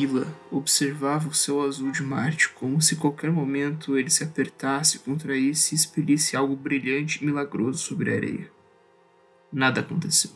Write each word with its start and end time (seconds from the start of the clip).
Ila 0.00 0.32
observava 0.52 1.28
o 1.28 1.34
céu 1.34 1.60
azul 1.60 1.90
de 1.90 2.04
Marte 2.04 2.50
como 2.50 2.80
se 2.80 2.94
qualquer 2.94 3.32
momento 3.32 3.98
ele 3.98 4.08
se 4.08 4.22
apertasse, 4.22 5.00
contraísse 5.00 5.74
e 5.74 5.76
expelisse 5.76 6.36
algo 6.36 6.54
brilhante 6.54 7.20
e 7.20 7.26
milagroso 7.26 7.80
sobre 7.80 8.12
a 8.12 8.14
areia. 8.14 8.48
Nada 9.52 9.80
aconteceu. 9.80 10.30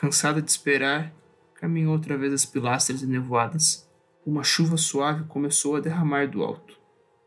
Cansada 0.00 0.40
de 0.40 0.50
esperar, 0.50 1.12
caminhou 1.56 1.92
outra 1.92 2.16
vez 2.16 2.32
as 2.32 2.46
pilastras 2.46 3.02
enevoadas. 3.02 3.86
Uma 4.24 4.42
chuva 4.42 4.78
suave 4.78 5.24
começou 5.24 5.76
a 5.76 5.80
derramar 5.80 6.26
do 6.26 6.42
alto. 6.42 6.78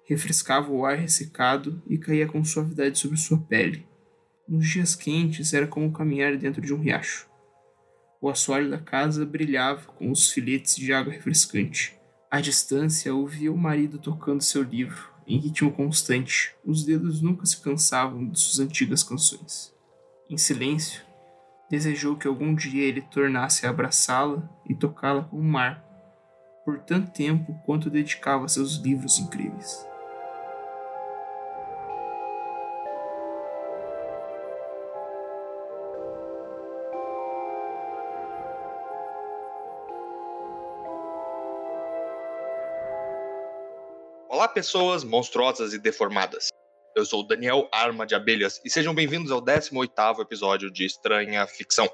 Refrescava 0.06 0.72
o 0.72 0.84
ar 0.86 0.98
ressecado 0.98 1.84
e 1.86 2.00
caía 2.00 2.28
com 2.28 2.44
suavidade 2.44 2.98
sobre 2.98 3.18
sua 3.18 3.38
pele. 3.38 3.86
Nos 4.48 4.68
dias 4.68 4.96
quentes 4.96 5.54
era 5.54 5.68
como 5.68 5.94
caminhar 5.94 6.36
dentro 6.36 6.62
de 6.62 6.74
um 6.74 6.80
riacho. 6.80 7.31
O 8.22 8.30
assoalho 8.30 8.70
da 8.70 8.78
casa 8.78 9.26
brilhava 9.26 9.82
com 9.94 10.12
os 10.12 10.32
filetes 10.32 10.76
de 10.76 10.94
água 10.94 11.12
refrescante. 11.12 12.00
À 12.30 12.40
distância, 12.40 13.14
ouvia 13.14 13.52
o 13.52 13.58
marido 13.58 13.98
tocando 13.98 14.44
seu 14.44 14.62
livro, 14.62 15.10
em 15.26 15.40
ritmo 15.40 15.72
constante. 15.72 16.54
Os 16.64 16.86
dedos 16.86 17.20
nunca 17.20 17.48
se 17.48 17.60
cansavam 17.60 18.30
de 18.30 18.40
suas 18.40 18.60
antigas 18.60 19.02
canções. 19.02 19.74
Em 20.30 20.38
silêncio, 20.38 21.02
desejou 21.68 22.16
que 22.16 22.28
algum 22.28 22.54
dia 22.54 22.84
ele 22.84 23.02
tornasse 23.02 23.66
a 23.66 23.72
abraçá-la 23.72 24.48
e 24.70 24.76
tocá-la 24.76 25.24
com 25.24 25.38
o 25.38 25.44
mar, 25.44 25.84
por 26.64 26.78
tanto 26.80 27.12
tempo 27.12 27.60
quanto 27.66 27.90
dedicava 27.90 28.46
a 28.46 28.48
seus 28.48 28.76
livros 28.76 29.18
incríveis. 29.18 29.91
Olá, 44.42 44.48
pessoas 44.48 45.04
monstruosas 45.04 45.72
e 45.72 45.78
deformadas. 45.78 46.50
Eu 46.96 47.06
sou 47.06 47.20
o 47.20 47.24
Daniel 47.24 47.70
Arma 47.72 48.08
de 48.08 48.16
Abelhas 48.16 48.60
e 48.66 48.72
sejam 48.72 48.92
bem-vindos 48.92 49.32
ao 49.32 49.40
18º 49.40 50.20
episódio 50.20 50.72
de 50.72 50.84
Estranha 50.84 51.46
Ficção, 51.46 51.88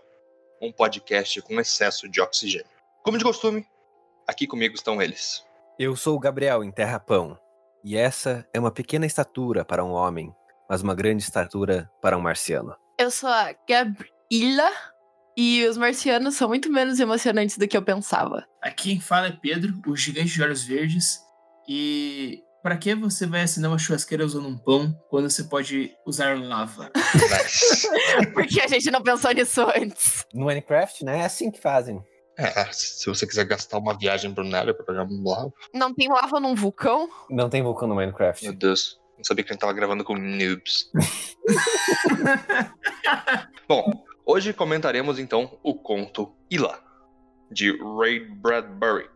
um 0.62 0.72
podcast 0.72 1.42
com 1.42 1.60
excesso 1.60 2.08
de 2.08 2.22
oxigênio. 2.22 2.70
Como 3.04 3.18
de 3.18 3.26
costume, 3.26 3.66
aqui 4.26 4.48
comigo 4.48 4.76
estão 4.76 5.02
eles. 5.02 5.44
Eu 5.78 5.94
sou 5.98 6.16
o 6.16 6.20
Gabriel 6.22 6.64
em 6.64 6.72
Terra 6.72 7.02
Pão, 7.02 7.38
e 7.84 7.98
essa 7.98 8.48
é 8.54 8.60
uma 8.62 8.72
pequena 8.72 9.06
estatura 9.06 9.66
para 9.66 9.84
um 9.84 9.92
homem, 9.92 10.34
mas 10.70 10.82
uma 10.82 10.96
grande 10.96 11.24
estatura 11.24 11.92
para 12.02 12.18
um 12.18 12.22
marciano. 12.22 12.78
Eu 12.98 13.12
sou 13.12 13.30
a 13.30 13.54
Gabriela 13.68 14.72
e 15.36 15.68
os 15.68 15.78
marcianos 15.78 16.36
são 16.36 16.48
muito 16.48 16.72
menos 16.72 16.98
emocionantes 17.02 17.58
do 17.58 17.68
que 17.68 17.76
eu 17.76 17.84
pensava. 17.84 18.48
Aqui 18.62 18.92
quem 18.92 19.02
fala 19.02 19.28
é 19.28 19.32
Pedro, 19.34 19.82
o 19.86 19.98
gigante 19.98 20.30
de 20.30 20.42
olhos 20.42 20.64
verdes, 20.64 21.27
e 21.68 22.42
para 22.64 22.78
que 22.78 22.94
você 22.96 23.26
vai 23.26 23.42
assinar 23.42 23.72
uma 23.72 23.78
churrasqueira 23.78 24.26
usando 24.26 24.48
um 24.48 24.58
pão 24.58 24.94
quando 25.10 25.30
você 25.30 25.44
pode 25.44 25.92
usar 26.06 26.38
lava? 26.38 26.92
Porque 28.34 28.60
a 28.60 28.68
gente 28.68 28.92
não 28.92 29.02
pensou 29.02 29.32
nisso 29.32 29.62
antes. 29.76 30.26
No 30.34 30.46
Minecraft, 30.46 31.06
né? 31.06 31.20
É 31.20 31.26
assim 31.26 31.52
que 31.52 31.62
fazem. 31.62 32.04
É, 32.38 32.72
se 32.72 33.08
você 33.08 33.26
quiser 33.26 33.46
gastar 33.46 33.80
uma 33.80 33.98
viagem 33.98 34.34
pro 34.34 34.44
Nether 34.44 34.76
pra 34.76 34.86
pegar 34.86 35.04
um 35.04 35.24
lava. 35.24 35.52
Não 35.74 35.94
tem 35.94 36.08
lava 36.08 36.40
num 36.40 36.54
vulcão? 36.54 37.10
Não 37.30 37.50
tem 37.50 37.64
vulcão 37.64 37.88
no 37.88 37.96
Minecraft. 37.96 38.44
Meu 38.44 38.54
Deus, 38.54 39.00
não 39.18 39.24
sabia 39.24 39.44
que 39.44 39.52
a 39.52 39.54
gente 39.54 39.62
tava 39.62 39.74
gravando 39.74 40.04
com 40.04 40.16
noobs. 40.16 40.92
Bom, 43.68 44.06
hoje 44.26 44.54
comentaremos 44.54 45.18
então 45.18 45.58
o 45.64 45.74
conto 45.74 46.36
Ila, 46.52 46.80
de 47.52 47.72
Ray 47.98 48.20
Bradbury, 48.20 49.10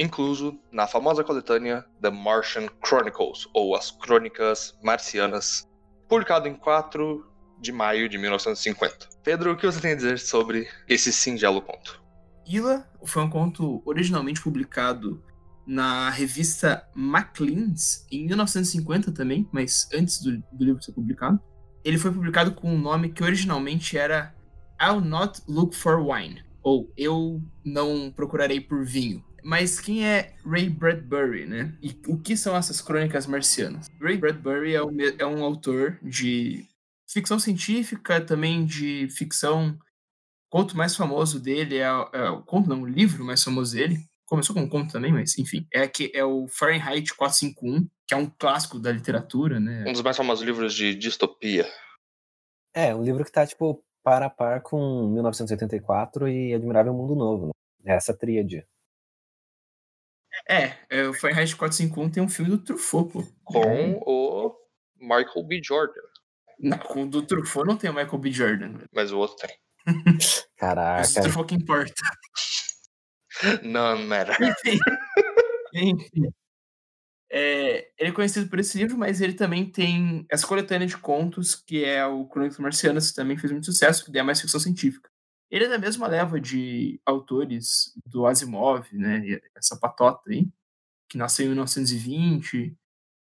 incluso 0.00 0.58
na 0.72 0.86
famosa 0.86 1.22
coletânea 1.22 1.84
The 2.00 2.10
Martian 2.10 2.68
Chronicles, 2.82 3.46
ou 3.52 3.76
As 3.76 3.90
Crônicas 3.90 4.74
Marcianas, 4.82 5.68
publicado 6.08 6.48
em 6.48 6.54
4 6.54 7.30
de 7.60 7.70
maio 7.70 8.08
de 8.08 8.16
1950. 8.16 9.10
Pedro, 9.22 9.52
o 9.52 9.56
que 9.56 9.66
você 9.66 9.78
tem 9.78 9.92
a 9.92 9.94
dizer 9.94 10.18
sobre 10.18 10.66
esse 10.88 11.12
singelo 11.12 11.60
conto? 11.60 12.02
Ila 12.48 12.88
foi 13.04 13.22
um 13.22 13.28
conto 13.28 13.82
originalmente 13.84 14.40
publicado 14.40 15.22
na 15.66 16.08
revista 16.08 16.88
Maclean's 16.94 18.06
em 18.10 18.26
1950 18.26 19.12
também, 19.12 19.46
mas 19.52 19.86
antes 19.92 20.22
do, 20.22 20.42
do 20.50 20.64
livro 20.64 20.82
ser 20.82 20.92
publicado. 20.92 21.38
Ele 21.84 21.98
foi 21.98 22.10
publicado 22.10 22.52
com 22.52 22.72
um 22.72 22.78
nome 22.78 23.10
que 23.10 23.22
originalmente 23.22 23.98
era 23.98 24.34
I'll 24.80 25.02
Not 25.02 25.42
Look 25.46 25.76
for 25.76 26.00
Wine, 26.00 26.42
ou 26.62 26.90
Eu 26.96 27.42
Não 27.62 28.10
Procurarei 28.10 28.60
por 28.60 28.84
Vinho. 28.84 29.22
Mas 29.42 29.80
quem 29.80 30.06
é 30.06 30.34
Ray 30.44 30.68
Bradbury, 30.68 31.46
né? 31.46 31.74
E 31.82 31.96
o 32.06 32.18
que 32.18 32.36
são 32.36 32.56
essas 32.56 32.80
crônicas 32.80 33.26
marcianas? 33.26 33.88
Ray 34.00 34.16
Bradbury 34.16 34.74
é, 34.74 34.82
um, 34.82 34.96
é 35.18 35.26
um 35.26 35.44
autor 35.44 35.98
de 36.02 36.66
ficção 37.08 37.38
científica, 37.38 38.20
também 38.20 38.64
de 38.64 39.08
ficção. 39.10 39.78
O 40.48 40.58
conto 40.58 40.76
mais 40.76 40.96
famoso 40.96 41.40
dele 41.40 41.78
é, 41.78 41.84
é 41.84 42.30
o 42.30 42.42
conto, 42.42 42.68
não, 42.68 42.82
o 42.82 42.86
livro 42.86 43.24
mais 43.24 43.42
famoso 43.42 43.74
dele. 43.74 44.04
Começou 44.26 44.54
com 44.54 44.62
um 44.62 44.68
conto 44.68 44.92
também, 44.92 45.12
mas 45.12 45.36
enfim. 45.38 45.66
É, 45.72 45.88
que, 45.88 46.12
é 46.14 46.24
o 46.24 46.46
Fahrenheit 46.48 47.14
451, 47.14 47.88
que 48.06 48.14
é 48.14 48.16
um 48.16 48.30
clássico 48.30 48.78
da 48.78 48.92
literatura, 48.92 49.58
né? 49.58 49.84
Um 49.86 49.92
dos 49.92 50.02
mais 50.02 50.16
famosos 50.16 50.44
livros 50.44 50.72
de 50.72 50.94
distopia. 50.94 51.66
É, 52.72 52.94
um 52.94 53.02
livro 53.02 53.24
que 53.24 53.32
tá, 53.32 53.44
tipo, 53.44 53.82
para 54.04 54.26
a 54.26 54.30
par 54.30 54.62
com 54.62 55.08
1984 55.08 56.28
e 56.28 56.54
Admirável 56.54 56.94
Mundo 56.94 57.16
Novo, 57.16 57.50
né? 57.82 57.96
Essa 57.96 58.16
tríade. 58.16 58.64
É, 60.48 60.76
é, 60.88 61.08
o 61.08 61.14
Fahrenheit 61.14 61.54
451 61.56 62.10
tem 62.10 62.22
um 62.22 62.28
filme 62.28 62.50
do 62.50 62.58
Truffaut, 62.58 63.12
pô. 63.12 63.24
Com 63.44 64.00
o 64.06 64.54
Michael 65.00 65.46
B. 65.46 65.60
Jordan. 65.62 66.00
Não, 66.58 66.78
com 66.78 67.02
o 67.04 67.08
do 67.08 67.22
Truffaut 67.22 67.66
não 67.66 67.76
tem 67.76 67.90
o 67.90 67.94
Michael 67.94 68.18
B. 68.18 68.30
Jordan. 68.30 68.78
Mas 68.92 69.12
o 69.12 69.18
outro 69.18 69.36
tem. 69.36 69.56
Caraca. 70.56 70.98
Mas 70.98 71.16
o 71.16 71.22
Truffaut 71.22 71.48
que 71.48 71.54
importa. 71.54 71.92
Não 73.62 73.98
matter. 74.06 74.36
Enfim. 74.40 74.78
Enfim. 75.74 76.32
É, 77.32 77.88
ele 77.96 78.10
é 78.10 78.12
conhecido 78.12 78.48
por 78.50 78.58
esse 78.58 78.76
livro, 78.76 78.98
mas 78.98 79.20
ele 79.20 79.34
também 79.34 79.64
tem 79.64 80.26
essa 80.28 80.46
coletânea 80.46 80.86
de 80.86 80.96
contos, 80.96 81.54
que 81.54 81.84
é 81.84 82.04
o 82.04 82.26
Crônicas 82.26 82.58
Marcianas, 82.58 83.10
que 83.10 83.16
também 83.16 83.36
fez 83.38 83.52
muito 83.52 83.66
sucesso, 83.66 84.04
que 84.04 84.18
é 84.18 84.22
mais 84.22 84.40
ficção 84.40 84.58
científica. 84.58 85.09
Ele 85.50 85.64
é 85.64 85.68
da 85.68 85.78
mesma 85.78 86.06
leva 86.06 86.40
de 86.40 87.00
autores 87.04 87.92
do 88.06 88.26
Asimov, 88.26 88.86
né? 88.92 89.40
Essa 89.56 89.76
patota 89.76 90.30
aí, 90.30 90.48
que 91.08 91.18
nasceu 91.18 91.46
em 91.46 91.48
1920, 91.48 92.76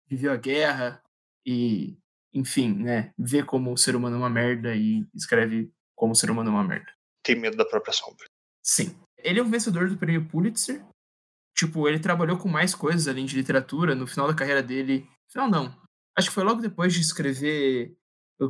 viveu 0.07 0.31
a 0.31 0.37
guerra 0.37 1.03
e, 1.47 1.97
enfim, 2.35 2.75
né? 2.75 3.15
Vê 3.19 3.43
como 3.43 3.73
o 3.73 3.79
ser 3.79 3.97
humano 3.97 4.17
é 4.17 4.19
uma 4.19 4.29
merda 4.29 4.75
e 4.75 5.07
escreve 5.15 5.73
como 5.97 6.13
o 6.13 6.17
ser 6.17 6.31
humano 6.31 6.51
é 6.51 6.53
uma 6.53 6.65
merda. 6.65 6.93
Tem 7.23 7.35
medo 7.35 7.57
da 7.57 7.65
própria 7.65 7.95
sombra. 7.95 8.27
Sim. 8.63 8.95
Ele 9.17 9.41
é 9.41 9.43
o 9.43 9.49
vencedor 9.49 9.89
do 9.89 9.97
prêmio 9.97 10.29
Pulitzer. 10.29 10.85
Tipo, 11.57 11.89
ele 11.89 11.99
trabalhou 11.99 12.37
com 12.37 12.49
mais 12.49 12.75
coisas 12.75 13.09
além 13.09 13.25
de 13.25 13.37
literatura. 13.37 13.95
No 13.95 14.07
final 14.07 14.27
da 14.27 14.35
carreira 14.35 14.63
dele. 14.63 15.09
Final 15.31 15.49
não. 15.49 15.83
Acho 16.17 16.29
que 16.29 16.35
foi 16.35 16.45
logo 16.45 16.61
depois 16.61 16.93
de 16.93 17.01
escrever 17.01 17.97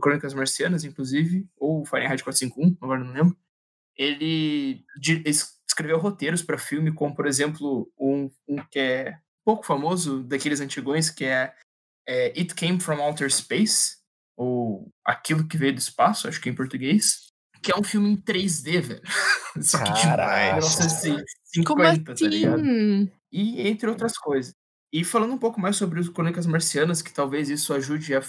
Crônicas 0.01 0.35
Marcianas, 0.35 0.85
inclusive, 0.85 1.47
ou 1.57 1.85
Fahrenheit 1.85 2.25
451, 2.25 2.77
agora 2.81 3.05
não 3.05 3.13
lembro 3.13 3.37
ele 3.97 4.85
escreveu 5.67 5.99
roteiros 5.99 6.43
para 6.43 6.59
filme, 6.59 6.93
como 6.93 7.15
por 7.15 7.27
exemplo 7.27 7.91
um, 7.99 8.31
um, 8.49 8.57
que 8.71 8.79
é 8.79 9.19
pouco 9.45 9.65
famoso 9.65 10.23
daqueles 10.23 10.61
antigões, 10.61 11.11
que 11.11 11.25
é, 11.25 11.55
é, 12.07 12.27
It 12.39 12.55
Came 12.55 12.81
from 12.81 13.01
Outer 13.01 13.31
Space, 13.31 13.97
ou 14.37 14.91
Aquilo 15.05 15.47
que 15.47 15.57
Veio 15.57 15.75
do 15.75 15.79
Espaço, 15.79 16.29
acho 16.29 16.41
que 16.41 16.49
é 16.49 16.53
em 16.53 16.55
português, 16.55 17.29
que 17.63 17.73
é 17.73 17.79
um 17.79 17.85
filme 17.85 18.11
em 18.11 18.17
3D, 18.17 18.81
velho. 18.81 19.03
Só 19.63 19.79
que 19.79 19.93
de 19.93 20.07
1950, 20.07 22.13
assim? 22.13 22.25
tá 22.25 22.31
ligado? 22.31 22.63
E 23.31 23.69
entre 23.69 23.89
outras 23.89 24.19
coisas. 24.19 24.55
E 24.93 25.05
falando 25.05 25.33
um 25.33 25.39
pouco 25.39 25.61
mais 25.61 25.77
sobre 25.77 26.01
os 26.01 26.09
Crônicas 26.09 26.47
Marcianas, 26.47 27.01
que 27.01 27.13
talvez 27.13 27.49
isso 27.49 27.73
ajude 27.73 28.15
a 28.15 28.21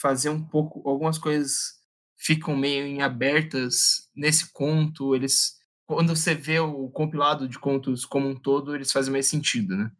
fazer 0.00 0.28
um 0.28 0.42
pouco 0.42 0.86
algumas 0.88 1.16
coisas 1.16 1.77
ficam 2.18 2.56
meio 2.56 2.84
em 2.84 3.00
abertas 3.00 4.10
nesse 4.14 4.52
conto, 4.52 5.14
eles 5.14 5.56
quando 5.86 6.14
você 6.14 6.34
vê 6.34 6.60
o 6.60 6.90
compilado 6.90 7.48
de 7.48 7.58
contos 7.58 8.04
como 8.04 8.28
um 8.28 8.36
todo, 8.36 8.74
eles 8.74 8.92
fazem 8.92 9.10
mais 9.10 9.26
sentido, 9.26 9.74
né? 9.74 9.90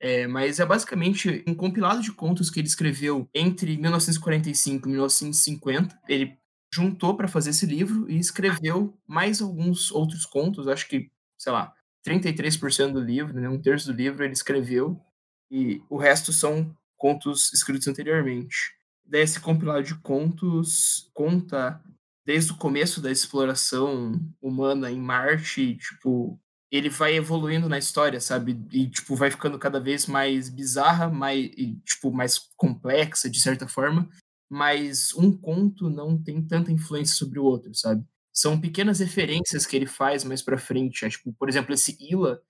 É, 0.00 0.26
mas 0.26 0.58
é 0.58 0.66
basicamente 0.66 1.44
um 1.46 1.54
compilado 1.54 2.02
de 2.02 2.12
contos 2.12 2.50
que 2.50 2.58
ele 2.58 2.66
escreveu 2.66 3.28
entre 3.32 3.76
1945 3.76 4.88
e 4.88 4.90
1950. 4.90 6.00
Ele 6.08 6.36
juntou 6.74 7.16
para 7.16 7.28
fazer 7.28 7.50
esse 7.50 7.64
livro 7.64 8.10
e 8.10 8.18
escreveu 8.18 8.98
mais 9.06 9.40
alguns 9.40 9.92
outros 9.92 10.26
contos, 10.26 10.66
acho 10.66 10.88
que, 10.88 11.08
sei 11.38 11.52
lá, 11.52 11.72
33% 12.04 12.92
do 12.92 13.00
livro, 13.00 13.40
né, 13.40 13.48
um 13.48 13.62
terço 13.62 13.86
do 13.86 13.96
livro 13.96 14.24
ele 14.24 14.32
escreveu, 14.32 15.00
e 15.48 15.80
o 15.88 15.96
resto 15.96 16.32
são 16.32 16.76
contos 16.96 17.52
escritos 17.52 17.86
anteriormente 17.86 18.74
desse 19.04 19.40
compilado 19.40 19.82
de 19.82 19.94
contos 19.96 21.10
conta 21.12 21.80
desde 22.24 22.52
o 22.52 22.56
começo 22.56 23.00
da 23.00 23.10
exploração 23.10 24.18
humana 24.40 24.90
em 24.90 24.98
Marte, 24.98 25.76
tipo, 25.76 26.40
ele 26.72 26.88
vai 26.88 27.14
evoluindo 27.14 27.68
na 27.68 27.78
história, 27.78 28.20
sabe? 28.20 28.58
E, 28.72 28.88
tipo, 28.88 29.14
vai 29.14 29.30
ficando 29.30 29.58
cada 29.58 29.78
vez 29.78 30.06
mais 30.06 30.48
bizarra, 30.48 31.08
mais, 31.08 31.44
e, 31.56 31.76
tipo, 31.84 32.10
mais 32.10 32.38
complexa, 32.56 33.30
de 33.30 33.40
certa 33.40 33.68
forma. 33.68 34.08
Mas 34.50 35.14
um 35.14 35.30
conto 35.36 35.88
não 35.90 36.20
tem 36.20 36.42
tanta 36.42 36.72
influência 36.72 37.14
sobre 37.14 37.38
o 37.38 37.44
outro, 37.44 37.74
sabe? 37.74 38.04
São 38.32 38.60
pequenas 38.60 38.98
referências 38.98 39.66
que 39.66 39.76
ele 39.76 39.86
faz 39.86 40.24
mais 40.24 40.42
pra 40.42 40.58
frente. 40.58 41.04
Né? 41.04 41.10
Tipo, 41.10 41.32
por 41.34 41.48
exemplo, 41.48 41.72
esse 41.72 41.96
Ila, 42.00 42.42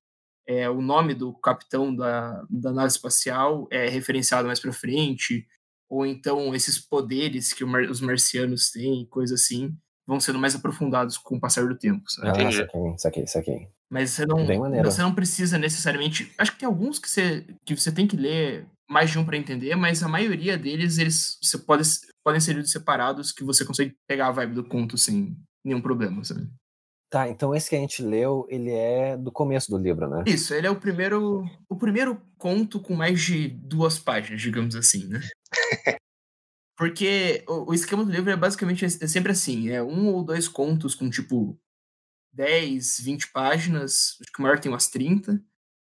é, 0.47 0.71
o 0.71 0.81
nome 0.81 1.15
do 1.15 1.33
capitão 1.35 1.95
da, 1.95 2.47
da 2.49 2.73
nave 2.73 2.89
espacial 2.89 3.69
é 3.71 3.89
referenciado 3.89 4.47
mais 4.47 4.61
pra 4.61 4.73
frente. 4.73 5.47
Ou 5.95 6.05
então 6.05 6.53
esses 6.57 6.77
poderes 6.77 7.53
que 7.53 7.63
os 7.63 8.01
marcianos 8.01 8.73
têm, 8.73 9.07
coisa 9.07 9.37
assim, 9.37 9.73
vão 10.05 10.19
sendo 10.19 10.41
mais 10.41 10.53
aprofundados 10.53 11.17
com 11.17 11.37
o 11.37 11.41
passar 11.41 11.69
do 11.69 11.79
tempo, 11.79 12.03
sabe? 12.11 12.31
Ah, 12.31 12.51
saquei, 12.51 12.99
saquei, 12.99 13.27
saquei. 13.29 13.69
Mas 13.89 14.11
você 14.11 14.27
não, 14.27 14.45
você 14.83 15.03
não 15.03 15.15
precisa 15.15 15.57
necessariamente. 15.57 16.33
Acho 16.37 16.51
que 16.51 16.59
tem 16.59 16.67
alguns 16.67 16.99
que 16.99 17.09
você, 17.09 17.47
que 17.65 17.77
você 17.77 17.93
tem 17.93 18.09
que 18.09 18.17
ler 18.17 18.67
mais 18.91 19.09
de 19.09 19.21
um 19.21 19.25
para 19.25 19.37
entender, 19.37 19.77
mas 19.77 20.03
a 20.03 20.09
maioria 20.09 20.59
deles 20.59 20.99
eles 20.99 21.39
você 21.41 21.59
pode, 21.59 21.85
podem 22.25 22.41
ser 22.41 22.61
separados 22.67 23.31
que 23.31 23.45
você 23.45 23.65
consegue 23.65 23.95
pegar 24.09 24.27
a 24.27 24.33
vibe 24.33 24.55
do 24.55 24.65
conto 24.65 24.99
sem 24.99 25.37
nenhum 25.65 25.81
problema, 25.81 26.25
sabe? 26.25 26.51
Tá, 27.15 27.29
então 27.29 27.55
esse 27.55 27.71
que 27.71 27.77
a 27.77 27.79
gente 27.79 28.03
leu, 28.03 28.45
ele 28.51 28.73
é 28.73 29.17
do 29.17 29.31
começo 29.31 29.71
do 29.71 29.79
livro, 29.79 30.11
né? 30.11 30.25
Isso, 30.27 30.53
ele 30.53 30.67
é 30.67 30.71
o 30.71 30.81
primeiro, 30.81 31.45
o 31.69 31.77
primeiro 31.77 32.21
conto 32.37 32.81
com 32.81 32.93
mais 32.93 33.21
de 33.21 33.47
duas 33.47 34.01
páginas, 34.01 34.43
digamos 34.43 34.75
assim, 34.75 35.07
né? 35.07 35.21
Porque 36.77 37.45
o, 37.47 37.71
o 37.71 37.73
esquema 37.73 38.05
do 38.05 38.11
livro 38.11 38.33
é 38.33 38.37
basicamente 38.37 38.85
é 38.85 38.89
sempre 38.89 39.31
assim, 39.31 39.69
é 39.69 39.81
um 39.81 40.09
ou 40.09 40.25
dois 40.25 40.49
contos 40.49 40.97
com 40.97 41.09
tipo 41.09 41.57
10, 42.33 42.99
20 43.05 43.31
páginas, 43.31 44.17
acho 44.21 44.33
que 44.33 44.41
o 44.41 44.43
maior 44.43 44.59
tem 44.59 44.73
umas 44.73 44.89
30, 44.89 45.41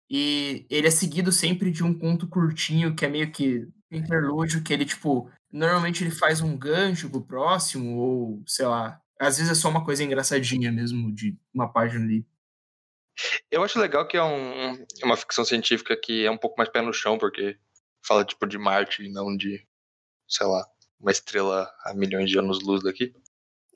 e 0.08 0.64
ele 0.70 0.86
é 0.86 0.90
seguido 0.90 1.31
sempre 1.31 1.70
de 1.70 1.84
um 1.84 1.92
conto 1.92 2.26
curtinho, 2.26 2.94
que 2.94 3.04
é 3.04 3.08
meio 3.10 3.31
que 3.31 3.69
interlúdio, 3.90 4.62
que 4.62 4.72
ele, 4.72 4.86
tipo, 4.86 5.31
normalmente 5.52 6.02
ele 6.02 6.10
faz 6.10 6.40
um 6.40 6.56
gancho 6.56 7.10
pro 7.10 7.20
próximo, 7.20 7.98
ou, 7.98 8.42
sei 8.46 8.64
lá, 8.64 8.98
às 9.19 9.38
vezes 9.38 9.53
é 9.53 9.55
só 9.55 9.69
uma 9.69 9.85
coisa 9.85 10.05
engraçadinha 10.05 10.70
mesmo, 10.70 11.12
de 11.12 11.37
uma 11.53 11.70
página 11.73 12.05
ali. 12.05 12.26
Eu 13.50 13.65
acho 13.65 13.81
legal 13.81 14.06
que 14.06 14.17
é 14.17 14.23
um, 14.23 14.87
uma 15.03 15.17
ficção 15.17 15.44
científica 15.44 15.97
que 15.97 16.25
é 16.25 16.31
um 16.31 16.38
pouco 16.38 16.56
mais 16.56 16.70
pé 16.70 16.81
no 16.81 16.93
chão, 16.93 17.19
porque 17.19 17.59
fala, 18.06 18.25
tipo, 18.25 18.47
de 18.47 18.56
Marte 18.56 19.03
e 19.03 19.11
não 19.11 19.37
de, 19.37 19.67
sei 20.29 20.47
lá, 20.47 20.65
uma 21.00 21.11
estrela 21.11 21.69
a 21.85 21.93
milhões 21.94 22.31
de 22.31 22.38
anos-luz 22.38 22.82
daqui. 22.82 23.12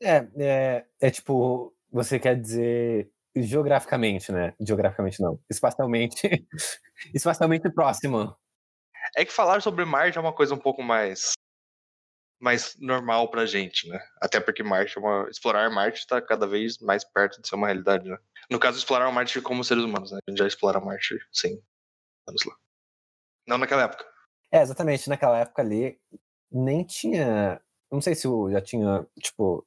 É, 0.00 0.28
é, 0.36 0.86
é 1.00 1.10
tipo, 1.10 1.74
você 1.90 2.18
quer 2.18 2.40
dizer 2.40 3.10
geograficamente, 3.34 4.30
né? 4.30 4.54
Geograficamente 4.60 5.20
não. 5.20 5.40
Espacialmente. 5.50 6.46
espacialmente 7.14 7.70
próximo. 7.70 8.36
É 9.16 9.24
que 9.24 9.32
falar 9.32 9.60
sobre 9.60 9.84
Marte 9.84 10.18
é 10.18 10.20
uma 10.20 10.32
coisa 10.32 10.54
um 10.54 10.58
pouco 10.58 10.82
mais 10.82 11.32
mais 12.42 12.76
normal 12.80 13.30
pra 13.30 13.46
gente, 13.46 13.88
né? 13.88 14.00
Até 14.20 14.40
porque 14.40 14.64
Marte 14.64 14.98
é 14.98 15.00
uma... 15.00 15.28
explorar 15.30 15.70
Marte 15.70 16.00
está 16.00 16.20
cada 16.20 16.44
vez 16.44 16.78
mais 16.78 17.04
perto 17.04 17.40
de 17.40 17.48
ser 17.48 17.54
uma 17.54 17.68
realidade, 17.68 18.08
né? 18.08 18.18
No 18.50 18.58
caso, 18.58 18.76
explorar 18.76 19.10
Marte 19.12 19.40
como 19.40 19.62
seres 19.62 19.84
humanos, 19.84 20.10
né? 20.10 20.18
A 20.26 20.30
gente 20.30 20.38
já 20.38 20.46
explora 20.46 20.80
Marte 20.80 21.16
sim. 21.32 21.62
Vamos 22.26 22.44
lá. 22.44 22.56
Não 23.46 23.58
naquela 23.58 23.84
época. 23.84 24.04
É, 24.50 24.60
exatamente. 24.60 25.08
Naquela 25.08 25.38
época 25.38 25.62
ali, 25.62 26.00
nem 26.50 26.84
tinha. 26.84 27.60
Não 27.90 28.00
sei 28.00 28.16
se 28.16 28.26
já 28.50 28.60
tinha, 28.60 29.06
tipo, 29.20 29.64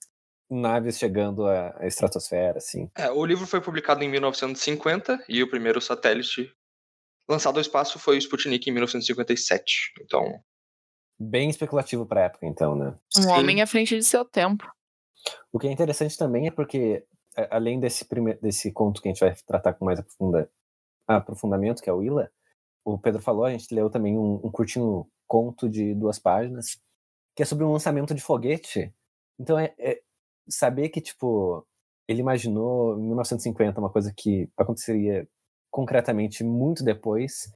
naves 0.50 0.98
chegando 0.98 1.48
à 1.48 1.77
estratosfera, 1.88 2.57
assim. 2.57 2.92
É, 2.98 3.10
o 3.10 3.25
livro 3.25 3.48
foi 3.48 3.62
publicado 3.62 4.04
em 4.04 4.10
1950 4.10 5.24
e 5.30 5.42
o 5.42 5.50
primeiro 5.50 5.80
satélite 5.80 6.54
lançado 7.27 7.56
ao 7.56 7.62
espaço 7.62 7.98
foi 8.00 8.18
o 8.18 8.19
Sputnik 8.19 8.69
em 8.69 8.74
1957. 8.74 9.94
Então. 10.01 10.44
Bem 11.17 11.50
especulativo 11.50 12.06
para 12.06 12.21
a 12.21 12.23
época, 12.25 12.45
então, 12.45 12.75
né? 12.75 12.94
Um 13.17 13.21
Sim. 13.21 13.29
homem 13.29 13.62
à 13.62 13.67
frente 13.67 13.95
de 13.95 14.03
seu 14.03 14.25
tempo. 14.25 14.69
O 15.51 15.57
que 15.57 15.67
é 15.67 15.71
interessante 15.71 16.17
também 16.17 16.47
é 16.47 16.51
porque, 16.51 17.06
além 17.50 17.79
desse, 17.79 18.06
primeiro, 18.06 18.39
desse 18.41 18.71
conto 18.71 19.01
que 19.01 19.07
a 19.07 19.12
gente 19.12 19.21
vai 19.21 19.33
tratar 19.47 19.73
com 19.73 19.85
mais 19.85 20.00
aprofunda, 20.00 20.50
aprofundamento, 21.07 21.81
que 21.81 21.89
é 21.89 21.94
o 21.94 22.03
Ila, 22.03 22.29
o 22.83 23.00
Pedro 23.00 23.21
falou, 23.21 23.45
a 23.45 23.51
gente 23.51 23.73
leu 23.73 23.89
também 23.89 24.17
um, 24.17 24.35
um 24.44 24.51
curtinho 24.51 25.07
conto 25.27 25.69
de 25.69 25.94
duas 25.95 26.19
páginas, 26.19 26.77
que 27.35 27.41
é 27.41 27.45
sobre 27.45 27.65
um 27.65 27.71
lançamento 27.71 28.13
de 28.13 28.21
foguete. 28.21 28.94
Então, 29.39 29.57
é, 29.57 29.73
é 29.79 30.01
saber 30.47 30.89
que, 30.89 31.01
tipo, 31.01 31.65
ele 32.07 32.19
imaginou 32.19 32.97
em 33.00 33.03
1950 33.07 33.79
uma 33.79 33.89
coisa 33.89 34.13
que 34.15 34.50
aconteceria 34.57 35.27
concretamente 35.71 36.44
muito 36.44 36.83
depois, 36.83 37.51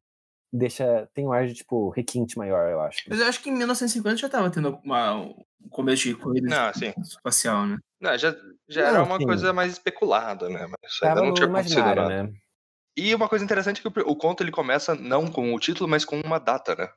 deixa 0.52 1.08
tem 1.14 1.26
um 1.26 1.32
ar 1.32 1.48
de 1.48 1.54
tipo 1.54 1.90
requinte 1.90 2.38
maior, 2.38 2.70
eu 2.70 2.82
acho. 2.82 3.04
Mas 3.08 3.20
eu 3.20 3.28
acho 3.28 3.42
que 3.42 3.50
em 3.50 3.54
1950 3.54 4.18
já 4.18 4.30
tava 4.30 4.50
tendo 4.50 4.80
uma, 4.84 5.16
um 5.16 5.36
começo 5.70 6.04
de 6.04 6.16
corrida 6.16 6.48
não, 6.48 6.74
sim. 6.74 6.94
espacial, 7.02 7.66
né? 7.66 7.78
Não, 8.02 8.18
já, 8.18 8.36
já 8.68 8.82
não, 8.84 8.90
era 8.90 9.04
uma 9.04 9.18
sim. 9.18 9.26
coisa 9.26 9.54
mais 9.54 9.74
especulada, 9.74 10.50
né? 10.50 10.68
Mas 10.68 11.00
Tava 11.00 11.14
ainda 11.14 11.28
não 11.28 11.34
tinha 11.34 11.48
acontecido 11.48 11.82
nada. 11.82 12.24
Né? 12.24 12.34
E 12.98 13.14
uma 13.14 13.30
coisa 13.30 13.46
interessante 13.46 13.80
é 13.80 13.90
que 13.90 14.00
o, 14.00 14.12
o 14.12 14.16
conto 14.16 14.44
ele 14.44 14.52
começa 14.52 14.96
não 14.96 15.28
com 15.28 15.54
o 15.54 15.60
título, 15.60 15.90
mas 15.90 16.06
com 16.06 16.20
uma 16.22 16.40
data, 16.40 16.76
né? 16.76 16.90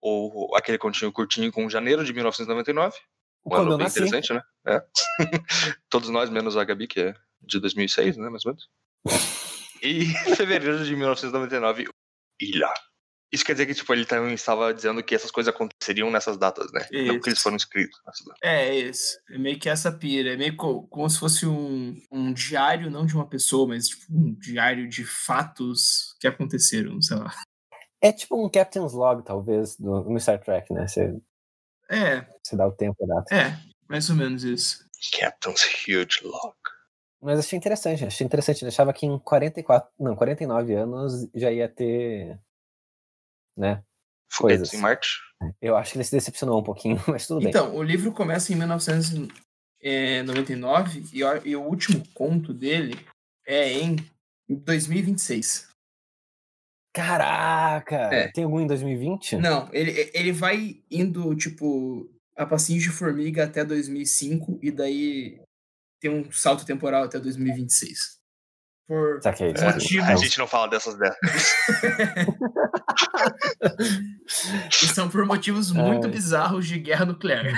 Ou 0.00 0.54
aquele 0.56 0.78
continho 0.78 1.12
curtinho 1.12 1.52
com 1.52 1.70
janeiro 1.70 2.04
de 2.04 2.12
1999, 2.12 2.96
um 3.44 3.54
ano 3.54 3.76
bem 3.76 3.86
interessante, 3.86 4.32
né? 4.32 4.42
É. 4.66 4.82
Todos 5.88 6.08
nós, 6.10 6.30
menos 6.30 6.56
a 6.56 6.64
Gabi, 6.64 6.86
que 6.86 7.00
é 7.00 7.14
de 7.40 7.58
2006, 7.60 8.16
né, 8.16 8.28
mais 8.28 8.44
ou 8.44 8.52
menos. 8.52 8.68
E 9.82 10.04
fevereiro 10.36 10.84
de 10.84 10.94
1999, 10.94 11.88
Ilha. 12.42 12.72
Isso 13.32 13.44
quer 13.44 13.52
dizer 13.52 13.66
que 13.66 13.74
tipo, 13.74 13.92
ele 13.94 14.04
também 14.04 14.34
estava 14.34 14.74
dizendo 14.74 15.02
que 15.02 15.14
essas 15.14 15.30
coisas 15.30 15.54
aconteceriam 15.54 16.10
nessas 16.10 16.36
datas, 16.36 16.70
né? 16.70 16.86
Isso. 16.92 17.06
Não 17.06 17.14
porque 17.14 17.30
eles 17.30 17.40
foram 17.40 17.56
escritos 17.56 17.98
nessas 18.06 18.26
datas. 18.26 18.40
É, 18.42 18.74
isso. 18.74 19.18
É 19.30 19.38
meio 19.38 19.58
que 19.58 19.70
essa 19.70 19.90
pira. 19.90 20.34
É 20.34 20.36
meio 20.36 20.54
co 20.54 20.86
como 20.88 21.08
se 21.08 21.18
fosse 21.18 21.46
um, 21.46 21.96
um 22.12 22.32
diário, 22.32 22.90
não 22.90 23.06
de 23.06 23.14
uma 23.14 23.26
pessoa, 23.26 23.66
mas 23.66 23.88
tipo, 23.88 24.04
um 24.10 24.34
diário 24.34 24.86
de 24.86 25.04
fatos 25.04 26.14
que 26.20 26.26
aconteceram, 26.26 27.00
sei 27.00 27.16
lá. 27.16 27.32
É 28.02 28.12
tipo 28.12 28.44
um 28.44 28.50
Captain's 28.50 28.92
Log, 28.92 29.24
talvez, 29.24 29.76
do, 29.76 30.02
no 30.02 30.20
Star 30.20 30.38
Trek, 30.38 30.70
né? 30.74 30.86
Você 30.86 31.16
é. 31.92 32.26
Você 32.42 32.56
dá 32.56 32.66
o 32.66 32.72
tempo, 32.72 32.96
a 33.04 33.14
data. 33.14 33.34
É, 33.34 33.58
mais 33.86 34.08
ou 34.08 34.16
menos 34.16 34.44
isso. 34.44 34.84
Captain's 35.12 35.62
Huge 35.86 36.20
Log. 36.24 36.56
Mas 37.22 37.38
achei 37.38 37.56
interessante, 37.56 38.04
achei 38.04 38.26
interessante. 38.26 38.62
Eu 38.62 38.68
achava 38.68 38.92
que 38.92 39.06
em 39.06 39.16
44, 39.16 39.88
não, 39.98 40.16
49 40.16 40.74
anos 40.74 41.28
já 41.32 41.52
ia 41.52 41.68
ter, 41.68 42.40
né? 43.56 43.84
Foguetes 44.28 44.70
coisas. 44.70 44.74
em 44.74 44.78
Marte? 44.78 45.20
Eu 45.60 45.76
acho 45.76 45.92
que 45.92 45.98
ele 45.98 46.04
se 46.04 46.10
decepcionou 46.10 46.58
um 46.58 46.64
pouquinho, 46.64 46.96
mas 47.06 47.28
tudo 47.28 47.38
bem. 47.40 47.50
Então, 47.50 47.76
o 47.76 47.82
livro 47.82 48.12
começa 48.12 48.52
em 48.52 48.56
1999 48.56 51.04
e, 51.12 51.20
e 51.48 51.56
o 51.56 51.62
último 51.62 52.02
conto 52.12 52.52
dele 52.52 52.98
é 53.46 53.72
em 53.72 53.94
2026. 54.48 55.68
Caraca! 56.92 58.10
É. 58.12 58.32
Tem 58.32 58.42
algum 58.44 58.60
em 58.60 58.66
2020? 58.66 59.36
Não, 59.36 59.68
ele, 59.72 60.10
ele 60.12 60.32
vai 60.32 60.82
indo, 60.90 61.34
tipo, 61.36 62.10
a 62.36 62.44
passinho 62.44 62.80
de 62.80 62.90
formiga 62.90 63.44
até 63.44 63.64
2005 63.64 64.58
e 64.62 64.70
daí 64.70 65.41
tem 66.02 66.10
um 66.10 66.30
salto 66.32 66.66
temporal 66.66 67.04
até 67.04 67.20
2026. 67.20 68.20
Por 68.88 69.22
Saquei, 69.22 69.54
motivos... 69.54 70.08
A 70.08 70.16
gente 70.16 70.36
não 70.36 70.48
fala 70.48 70.66
dessas 70.68 70.98
décadas. 70.98 71.54
e 74.82 74.86
são 74.88 75.08
por 75.08 75.24
motivos 75.24 75.70
muito 75.70 76.08
bizarros 76.08 76.66
de 76.66 76.80
guerra 76.80 77.04
nuclear. 77.04 77.54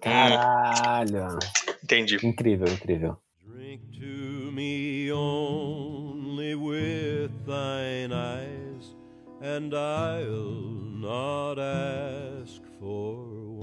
Caralho! 0.00 1.38
Entendi. 1.82 2.16
Incrível, 2.26 2.66
incrível. 2.68 3.18
Drink 3.46 3.82
to 3.98 4.50
me 4.50 5.12
only 5.12 6.54
with 6.54 7.30
thine 7.44 8.14
eyes, 8.14 8.96
and 9.42 9.74
I'll 9.74 10.72
not 10.98 11.58
ask 11.60 12.62
for. 12.80 13.53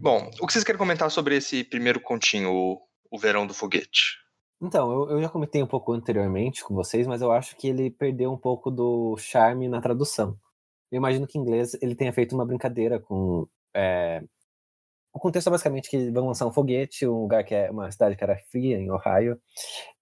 Bom, 0.00 0.30
o 0.40 0.46
que 0.46 0.52
vocês 0.52 0.64
querem 0.64 0.78
comentar 0.78 1.10
sobre 1.10 1.36
esse 1.36 1.62
primeiro 1.62 2.00
continho, 2.00 2.80
o, 3.10 3.18
Verão 3.18 3.46
do 3.46 3.52
Foguete? 3.52 4.18
Então, 4.62 4.90
eu, 4.90 5.10
eu 5.10 5.22
já 5.22 5.28
comentei 5.28 5.62
um 5.62 5.66
pouco 5.66 5.92
anteriormente 5.92 6.64
com 6.64 6.74
vocês, 6.74 7.06
mas 7.06 7.20
eu 7.20 7.30
acho 7.30 7.54
que 7.56 7.68
ele 7.68 7.90
perdeu 7.90 8.32
um 8.32 8.38
pouco 8.38 8.70
do 8.70 9.16
charme 9.18 9.68
na 9.68 9.80
tradução. 9.80 10.38
Eu 10.90 10.96
imagino 10.96 11.26
que 11.26 11.36
em 11.38 11.42
inglês 11.42 11.76
ele 11.82 11.94
tenha 11.94 12.12
feito 12.12 12.34
uma 12.34 12.46
brincadeira 12.46 12.98
com 12.98 13.46
é, 13.74 14.22
o 15.12 15.18
contexto 15.18 15.48
é 15.48 15.50
basicamente 15.50 15.90
que 15.90 16.10
vão 16.10 16.28
lançar 16.28 16.46
um 16.46 16.52
foguete, 16.52 17.06
um 17.06 17.22
lugar 17.22 17.44
que 17.44 17.54
é 17.54 17.70
uma 17.70 17.90
cidade 17.90 18.16
que 18.16 18.24
era 18.24 18.38
fria, 18.50 18.78
em 18.78 18.90
Ohio, 18.90 19.40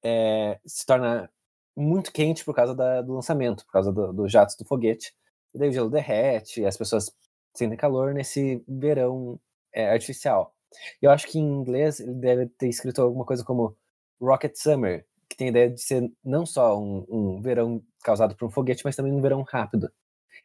é, 0.03 0.61
se 0.67 0.85
torna 0.85 1.31
muito 1.77 2.13
quente 2.13 2.45
por 2.45 2.55
causa 2.55 2.75
da, 2.75 3.03
do 3.03 3.15
lançamento, 3.15 3.65
por 3.65 3.73
causa 3.73 3.93
dos 3.93 4.15
do 4.15 4.29
jatos 4.29 4.57
do 4.57 4.65
foguete. 4.65 5.13
E 5.55 5.59
daí 5.59 5.71
o 5.71 5.73
gelo 5.73 5.91
derrete, 5.91 6.65
as 6.65 6.77
pessoas 6.77 7.11
sentem 7.55 7.77
calor 7.77 8.13
nesse 8.13 8.63
verão 8.69 9.41
é, 9.73 9.91
artificial. 9.91 10.55
Eu 11.01 11.11
acho 11.11 11.27
que 11.27 11.39
em 11.39 11.43
inglês 11.43 12.01
ele 12.01 12.15
deve 12.15 12.47
ter 12.47 12.69
escrito 12.69 13.01
alguma 13.01 13.25
coisa 13.25 13.45
como 13.45 13.77
Rocket 14.21 14.55
Summer, 14.57 15.07
que 15.29 15.37
tem 15.37 15.49
a 15.49 15.51
ideia 15.51 15.71
de 15.71 15.81
ser 15.81 16.11
não 16.25 16.45
só 16.45 16.79
um, 16.79 17.07
um 17.09 17.41
verão 17.41 17.83
causado 18.03 18.37
por 18.37 18.47
um 18.47 18.51
foguete, 18.51 18.83
mas 18.85 18.97
também 18.97 19.13
um 19.13 19.21
verão 19.21 19.43
rápido. 19.43 19.91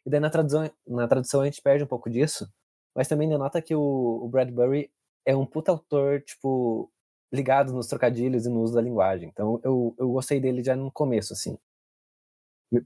E 0.05 0.09
daí 0.09 0.19
na 0.19 0.29
tradução, 0.29 0.69
na 0.87 1.07
tradução 1.07 1.41
a 1.41 1.45
gente 1.45 1.61
perde 1.61 1.83
um 1.83 1.87
pouco 1.87 2.09
disso, 2.09 2.47
mas 2.95 3.07
também 3.07 3.29
denota 3.29 3.61
que 3.61 3.75
o, 3.75 3.81
o 4.23 4.27
Bradbury 4.29 4.91
é 5.25 5.35
um 5.35 5.45
puta 5.45 5.71
autor, 5.71 6.21
tipo, 6.21 6.91
ligado 7.31 7.73
nos 7.73 7.87
trocadilhos 7.87 8.45
e 8.45 8.49
no 8.49 8.61
uso 8.61 8.73
da 8.73 8.81
linguagem. 8.81 9.29
Então 9.29 9.59
eu, 9.63 9.95
eu 9.97 10.09
gostei 10.11 10.39
dele 10.39 10.63
já 10.63 10.75
no 10.75 10.91
começo, 10.91 11.33
assim. 11.33 11.57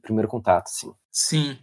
Primeiro 0.01 0.27
contato, 0.27 0.67
assim. 0.67 0.94
Sim. 1.12 1.60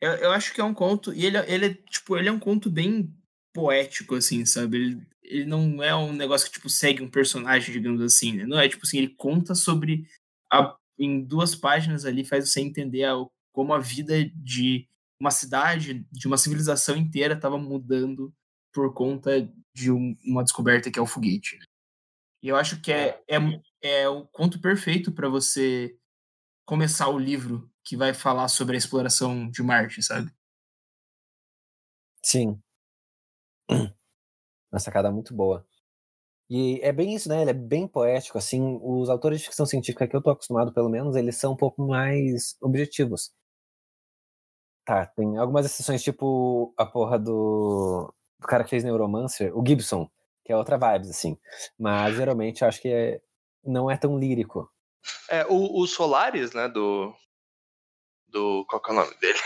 Eu, 0.00 0.12
eu 0.12 0.32
acho 0.32 0.52
que 0.52 0.60
é 0.60 0.64
um 0.64 0.74
conto. 0.74 1.12
E 1.12 1.24
ele, 1.24 1.38
ele, 1.38 1.74
tipo, 1.74 2.16
ele 2.16 2.28
é 2.28 2.32
um 2.32 2.38
conto 2.38 2.70
bem 2.70 3.14
poético, 3.56 4.14
assim, 4.14 4.44
sabe? 4.44 4.76
Ele, 4.76 5.06
ele 5.22 5.46
não 5.46 5.82
é 5.82 5.96
um 5.96 6.12
negócio 6.12 6.46
que, 6.46 6.52
tipo, 6.52 6.68
segue 6.68 7.02
um 7.02 7.10
personagem, 7.10 7.72
digamos 7.72 8.02
assim, 8.02 8.34
né? 8.34 8.46
Não 8.46 8.58
é, 8.58 8.68
tipo 8.68 8.84
assim, 8.84 8.98
ele 8.98 9.08
conta 9.16 9.54
sobre. 9.54 10.06
A, 10.52 10.76
em 10.98 11.22
duas 11.22 11.54
páginas 11.54 12.04
ali, 12.04 12.24
faz 12.24 12.48
você 12.48 12.60
entender 12.60 13.04
a, 13.04 13.14
como 13.52 13.72
a 13.72 13.78
vida 13.78 14.24
de 14.34 14.86
uma 15.18 15.30
cidade, 15.30 16.06
de 16.12 16.26
uma 16.26 16.36
civilização 16.36 16.96
inteira 16.96 17.34
estava 17.34 17.58
mudando 17.58 18.32
por 18.72 18.92
conta 18.92 19.50
de 19.74 19.90
um, 19.90 20.14
uma 20.24 20.44
descoberta 20.44 20.90
que 20.90 20.98
é 20.98 21.02
o 21.02 21.06
foguete. 21.06 21.56
Né? 21.56 21.64
E 22.42 22.48
eu 22.48 22.56
acho 22.56 22.80
que 22.80 22.92
é, 22.92 23.22
é, 23.28 23.36
é 23.82 24.08
o 24.08 24.26
conto 24.26 24.60
perfeito 24.60 25.10
para 25.10 25.28
você 25.28 25.96
começar 26.66 27.08
o 27.08 27.18
livro 27.18 27.70
que 27.84 27.96
vai 27.96 28.12
falar 28.12 28.48
sobre 28.48 28.74
a 28.74 28.78
exploração 28.78 29.50
de 29.50 29.62
Marte, 29.62 30.02
sabe? 30.02 30.30
Sim. 32.22 32.60
Uma 33.70 34.80
sacada 34.80 35.10
muito 35.10 35.34
boa. 35.34 35.66
E 36.48 36.80
é 36.82 36.92
bem 36.92 37.14
isso, 37.14 37.28
né? 37.28 37.42
Ele 37.42 37.50
é 37.50 37.54
bem 37.54 37.88
poético, 37.88 38.38
assim. 38.38 38.78
Os 38.82 39.10
autores 39.10 39.40
de 39.40 39.46
ficção 39.46 39.66
científica 39.66 40.06
que 40.06 40.14
eu 40.14 40.22
tô 40.22 40.30
acostumado, 40.30 40.72
pelo 40.72 40.88
menos, 40.88 41.16
eles 41.16 41.36
são 41.36 41.52
um 41.52 41.56
pouco 41.56 41.82
mais 41.82 42.56
objetivos. 42.60 43.32
Tá, 44.84 45.04
tem 45.04 45.36
algumas 45.36 45.66
exceções, 45.66 46.00
tipo 46.00 46.72
a 46.76 46.86
porra 46.86 47.18
do, 47.18 48.14
do 48.38 48.46
cara 48.46 48.62
que 48.62 48.70
fez 48.70 48.84
Neuromancer, 48.84 49.52
o 49.58 49.66
Gibson, 49.66 50.08
que 50.44 50.52
é 50.52 50.56
outra 50.56 50.78
vibes, 50.78 51.10
assim. 51.10 51.36
Mas 51.76 52.14
geralmente 52.14 52.62
eu 52.62 52.68
acho 52.68 52.80
que 52.80 52.88
é, 52.88 53.20
não 53.64 53.90
é 53.90 53.96
tão 53.96 54.16
lírico. 54.16 54.70
É, 55.28 55.44
o, 55.46 55.80
o 55.80 55.86
Solaris, 55.88 56.52
né, 56.52 56.68
do. 56.68 57.12
Do. 58.28 58.64
Qual 58.68 58.80
que 58.80 58.90
é 58.90 58.94
o 58.94 58.96
nome 58.96 59.14
dele? 59.18 59.38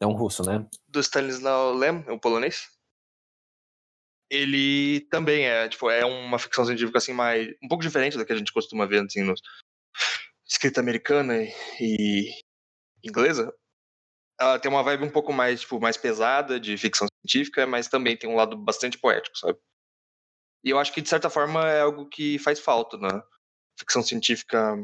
É 0.00 0.06
um 0.06 0.12
russo, 0.12 0.42
né? 0.42 0.66
Do 0.88 1.02
Stanislaw 1.02 1.74
Lem, 1.74 2.04
o 2.08 2.18
polonês. 2.18 2.68
Ele 4.30 5.00
também 5.10 5.46
é, 5.46 5.68
tipo, 5.68 5.88
é 5.88 6.04
uma 6.04 6.38
ficção 6.38 6.64
científica 6.64 6.98
assim 6.98 7.12
mais 7.12 7.48
um 7.62 7.68
pouco 7.68 7.82
diferente 7.82 8.16
da 8.16 8.24
que 8.24 8.32
a 8.32 8.36
gente 8.36 8.52
costuma 8.52 8.86
ver 8.86 9.04
assim 9.04 9.22
nos 9.22 9.40
escrita 10.48 10.80
americana 10.80 11.34
e, 11.80 12.30
inglesa. 13.04 13.52
Ela 14.38 14.58
tem 14.58 14.70
uma 14.70 14.82
vibe 14.82 15.04
um 15.04 15.10
pouco 15.10 15.32
mais, 15.32 15.62
tipo, 15.62 15.80
mais 15.80 15.96
pesada 15.96 16.60
de 16.60 16.76
ficção 16.76 17.08
científica, 17.20 17.66
mas 17.66 17.88
também 17.88 18.16
tem 18.16 18.28
um 18.28 18.36
lado 18.36 18.56
bastante 18.56 18.98
poético, 18.98 19.36
sabe? 19.38 19.58
E 20.64 20.70
eu 20.70 20.78
acho 20.78 20.92
que 20.92 21.00
de 21.00 21.08
certa 21.08 21.30
forma 21.30 21.68
é 21.68 21.80
algo 21.80 22.08
que 22.08 22.38
faz 22.38 22.60
falta 22.60 22.98
na 22.98 23.22
ficção 23.78 24.02
científica 24.02 24.76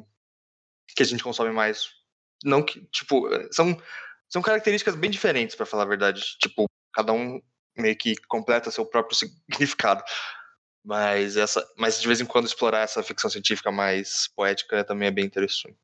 que 0.97 1.03
a 1.03 1.07
gente 1.07 1.25
consome 1.25 1.51
mais. 1.51 1.91
Não 2.45 2.65
que, 2.65 2.85
tipo, 2.87 3.29
são 3.53 3.77
são 4.29 4.41
características 4.41 4.95
bem 4.95 5.11
diferentes, 5.11 5.55
para 5.55 5.67
falar 5.67 5.83
a 5.83 5.89
verdade. 5.89 6.23
Tipo, 6.41 6.65
cada 6.95 7.13
um 7.13 7.41
meio 7.77 7.97
que 7.97 8.15
completa 8.29 8.71
seu 8.71 8.87
próprio 8.87 9.17
significado. 9.49 10.03
Mas 10.85 11.37
essa, 11.37 11.65
mas 11.77 12.01
de 12.01 12.07
vez 12.07 12.21
em 12.21 12.27
quando 12.27 12.47
explorar 12.47 12.81
essa 12.81 13.03
ficção 13.03 13.31
científica 13.31 13.71
mais 13.71 14.29
poética 14.35 14.85
também 14.85 15.09
é 15.09 15.13
bem 15.13 15.25
interessante. 15.25 15.77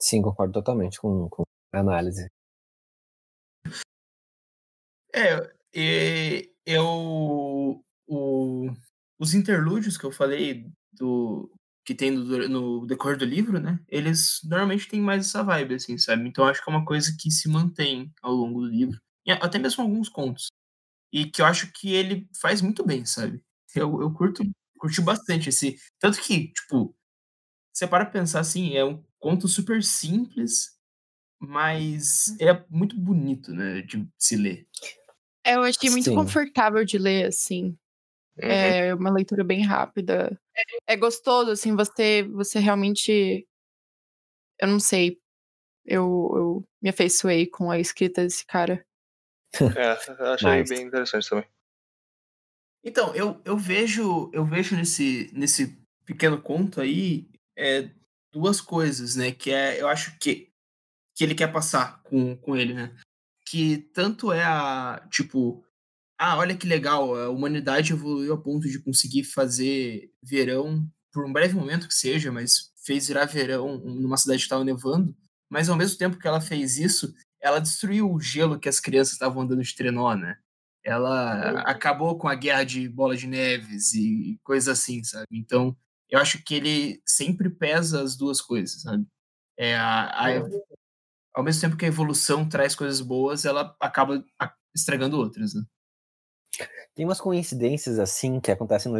Sim, 0.00 0.22
concordo 0.22 0.54
totalmente 0.54 0.98
com, 0.98 1.28
com 1.28 1.42
a 1.74 1.80
análise. 1.80 2.28
É, 5.14 5.52
e 5.74 6.50
eu 6.64 7.82
o, 8.06 8.70
os 9.18 9.34
interlúdios 9.34 9.98
que 9.98 10.04
eu 10.04 10.10
falei 10.10 10.66
do 10.92 11.50
que 11.84 11.94
tem 11.94 12.10
no, 12.10 12.48
no 12.48 12.86
decorrer 12.86 13.16
do 13.16 13.24
livro, 13.24 13.58
né? 13.58 13.80
Eles 13.88 14.40
normalmente 14.44 14.88
têm 14.88 15.00
mais 15.00 15.26
essa 15.26 15.42
vibe, 15.42 15.74
assim, 15.74 15.96
sabe? 15.96 16.28
Então 16.28 16.46
acho 16.46 16.62
que 16.62 16.70
é 16.70 16.72
uma 16.74 16.84
coisa 16.84 17.14
que 17.18 17.30
se 17.30 17.48
mantém 17.48 18.12
ao 18.22 18.32
longo 18.32 18.60
do 18.60 18.66
livro, 18.66 19.00
e 19.26 19.32
até 19.32 19.58
mesmo 19.58 19.82
alguns 19.82 20.08
contos 20.08 20.48
e 21.12 21.30
que 21.30 21.42
eu 21.42 21.46
acho 21.46 21.72
que 21.72 21.92
ele 21.92 22.28
faz 22.40 22.60
muito 22.60 22.84
bem, 22.84 23.04
sabe? 23.04 23.42
Eu, 23.74 24.00
eu 24.00 24.12
curto, 24.12 24.42
curti 24.78 25.00
bastante 25.00 25.48
esse. 25.48 25.76
Tanto 25.98 26.20
que, 26.20 26.52
tipo, 26.52 26.94
você 27.72 27.86
para 27.86 28.06
pensar 28.06 28.40
assim, 28.40 28.76
é 28.76 28.84
um 28.84 29.02
conto 29.18 29.46
super 29.48 29.82
simples, 29.82 30.76
mas 31.38 32.36
é 32.40 32.64
muito 32.68 32.98
bonito, 32.98 33.52
né, 33.52 33.82
de 33.82 34.08
se 34.18 34.36
ler. 34.36 34.66
É, 35.44 35.54
eu 35.54 35.62
achei 35.62 35.88
muito 35.90 36.10
Sim. 36.10 36.14
confortável 36.14 36.84
de 36.84 36.98
ler, 36.98 37.26
assim. 37.26 37.76
Uhum. 38.36 38.50
É 38.50 38.94
uma 38.94 39.10
leitura 39.10 39.42
bem 39.42 39.64
rápida. 39.64 40.38
É 40.86 40.96
gostoso, 40.96 41.50
assim, 41.50 41.74
você, 41.74 42.22
você 42.24 42.58
realmente. 42.58 43.46
Eu 44.60 44.68
não 44.68 44.80
sei. 44.80 45.18
Eu, 45.84 46.04
eu 46.34 46.64
me 46.82 46.90
afeiçoei 46.90 47.46
com 47.46 47.70
a 47.70 47.78
escrita 47.78 48.22
desse 48.22 48.44
cara. 48.44 48.84
É, 49.54 49.98
eu 50.22 50.32
achei 50.32 50.48
Mas... 50.48 50.68
bem 50.68 50.86
interessante 50.86 51.28
também. 51.28 51.46
Então, 52.84 53.14
eu, 53.14 53.40
eu 53.44 53.56
vejo 53.56 54.30
eu 54.32 54.44
vejo 54.44 54.76
nesse, 54.76 55.30
nesse 55.34 55.78
pequeno 56.04 56.40
conto 56.40 56.80
aí 56.80 57.28
é, 57.56 57.90
duas 58.32 58.60
coisas, 58.60 59.16
né? 59.16 59.32
Que 59.32 59.50
é, 59.50 59.80
eu 59.80 59.88
acho 59.88 60.18
que, 60.18 60.50
que 61.14 61.24
ele 61.24 61.34
quer 61.34 61.52
passar 61.52 62.02
com, 62.02 62.36
com 62.36 62.56
ele, 62.56 62.74
né? 62.74 62.94
Que 63.46 63.78
tanto 63.94 64.32
é 64.32 64.44
a, 64.44 65.06
tipo, 65.10 65.64
ah, 66.18 66.36
olha 66.36 66.56
que 66.56 66.66
legal, 66.66 67.14
a 67.14 67.30
humanidade 67.30 67.92
evoluiu 67.92 68.34
a 68.34 68.40
ponto 68.40 68.68
de 68.68 68.82
conseguir 68.82 69.24
fazer 69.24 70.10
verão 70.22 70.86
por 71.12 71.24
um 71.24 71.32
breve 71.32 71.54
momento 71.54 71.88
que 71.88 71.94
seja, 71.94 72.30
mas 72.30 72.72
fez 72.84 73.08
virar 73.08 73.26
verão 73.26 73.78
numa 73.78 74.16
cidade 74.16 74.38
que 74.38 74.44
estava 74.44 74.64
nevando. 74.64 75.16
Mas 75.50 75.68
ao 75.68 75.76
mesmo 75.76 75.96
tempo 75.98 76.18
que 76.18 76.28
ela 76.28 76.40
fez 76.40 76.76
isso, 76.78 77.14
ela 77.40 77.60
destruiu 77.60 78.10
o 78.10 78.20
gelo 78.20 78.58
que 78.58 78.68
as 78.68 78.80
crianças 78.80 79.14
estavam 79.14 79.42
andando 79.42 79.62
de 79.62 79.74
trenó, 79.74 80.14
né? 80.14 80.38
Ela 80.84 81.60
acabou 81.62 82.16
com 82.16 82.28
a 82.28 82.34
guerra 82.34 82.64
de 82.64 82.88
bola 82.88 83.16
de 83.16 83.26
neves 83.26 83.94
e 83.94 84.38
coisas 84.42 84.68
assim, 84.68 85.02
sabe? 85.04 85.26
Então, 85.30 85.76
eu 86.08 86.18
acho 86.18 86.42
que 86.42 86.54
ele 86.54 87.02
sempre 87.06 87.50
pesa 87.50 88.02
as 88.02 88.16
duas 88.16 88.40
coisas, 88.40 88.82
sabe? 88.82 89.06
É 89.58 89.76
a, 89.76 90.04
a, 90.06 90.26
ao 91.34 91.44
mesmo 91.44 91.60
tempo 91.60 91.76
que 91.76 91.84
a 91.84 91.88
evolução 91.88 92.48
traz 92.48 92.74
coisas 92.74 93.00
boas, 93.00 93.44
ela 93.44 93.76
acaba 93.80 94.24
estragando 94.74 95.18
outras, 95.18 95.54
né? 95.54 95.62
Tem 96.94 97.04
umas 97.04 97.20
coincidências 97.20 97.98
assim 97.98 98.40
que 98.40 98.50
acontecem 98.50 98.92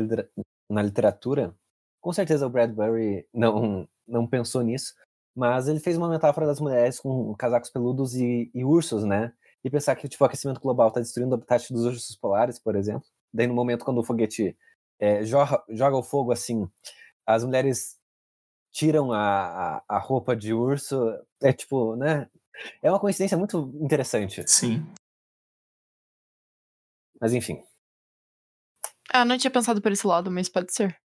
na 0.71 0.83
literatura. 0.83 1.54
Com 2.00 2.12
certeza 2.12 2.47
o 2.47 2.50
Bradbury 2.50 3.26
não, 3.33 3.88
não 4.07 4.26
pensou 4.26 4.62
nisso, 4.62 4.95
mas 5.38 5.68
ele 5.68 5.78
fez 5.78 5.97
uma 5.97 6.09
metáfora 6.09 6.45
das 6.45 6.59
mulheres 6.59 6.99
com 6.99 7.33
casacos 7.37 7.71
peludos 7.71 8.16
e, 8.16 8.50
e 8.52 8.64
ursos, 8.64 9.04
né? 9.04 9.33
E 9.62 9.71
pensar 9.71 9.95
que 9.95 10.09
tipo, 10.09 10.25
o 10.25 10.26
aquecimento 10.26 10.61
global 10.61 10.88
está 10.88 10.99
destruindo 10.99 11.30
o 11.30 11.35
habitat 11.35 11.73
dos 11.73 11.85
ursos 11.85 12.16
polares, 12.16 12.59
por 12.59 12.75
exemplo. 12.75 13.04
Daí, 13.33 13.47
no 13.47 13.54
momento 13.54 13.85
quando 13.85 13.99
o 13.99 14.02
foguete 14.02 14.59
é, 14.99 15.25
joga, 15.25 15.62
joga 15.68 15.97
o 15.97 16.02
fogo 16.02 16.33
assim, 16.33 16.68
as 17.25 17.45
mulheres 17.45 17.97
tiram 18.73 19.12
a, 19.12 19.76
a, 19.76 19.85
a, 19.88 19.99
roupa 20.00 20.35
de 20.35 20.52
urso. 20.52 20.99
É 21.40 21.52
tipo, 21.52 21.95
né? 21.95 22.28
É 22.83 22.90
uma 22.90 22.99
coincidência 22.99 23.38
muito 23.38 23.73
interessante. 23.80 24.42
Sim. 24.50 24.85
Mas 27.21 27.33
enfim. 27.33 27.62
Ah, 29.12 29.25
não 29.25 29.38
tinha 29.38 29.52
pensado 29.52 29.80
por 29.80 29.92
esse 29.92 30.04
lado, 30.04 30.33
mas 30.33 30.49
pode 30.49 30.75
ser. 30.75 30.99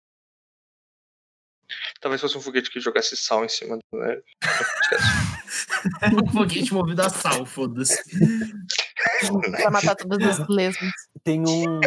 Talvez 2.04 2.20
fosse 2.20 2.38
um 2.38 2.42
foguete 2.42 2.70
que 2.70 2.82
jogasse 2.82 3.16
sal 3.16 3.46
em 3.46 3.48
cima 3.48 3.78
do. 3.78 3.98
Né? 3.98 4.22
um 6.22 6.30
foguete 6.34 6.74
movido 6.74 7.02
a 7.02 7.10
sal, 7.10 7.46
foda-se. 7.46 7.98
pra 9.56 9.72
matar 9.72 9.96
todas 9.96 10.42
as 10.42 10.46
lesmas. 10.50 10.92
Tem 11.24 11.40
um. 11.48 11.80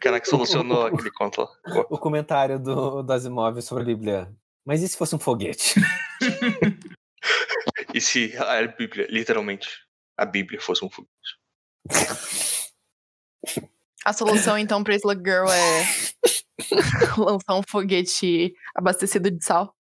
Cara 0.00 0.20
que 0.20 0.28
solucionou 0.30 0.86
aquele 0.86 1.10
conto 1.10 1.40
lá. 1.40 1.48
O 1.90 1.98
comentário 1.98 2.60
do, 2.60 3.02
do 3.02 3.12
Asimov 3.12 3.60
sobre 3.60 3.82
a 3.82 3.86
Bíblia. 3.86 4.32
Mas 4.64 4.82
e 4.82 4.88
se 4.88 4.96
fosse 4.96 5.16
um 5.16 5.18
foguete? 5.18 5.74
e 7.92 8.00
se 8.00 8.32
a 8.38 8.64
Bíblia, 8.68 9.08
literalmente, 9.10 9.68
a 10.16 10.24
Bíblia 10.24 10.60
fosse 10.60 10.84
um 10.84 10.88
foguete? 10.88 11.10
A 14.04 14.12
solução, 14.12 14.56
então, 14.56 14.84
pra 14.84 14.94
Slug 14.94 15.28
Girl 15.28 15.50
é 15.50 15.84
lançar 17.18 17.54
um 17.54 17.62
foguete 17.62 18.54
abastecido 18.74 19.30
de 19.30 19.44
sal. 19.44 19.74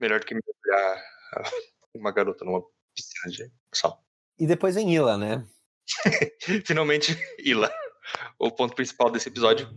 Melhor 0.00 0.20
do 0.20 0.26
que 0.26 0.34
mergulhar 0.34 1.04
uma 1.94 2.12
garota 2.12 2.44
numa 2.44 2.62
piscina 2.94 3.32
de 3.32 3.52
sal. 3.74 4.04
E 4.38 4.46
depois 4.46 4.74
vem 4.74 4.94
Ila, 4.94 5.16
né? 5.16 5.46
Finalmente, 6.66 7.16
Ila. 7.38 7.72
O 8.38 8.50
ponto 8.50 8.74
principal 8.74 9.10
desse 9.10 9.28
episódio. 9.28 9.68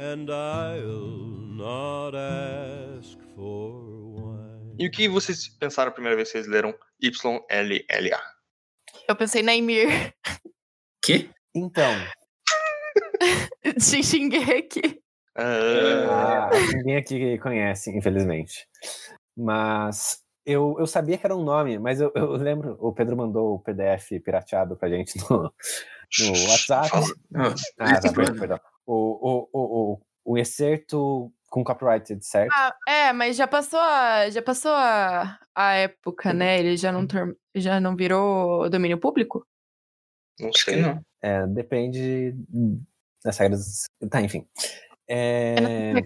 and 0.00 0.30
I'll 0.30 1.18
not 1.52 2.14
ask 2.14 3.18
for 3.36 3.70
wine. 4.14 4.74
E 4.78 4.86
o 4.86 4.90
que 4.90 5.06
vocês 5.08 5.48
pensaram 5.48 5.90
a 5.90 5.92
primeira 5.92 6.16
vez 6.16 6.28
que 6.28 6.38
vocês 6.38 6.46
leram 6.46 6.74
YLLA? 7.02 8.20
Eu 9.08 9.16
pensei 9.16 9.42
na 9.42 9.54
Emir. 9.54 10.14
Quê? 11.02 11.28
Então, 11.54 11.92
de 13.76 14.02
Shingeki. 14.02 15.00
Ah, 15.36 16.48
ah, 16.48 16.50
ninguém 16.74 16.96
aqui 16.96 17.38
conhece, 17.38 17.90
infelizmente. 17.96 18.66
Mas 19.36 20.22
eu, 20.44 20.76
eu 20.78 20.86
sabia 20.86 21.16
que 21.16 21.26
era 21.26 21.36
um 21.36 21.42
nome, 21.42 21.78
mas 21.78 22.00
eu, 22.00 22.12
eu 22.14 22.32
lembro, 22.32 22.76
o 22.80 22.92
Pedro 22.92 23.16
mandou 23.16 23.54
o 23.54 23.58
PDF 23.60 24.20
pirateado 24.24 24.76
pra 24.76 24.88
gente 24.88 25.18
no, 25.18 25.42
no 25.42 25.50
WhatsApp. 26.50 26.90
Ah, 27.34 27.54
Ah, 27.78 28.00
tá, 28.00 28.12
perdão, 28.12 28.38
perdão. 28.38 28.60
O, 28.86 28.94
o, 28.94 29.48
o, 29.52 29.92
o, 29.92 30.00
o 30.24 30.38
excerto 30.38 31.32
com 31.50 31.62
copyrighted, 31.64 32.24
certo? 32.24 32.52
Ah, 32.56 32.74
é, 32.88 33.12
mas 33.12 33.36
já 33.36 33.46
passou 33.46 33.78
a, 33.80 34.30
já 34.30 34.40
passou 34.40 34.70
a, 34.72 35.38
a 35.54 35.72
época, 35.74 36.32
né? 36.32 36.58
Ele 36.60 36.76
já 36.76 36.90
não, 36.92 37.06
já 37.54 37.78
não 37.80 37.94
virou 37.96 38.70
domínio 38.70 38.98
público? 38.98 39.44
não 40.38 40.48
acho 40.48 40.64
que 40.64 40.70
sei. 40.72 40.80
não. 40.80 41.04
É, 41.20 41.46
depende 41.48 42.32
das 43.22 43.36
regras. 43.36 43.84
Tá, 44.10 44.22
enfim. 44.22 44.48
É, 45.06 45.56
É 45.98 46.02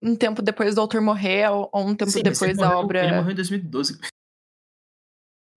Um 0.00 0.16
tempo 0.16 0.40
depois 0.40 0.74
do 0.74 0.80
autor 0.80 1.00
morrer, 1.02 1.50
ou 1.50 1.68
um 1.74 1.94
tempo 1.94 2.10
Sim, 2.10 2.22
depois 2.22 2.56
da 2.56 2.68
morreu- 2.68 2.78
obra. 2.84 3.04
Ele 3.04 3.12
morreu 3.16 3.32
em 3.32 3.34
2012. 3.34 3.98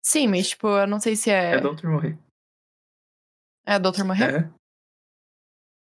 Sim, 0.02 0.28
mas 0.28 0.48
tipo, 0.50 0.68
eu 0.68 0.86
não 0.86 1.00
sei 1.00 1.16
se 1.16 1.30
é. 1.30 1.56
É 1.56 1.60
do 1.60 1.68
autor 1.68 1.90
morrer. 1.90 2.18
É 3.66 3.78
do 3.78 3.88
autor 3.88 4.04
morrer? 4.04 4.34
É. 4.34 4.38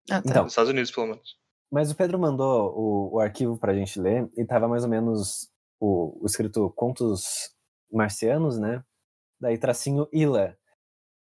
Ah, 0.10 0.22
tá. 0.22 0.30
Então, 0.30 0.44
Nos 0.44 0.54
Estados 0.54 0.72
Unidos, 0.72 0.92
pelo 0.92 1.08
menos. 1.08 1.38
Mas 1.74 1.90
o 1.90 1.96
Pedro 1.96 2.20
mandou 2.20 2.72
o, 2.78 3.16
o 3.16 3.20
arquivo 3.20 3.58
pra 3.58 3.74
gente 3.74 4.00
ler 4.00 4.30
e 4.38 4.46
tava 4.46 4.68
mais 4.68 4.84
ou 4.84 4.90
menos 4.92 5.50
o, 5.80 6.20
o 6.22 6.26
escrito 6.28 6.70
Contos 6.76 7.52
Marcianos, 7.92 8.60
né? 8.60 8.84
Daí 9.42 9.58
tracinho 9.58 10.08
Ila. 10.14 10.56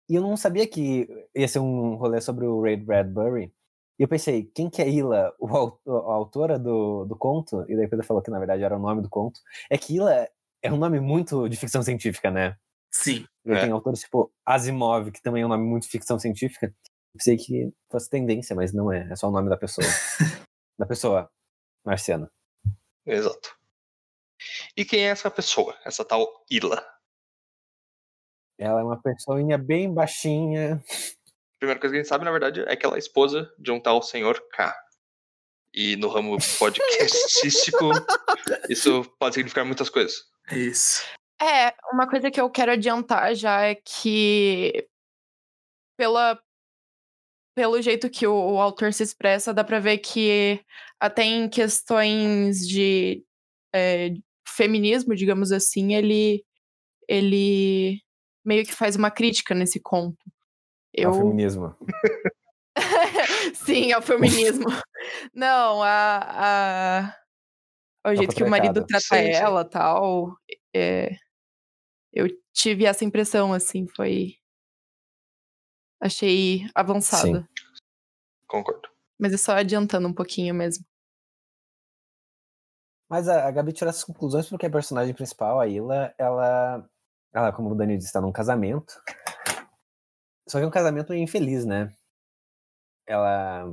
E 0.08 0.16
eu 0.16 0.20
não 0.20 0.36
sabia 0.36 0.66
que 0.66 1.06
ia 1.36 1.46
ser 1.46 1.60
um 1.60 1.94
rolê 1.94 2.20
sobre 2.20 2.46
o 2.46 2.60
Ray 2.60 2.76
Bradbury. 2.76 3.52
E 3.96 4.02
eu 4.02 4.08
pensei, 4.08 4.42
quem 4.52 4.68
que 4.68 4.82
é 4.82 4.90
Ila, 4.90 5.32
o, 5.38 5.46
a 5.86 6.14
autora 6.14 6.58
do, 6.58 7.04
do 7.04 7.16
conto? 7.16 7.64
E 7.68 7.76
daí 7.76 7.86
o 7.86 7.88
Pedro 7.88 8.04
falou 8.04 8.20
que 8.20 8.30
na 8.30 8.38
verdade 8.40 8.64
era 8.64 8.76
o 8.76 8.80
nome 8.80 9.02
do 9.02 9.08
conto. 9.08 9.38
É 9.70 9.78
que 9.78 9.94
Ila 9.94 10.28
é 10.64 10.72
um 10.72 10.76
nome 10.76 10.98
muito 10.98 11.48
de 11.48 11.56
ficção 11.56 11.80
científica, 11.80 12.28
né? 12.28 12.56
Sim. 12.90 13.24
E 13.46 13.52
É. 13.52 13.60
tem 13.60 13.70
autores 13.70 14.00
tipo 14.00 14.32
Asimov, 14.44 15.12
que 15.12 15.22
também 15.22 15.44
é 15.44 15.46
um 15.46 15.48
nome 15.48 15.64
muito 15.64 15.84
de 15.84 15.90
ficção 15.90 16.18
científica. 16.18 16.74
Pensei 17.16 17.36
que 17.36 17.72
fosse 17.90 18.08
tendência, 18.08 18.54
mas 18.54 18.72
não 18.72 18.92
é. 18.92 19.08
É 19.10 19.16
só 19.16 19.28
o 19.28 19.32
nome 19.32 19.48
da 19.48 19.56
pessoa. 19.56 19.86
da 20.80 20.86
pessoa 20.86 21.30
marciana. 21.84 22.32
Exato. 23.04 23.54
E 24.74 24.82
quem 24.82 25.06
é 25.06 25.10
essa 25.10 25.30
pessoa? 25.30 25.78
Essa 25.84 26.02
tal 26.02 26.42
Ila? 26.50 26.82
Ela 28.58 28.80
é 28.80 28.82
uma 28.82 29.00
pessoinha 29.00 29.58
bem 29.58 29.92
baixinha. 29.92 30.76
A 30.76 31.58
primeira 31.58 31.78
coisa 31.78 31.92
que 31.92 31.98
a 31.98 32.02
gente 32.02 32.08
sabe, 32.08 32.24
na 32.24 32.30
verdade, 32.30 32.62
é 32.66 32.74
que 32.74 32.86
ela 32.86 32.96
é 32.96 32.98
esposa 32.98 33.54
de 33.58 33.70
um 33.70 33.78
tal 33.78 34.02
senhor 34.02 34.40
K. 34.52 34.74
E 35.74 35.96
no 35.96 36.08
ramo 36.08 36.38
podcastístico, 36.58 37.90
isso 38.70 39.04
pode 39.18 39.34
significar 39.34 39.66
muitas 39.66 39.90
coisas. 39.90 40.24
É 40.50 40.56
isso. 40.56 41.04
É, 41.40 41.74
uma 41.92 42.08
coisa 42.08 42.30
que 42.30 42.40
eu 42.40 42.50
quero 42.50 42.72
adiantar 42.72 43.34
já 43.34 43.62
é 43.62 43.74
que 43.74 44.88
pela 45.98 46.42
pelo 47.60 47.82
jeito 47.82 48.08
que 48.08 48.26
o, 48.26 48.32
o 48.32 48.58
autor 48.58 48.90
se 48.90 49.02
expressa, 49.02 49.52
dá 49.52 49.62
pra 49.62 49.78
ver 49.78 49.98
que 49.98 50.64
até 50.98 51.24
em 51.24 51.46
questões 51.46 52.66
de 52.66 53.22
é, 53.70 54.14
feminismo, 54.48 55.14
digamos 55.14 55.52
assim, 55.52 55.92
ele 55.94 56.42
ele 57.06 58.00
meio 58.42 58.64
que 58.64 58.72
faz 58.72 58.96
uma 58.96 59.10
crítica 59.10 59.54
nesse 59.54 59.78
conto. 59.78 60.24
É 60.96 61.06
o 61.06 61.10
Eu 61.10 61.14
feminismo. 61.18 61.76
Sim, 63.52 63.92
ao 63.92 64.00
feminismo. 64.00 64.64
Não, 65.34 65.82
a, 65.82 67.12
a 68.02 68.10
o 68.10 68.14
jeito 68.14 68.34
que 68.34 68.42
o 68.42 68.48
marido 68.48 68.86
trata 68.86 69.04
Sim, 69.04 69.34
sim. 69.34 69.38
ela, 69.38 69.66
tal, 69.66 70.34
é, 70.74 71.10
eu 72.10 72.26
tive 72.54 72.86
essa 72.86 73.04
impressão 73.04 73.52
assim, 73.52 73.86
foi 73.94 74.40
achei 76.00 76.62
avançado, 76.74 77.46
Concordo. 78.50 78.88
mas 79.18 79.32
é 79.32 79.36
só 79.36 79.52
adiantando 79.52 80.08
um 80.08 80.12
pouquinho 80.12 80.52
mesmo. 80.52 80.84
Mas 83.08 83.28
a, 83.28 83.46
a 83.46 83.50
Gabi 83.50 83.72
tira 83.72 83.90
as 83.90 84.02
conclusões 84.02 84.48
porque 84.48 84.66
a 84.66 84.70
personagem 84.70 85.14
principal, 85.14 85.60
a 85.60 85.68
Ila, 85.68 86.12
ela, 86.18 86.88
ela, 87.32 87.52
como 87.52 87.70
o 87.70 87.74
Dani 87.74 87.96
disse, 87.96 88.08
está 88.08 88.20
num 88.20 88.32
casamento. 88.32 88.92
Só 90.48 90.58
que 90.58 90.64
é 90.64 90.66
um 90.66 90.70
casamento 90.70 91.14
infeliz, 91.14 91.64
né? 91.64 91.94
Ela, 93.06 93.72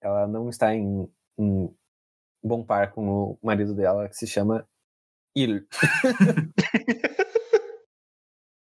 ela 0.00 0.26
não 0.26 0.48
está 0.48 0.74
em, 0.74 1.08
em 1.38 1.76
bom 2.42 2.64
par 2.64 2.92
com 2.92 3.08
o 3.08 3.38
marido 3.42 3.74
dela, 3.74 4.08
que 4.08 4.16
se 4.16 4.26
chama 4.26 4.68
Il. 5.36 5.66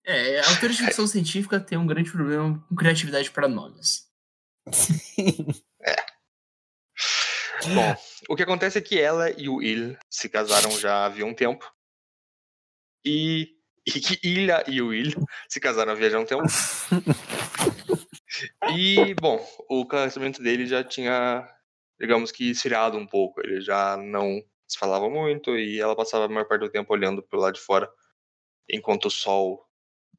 É, 0.04 0.40
autores 0.40 0.78
de 0.78 0.86
ficção 0.86 1.06
científica 1.06 1.60
têm 1.60 1.78
um 1.78 1.86
grande 1.86 2.12
problema 2.12 2.60
com 2.68 2.76
criatividade 2.76 3.30
para 3.30 3.48
nomes. 3.48 4.11
Bom, 7.74 7.96
o 8.30 8.36
que 8.36 8.44
acontece 8.44 8.78
é 8.78 8.82
que 8.82 9.00
ela 9.00 9.30
e 9.32 9.48
o 9.48 9.62
Il 9.62 9.98
se 10.10 10.28
casaram 10.30 10.72
já 10.72 11.06
havia 11.06 11.26
um 11.26 11.34
tempo. 11.34 11.72
E, 13.06 13.56
e 13.86 13.92
que 13.92 14.20
Ilha 14.28 14.64
e 14.68 14.82
o 14.82 14.94
Il 14.94 15.14
se 15.48 15.60
casaram 15.60 15.92
havia 15.92 16.10
já 16.10 16.20
um 16.20 16.26
tempo. 16.26 16.44
E, 18.76 19.14
bom, 19.16 19.46
o 19.70 19.86
casamento 19.86 20.42
dele 20.42 20.66
já 20.66 20.84
tinha, 20.84 21.48
digamos 22.00 22.32
que, 22.32 22.50
esfriado 22.50 22.98
um 22.98 23.06
pouco. 23.06 23.42
Ele 23.42 23.62
já 23.62 23.98
não 23.98 24.42
se 24.68 24.78
falava 24.80 25.10
muito 25.10 25.58
e 25.58 25.80
ela 25.80 25.96
passava 25.96 26.26
a 26.26 26.30
maior 26.30 26.48
parte 26.48 26.62
do 26.62 26.72
tempo 26.72 26.94
olhando 26.94 27.22
pro 27.22 27.40
lado 27.40 27.56
de 27.56 27.62
fora, 27.62 27.92
enquanto 28.70 29.06
o 29.06 29.12
sol 29.12 29.68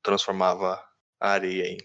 transformava 0.02 0.83
a 1.18 1.31
areia 1.31 1.68
em, 1.68 1.78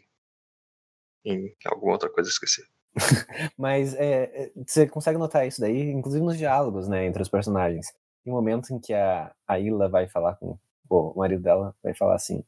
em 1.28 1.54
alguma 1.66 1.94
outra 1.94 2.10
coisa, 2.10 2.30
esqueci. 2.30 2.64
Mas 3.58 3.94
é, 3.96 4.24
é, 4.24 4.52
você 4.66 4.88
consegue 4.88 5.18
notar 5.18 5.48
isso 5.48 5.62
daí, 5.62 5.92
inclusive 5.92 6.24
nos 6.24 6.38
diálogos, 6.38 6.88
né, 6.88 7.06
entre 7.06 7.22
os 7.22 7.30
personagens. 7.30 7.94
Tem 8.24 8.34
momentos 8.34 8.72
em 8.72 8.80
que 8.80 8.94
a, 8.94 9.32
a 9.48 9.60
Ila 9.60 9.88
vai 9.88 10.08
falar 10.08 10.36
com 10.36 10.58
o 10.90 11.14
marido 11.16 11.42
dela, 11.42 11.76
vai 11.84 11.94
falar 11.94 12.16
assim, 12.16 12.44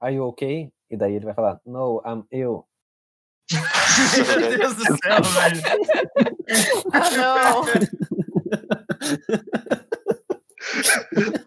Are 0.00 0.14
you 0.14 0.24
okay? 0.24 0.70
E 0.90 0.96
daí 0.96 1.14
ele 1.14 1.24
vai 1.24 1.34
falar, 1.34 1.60
No, 1.66 2.02
I'm 2.06 2.24
ill. 2.30 2.64
Meu 3.50 4.58
Deus 4.58 4.76
do 4.76 4.84
céu, 4.84 5.22
velho. 5.22 5.62
Ah, 6.92 7.10
não! 7.16 7.64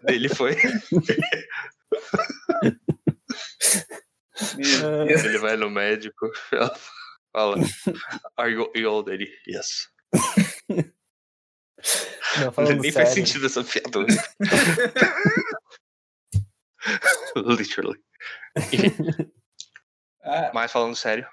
Ele 0.08 0.28
foi. 0.28 0.56
Ele 4.58 5.38
vai 5.38 5.56
no 5.56 5.70
médico, 5.70 6.30
ela 6.52 6.74
fala, 7.32 7.56
Are 8.36 8.52
you 8.52 8.70
ill, 8.74 9.02
Daddy? 9.02 9.30
Yes. 9.46 9.88
Não, 12.38 12.52
Nem 12.80 12.92
faz 12.92 13.08
sério, 13.10 13.26
sentido 13.26 13.46
essa 13.46 13.64
piada. 13.64 14.06
Literally. 17.36 18.00
Ah, 20.22 20.52
Mas 20.54 20.70
falando 20.70 20.94
sério, 20.94 21.26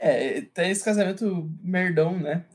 é, 0.00 0.40
tem 0.40 0.70
esse 0.70 0.82
casamento 0.82 1.50
merdão, 1.62 2.18
né? 2.18 2.46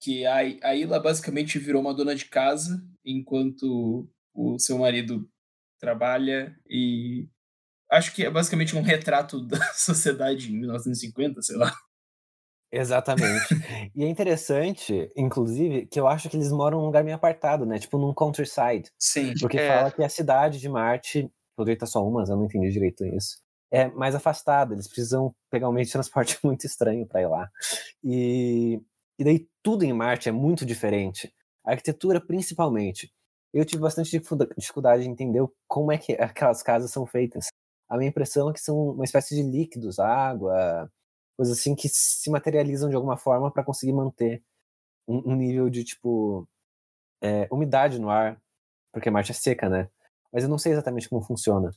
Que 0.00 0.24
a, 0.24 0.36
a 0.36 0.74
Ila 0.74 0.98
basicamente 0.98 1.58
virou 1.58 1.82
uma 1.82 1.92
dona 1.92 2.14
de 2.14 2.24
casa 2.24 2.82
enquanto 3.04 4.08
o 4.34 4.58
seu 4.58 4.78
marido 4.78 5.30
trabalha 5.78 6.58
e 6.66 7.28
acho 7.90 8.14
que 8.14 8.24
é 8.24 8.30
basicamente 8.30 8.76
um 8.76 8.82
retrato 8.82 9.40
da 9.40 9.58
sociedade 9.74 10.52
em 10.52 10.58
1950, 10.58 11.42
sei 11.42 11.56
lá. 11.56 11.72
Exatamente. 12.70 13.46
e 13.94 14.04
é 14.04 14.08
interessante, 14.08 15.10
inclusive, 15.16 15.86
que 15.86 15.98
eu 15.98 16.06
acho 16.06 16.28
que 16.28 16.36
eles 16.36 16.52
moram 16.52 16.78
num 16.80 16.86
lugar 16.86 17.02
meio 17.02 17.16
apartado, 17.16 17.64
né? 17.64 17.78
Tipo 17.78 17.98
num 17.98 18.12
countryside. 18.12 18.90
Sim. 18.98 19.32
Porque 19.40 19.58
É. 19.58 19.68
fala 19.68 19.90
que 19.90 20.02
a 20.02 20.08
cidade 20.08 20.58
de 20.60 20.68
Marte, 20.68 21.30
pelo 21.56 21.66
jeito 21.66 21.84
é 21.84 21.86
só 21.88 22.06
uma, 22.06 22.20
mas 22.20 22.28
eu 22.28 22.36
não 22.36 22.44
entendi 22.44 22.70
direito 22.70 23.04
isso. 23.06 23.38
É 23.70 23.88
mais 23.88 24.14
afastada, 24.14 24.74
eles 24.74 24.86
precisam 24.88 25.34
pegar 25.50 25.68
um 25.68 25.72
meio 25.72 25.86
de 25.86 25.92
transporte 25.92 26.38
muito 26.44 26.66
estranho 26.66 27.06
para 27.06 27.22
ir 27.22 27.26
lá. 27.26 27.48
E, 28.04 28.80
e 29.18 29.24
daí 29.24 29.46
tudo 29.62 29.84
em 29.84 29.92
Marte 29.92 30.28
é 30.28 30.32
muito 30.32 30.64
diferente. 30.66 31.32
A 31.64 31.72
arquitetura, 31.72 32.20
principalmente. 32.20 33.10
Eu 33.52 33.64
tive 33.64 33.80
bastante 33.80 34.10
dificulda- 34.10 34.48
dificuldade 34.58 35.02
de 35.04 35.08
entender 35.08 35.42
como 35.66 35.90
é 35.90 35.96
que 35.96 36.12
aquelas 36.12 36.62
casas 36.62 36.90
são 36.90 37.06
feitas. 37.06 37.46
A 37.88 37.96
minha 37.96 38.08
impressão 38.08 38.50
é 38.50 38.52
que 38.52 38.60
são 38.60 38.90
uma 38.90 39.04
espécie 39.04 39.34
de 39.34 39.42
líquidos, 39.42 39.98
água, 39.98 40.90
coisas 41.36 41.58
assim 41.58 41.74
que 41.74 41.88
se 41.88 42.30
materializam 42.30 42.90
de 42.90 42.96
alguma 42.96 43.16
forma 43.16 43.50
para 43.50 43.64
conseguir 43.64 43.92
manter 43.92 44.42
um, 45.06 45.32
um 45.32 45.36
nível 45.36 45.70
de, 45.70 45.84
tipo, 45.84 46.46
é, 47.22 47.48
umidade 47.50 47.98
no 47.98 48.10
ar, 48.10 48.40
porque 48.92 49.10
Marte 49.10 49.32
é 49.32 49.34
seca, 49.34 49.68
né? 49.68 49.88
Mas 50.32 50.42
eu 50.42 50.50
não 50.50 50.58
sei 50.58 50.72
exatamente 50.72 51.08
como 51.08 51.22
funciona. 51.22 51.70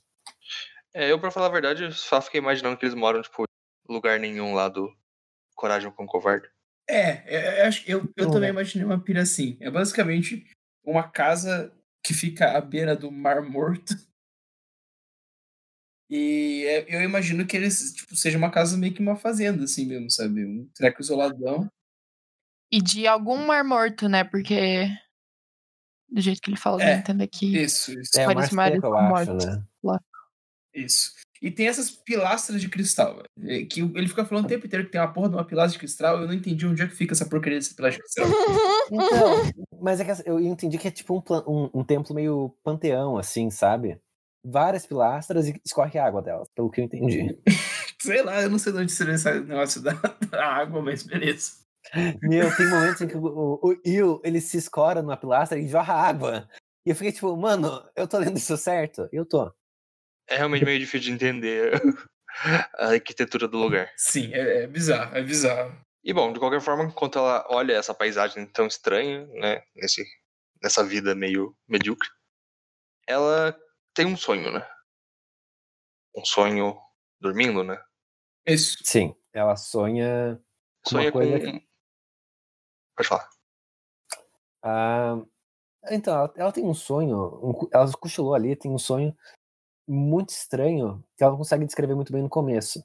É, 0.93 1.09
eu, 1.09 1.19
pra 1.19 1.31
falar 1.31 1.47
a 1.47 1.51
verdade, 1.51 1.93
só 1.93 2.21
fiquei 2.21 2.39
imaginando 2.39 2.77
que 2.77 2.85
eles 2.85 2.95
moram, 2.95 3.21
tipo, 3.21 3.43
em 3.89 3.93
lugar 3.93 4.19
nenhum 4.19 4.53
lá 4.53 4.67
do 4.67 4.93
Coragem 5.55 5.91
com 5.91 6.03
o 6.03 6.07
Covarde. 6.07 6.49
É, 6.89 7.67
eu, 7.87 7.99
eu, 8.01 8.13
eu 8.17 8.25
Não, 8.25 8.31
também 8.31 8.49
né? 8.49 8.49
imaginei 8.49 8.85
uma 8.85 8.99
pira 8.99 9.21
assim. 9.21 9.57
É 9.61 9.71
basicamente 9.71 10.45
uma 10.83 11.09
casa 11.09 11.73
que 12.03 12.13
fica 12.13 12.57
à 12.57 12.61
beira 12.61 12.95
do 12.95 13.11
Mar 13.11 13.41
Morto. 13.41 13.95
E 16.11 16.65
é- 16.67 16.95
eu 16.97 17.01
imagino 17.01 17.47
que 17.47 17.55
eles, 17.55 17.93
tipo, 17.93 18.13
seja 18.17 18.37
uma 18.37 18.51
casa 18.51 18.77
meio 18.77 18.93
que 18.93 19.01
uma 19.01 19.15
fazenda, 19.15 19.63
assim 19.63 19.85
mesmo, 19.85 20.11
sabe? 20.11 20.45
Um 20.45 20.69
treco 20.75 21.01
isoladão. 21.01 21.71
E 22.69 22.81
de 22.81 23.07
algum 23.07 23.37
mar 23.37 23.63
morto, 23.63 24.09
né? 24.09 24.25
Porque. 24.25 24.89
Do 26.09 26.19
jeito 26.19 26.41
que 26.41 26.49
ele 26.49 26.57
fala, 26.57 26.83
É, 26.83 26.95
a 26.95 26.97
entender 26.97 27.27
que 27.27 27.57
Isso, 27.57 27.97
isso. 27.97 28.19
É, 28.19 28.25
vários 28.25 28.51
mar 28.51 28.75
eu 28.75 28.97
acho, 28.97 29.09
mortos. 29.31 29.45
né? 29.45 29.63
Isso. 30.73 31.13
E 31.41 31.49
tem 31.49 31.67
essas 31.67 31.89
pilastras 31.89 32.61
de 32.61 32.69
cristal, 32.69 33.23
velho, 33.35 33.67
que 33.67 33.81
ele 33.81 34.07
fica 34.07 34.25
falando 34.25 34.45
o 34.45 34.47
tempo 34.47 34.67
inteiro 34.67 34.85
que 34.85 34.91
tem 34.91 35.01
uma 35.01 35.11
porra 35.11 35.29
de 35.29 35.35
uma 35.35 35.45
pilastra 35.45 35.73
de 35.73 35.79
cristal, 35.79 36.21
eu 36.21 36.27
não 36.27 36.33
entendi 36.33 36.67
onde 36.67 36.83
é 36.83 36.87
que 36.87 36.95
fica 36.95 37.13
essa 37.13 37.25
porcaria 37.25 37.57
dessa 37.57 37.73
pilastra 37.73 38.03
de 38.03 38.03
cristal. 38.03 38.25
Então, 38.91 39.79
mas 39.81 39.99
é 40.01 40.05
que 40.05 40.29
eu 40.29 40.39
entendi 40.39 40.77
que 40.77 40.87
é 40.87 40.91
tipo 40.91 41.15
um, 41.17 41.23
um, 41.47 41.69
um 41.79 41.83
templo 41.83 42.13
meio 42.13 42.55
panteão, 42.61 43.17
assim, 43.17 43.49
sabe? 43.49 43.97
Várias 44.43 44.85
pilastras 44.85 45.47
e 45.47 45.61
escorre 45.65 45.99
a 45.99 46.05
água 46.05 46.21
delas, 46.21 46.47
pelo 46.55 46.69
que 46.69 46.81
eu 46.81 46.85
entendi. 46.85 47.37
Sei 48.01 48.23
lá, 48.23 48.41
eu 48.41 48.49
não 48.49 48.57
sei 48.57 48.73
de 48.73 48.79
onde 48.79 48.91
seria 48.91 49.13
esse 49.13 49.31
negócio 49.41 49.81
da, 49.81 49.93
da 50.31 50.43
água, 50.43 50.81
mas 50.81 51.03
beleza. 51.03 51.61
Meu, 52.21 52.55
tem 52.55 52.67
momentos 52.67 53.01
em 53.01 53.07
que 53.07 53.15
o, 53.15 53.25
o, 53.25 53.69
o 53.69 53.81
Il, 53.85 54.19
ele 54.23 54.41
se 54.41 54.57
escora 54.57 55.01
numa 55.01 55.17
pilastra 55.17 55.59
e 55.59 55.67
jorra 55.67 55.93
água. 55.93 56.49
E 56.85 56.89
eu 56.89 56.95
fiquei 56.95 57.11
tipo, 57.11 57.35
mano, 57.37 57.87
eu 57.95 58.07
tô 58.07 58.17
lendo 58.17 58.37
isso 58.37 58.57
certo? 58.57 59.07
Eu 59.11 59.23
tô. 59.23 59.53
É 60.27 60.37
realmente 60.37 60.65
meio 60.65 60.79
difícil 60.79 61.09
de 61.09 61.11
entender 61.11 61.73
a 62.75 62.87
arquitetura 62.87 63.47
do 63.47 63.57
lugar. 63.57 63.91
Sim, 63.97 64.33
é, 64.33 64.63
é 64.63 64.67
bizarro, 64.67 65.15
é 65.15 65.21
bizarro. 65.21 65.77
E 66.03 66.13
bom, 66.13 66.33
de 66.33 66.39
qualquer 66.39 66.61
forma, 66.61 66.85
enquanto 66.85 67.19
ela 67.19 67.45
olha 67.49 67.73
essa 67.73 67.93
paisagem 67.93 68.45
tão 68.47 68.65
estranha, 68.65 69.27
né, 69.27 69.61
nesse, 69.75 70.03
nessa 70.61 70.83
vida 70.83 71.13
meio 71.13 71.55
medíocre, 71.67 72.09
ela 73.07 73.55
tem 73.93 74.05
um 74.05 74.17
sonho, 74.17 74.51
né? 74.51 74.67
Um 76.15 76.25
sonho 76.25 76.77
dormindo, 77.19 77.63
né? 77.63 77.81
Isso. 78.45 78.77
Sim, 78.83 79.15
ela 79.33 79.55
sonha. 79.55 80.41
Com 80.83 80.95
uma 80.95 81.01
Sonha 81.01 81.11
com. 81.11 81.19
coisa 81.19 81.39
que- 81.39 81.67
Pode 82.97 83.07
falar. 83.09 83.29
Ah, 84.63 85.15
então, 85.89 86.13
ela, 86.15 86.33
ela 86.35 86.51
tem 86.51 86.63
um 86.63 86.73
sonho, 86.73 87.17
um 87.43 87.67
ela 87.73 87.91
cochilou 87.93 88.33
ali, 88.35 88.55
tem 88.55 88.71
um 88.71 88.77
sonho 88.77 89.15
muito 89.87 90.29
estranho 90.29 91.03
que 91.17 91.23
ela 91.23 91.31
não 91.31 91.37
consegue 91.39 91.65
descrever 91.65 91.95
muito 91.95 92.13
bem 92.13 92.21
no 92.21 92.29
começo. 92.29 92.83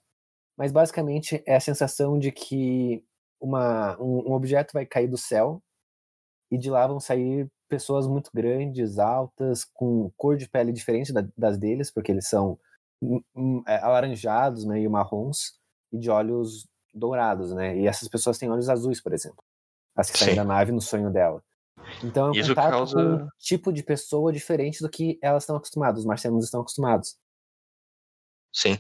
Mas 0.57 0.73
basicamente 0.73 1.43
é 1.47 1.57
a 1.57 1.61
sensação 1.61 2.19
de 2.19 2.33
que 2.33 3.05
uma, 3.41 4.01
um, 4.01 4.31
um 4.31 4.33
objeto 4.33 4.73
vai 4.73 4.87
cair 4.87 5.09
do 5.09 5.19
céu 5.19 5.63
e 6.51 6.57
de 6.59 6.71
lá 6.71 6.87
vão 6.87 6.99
sair 7.01 7.51
pessoas 7.69 8.07
muito 8.07 8.31
grandes, 8.35 8.99
altas, 8.99 9.65
com 9.65 10.11
cor 10.17 10.37
de 10.37 10.49
pele 10.49 10.73
diferente 10.73 11.13
da- 11.13 11.27
das 11.37 11.59
deles, 11.59 11.91
porque 11.91 12.13
eles 12.13 12.29
são 12.29 12.59
hum, 13.03 13.21
hum, 13.35 13.63
é, 13.67 13.77
alaranjados, 13.79 14.65
meio 14.65 14.91
marrons, 14.91 15.59
e 15.93 15.99
de 15.99 16.09
olhos 16.11 16.67
dourados, 16.95 17.53
né? 17.53 17.77
E 17.79 17.87
essas 17.87 18.09
pessoas 18.09 18.39
têm 18.39 18.51
olhos 18.51 18.69
azuis, 18.71 19.01
por 19.03 19.13
exemplo. 19.13 19.45
As 19.95 20.11
que 20.11 20.19
saem 20.19 20.31
Sim. 20.31 20.37
da 20.37 20.45
nave 20.45 20.73
no 20.73 20.81
sonho 20.81 21.11
dela. 21.13 21.43
Então 22.03 22.29
é 22.29 22.31
um 22.31 22.35
Isso 22.35 22.49
contato 22.51 22.71
causa- 22.71 22.95
com 22.95 23.25
um 23.25 23.29
tipo 23.39 23.73
de 23.73 23.83
pessoa 23.83 24.33
diferente 24.33 24.81
do 24.83 24.89
que 24.89 25.19
elas 25.23 25.43
estão 25.43 25.57
acostumadas, 25.57 26.01
os 26.01 26.07
marcianos 26.07 26.45
estão 26.45 26.61
acostumados. 26.61 27.17
Sim. 28.53 28.79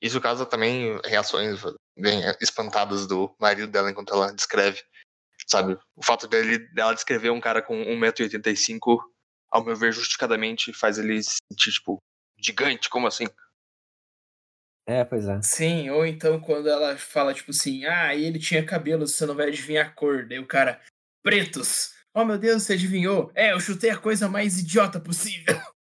Isso 0.00 0.20
causa 0.20 0.44
também 0.46 1.00
reações 1.04 1.60
bem 1.98 2.20
espantadas 2.40 3.06
do 3.06 3.34
marido 3.40 3.70
dela 3.70 3.90
enquanto 3.90 4.12
ela 4.14 4.32
descreve. 4.32 4.82
Sabe? 5.46 5.78
O 5.94 6.02
fato 6.02 6.26
dele, 6.26 6.58
dela 6.74 6.94
descrever 6.94 7.30
um 7.30 7.40
cara 7.40 7.62
com 7.62 7.74
1,85m, 7.74 8.98
ao 9.50 9.64
meu 9.64 9.76
ver, 9.76 9.92
justificadamente 9.92 10.72
faz 10.72 10.98
ele 10.98 11.22
se 11.22 11.36
sentir, 11.50 11.70
tipo, 11.72 11.98
gigante, 12.36 12.90
como 12.90 13.06
assim? 13.06 13.26
É, 14.88 15.04
pois 15.04 15.26
é. 15.26 15.40
Sim, 15.42 15.90
ou 15.90 16.06
então 16.06 16.40
quando 16.40 16.68
ela 16.68 16.96
fala, 16.96 17.34
tipo 17.34 17.50
assim, 17.50 17.84
ah, 17.84 18.14
e 18.14 18.24
ele 18.24 18.38
tinha 18.38 18.64
cabelo, 18.64 19.06
você 19.06 19.26
não 19.26 19.34
vai 19.34 19.48
adivinhar 19.48 19.86
a 19.86 19.90
cor. 19.90 20.26
Daí 20.26 20.38
o 20.38 20.46
cara, 20.46 20.80
pretos. 21.22 21.94
Oh 22.14 22.24
meu 22.24 22.38
Deus, 22.38 22.62
você 22.62 22.74
adivinhou? 22.74 23.30
É, 23.34 23.52
eu 23.52 23.60
chutei 23.60 23.90
a 23.90 23.98
coisa 23.98 24.28
mais 24.28 24.58
idiota 24.58 25.00
possível. 25.00 25.56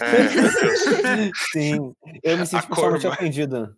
É, 0.00 0.22
meu 0.22 0.42
Deus. 0.42 1.32
Sim, 1.52 1.92
eu 2.22 2.38
me 2.38 2.46
senti 2.46 2.66
cor, 2.68 2.76
pessoalmente 2.76 3.06
ofendido. 3.08 3.76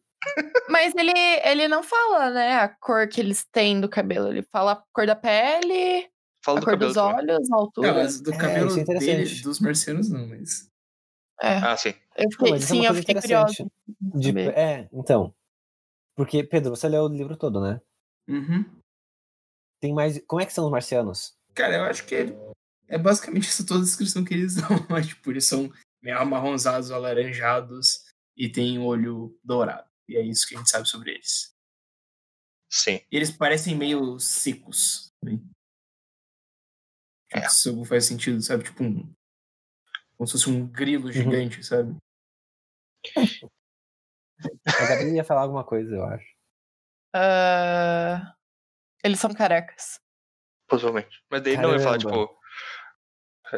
Mas 0.69 0.95
ele, 0.95 1.13
ele 1.45 1.69
não 1.69 1.83
fala, 1.83 2.31
né, 2.31 2.57
a 2.57 2.69
cor 2.69 3.09
que 3.09 3.21
eles 3.21 3.45
têm 3.53 3.81
do 3.81 3.89
cabelo. 3.89 4.29
Ele 4.29 4.43
fala 4.43 4.73
a 4.73 4.83
cor 4.93 5.07
da 5.07 5.17
pele, 5.17 6.09
Fala 6.45 6.59
a 6.59 6.61
do 6.61 6.65
cor 6.65 6.77
dos 6.77 6.95
também. 6.95 7.15
olhos, 7.31 7.51
a 7.51 7.57
altura. 7.57 7.89
Não, 7.89 7.95
mas 7.95 8.21
do 8.21 8.33
É, 8.33 8.37
cabelo 8.37 8.69
isso 8.69 8.81
é 8.81 8.99
dele, 8.99 9.43
dos 9.43 9.61
marcianos 9.61 10.09
não, 10.11 10.27
mas... 10.29 10.69
É, 11.41 11.55
Ah, 11.59 11.77
sim. 11.77 11.95
eu 12.17 12.31
fiquei, 12.33 12.55
isso 12.55 12.65
é 12.65 12.67
sim, 12.69 12.81
uma 12.81 12.87
eu 12.91 12.95
fiquei 12.95 13.15
curiosa. 13.15 13.67
De- 14.01 14.41
é, 14.51 14.89
então. 14.93 15.33
Porque, 16.17 16.43
Pedro, 16.43 16.71
você 16.75 16.89
leu 16.89 17.05
o 17.05 17.09
livro 17.09 17.37
todo, 17.37 17.61
né? 17.61 17.81
Uhum. 18.29 18.65
Tem 19.81 19.95
mais. 19.95 20.21
Como 20.27 20.43
é 20.43 20.47
que 20.47 20.53
são 20.53 20.65
os 20.65 20.71
marcianos? 20.71 21.37
Cara, 21.55 21.77
eu 21.77 21.85
acho 21.85 22.05
que 22.05 22.15
ele- 22.15 22.37
é 22.89 22.99
basicamente 22.99 23.49
essa 23.49 23.65
toda 23.65 23.81
a 23.81 23.85
descrição 23.85 24.25
que 24.25 24.35
eles 24.35 24.55
dão. 24.57 24.69
Mas, 24.91 25.07
tipo, 25.07 25.31
eles 25.31 25.45
são 25.47 25.73
meio 26.03 26.19
amarronzados, 26.19 26.91
alaranjados 26.91 28.05
e 28.37 28.49
tem 28.51 28.79
olho 28.81 29.39
dourado. 29.45 29.89
E 30.09 30.17
é 30.17 30.23
isso 30.23 30.47
que 30.49 30.55
a 30.55 30.59
gente 30.59 30.71
sabe 30.71 30.89
sobre 30.89 31.13
eles. 31.13 31.55
Sim. 32.71 33.01
E 33.11 33.17
eles 33.17 33.31
parecem 33.31 33.77
meio 33.77 34.19
secos. 34.19 35.11
também. 35.21 35.43
É. 37.33 37.47
Isso 37.47 37.85
faz 37.85 38.07
sentido, 38.07 38.41
sabe? 38.41 38.65
Tipo 38.65 38.85
um. 38.85 39.15
Como 40.17 40.27
se 40.27 40.33
fosse 40.33 40.51
um 40.51 40.67
grilo 40.67 41.13
gigante, 41.13 41.63
sabe? 41.63 41.97
A 44.67 44.87
Gabi 44.87 45.15
ia 45.15 45.25
falar 45.25 45.43
alguma 45.43 45.65
coisa, 45.65 45.95
eu 45.95 46.05
acho. 46.05 46.27
Ah, 47.15 48.35
eles 49.03 49.19
são 49.21 49.33
carecas. 49.33 50.01
Possivelmente. 50.69 51.23
Mas 51.31 51.43
daí 51.43 51.57
não 51.57 51.73
ia 51.73 51.81
falar, 51.81 51.99
Caramba. 51.99 52.27
tipo. 52.27 52.39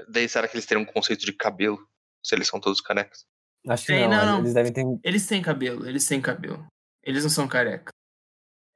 Daí 0.08 0.28
será 0.28 0.46
que 0.46 0.54
eles 0.54 0.66
teriam 0.66 0.82
um 0.82 0.92
conceito 0.92 1.24
de 1.24 1.32
cabelo? 1.32 1.78
Se 2.22 2.34
eles 2.34 2.46
são 2.46 2.60
todos 2.60 2.80
carecas? 2.80 3.26
Acho 3.68 3.86
que 3.86 3.92
Tem, 3.92 4.08
não, 4.08 4.10
não, 4.16 4.26
não. 4.26 4.38
eles 4.40 4.54
devem 4.54 4.72
ter. 4.72 4.84
Eles 5.04 5.26
têm 5.26 5.42
cabelo, 5.42 5.86
eles 5.88 6.06
têm 6.06 6.20
cabelo. 6.20 6.66
Eles 7.02 7.22
não 7.22 7.30
são 7.30 7.46
careca. 7.48 7.92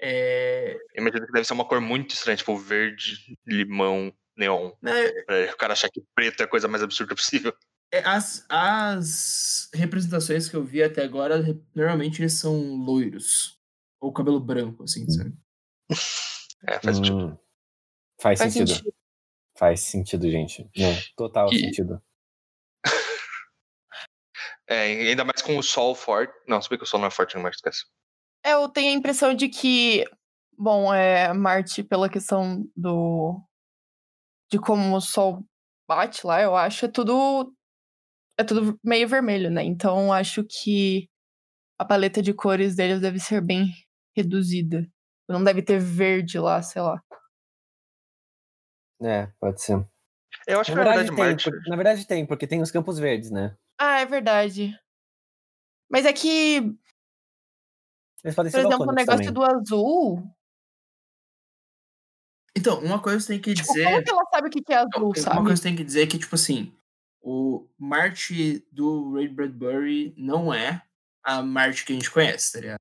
É... 0.00 0.76
Imagino 0.96 1.26
que 1.26 1.32
deve 1.32 1.44
ser 1.46 1.54
uma 1.54 1.64
cor 1.66 1.80
muito 1.80 2.14
estranha, 2.14 2.36
tipo 2.36 2.56
verde, 2.58 3.36
limão, 3.46 4.12
neon. 4.36 4.72
né, 4.82 4.92
Pra 5.24 5.52
o 5.52 5.56
cara 5.56 5.72
achar 5.72 5.88
que 5.88 6.02
preto 6.14 6.40
é 6.40 6.44
a 6.44 6.48
coisa 6.48 6.68
mais 6.68 6.82
absurda 6.82 7.14
possível. 7.14 7.54
é, 7.92 8.00
As, 8.00 8.44
as 8.48 9.70
representações 9.72 10.48
que 10.48 10.56
eu 10.56 10.64
vi 10.64 10.82
até 10.82 11.02
agora, 11.04 11.42
normalmente 11.74 12.20
eles 12.20 12.34
são 12.34 12.54
loiros. 12.76 13.58
Ou 14.00 14.12
cabelo 14.12 14.40
branco, 14.40 14.82
assim, 14.84 15.08
sabe? 15.10 15.32
É, 16.66 16.80
faz 16.80 16.96
sentido. 16.96 17.16
Hum, 17.18 17.36
faz, 18.18 18.38
Faz 18.38 18.52
sentido. 18.54 18.74
sentido. 18.74 18.94
Faz 19.58 19.80
sentido, 19.80 20.30
gente. 20.30 20.62
Não, 20.74 20.94
total 21.14 21.52
E- 21.52 21.58
sentido. 21.58 22.02
É, 24.66 24.82
ainda 25.08 25.24
mais 25.24 25.42
com 25.42 25.56
o 25.58 25.62
sol 25.62 25.94
forte. 25.94 26.32
Não, 26.48 26.60
se 26.60 26.68
bem 26.68 26.78
que 26.78 26.84
o 26.84 26.86
sol 26.86 27.00
não 27.00 27.08
é 27.08 27.10
forte 27.10 27.36
no 27.36 27.42
Marte, 27.42 27.56
esquece. 27.56 27.84
Eu 28.44 28.68
tenho 28.68 28.90
a 28.90 28.94
impressão 28.94 29.34
de 29.34 29.48
que, 29.48 30.04
bom, 30.56 30.92
é 30.92 31.32
Marte 31.32 31.82
pela 31.82 32.08
questão 32.08 32.64
do 32.76 33.40
de 34.50 34.58
como 34.58 34.94
o 34.96 35.00
sol 35.00 35.44
bate 35.88 36.26
lá, 36.26 36.40
eu 36.40 36.54
acho 36.56 36.84
é 36.84 36.88
tudo 36.88 37.52
é 38.38 38.44
tudo 38.44 38.78
meio 38.84 39.08
vermelho, 39.08 39.50
né? 39.50 39.62
Então 39.64 40.12
acho 40.12 40.44
que 40.44 41.08
a 41.78 41.84
paleta 41.84 42.22
de 42.22 42.32
cores 42.32 42.76
deles 42.76 43.00
deve 43.00 43.18
ser 43.18 43.40
bem 43.40 43.66
reduzida. 44.16 44.86
Não 45.28 45.42
deve 45.42 45.62
ter 45.62 45.78
verde 45.78 46.38
lá, 46.38 46.62
sei 46.62 46.82
lá. 46.82 47.00
É, 49.02 49.26
pode 49.40 49.60
ser. 49.62 49.84
Eu 50.46 50.60
acho 50.60 50.70
Na 50.72 50.76
que 50.76 50.84
na 50.84 50.92
verdade, 50.92 51.10
verdade 51.10 51.16
tem, 51.16 51.26
Marte. 51.26 51.50
por- 51.50 51.68
na 51.70 51.76
verdade 51.76 52.06
tem, 52.06 52.26
porque 52.26 52.46
tem 52.46 52.60
os 52.62 52.70
campos 52.70 52.98
verdes, 52.98 53.30
né? 53.30 53.56
Ah, 53.78 54.00
é 54.00 54.06
verdade. 54.06 54.76
Mas 55.90 56.06
é 56.06 56.12
que, 56.12 56.60
Eles 58.22 58.34
podem 58.36 58.50
por 58.50 58.60
ser 58.60 58.66
exemplo, 58.66 58.88
o 58.88 58.92
negócio 58.92 59.32
também. 59.32 59.32
do 59.32 59.42
azul. 59.44 60.34
Então, 62.56 62.78
uma 62.80 63.00
coisa 63.02 63.20
você 63.20 63.28
tem 63.34 63.40
que 63.40 63.52
Tipo, 63.54 63.66
dizer. 63.68 63.84
como 63.84 64.02
que 64.02 64.10
ela 64.10 64.24
sabe 64.32 64.48
o 64.48 64.50
que 64.50 64.62
que 64.62 64.72
é 64.72 64.76
azul, 64.76 65.12
Uma 65.14 65.14
sabe? 65.16 65.44
coisa 65.46 65.56
que 65.56 65.62
tem 65.68 65.76
que 65.76 65.84
dizer 65.84 66.02
é 66.02 66.06
que, 66.06 66.18
tipo 66.18 66.34
assim, 66.34 66.72
o 67.20 67.68
Marte 67.78 68.64
do 68.70 69.12
Ray 69.14 69.28
Bradbury 69.28 70.14
não 70.16 70.52
é 70.54 70.82
a 71.24 71.42
Marte 71.42 71.84
que 71.84 71.92
a 71.92 71.96
gente 71.96 72.10
conhece, 72.10 72.52
tá 72.52 72.60
ligado? 72.60 72.78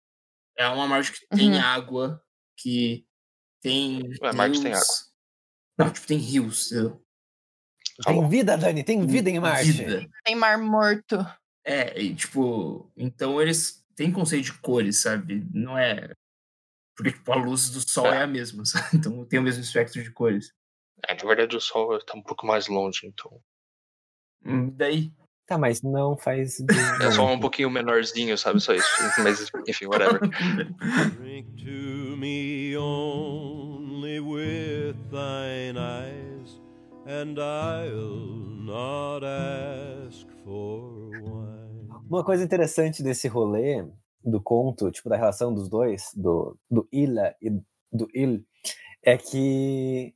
É 0.58 0.68
uma 0.70 0.88
Marte 0.88 1.14
que 1.14 1.28
tem 1.36 1.52
Uhum. 1.54 1.62
água, 1.62 2.24
que 2.58 3.06
tem. 3.62 4.02
Ué, 4.22 4.34
Marte 4.34 4.62
tem 4.62 4.72
rios. 4.72 5.14
Não, 5.78 5.92
tipo, 5.92 6.08
tem 6.08 6.20
rios. 6.20 6.72
entendeu? 6.72 7.03
Tem 8.02 8.30
vida, 8.30 8.58
Dani, 8.58 8.84
tem 8.84 9.06
vida 9.06 9.30
em 9.30 9.40
Marte. 9.40 9.72
Vida. 9.72 10.10
Tem 10.24 10.36
mar 10.36 10.58
morto. 10.58 11.18
É, 11.66 12.00
e 12.02 12.16
tipo, 12.16 12.92
então 12.98 13.42
eles 13.42 13.86
têm 13.96 14.12
conceito 14.12 14.46
de 14.46 14.54
cores, 14.54 15.00
sabe? 15.00 15.46
Não 15.54 15.78
é. 15.78 16.12
Porque, 16.96 17.12
tipo, 17.12 17.32
a 17.32 17.36
luz 17.36 17.70
do 17.70 17.88
sol 17.88 18.08
é, 18.08 18.24
a 18.24 18.28
mesma, 18.28 18.66
sabe? 18.66 18.98
Então 18.98 19.26
tem 19.26 19.40
o 19.40 19.44
mesmo 19.44 19.64
espectro 19.64 20.04
de 20.04 20.12
cores. 20.12 20.52
É, 21.08 21.16
na 21.16 21.24
verdade 21.28 21.56
o 21.56 21.62
Sol 21.62 22.00
tá 22.00 22.16
um 22.16 22.22
pouco 22.22 22.46
mais 22.46 22.68
longe, 22.68 23.02
então. 23.06 23.40
Hum, 24.46 24.70
daí. 24.76 25.12
Tá, 25.46 25.58
mas 25.58 25.82
não 25.82 26.18
faz. 26.18 26.58
É 27.02 27.12
só 27.12 27.26
um 27.26 27.40
pouquinho 27.40 27.70
menorzinho, 27.70 28.38
sabe? 28.38 28.62
Só 28.62 28.74
isso. 28.74 28.88
Mas, 29.22 29.52
enfim, 29.68 29.88
whatever. 29.88 30.20
Drink 31.20 31.64
to 31.64 32.16
me 32.18 32.78
only 32.78 34.20
with 34.22 34.96
thine 35.12 35.78
eyes, 35.78 36.13
and 37.06 37.36
I'll 37.38 38.46
not 38.64 39.26
ask 39.26 40.26
for 40.44 41.10
wine. 41.12 41.90
Uma 42.10 42.24
coisa 42.24 42.44
interessante 42.44 43.02
desse 43.04 43.28
rolê 43.28 43.86
do 44.24 44.42
conto, 44.42 44.92
tipo, 44.92 45.10
da 45.10 45.18
relação 45.18 45.54
dos 45.54 45.68
dois, 45.70 46.10
do, 46.16 46.58
do 46.70 46.88
Ila 46.92 47.36
e 47.42 47.50
do 47.92 48.08
Il, 48.14 48.46
é 49.04 49.18
que 49.18 50.16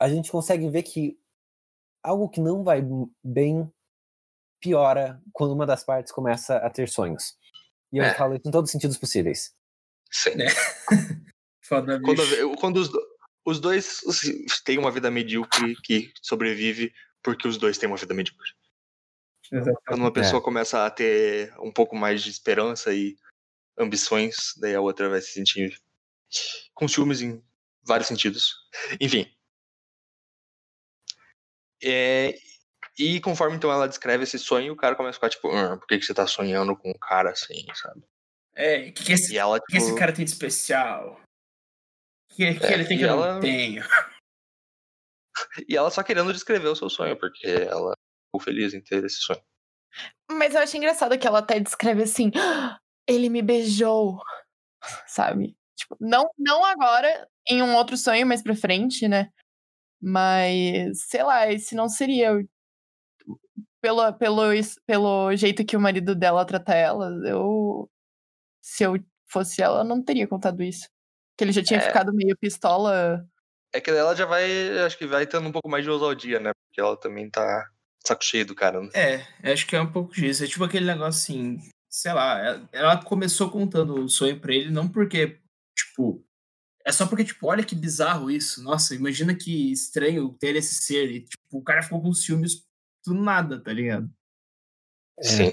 a 0.00 0.08
gente 0.08 0.30
consegue 0.30 0.68
ver 0.68 0.82
que 0.82 1.18
algo 2.02 2.28
que 2.28 2.40
não 2.40 2.62
vai 2.62 2.82
bem 3.24 3.70
piora 4.60 5.20
quando 5.32 5.52
uma 5.52 5.66
das 5.66 5.82
partes 5.84 6.12
começa 6.12 6.56
a 6.58 6.70
ter 6.70 6.88
sonhos. 6.88 7.36
E 7.92 7.98
eu 7.98 8.04
É. 8.04 8.14
falo 8.14 8.34
isso 8.34 8.46
em 8.46 8.50
todos 8.50 8.68
os 8.68 8.72
sentidos 8.72 8.96
possíveis. 8.98 9.54
Sim. 10.10 10.30
Né? 10.36 10.46
Foda 11.68 12.00
Quando, 12.00 12.56
quando 12.60 12.76
os, 12.76 12.88
do- 12.88 13.05
os 13.46 13.60
dois 13.60 14.02
têm 14.64 14.76
uma 14.76 14.90
vida 14.90 15.08
medíocre 15.10 15.76
que 15.76 16.12
sobrevive 16.20 16.92
porque 17.22 17.46
os 17.46 17.56
dois 17.56 17.78
têm 17.78 17.88
uma 17.88 17.96
vida 17.96 18.12
medíocre. 18.12 18.50
Quando 19.86 20.00
uma 20.00 20.12
pessoa 20.12 20.42
começa 20.42 20.84
a 20.84 20.90
ter 20.90 21.54
um 21.60 21.72
pouco 21.72 21.94
mais 21.94 22.22
de 22.22 22.30
esperança 22.30 22.92
e 22.92 23.16
ambições, 23.78 24.52
daí 24.56 24.74
a 24.74 24.80
outra 24.80 25.08
vai 25.08 25.20
se 25.20 25.32
sentir 25.32 25.80
com 26.74 26.88
ciúmes 26.88 27.22
em 27.22 27.40
vários 27.84 28.08
sentidos. 28.08 28.56
Enfim. 29.00 29.32
É, 31.80 32.36
e 32.98 33.20
conforme 33.20 33.56
então 33.56 33.70
ela 33.70 33.86
descreve 33.86 34.24
esse 34.24 34.40
sonho, 34.40 34.72
o 34.72 34.76
cara 34.76 34.96
começa 34.96 35.12
a 35.12 35.20
ficar 35.20 35.28
tipo, 35.28 35.48
"Ah, 35.52 35.76
por 35.76 35.86
que, 35.86 35.98
que 35.98 36.04
você 36.04 36.14
tá 36.14 36.26
sonhando 36.26 36.76
com 36.76 36.90
um 36.90 36.98
cara 36.98 37.30
assim, 37.30 37.64
sabe? 37.74 38.02
É, 38.54 38.88
o 38.88 38.92
que, 38.92 39.04
que, 39.04 39.12
esse, 39.12 39.34
E 39.34 39.38
ela, 39.38 39.60
que 39.60 39.66
que 39.66 39.76
esse 39.76 39.86
tipo, 39.86 39.98
cara 39.98 40.12
tem 40.12 40.24
de 40.24 40.30
especial? 40.30 41.20
Que, 42.36 42.54
que 42.54 42.66
É, 42.66 42.72
ele 42.74 42.84
tem 42.84 42.96
e 42.96 42.98
que 43.00 43.04
eu 43.04 43.08
ela- 43.10 43.34
não 43.34 43.40
tenho? 43.40 43.82
e 45.68 45.76
ela 45.76 45.90
só 45.90 46.02
querendo 46.02 46.32
descrever 46.32 46.68
o 46.68 46.76
seu 46.76 46.88
sonho, 46.90 47.16
porque 47.18 47.46
ela 47.46 47.94
ficou 48.26 48.40
feliz 48.40 48.74
em 48.74 48.80
ter 48.82 49.04
esse 49.04 49.16
sonho. 49.20 49.42
Mas 50.30 50.54
eu 50.54 50.60
achei 50.60 50.78
engraçado 50.78 51.18
que 51.18 51.26
ela 51.26 51.38
até 51.38 51.58
descreve 51.60 52.02
assim: 52.02 52.30
"Ah, 52.36 52.78
ele 53.08 53.28
me 53.28 53.40
beijou, 53.42 54.18
sabe? 55.06 55.56
Tipo, 55.76 55.96
não, 56.00 56.28
não 56.38 56.64
agora, 56.64 57.28
em 57.48 57.62
um 57.62 57.74
outro 57.76 57.96
sonho 57.96 58.26
mais 58.26 58.42
pra 58.42 58.54
frente, 58.56 59.06
né? 59.08 59.30
Mas, 60.00 61.04
sei 61.06 61.22
lá, 61.22 61.50
esse 61.50 61.74
não 61.74 61.88
seria. 61.88 62.32
Pelo, 63.80 64.12
pelo, 64.14 64.42
pelo 64.86 65.36
jeito 65.36 65.64
que 65.64 65.76
o 65.76 65.80
marido 65.80 66.14
dela 66.14 66.44
trata 66.44 66.74
ela, 66.74 67.08
eu. 67.26 67.88
Se 68.62 68.82
eu 68.84 68.94
fosse 69.30 69.62
ela, 69.62 69.80
eu 69.80 69.84
não 69.84 70.02
teria 70.02 70.26
contado 70.26 70.62
isso. 70.62 70.88
Que 71.36 71.44
ele 71.44 71.52
já 71.52 71.62
tinha 71.62 71.78
É. 71.78 71.82
ficado 71.82 72.12
meio 72.14 72.36
pistola. 72.36 73.26
É 73.72 73.80
que 73.80 73.90
ela 73.90 74.14
já 74.16 74.24
vai, 74.24 74.78
acho 74.80 74.96
que 74.96 75.06
vai 75.06 75.26
tendo 75.26 75.48
um 75.48 75.52
pouco 75.52 75.68
mais 75.68 75.84
de 75.84 75.90
ousadia, 75.90 76.40
né? 76.40 76.50
Porque 76.68 76.80
ela 76.80 76.96
também 76.98 77.28
tá 77.30 77.68
saco 78.06 78.24
cheio 78.24 78.46
do 78.46 78.54
cara, 78.54 78.80
né? 78.80 78.88
É, 78.94 79.52
acho 79.52 79.66
que 79.66 79.76
é 79.76 79.80
um 79.80 79.90
pouco 79.90 80.14
disso. 80.14 80.44
É 80.44 80.46
tipo 80.46 80.64
aquele 80.64 80.86
negócio 80.86 81.08
assim, 81.20 81.58
sei 81.90 82.12
lá, 82.12 82.38
ela- 82.38 82.68
ela 82.72 83.02
começou 83.04 83.50
contando 83.50 83.94
o 84.04 84.08
sonho 84.08 84.40
pra 84.40 84.54
ele, 84.54 84.70
não 84.70 84.88
porque, 84.88 85.38
tipo. 85.76 86.24
É 86.86 86.92
só 86.92 87.04
porque, 87.06 87.24
tipo, 87.24 87.48
olha 87.48 87.64
que 87.64 87.74
bizarro 87.74 88.30
isso. 88.30 88.62
Nossa, 88.62 88.94
imagina 88.94 89.34
que 89.34 89.72
estranho 89.72 90.32
ter 90.38 90.54
esse 90.54 90.76
ser. 90.76 91.10
E, 91.10 91.20
tipo, 91.24 91.58
o 91.58 91.62
cara 91.62 91.82
ficou 91.82 92.00
com 92.00 92.12
ciúmes 92.14 92.62
do 93.04 93.12
nada, 93.12 93.60
tá 93.60 93.72
ligado? 93.72 94.08
Sim. 95.20 95.52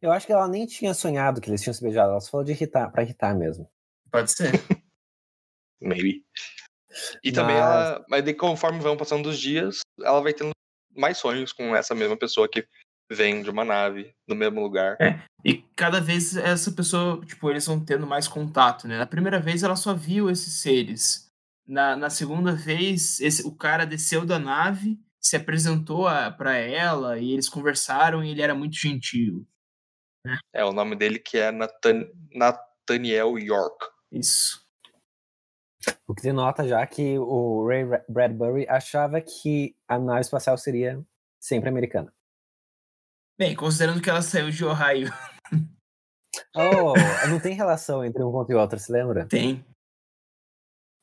Eu 0.00 0.10
acho 0.10 0.26
que 0.26 0.32
ela 0.32 0.48
nem 0.48 0.66
tinha 0.66 0.92
sonhado 0.92 1.40
que 1.40 1.48
eles 1.48 1.62
tinham 1.62 1.72
se 1.74 1.80
beijado, 1.82 2.10
ela 2.10 2.20
só 2.20 2.32
falou 2.32 2.44
de 2.44 2.50
irritar, 2.50 2.90
pra 2.90 3.04
irritar 3.04 3.32
mesmo. 3.32 3.70
Pode 4.10 4.32
ser. 4.32 4.50
Maybe. 5.82 6.24
E 7.22 7.32
também 7.32 7.56
Mas- 7.56 7.64
ela. 7.64 8.04
Mas 8.08 8.24
daí, 8.24 8.34
conforme 8.34 8.78
vão 8.80 8.96
passando 8.96 9.28
os 9.28 9.38
dias, 9.38 9.80
ela 10.00 10.20
vai 10.20 10.32
tendo 10.32 10.50
mais 10.94 11.18
sonhos 11.18 11.52
com 11.52 11.74
essa 11.74 11.94
mesma 11.94 12.16
pessoa 12.16 12.48
que 12.48 12.66
vem 13.10 13.42
de 13.42 13.50
uma 13.50 13.64
nave, 13.64 14.14
no 14.28 14.34
mesmo 14.34 14.60
lugar. 14.60 14.96
E 15.44 15.62
cada 15.76 16.00
vez 16.00 16.36
essa 16.36 16.70
pessoa, 16.72 17.24
tipo, 17.24 17.50
eles 17.50 17.66
vão 17.66 17.84
tendo 17.84 18.06
mais 18.06 18.28
contato, 18.28 18.86
né? 18.86 18.96
Na 18.98 19.06
primeira 19.06 19.40
vez 19.40 19.62
ela 19.62 19.76
só 19.76 19.92
viu 19.94 20.30
esses 20.30 20.60
seres. 20.60 21.26
Na, 21.66 21.96
na 21.96 22.10
segunda 22.10 22.52
vez, 22.52 23.20
esse, 23.20 23.46
o 23.46 23.54
cara 23.54 23.84
desceu 23.84 24.24
da 24.26 24.38
nave, 24.38 24.98
se 25.20 25.36
apresentou 25.36 26.06
a, 26.08 26.30
pra 26.30 26.56
ela 26.56 27.18
e 27.18 27.32
eles 27.32 27.48
conversaram 27.48 28.22
e 28.24 28.30
ele 28.30 28.42
era 28.42 28.54
muito 28.54 28.76
gentil. 28.76 29.46
É 30.54 30.64
o 30.64 30.72
nome 30.72 30.94
dele 30.96 31.18
que 31.18 31.36
é 31.38 31.50
Nathan, 31.50 32.08
Nathaniel 32.32 33.38
York. 33.38 33.86
Isso. 34.12 34.61
O 36.06 36.14
que 36.14 36.22
denota 36.22 36.66
já 36.66 36.86
que 36.86 37.18
o 37.18 37.66
Ray 37.66 37.84
Ra- 37.84 38.04
Bradbury 38.08 38.66
achava 38.68 39.20
que 39.20 39.74
a 39.88 39.98
nave 39.98 40.20
espacial 40.22 40.56
seria 40.58 41.02
sempre 41.40 41.68
americana. 41.68 42.12
Bem, 43.38 43.54
considerando 43.56 44.00
que 44.02 44.10
ela 44.10 44.22
saiu 44.22 44.50
de 44.50 44.64
Ohio. 44.64 45.08
Oh, 46.56 46.94
não 47.28 47.38
tem 47.38 47.54
relação 47.54 48.02
entre 48.04 48.22
um 48.22 48.30
conto 48.32 48.50
e 48.50 48.54
outro, 48.54 48.78
se 48.78 48.90
lembra? 48.90 49.26
Tem. 49.26 49.62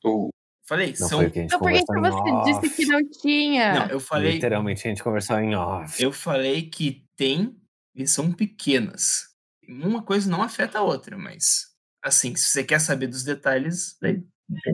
O- 0.04 0.28
Falei, 0.66 0.90
Não 1.00 1.08
são. 1.08 1.18
foi 1.18 1.26
o 1.26 1.30
que 1.32 1.38
a 1.40 1.42
gente 1.42 1.54
Então 1.54 1.58
por 1.60 1.70
que, 1.72 1.84
você 1.84 2.30
off. 2.30 2.62
disse 2.62 2.76
que 2.76 2.86
não 2.86 3.00
tinha? 3.10 3.74
Não, 3.74 3.86
eu 3.88 3.98
falei. 4.00 4.32
Literalmente 4.34 4.86
a 4.86 4.90
gente 4.90 5.02
conversou 5.02 5.38
em 5.38 5.54
off. 5.56 6.00
Eu 6.02 6.12
falei 6.12 6.68
que 6.70 7.04
tem 7.16 7.56
e 7.94 8.06
são 8.06 8.32
pequenas. 8.32 9.28
Uma 9.68 10.02
coisa 10.02 10.30
não 10.30 10.42
afeta 10.42 10.78
a 10.78 10.82
outra, 10.82 11.16
mas. 11.18 11.66
Assim, 12.02 12.34
se 12.36 12.48
você 12.48 12.62
quer 12.64 12.80
saber 12.80 13.06
dos 13.08 13.22
detalhes, 13.24 13.96
daí. 14.00 14.24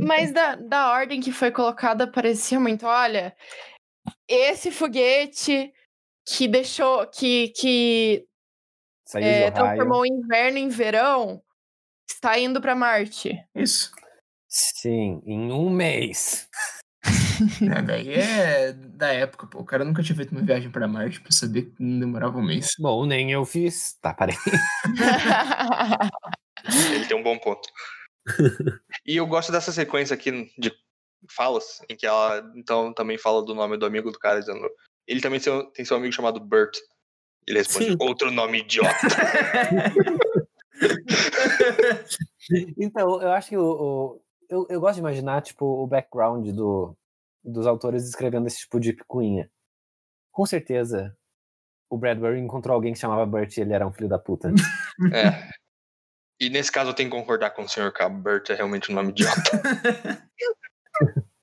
Mas 0.02 0.32
da, 0.32 0.56
da 0.56 0.92
ordem 0.92 1.20
que 1.20 1.32
foi 1.32 1.50
colocada, 1.50 2.06
parecia 2.06 2.58
muito, 2.58 2.86
olha, 2.86 3.34
esse 4.28 4.70
foguete 4.70 5.72
que 6.24 6.48
deixou, 6.48 7.06
que, 7.06 7.48
que 7.48 8.26
Saiu 9.06 9.26
é, 9.26 9.50
transformou 9.50 10.00
o 10.00 10.06
inverno 10.06 10.58
em 10.58 10.68
verão, 10.68 11.42
está 12.08 12.38
indo 12.38 12.60
para 12.60 12.74
Marte. 12.74 13.38
Isso. 13.54 13.92
Sim, 14.48 15.22
em 15.24 15.52
um 15.52 15.70
mês. 15.70 16.48
É, 17.70 17.82
daí 17.82 18.14
é 18.14 18.72
da 18.72 19.12
época, 19.12 19.46
pô. 19.46 19.60
O 19.60 19.64
cara 19.64 19.84
nunca 19.84 20.02
tinha 20.02 20.16
feito 20.16 20.32
uma 20.32 20.40
viagem 20.40 20.70
pra 20.70 20.88
Marte 20.88 21.20
pra 21.20 21.30
saber 21.30 21.66
que 21.66 21.74
não 21.78 22.00
demorava 22.00 22.38
um 22.38 22.42
mês. 22.42 22.70
Bom, 22.78 23.04
nem 23.04 23.30
eu 23.30 23.44
fiz. 23.44 23.92
Tá, 24.00 24.14
parei. 24.14 24.34
Ele 26.94 27.06
tem 27.06 27.16
um 27.16 27.22
bom 27.22 27.38
ponto. 27.38 27.68
E 29.06 29.16
eu 29.16 29.26
gosto 29.26 29.52
dessa 29.52 29.72
sequência 29.72 30.14
aqui 30.14 30.50
de 30.58 30.72
falas, 31.30 31.80
em 31.88 31.96
que 31.96 32.06
ela 32.06 32.52
então 32.56 32.92
também 32.92 33.18
fala 33.18 33.42
do 33.44 33.54
nome 33.54 33.76
do 33.76 33.86
amigo 33.86 34.10
do 34.12 34.18
cara, 34.18 34.40
dizendo. 34.40 34.68
Ele 35.06 35.20
também 35.20 35.40
tem 35.72 35.84
seu- 35.84 35.96
amigo 35.96 36.12
chamado 36.12 36.40
Bert. 36.40 36.76
Ele 37.46 37.58
responde, 37.58 37.90
Sim. 37.92 37.96
outro 38.00 38.30
nome 38.30 38.58
idiota. 38.58 38.90
Então, 42.78 43.20
eu 43.22 43.32
acho 43.32 43.48
que 43.48 43.56
o. 43.56 43.64
o- 43.64 44.22
eu, 44.48 44.66
eu 44.70 44.80
gosto 44.80 44.94
de 44.94 45.00
imaginar, 45.00 45.42
tipo, 45.42 45.64
o 45.64 45.86
background 45.86 46.48
do, 46.50 46.96
dos 47.42 47.66
autores 47.66 48.04
escrevendo 48.04 48.46
esse 48.46 48.58
tipo 48.60 48.78
de 48.78 48.92
picuinha. 48.92 49.50
Com 50.30 50.46
certeza, 50.46 51.16
o 51.90 51.98
Bradbury 51.98 52.38
encontrou 52.38 52.74
alguém 52.74 52.92
que 52.92 52.98
chamava 52.98 53.26
Bert 53.26 53.56
e 53.56 53.60
ele 53.60 53.72
era 53.72 53.86
um 53.86 53.92
filho 53.92 54.08
da 54.08 54.18
puta. 54.18 54.52
é. 55.12 55.50
E 56.38 56.50
nesse 56.50 56.70
caso 56.70 56.90
eu 56.90 56.94
tenho 56.94 57.10
que 57.10 57.16
concordar 57.16 57.50
com 57.50 57.62
o 57.62 57.68
Sr. 57.68 57.92
K. 57.92 58.08
Bert 58.08 58.50
é 58.50 58.54
realmente 58.54 58.92
um 58.92 58.94
nome 58.94 59.10
idiota. 59.10 59.40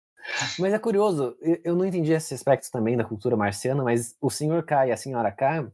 Mas 0.58 0.74
é 0.74 0.80
curioso, 0.80 1.38
eu, 1.42 1.76
não 1.76 1.86
entendi 1.86 2.14
esse 2.14 2.34
aspecto 2.34 2.72
também 2.72 2.96
da 2.96 3.04
cultura 3.04 3.36
marciana, 3.36 3.84
mas 3.84 4.16
o 4.22 4.30
Sr. 4.30 4.64
K 4.66 4.88
e 4.88 4.92
a 4.92 4.96
Sra. 4.96 5.32
K 5.32 5.72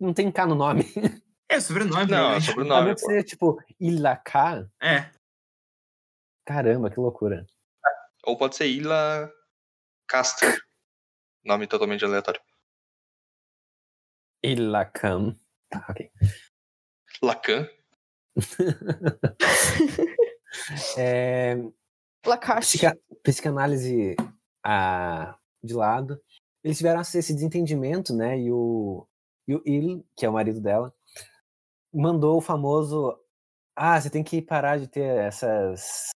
não 0.00 0.14
tem 0.14 0.32
K 0.32 0.46
no 0.46 0.54
nome. 0.54 0.84
É, 1.46 1.60
sobrenome. 1.60 2.10
Não, 2.10 2.30
é 2.30 2.30
né? 2.30 2.36
A 2.36 2.40
sobrenome, 2.40 2.84
menos 2.86 3.00
que 3.02 3.06
pô. 3.06 3.12
seja 3.12 3.22
tipo 3.22 3.62
Ilaka. 3.78 4.68
É. 4.82 5.10
Caramba, 6.46 6.90
que 6.90 6.98
loucura. 6.98 7.46
Ou 8.24 8.36
pode 8.36 8.56
ser 8.56 8.66
Ila 8.66 9.30
Caster. 10.08 10.58
Nome 11.44 11.66
totalmente 11.66 12.02
aleatório. 12.02 12.40
Ilakam. 14.42 15.38
Tá, 15.68 15.86
ok. 15.88 16.10
Lacan. 17.22 17.68
É, 20.96 21.56
Lacache. 22.24 22.78
Psicanálise 23.24 24.14
a, 24.64 25.36
de 25.60 25.74
lado. 25.74 26.22
Eles 26.62 26.78
tiveram 26.78 27.00
esse 27.00 27.34
desentendimento, 27.34 28.14
né? 28.14 28.38
E 28.38 28.52
o, 28.52 29.04
e 29.48 29.56
o 29.56 29.62
Il, 29.66 30.06
que 30.16 30.24
é 30.24 30.28
o 30.28 30.32
marido 30.32 30.60
dela, 30.60 30.94
mandou 31.92 32.38
o 32.38 32.40
famoso 32.40 33.18
ah, 33.76 34.00
você 34.00 34.08
tem 34.08 34.22
que 34.22 34.40
parar 34.40 34.78
de 34.78 34.86
ter 34.86 35.02
essas. 35.02 36.10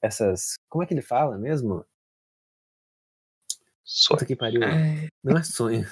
Essas. 0.00 0.54
Como 0.68 0.82
é 0.82 0.86
que 0.86 0.94
ele 0.94 1.02
fala 1.02 1.36
mesmo? 1.36 1.84
Sonho. 3.84 4.26
que 4.26 4.34
pariu. 4.34 4.62
É... 4.62 5.08
Não 5.22 5.36
é 5.36 5.42
sonho. 5.42 5.86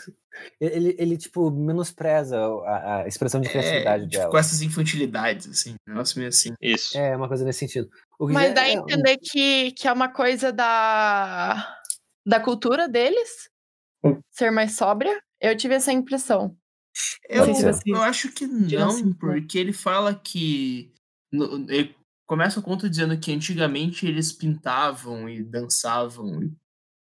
Ele, 0.60 0.94
ele, 0.98 1.16
tipo, 1.16 1.50
menospreza 1.50 2.38
a, 2.38 3.02
a 3.02 3.08
expressão 3.08 3.40
de 3.40 3.48
criatividade 3.48 4.04
é, 4.04 4.06
tipo, 4.06 4.18
dela. 4.18 4.30
Com 4.30 4.38
essas 4.38 4.62
infantilidades, 4.62 5.48
assim. 5.48 5.74
Negócio 5.86 6.18
meio 6.18 6.28
assim. 6.28 6.54
Isso. 6.60 6.96
É, 6.96 7.16
uma 7.16 7.28
coisa 7.28 7.44
nesse 7.44 7.60
sentido. 7.60 7.90
Mas 8.18 8.54
dá 8.54 8.62
a 8.62 8.68
é 8.68 8.72
entender 8.72 9.18
que, 9.18 9.72
que 9.72 9.86
é 9.86 9.92
uma 9.92 10.08
coisa 10.08 10.52
da, 10.52 11.78
da 12.26 12.40
cultura 12.40 12.88
deles 12.88 13.50
hum. 14.04 14.20
ser 14.30 14.50
mais 14.50 14.76
sóbria. 14.76 15.20
Eu 15.40 15.56
tive 15.56 15.74
essa 15.74 15.92
impressão. 15.92 16.56
Eu, 17.28 17.44
eu 17.86 18.02
acho 18.02 18.30
que 18.32 18.46
não, 18.46 18.88
assim, 18.88 19.12
porque 19.14 19.58
ele 19.58 19.72
fala 19.72 20.14
que 20.14 20.92
no, 21.32 21.66
ele 21.70 21.96
começa 22.26 22.60
o 22.60 22.62
conto 22.62 22.88
dizendo 22.88 23.18
que 23.18 23.32
antigamente 23.32 24.06
eles 24.06 24.30
pintavam 24.30 25.28
e 25.28 25.42
dançavam 25.42 26.42
e 26.42 26.52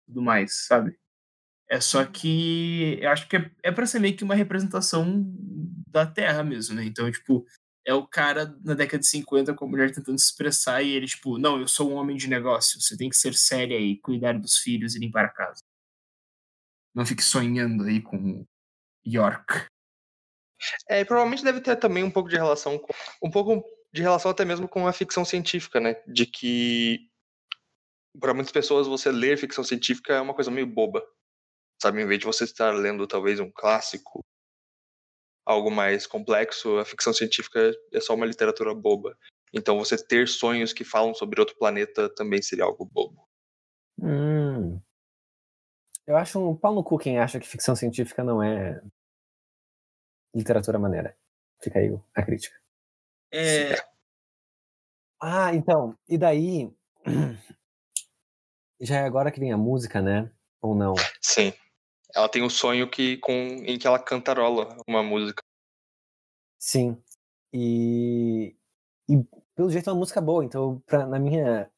tudo 0.07 0.21
mais, 0.21 0.65
sabe? 0.65 0.97
É 1.71 1.79
só 1.79 2.05
que 2.05 2.99
eu 3.01 3.09
acho 3.09 3.29
que 3.29 3.37
é, 3.37 3.51
é 3.63 3.71
para 3.71 3.87
ser 3.87 3.99
meio 3.99 4.17
que 4.17 4.25
uma 4.25 4.35
representação 4.35 5.23
da 5.87 6.05
Terra 6.05 6.43
mesmo, 6.43 6.75
né? 6.75 6.83
Então, 6.83 7.09
tipo, 7.09 7.45
é 7.85 7.93
o 7.93 8.05
cara 8.05 8.53
na 8.61 8.73
década 8.73 8.99
de 8.99 9.07
50 9.07 9.53
com 9.53 9.63
a 9.63 9.67
mulher 9.69 9.89
tentando 9.89 10.19
se 10.19 10.25
expressar 10.25 10.81
e 10.81 10.89
ele, 10.91 11.07
tipo, 11.07 11.37
não, 11.37 11.57
eu 11.61 11.69
sou 11.69 11.89
um 11.89 11.95
homem 11.95 12.17
de 12.17 12.27
negócio, 12.27 12.81
você 12.81 12.97
tem 12.97 13.09
que 13.09 13.15
ser 13.15 13.33
séria 13.33 13.79
e 13.79 13.97
cuidar 13.99 14.37
dos 14.37 14.57
filhos 14.57 14.95
e 14.95 14.99
limpar 14.99 15.23
a 15.23 15.29
casa. 15.29 15.61
Não 16.93 17.05
fique 17.05 17.23
sonhando 17.23 17.85
aí 17.85 18.01
com 18.01 18.45
York. 19.07 19.65
É, 20.89 21.05
provavelmente 21.05 21.43
deve 21.43 21.61
ter 21.61 21.77
também 21.77 22.03
um 22.03 22.11
pouco 22.11 22.29
de 22.29 22.35
relação 22.35 22.77
com. 22.77 22.93
Um 23.23 23.31
pouco 23.31 23.63
de 23.93 24.01
relação 24.01 24.29
até 24.29 24.43
mesmo 24.43 24.67
com 24.67 24.87
a 24.87 24.93
ficção 24.93 25.23
científica, 25.23 25.79
né? 25.79 25.95
De 26.05 26.25
que 26.25 27.09
para 28.19 28.33
muitas 28.33 28.51
pessoas 28.51 28.87
você 28.87 29.09
ler 29.09 29.37
ficção 29.37 29.63
científica 29.63 30.13
é 30.13 30.21
uma 30.21 30.33
coisa 30.33 30.51
meio 30.51 30.67
boba. 30.67 31.01
Sabe, 31.81 31.99
em 31.99 32.05
vez 32.05 32.19
de 32.19 32.27
você 32.27 32.43
estar 32.43 32.71
lendo 32.75 33.07
talvez 33.07 33.39
um 33.39 33.49
clássico, 33.49 34.23
algo 35.43 35.71
mais 35.71 36.05
complexo, 36.05 36.77
a 36.77 36.85
ficção 36.85 37.11
científica 37.11 37.73
é 37.91 37.99
só 37.99 38.13
uma 38.13 38.27
literatura 38.27 38.71
boba. 38.75 39.17
Então 39.51 39.79
você 39.79 39.97
ter 39.97 40.27
sonhos 40.27 40.73
que 40.73 40.83
falam 40.83 41.15
sobre 41.15 41.39
outro 41.39 41.57
planeta 41.57 42.07
também 42.13 42.39
seria 42.39 42.65
algo 42.65 42.85
bobo. 42.85 43.27
Hum. 43.99 44.79
Eu 46.05 46.15
acho 46.17 46.39
um 46.39 46.55
pau 46.55 46.75
no 46.75 46.83
cu 46.83 46.99
quem 46.99 47.17
acha 47.17 47.39
que 47.39 47.47
ficção 47.47 47.75
científica 47.75 48.23
não 48.23 48.43
é 48.43 48.79
literatura 50.35 50.77
maneira. 50.77 51.17
Fica 51.63 51.79
aí 51.79 51.89
a 52.13 52.23
crítica. 52.23 52.55
É... 53.33 53.73
Ah, 55.19 55.51
então, 55.55 55.97
e 56.07 56.15
daí. 56.15 56.71
Já 58.79 58.97
é 58.97 59.03
agora 59.03 59.31
que 59.31 59.39
vem 59.39 59.51
a 59.51 59.57
música, 59.57 59.99
né? 59.99 60.31
Ou 60.61 60.75
não? 60.75 60.93
Sim. 61.19 61.53
Ela 62.13 62.29
tem 62.29 62.43
um 62.43 62.49
sonho 62.49 62.89
que, 62.89 63.17
com, 63.17 63.31
em 63.33 63.77
que 63.77 63.87
ela 63.87 63.99
cantarola 63.99 64.77
uma 64.87 65.01
música. 65.01 65.41
Sim. 66.59 66.97
E, 67.53 68.55
e 69.09 69.23
pelo 69.55 69.69
jeito 69.69 69.89
é 69.89 69.93
uma 69.93 69.99
música 69.99 70.21
boa, 70.21 70.43
então 70.43 70.81
pra, 70.85 71.05
na 71.05 71.19
minha. 71.19 71.69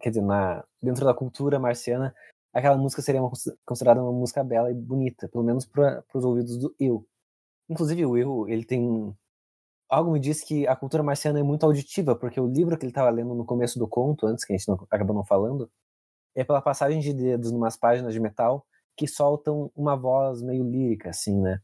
Quer 0.00 0.10
dizer, 0.10 0.22
na, 0.22 0.64
dentro 0.82 1.04
da 1.04 1.14
cultura 1.14 1.58
marciana, 1.58 2.14
aquela 2.52 2.76
música 2.76 3.00
seria 3.02 3.22
uma, 3.22 3.30
considerada 3.64 4.02
uma 4.02 4.12
música 4.12 4.44
bela 4.44 4.70
e 4.70 4.74
bonita, 4.74 5.28
pelo 5.28 5.44
menos 5.44 5.64
para 5.66 6.04
os 6.14 6.24
ouvidos 6.24 6.58
do 6.58 6.74
eu. 6.78 7.06
Inclusive 7.68 8.04
o 8.06 8.16
eu, 8.16 8.48
ele 8.48 8.64
tem 8.64 9.16
algo 9.88 10.10
me 10.12 10.20
diz 10.20 10.42
que 10.42 10.66
a 10.66 10.76
cultura 10.76 11.02
marciana 11.02 11.40
é 11.40 11.42
muito 11.42 11.64
auditiva, 11.64 12.14
porque 12.16 12.40
o 12.40 12.46
livro 12.46 12.76
que 12.76 12.84
ele 12.84 12.90
estava 12.90 13.10
lendo 13.10 13.34
no 13.34 13.44
começo 13.44 13.78
do 13.78 13.88
conto, 13.88 14.26
antes 14.26 14.44
que 14.44 14.52
a 14.52 14.56
gente 14.56 14.68
não, 14.68 14.74
acabou 14.90 15.14
não 15.14 15.24
falando, 15.24 15.70
é 16.34 16.44
pela 16.44 16.60
passagem 16.60 17.00
de 17.00 17.12
dedos 17.14 17.52
numas 17.52 17.76
páginas 17.76 18.12
de 18.12 18.20
metal 18.20 18.66
que 18.96 19.06
soltam 19.06 19.70
uma 19.74 19.96
voz 19.96 20.42
meio 20.42 20.64
lírica, 20.64 21.10
assim, 21.10 21.40
né? 21.40 21.60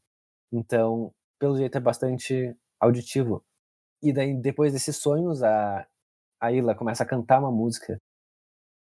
Então, 0.52 1.12
pelo 1.38 1.56
jeito 1.56 1.76
é 1.78 1.80
bastante 1.80 2.56
auditivo. 2.80 3.44
E 4.02 4.12
daí, 4.12 4.34
depois 4.34 4.72
desses 4.72 4.96
sonhos, 4.96 5.42
a, 5.42 5.86
a 6.40 6.52
Ila 6.52 6.74
começa 6.74 7.02
a 7.04 7.06
cantar 7.06 7.40
uma 7.40 7.50
música 7.50 8.00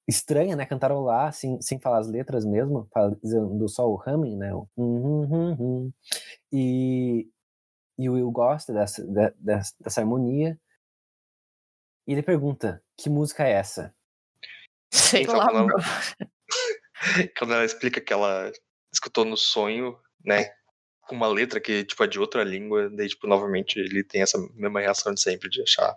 estranha, 0.09 0.57
né? 0.57 0.65
Cantarolar, 0.65 1.29
assim, 1.29 1.61
sem 1.61 1.79
falar 1.79 1.99
as 1.99 2.09
letras 2.09 2.45
mesmo, 2.45 2.89
fazendo 2.93 3.69
só 3.69 3.87
o 3.89 4.01
humming, 4.07 4.37
né? 4.37 4.55
O 4.55 4.69
hum, 4.77 5.25
hum, 5.25 5.29
hum, 5.31 5.57
hum. 5.61 5.93
E 6.53 7.29
e 7.99 8.09
o 8.09 8.13
Will 8.13 8.31
gosta 8.31 8.73
dessa, 8.73 9.05
dessa, 9.41 9.75
dessa 9.81 10.01
harmonia. 10.01 10.59
E 12.07 12.13
ele 12.13 12.23
pergunta: 12.23 12.83
que 12.97 13.11
música 13.11 13.45
é 13.45 13.53
essa? 13.53 13.93
Sei 14.91 15.23
então, 15.23 15.37
lá. 15.37 15.49
quando 17.39 17.55
ela 17.55 17.65
explica 17.65 18.01
que 18.01 18.13
ela 18.13 18.51
escutou 18.93 19.25
no 19.25 19.37
sonho, 19.37 19.99
né? 20.25 20.51
Com 21.03 21.15
uma 21.15 21.29
letra 21.29 21.61
que 21.61 21.85
tipo, 21.85 22.03
é 22.05 22.07
de 22.07 22.19
outra 22.19 22.45
língua, 22.45 22.91
daí, 22.91 23.09
tipo, 23.09 23.27
novamente 23.27 23.79
ele 23.79 24.05
tem 24.05 24.23
essa 24.23 24.39
mesma 24.55 24.81
reação 24.81 25.15
de 25.15 25.21
sempre, 25.21 25.49
de 25.49 25.63
achar 25.63 25.97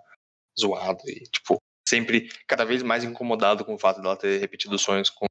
zoado 0.59 1.01
e, 1.07 1.23
tipo, 1.23 1.57
sempre 1.87 2.29
cada 2.47 2.63
vez 2.63 2.83
mais 2.83 3.03
incomodado 3.03 3.65
com 3.65 3.73
o 3.73 3.79
fato 3.79 4.01
dela 4.01 4.15
ter 4.15 4.39
repetido 4.39 4.77
sonhos 4.77 5.09
com 5.09 5.25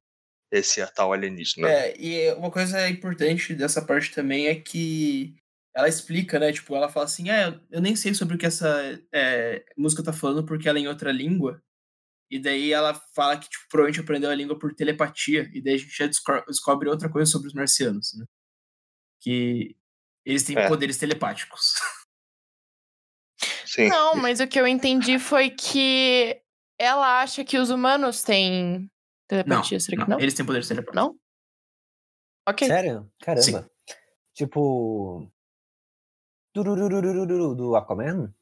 esse 0.51 0.85
tal 0.93 1.13
alienígena. 1.13 1.69
É, 1.69 1.95
e 1.97 2.33
uma 2.33 2.51
coisa 2.51 2.87
importante 2.89 3.55
dessa 3.55 3.81
parte 3.81 4.13
também 4.13 4.47
é 4.47 4.55
que 4.55 5.35
ela 5.73 5.87
explica, 5.87 6.37
né? 6.37 6.51
Tipo, 6.51 6.75
ela 6.75 6.89
fala 6.89 7.05
assim: 7.05 7.29
ah, 7.29 7.59
eu 7.71 7.81
nem 7.81 7.95
sei 7.95 8.13
sobre 8.13 8.35
o 8.35 8.37
que 8.37 8.45
essa 8.45 9.01
é, 9.13 9.63
música 9.77 10.03
tá 10.03 10.11
falando 10.11 10.45
porque 10.45 10.67
ela 10.67 10.77
é 10.77 10.81
em 10.81 10.87
outra 10.87 11.11
língua. 11.11 11.61
E 12.31 12.39
daí 12.39 12.71
ela 12.71 12.93
fala 13.13 13.37
que, 13.37 13.49
tipo, 13.49 13.65
provavelmente 13.69 13.99
aprendeu 13.99 14.29
a 14.29 14.35
língua 14.35 14.57
por 14.57 14.73
telepatia. 14.73 15.51
E 15.53 15.61
daí 15.61 15.73
a 15.73 15.77
gente 15.77 15.91
já 15.91 16.07
descobre 16.47 16.87
outra 16.87 17.09
coisa 17.09 17.29
sobre 17.29 17.49
os 17.49 17.53
marcianos, 17.53 18.13
né? 18.17 18.25
Que 19.19 19.75
eles 20.25 20.43
têm 20.43 20.57
é. 20.57 20.69
poderes 20.69 20.97
telepáticos. 20.97 21.73
Sim. 23.67 23.89
Não, 23.89 24.15
mas 24.15 24.39
o 24.39 24.47
que 24.47 24.59
eu 24.59 24.65
entendi 24.65 25.19
foi 25.19 25.49
que 25.49 26.41
ela 26.79 27.21
acha 27.21 27.43
que 27.43 27.57
os 27.57 27.69
humanos 27.69 28.23
têm 28.23 28.89
telepatia. 29.27 29.75
Não, 29.75 29.79
Será 29.79 29.97
que 29.97 30.09
não? 30.09 30.17
não? 30.17 30.23
Eles 30.23 30.33
têm 30.33 30.45
poderes 30.45 30.69
telepáticos. 30.69 30.95
Não? 30.95 31.19
Ok. 32.47 32.65
Sério? 32.65 33.11
Caramba. 33.19 33.43
Sim. 33.43 33.65
Tipo, 34.33 35.29
do 36.53 37.75
Aquaman? 37.75 38.33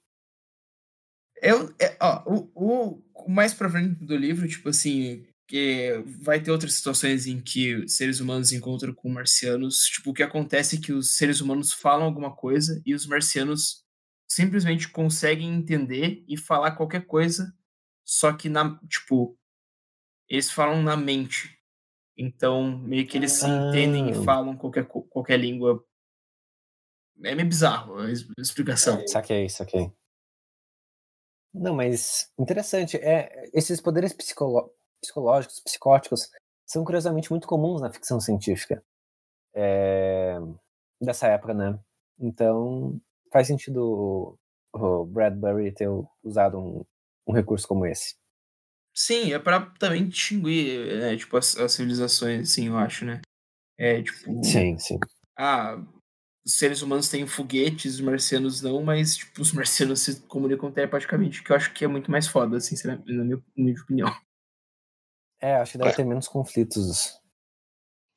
Eu, 1.41 1.73
é, 1.80 1.97
ó, 2.02 2.23
o, 2.25 2.52
o, 2.54 3.04
mais 3.27 3.53
pra 3.53 3.69
frente 3.69 4.03
do 4.03 4.15
livro, 4.15 4.47
tipo 4.47 4.69
assim, 4.69 5.25
que 5.47 6.03
vai 6.21 6.39
ter 6.39 6.51
outras 6.51 6.73
situações 6.73 7.25
em 7.25 7.41
que 7.41 7.88
seres 7.88 8.19
humanos 8.19 8.51
encontram 8.51 8.93
com 8.93 9.10
marcianos. 9.10 9.86
Tipo, 9.86 10.12
o 10.12 10.13
que 10.13 10.21
acontece 10.21 10.75
é 10.75 10.79
que 10.79 10.93
os 10.93 11.15
seres 11.15 11.41
humanos 11.41 11.73
falam 11.73 12.05
alguma 12.05 12.36
coisa 12.36 12.82
e 12.86 12.93
os 12.93 13.05
marcianos 13.05 13.84
simplesmente 14.29 14.88
conseguem 14.89 15.50
entender 15.50 16.23
e 16.27 16.37
falar 16.37 16.73
qualquer 16.73 17.06
coisa, 17.08 17.52
só 18.06 18.31
que 18.31 18.48
na, 18.48 18.79
tipo, 18.87 19.35
eles 20.29 20.52
falam 20.52 20.83
na 20.83 20.96
mente. 20.96 21.58
Então, 22.15 22.77
meio 22.79 23.08
que 23.08 23.17
eles 23.17 23.31
se 23.31 23.48
entendem 23.48 24.10
e 24.10 24.12
ah. 24.12 24.23
falam 24.23 24.56
qualquer, 24.56 24.85
qualquer 24.85 25.39
língua 25.39 25.83
é 27.23 27.33
meio 27.35 27.48
bizarro 27.48 27.98
a 27.98 28.12
explicação. 28.37 29.06
Saquei, 29.08 29.50
saquei. 29.50 29.91
Não, 31.54 31.75
mas 31.75 32.31
interessante. 32.37 32.97
É, 32.97 33.50
esses 33.54 33.81
poderes 33.81 34.13
psicológicos, 34.13 35.60
psicóticos, 35.62 36.29
são 36.65 36.83
curiosamente 36.83 37.31
muito 37.31 37.47
comuns 37.47 37.81
na 37.81 37.91
ficção 37.91 38.19
científica. 38.19 38.83
É, 39.54 40.37
dessa 41.02 41.27
época, 41.27 41.54
né? 41.54 41.79
Então, 42.19 43.00
faz 43.31 43.47
sentido 43.47 44.37
o, 44.73 45.00
o 45.02 45.06
Bradbury 45.06 45.71
ter 45.71 45.89
usado 46.23 46.60
um, 46.60 46.85
um 47.27 47.33
recurso 47.33 47.67
como 47.67 47.85
esse. 47.85 48.15
Sim, 48.93 49.33
é 49.33 49.39
para 49.39 49.62
também 49.79 50.08
distinguir, 50.08 51.00
né, 51.00 51.15
tipo, 51.15 51.37
as, 51.37 51.56
as, 51.58 51.71
civilizações, 51.71 52.52
assim, 52.52 52.67
eu 52.67 52.77
acho, 52.77 53.06
né? 53.06 53.21
É, 53.77 54.02
tipo... 54.02 54.43
Sim, 54.43 54.77
sim. 54.77 55.00
Ah, 55.37 55.81
os 56.50 56.58
seres 56.58 56.81
humanos 56.81 57.10
têm 57.10 57.27
foguetes, 57.27 57.95
os 57.95 58.02
marcianos 58.02 58.62
não, 58.62 58.81
mas 58.81 59.17
tipo, 59.17 59.41
os 59.41 59.52
marcianos 59.54 60.02
se 60.02 60.21
comunicam 60.21 60.71
telepaticamente, 60.71 61.43
que 61.43 61.52
eu 61.52 61.56
acho 61.56 61.71
que 61.73 61.85
é 61.85 61.87
muito 61.87 62.10
mais 62.10 62.27
foda, 62.27 62.58
assim, 62.58 62.75
na 62.87 62.95
minha, 62.97 63.37
na 63.37 63.41
minha 63.56 63.79
opinião. 63.79 64.12
É, 65.39 65.54
acho 65.56 65.73
que 65.73 65.77
deve 65.77 65.91
é. 65.91 65.93
ter 65.93 66.04
menos 66.04 66.27
conflitos. 66.27 67.19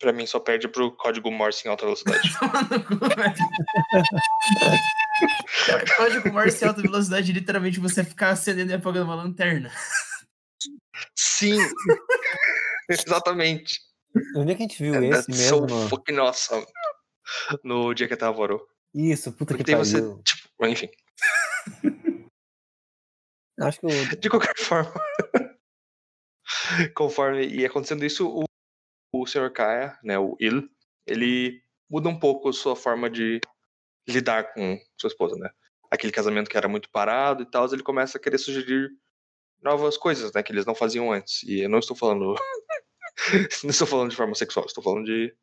Pra 0.01 0.11
mim 0.12 0.26
só 0.26 0.41
perde 0.41 0.66
pro 0.66 0.91
código 0.97 1.30
Morse 1.30 1.64
em 1.64 1.70
alta 1.70 1.85
velocidade. 1.85 2.28
código 5.97 6.33
Morse 6.33 6.64
em 6.64 6.68
alta 6.68 6.83
velocidade, 6.83 7.33
literalmente 7.33 7.78
você 7.78 8.03
ficar 8.03 8.30
acendendo 8.30 8.72
e 8.72 8.74
apagando 8.74 9.05
uma 9.05 9.14
lanterna. 9.14 9.70
Sim! 11.16 11.57
Exatamente. 12.91 13.78
Onde 14.37 14.53
é 14.53 14.55
que 14.57 14.64
a 14.64 14.66
gente 14.66 14.83
viu 14.83 14.97
é, 14.97 15.07
esse 15.07 15.30
mesmo? 15.30 15.68
So 15.68 15.89
fucking 15.89 16.18
awesome. 16.18 16.66
No 17.62 17.95
dia 17.95 18.09
que 18.09 18.16
tava 18.16 18.37
Vorou. 18.37 18.66
Isso, 18.95 19.33
puta 19.33 19.55
Porque 19.55 19.64
que 19.64 19.72
pariu. 19.72 19.85
Você, 19.85 20.22
tipo, 20.22 20.66
enfim. 20.66 20.91
Acho 23.61 23.80
que 23.80 23.87
eu... 23.87 24.16
De 24.18 24.28
qualquer 24.28 24.57
forma. 24.59 24.93
conforme 26.95 27.47
ia 27.47 27.66
acontecendo 27.66 28.05
isso, 28.05 28.28
o, 28.28 28.45
o 29.14 29.26
Sr. 29.26 29.51
Kaya, 29.53 29.99
né, 30.03 30.18
o 30.18 30.37
Il, 30.41 30.68
ele 31.07 31.62
muda 31.91 32.09
um 32.09 32.18
pouco 32.18 32.53
sua 32.53 32.74
forma 32.74 33.11
de 33.11 33.41
lidar 34.09 34.53
com 34.53 34.78
sua 34.99 35.09
esposa, 35.09 35.37
né? 35.37 35.51
Aquele 35.91 36.12
casamento 36.12 36.49
que 36.49 36.57
era 36.57 36.68
muito 36.68 36.91
parado 36.91 37.43
e 37.43 37.51
tal, 37.51 37.66
ele 37.72 37.83
começa 37.83 38.16
a 38.16 38.20
querer 38.20 38.39
sugerir 38.39 38.91
novas 39.62 39.97
coisas, 39.97 40.33
né, 40.33 40.43
que 40.43 40.53
eles 40.53 40.66
não 40.66 40.74
faziam 40.74 41.12
antes. 41.12 41.43
E 41.45 41.61
eu 41.61 41.68
não 41.68 41.78
estou 41.78 41.97
falando 41.97 42.35
não 43.62 43.70
estou 43.70 43.87
falando 43.87 44.11
de 44.11 44.16
forma 44.16 44.35
sexual, 44.35 44.66
estou 44.66 44.83
falando 44.83 45.05
de 45.05 45.35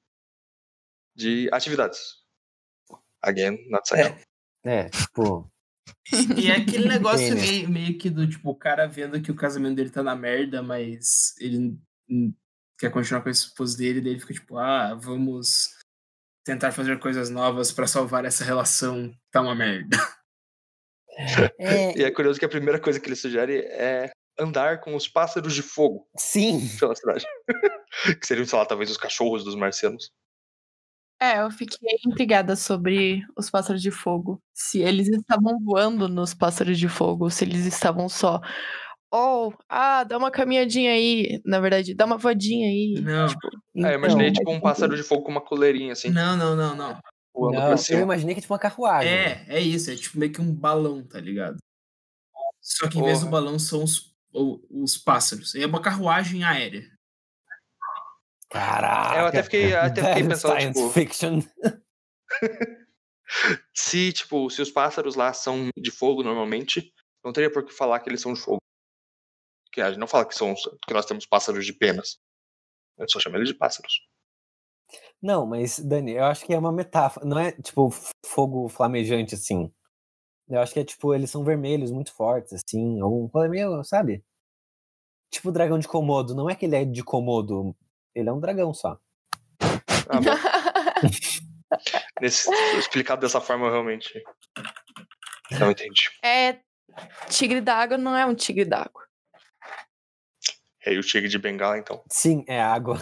de 1.19 1.49
atividades. 1.51 1.99
Again, 3.21 3.69
not 3.69 3.87
sexual. 3.87 4.17
É, 4.65 4.79
é 4.79 4.89
tipo, 4.89 5.51
e 6.37 6.49
é 6.49 6.55
aquele 6.55 6.87
negócio 6.87 7.35
meio, 7.35 7.69
meio 7.69 7.97
que 7.97 8.09
do 8.09 8.27
tipo, 8.27 8.49
o 8.49 8.55
cara 8.55 8.87
vendo 8.87 9.21
que 9.21 9.31
o 9.31 9.35
casamento 9.35 9.75
dele 9.75 9.89
tá 9.89 10.01
na 10.01 10.15
merda, 10.15 10.63
mas 10.63 11.35
ele 11.39 11.77
quer 12.79 12.89
continuar 12.89 13.21
com 13.21 13.29
a 13.29 13.31
esposa 13.31 13.77
dele, 13.77 14.01
daí 14.01 14.13
ele 14.13 14.19
fica 14.19 14.33
tipo, 14.33 14.57
ah, 14.57 14.95
vamos 14.95 15.69
tentar 16.45 16.71
fazer 16.71 16.97
coisas 16.99 17.29
novas 17.29 17.71
para 17.71 17.85
salvar 17.85 18.25
essa 18.25 18.43
relação 18.43 19.09
que 19.09 19.17
tá 19.31 19.41
uma 19.41 19.55
merda. 19.55 19.97
É... 21.59 21.97
E 21.99 22.03
é 22.05 22.11
curioso 22.11 22.39
que 22.39 22.45
a 22.45 22.49
primeira 22.49 22.79
coisa 22.79 22.97
que 22.97 23.05
ele 23.05 23.15
sugere 23.15 23.57
é 23.57 24.09
andar 24.39 24.79
com 24.79 24.95
os 24.95 25.05
pássaros 25.05 25.53
de 25.53 25.61
fogo. 25.61 26.07
Sim. 26.15 26.61
Pela 26.79 26.95
cidade. 26.95 27.25
que 28.21 28.25
seriam, 28.25 28.45
sei 28.45 28.57
lá, 28.57 28.65
talvez 28.65 28.89
os 28.89 28.95
cachorros 28.95 29.43
dos 29.43 29.53
marcianos. 29.53 30.09
É, 31.21 31.41
eu 31.41 31.51
fiquei 31.51 31.99
intrigada 32.05 32.55
sobre 32.55 33.21
os 33.37 33.49
pássaros 33.49 33.81
de 33.81 33.91
fogo. 33.91 34.41
Se 34.53 34.79
eles 34.79 35.09
estavam 35.09 35.59
voando 35.59 36.07
nos 36.07 36.33
pássaros 36.33 36.79
de 36.79 36.87
fogo, 36.87 37.29
se 37.29 37.43
eles 37.43 37.65
estavam 37.65 38.07
só. 38.07 38.39
Oh, 39.11 39.51
ah, 39.67 40.03
dá 40.05 40.17
uma 40.17 40.31
caminhadinha 40.31 40.91
aí. 40.91 41.41
Na 41.43 41.59
verdade, 41.59 41.93
dá 41.93 42.05
uma 42.05 42.17
voadinha 42.17 42.67
aí. 42.67 43.01
Não. 43.01 43.27
Tipo, 43.27 43.47
é, 43.77 43.93
eu 43.93 43.97
imaginei 43.97 44.29
então, 44.29 44.45
tipo 44.45 44.51
um 44.51 44.61
pássaro 44.61 44.95
de 44.95 45.03
fogo 45.03 45.23
com 45.23 45.31
uma 45.31 45.41
coleirinha, 45.41 45.91
assim. 45.91 46.09
Não, 46.09 46.37
não, 46.37 46.55
não, 46.55 46.75
não. 46.75 46.97
não 47.35 47.75
eu 47.89 47.99
imaginei 47.99 48.33
que 48.33 48.39
é 48.39 48.41
tipo 48.41 48.53
uma 48.53 48.59
carruagem. 48.59 49.11
É, 49.11 49.45
é 49.47 49.59
isso. 49.59 49.91
É 49.91 49.95
tipo 49.95 50.17
meio 50.17 50.31
que 50.31 50.39
um 50.39 50.53
balão, 50.53 51.03
tá 51.03 51.19
ligado? 51.19 51.57
Só 52.61 52.87
que 52.87 52.99
em 52.99 53.03
vez 53.03 53.21
do 53.21 53.29
balão 53.29 53.59
são 53.59 53.83
os, 53.83 54.13
os 54.31 54.97
pássaros. 54.97 55.55
É 55.55 55.65
uma 55.65 55.81
carruagem 55.81 56.43
aérea. 56.43 56.87
Caraca! 58.49 59.19
Eu 59.19 59.25
até 59.27 59.43
fiquei, 59.43 59.75
até 59.75 60.03
fiquei 60.03 60.27
pensando, 60.27 60.59
science 60.59 60.79
tipo... 60.79 60.89
fiction. 60.89 61.39
se, 63.75 64.11
tipo, 64.11 64.49
se 64.49 64.61
os 64.61 64.71
pássaros 64.71 65.15
lá 65.15 65.31
são 65.33 65.69
de 65.77 65.91
fogo 65.91 66.23
normalmente, 66.23 66.91
não 67.23 67.31
teria 67.31 67.51
por 67.51 67.63
que 67.63 67.73
falar 67.73 67.99
que 67.99 68.09
eles 68.09 68.21
são 68.21 68.33
de 68.33 68.41
fogo. 68.41 68.59
Que 69.71 69.81
a 69.81 69.89
gente 69.89 69.99
não 69.99 70.07
fala 70.07 70.25
que, 70.25 70.33
são, 70.33 70.55
que 70.55 70.93
nós 70.93 71.05
temos 71.05 71.27
pássaros 71.27 71.65
de 71.65 71.73
penas. 71.73 72.17
Gente 72.99 73.13
só 73.13 73.19
chama 73.19 73.37
eles 73.37 73.49
de 73.49 73.53
pássaros. 73.53 73.93
Não, 75.21 75.45
mas, 75.45 75.79
Dani, 75.79 76.13
eu 76.13 76.25
acho 76.25 76.45
que 76.45 76.53
é 76.53 76.57
uma 76.57 76.71
metáfora. 76.71 77.25
Não 77.25 77.37
é, 77.37 77.51
tipo, 77.51 77.89
fogo 78.25 78.67
flamejante, 78.67 79.35
assim. 79.35 79.71
Eu 80.47 80.59
acho 80.59 80.73
que 80.73 80.79
é, 80.79 80.83
tipo, 80.83 81.13
eles 81.13 81.29
são 81.29 81.43
vermelhos, 81.43 81.91
muito 81.91 82.13
fortes, 82.13 82.53
assim. 82.53 82.99
Algum 82.99 83.27
coisa 83.29 83.47
meio, 83.47 83.83
sabe? 83.83 84.23
Tipo 85.31 85.49
o 85.49 85.51
dragão 85.51 85.77
de 85.77 85.87
Komodo. 85.87 86.33
Não 86.33 86.49
é 86.49 86.55
que 86.55 86.65
ele 86.65 86.75
é 86.75 86.85
de 86.85 87.03
Komodo, 87.03 87.75
ele 88.15 88.29
é 88.29 88.33
um 88.33 88.39
dragão 88.39 88.73
só. 88.73 88.97
Ah, 90.09 90.19
Nesse, 92.19 92.51
explicado 92.77 93.21
dessa 93.21 93.39
forma, 93.39 93.67
eu 93.67 93.71
realmente 93.71 94.21
não 95.59 95.69
entendi. 95.71 96.09
É. 96.23 96.59
Tigre 97.29 97.61
d'água 97.61 97.97
não 97.97 98.17
é 98.17 98.25
um 98.25 98.35
tigre 98.35 98.65
d'água. 98.65 99.07
É 100.83 100.97
o 100.97 101.01
tigre 101.01 101.29
de 101.29 101.37
bengala, 101.37 101.77
então. 101.77 102.03
Sim, 102.09 102.43
é 102.47 102.59
água. 102.61 102.97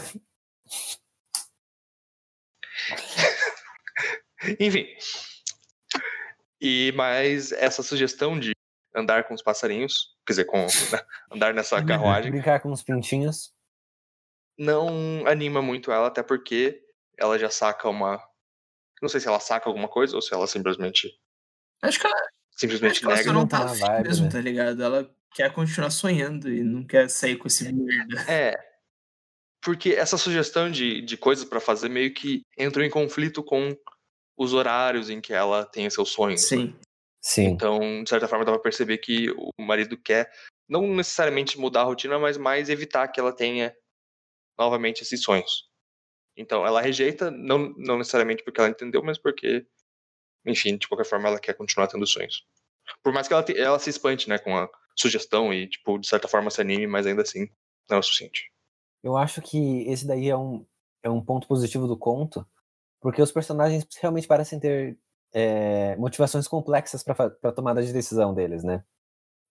Enfim. 4.59 4.85
E 6.59 6.91
mais 6.95 7.53
essa 7.53 7.81
sugestão 7.81 8.39
de 8.39 8.51
andar 8.95 9.23
com 9.25 9.33
os 9.33 9.41
passarinhos, 9.41 10.15
quer 10.25 10.33
dizer, 10.33 10.45
com 10.45 10.57
né, 10.57 10.67
andar 11.31 11.53
nessa 11.53 11.83
carruagem. 11.83 12.31
Brincar 12.31 12.59
com 12.59 12.71
os 12.71 12.83
pintinhos 12.83 13.53
não 14.57 15.25
anima 15.27 15.61
muito 15.61 15.91
ela, 15.91 16.07
até 16.07 16.23
porque 16.23 16.83
ela 17.17 17.37
já 17.37 17.49
saca 17.49 17.87
uma. 17.89 18.21
Não 19.01 19.09
sei 19.09 19.19
se 19.19 19.27
ela 19.27 19.39
saca 19.39 19.69
alguma 19.69 19.87
coisa 19.87 20.15
ou 20.15 20.21
se 20.21 20.33
ela 20.33 20.47
simplesmente. 20.47 21.19
Acho 21.81 21.99
que 21.99 22.07
ela. 22.07 22.15
Simplesmente 22.55 22.91
acho 22.91 23.01
que 23.01 23.07
nega. 23.07 23.21
Ela 23.21 23.33
não 23.33 23.47
tá, 23.47 23.65
tá 23.65 23.73
vibe, 23.73 24.07
mesmo, 24.07 24.25
né? 24.25 24.31
tá 24.31 24.41
ligado? 24.41 24.83
Ela 24.83 25.15
quer 25.35 25.53
continuar 25.53 25.91
sonhando 25.91 26.51
e 26.51 26.63
não 26.63 26.83
quer 26.83 27.09
sair 27.09 27.37
com 27.37 27.47
esse 27.47 27.71
merda. 27.71 28.21
É. 28.31 28.55
Porque 29.61 29.91
essa 29.91 30.17
sugestão 30.17 30.71
de, 30.71 31.01
de 31.01 31.17
coisas 31.17 31.45
para 31.45 31.59
fazer 31.59 31.89
meio 31.89 32.13
que 32.13 32.41
entrou 32.57 32.83
em 32.83 32.89
conflito 32.89 33.43
com 33.43 33.75
os 34.37 34.53
horários 34.53 35.09
em 35.09 35.19
que 35.19 35.33
ela 35.33 35.65
tem 35.65 35.89
seus 35.89 36.09
sonhos. 36.09 36.47
Sim. 36.47 36.67
Né? 36.67 36.73
Sim. 37.21 37.45
Então, 37.47 38.03
de 38.03 38.09
certa 38.09 38.27
forma, 38.27 38.45
dá 38.45 38.51
pra 38.53 38.61
perceber 38.61 38.99
que 38.99 39.29
o 39.31 39.51
marido 39.61 39.97
quer 39.97 40.31
não 40.69 40.87
necessariamente 40.95 41.59
mudar 41.59 41.81
a 41.81 41.85
rotina, 41.85 42.17
mas 42.17 42.37
mais 42.37 42.69
evitar 42.69 43.07
que 43.07 43.19
ela 43.19 43.33
tenha 43.33 43.75
novamente 44.57 45.01
esses 45.01 45.21
sonhos. 45.21 45.69
Então, 46.35 46.65
ela 46.65 46.81
rejeita, 46.81 47.31
não, 47.31 47.73
não 47.77 47.97
necessariamente 47.97 48.43
porque 48.43 48.59
ela 48.59 48.69
entendeu, 48.69 49.03
mas 49.03 49.17
porque, 49.17 49.65
enfim, 50.45 50.77
de 50.77 50.87
qualquer 50.87 51.05
forma, 51.05 51.27
ela 51.27 51.39
quer 51.39 51.53
continuar 51.53 51.87
tendo 51.87 52.05
sonhos. 52.05 52.45
Por 53.03 53.11
mais 53.11 53.27
que 53.27 53.33
ela, 53.33 53.43
te, 53.43 53.57
ela 53.57 53.79
se 53.79 53.89
espante, 53.89 54.29
né, 54.29 54.37
com 54.37 54.55
a 54.55 54.69
sugestão 54.95 55.53
e, 55.53 55.67
tipo, 55.67 55.97
de 55.97 56.07
certa 56.07 56.27
forma 56.27 56.51
se 56.51 56.61
anime, 56.61 56.87
mas 56.87 57.07
ainda 57.07 57.23
assim, 57.23 57.49
não 57.89 57.97
é 57.97 57.99
o 57.99 58.03
suficiente. 58.03 58.51
Eu 59.03 59.17
acho 59.17 59.41
que 59.41 59.87
esse 59.87 60.05
daí 60.05 60.29
é 60.29 60.37
um, 60.37 60.65
é 61.03 61.09
um 61.09 61.23
ponto 61.23 61.47
positivo 61.47 61.87
do 61.87 61.97
conto, 61.97 62.45
porque 62.99 63.21
os 63.21 63.31
personagens 63.31 63.87
realmente 63.99 64.27
parecem 64.27 64.59
ter 64.59 64.97
é, 65.33 65.95
motivações 65.97 66.47
complexas 66.47 67.03
para 67.03 67.35
a 67.43 67.51
tomada 67.51 67.83
de 67.83 67.93
decisão 67.93 68.33
deles, 68.33 68.63
né? 68.63 68.83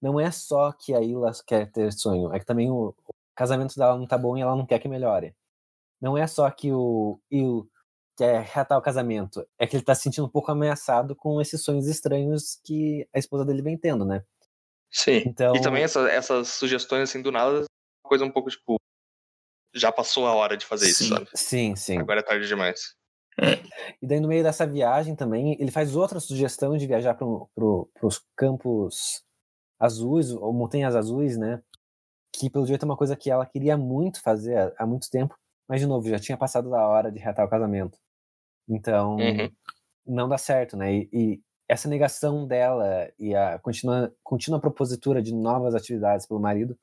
Não 0.00 0.20
é 0.20 0.30
só 0.30 0.72
que 0.72 0.94
a 0.94 1.00
Ila 1.00 1.32
quer 1.46 1.70
ter 1.70 1.92
sonho, 1.92 2.32
é 2.32 2.38
que 2.38 2.44
também 2.44 2.70
o, 2.70 2.94
casamento 3.36 3.76
dela 3.76 3.96
não 3.96 4.06
tá 4.06 4.18
bom 4.18 4.36
e 4.36 4.40
ela 4.40 4.56
não 4.56 4.66
quer 4.66 4.78
que 4.78 4.88
melhore. 4.88 5.34
Não 6.00 6.16
é 6.16 6.26
só 6.26 6.50
que 6.50 6.72
o 6.72 7.20
Will 7.32 7.70
quer 8.16 8.42
reatar 8.42 8.78
o 8.78 8.82
casamento, 8.82 9.46
é 9.58 9.66
que 9.66 9.76
ele 9.76 9.84
tá 9.84 9.94
se 9.94 10.02
sentindo 10.02 10.26
um 10.26 10.30
pouco 10.30 10.50
ameaçado 10.50 11.14
com 11.14 11.40
esses 11.40 11.62
sonhos 11.62 11.86
estranhos 11.86 12.58
que 12.64 13.06
a 13.14 13.18
esposa 13.18 13.44
dele 13.44 13.62
vem 13.62 13.76
tendo, 13.76 14.04
né? 14.04 14.24
Sim. 14.90 15.22
Então... 15.26 15.54
E 15.54 15.60
também 15.60 15.82
essa, 15.82 16.08
essas 16.10 16.48
sugestões, 16.48 17.10
assim, 17.10 17.20
do 17.20 17.30
nada, 17.30 17.64
coisa 18.02 18.24
um 18.24 18.30
pouco 18.30 18.48
tipo. 18.50 18.76
Já 19.74 19.92
passou 19.92 20.26
a 20.26 20.34
hora 20.34 20.56
de 20.56 20.64
fazer 20.64 20.86
sim, 20.86 20.90
isso, 20.92 21.08
sabe? 21.08 21.28
Sim, 21.34 21.76
sim. 21.76 21.98
Agora 21.98 22.20
é 22.20 22.22
tarde 22.22 22.48
demais. 22.48 22.94
E 24.00 24.06
daí, 24.06 24.18
no 24.18 24.28
meio 24.28 24.42
dessa 24.42 24.66
viagem 24.66 25.14
também, 25.14 25.54
ele 25.60 25.70
faz 25.70 25.94
outra 25.94 26.18
sugestão 26.18 26.74
de 26.78 26.86
viajar 26.86 27.12
para 27.12 27.26
pro, 27.54 27.90
os 28.02 28.24
campos 28.34 29.22
azuis, 29.78 30.30
ou 30.30 30.54
montanhas 30.54 30.96
azuis, 30.96 31.36
né? 31.36 31.62
Que 32.38 32.50
pelo 32.50 32.66
jeito 32.66 32.82
é 32.82 32.86
uma 32.86 32.96
coisa 32.96 33.16
que 33.16 33.30
ela 33.30 33.46
queria 33.46 33.76
muito 33.76 34.20
fazer 34.22 34.74
há 34.78 34.86
muito 34.86 35.10
tempo, 35.10 35.34
mas 35.68 35.80
de 35.80 35.86
novo, 35.86 36.08
já 36.08 36.18
tinha 36.18 36.36
passado 36.36 36.70
da 36.70 36.86
hora 36.86 37.10
de 37.10 37.18
reatar 37.18 37.46
o 37.46 37.50
casamento. 37.50 37.98
Então, 38.68 39.16
uhum. 39.16 39.50
não 40.06 40.28
dá 40.28 40.38
certo, 40.38 40.76
né? 40.76 40.92
E, 40.92 41.08
e, 41.12 41.40
essa 41.68 41.88
negação 41.88 42.46
dela 42.46 43.10
e 43.18 43.34
a 43.34 43.58
contínua, 43.58 44.14
contínua 44.22 44.60
propositura 44.60 45.20
de 45.20 45.34
novas 45.34 45.74
atividades 45.74 46.24
pelo 46.24 46.38
marido 46.38 46.78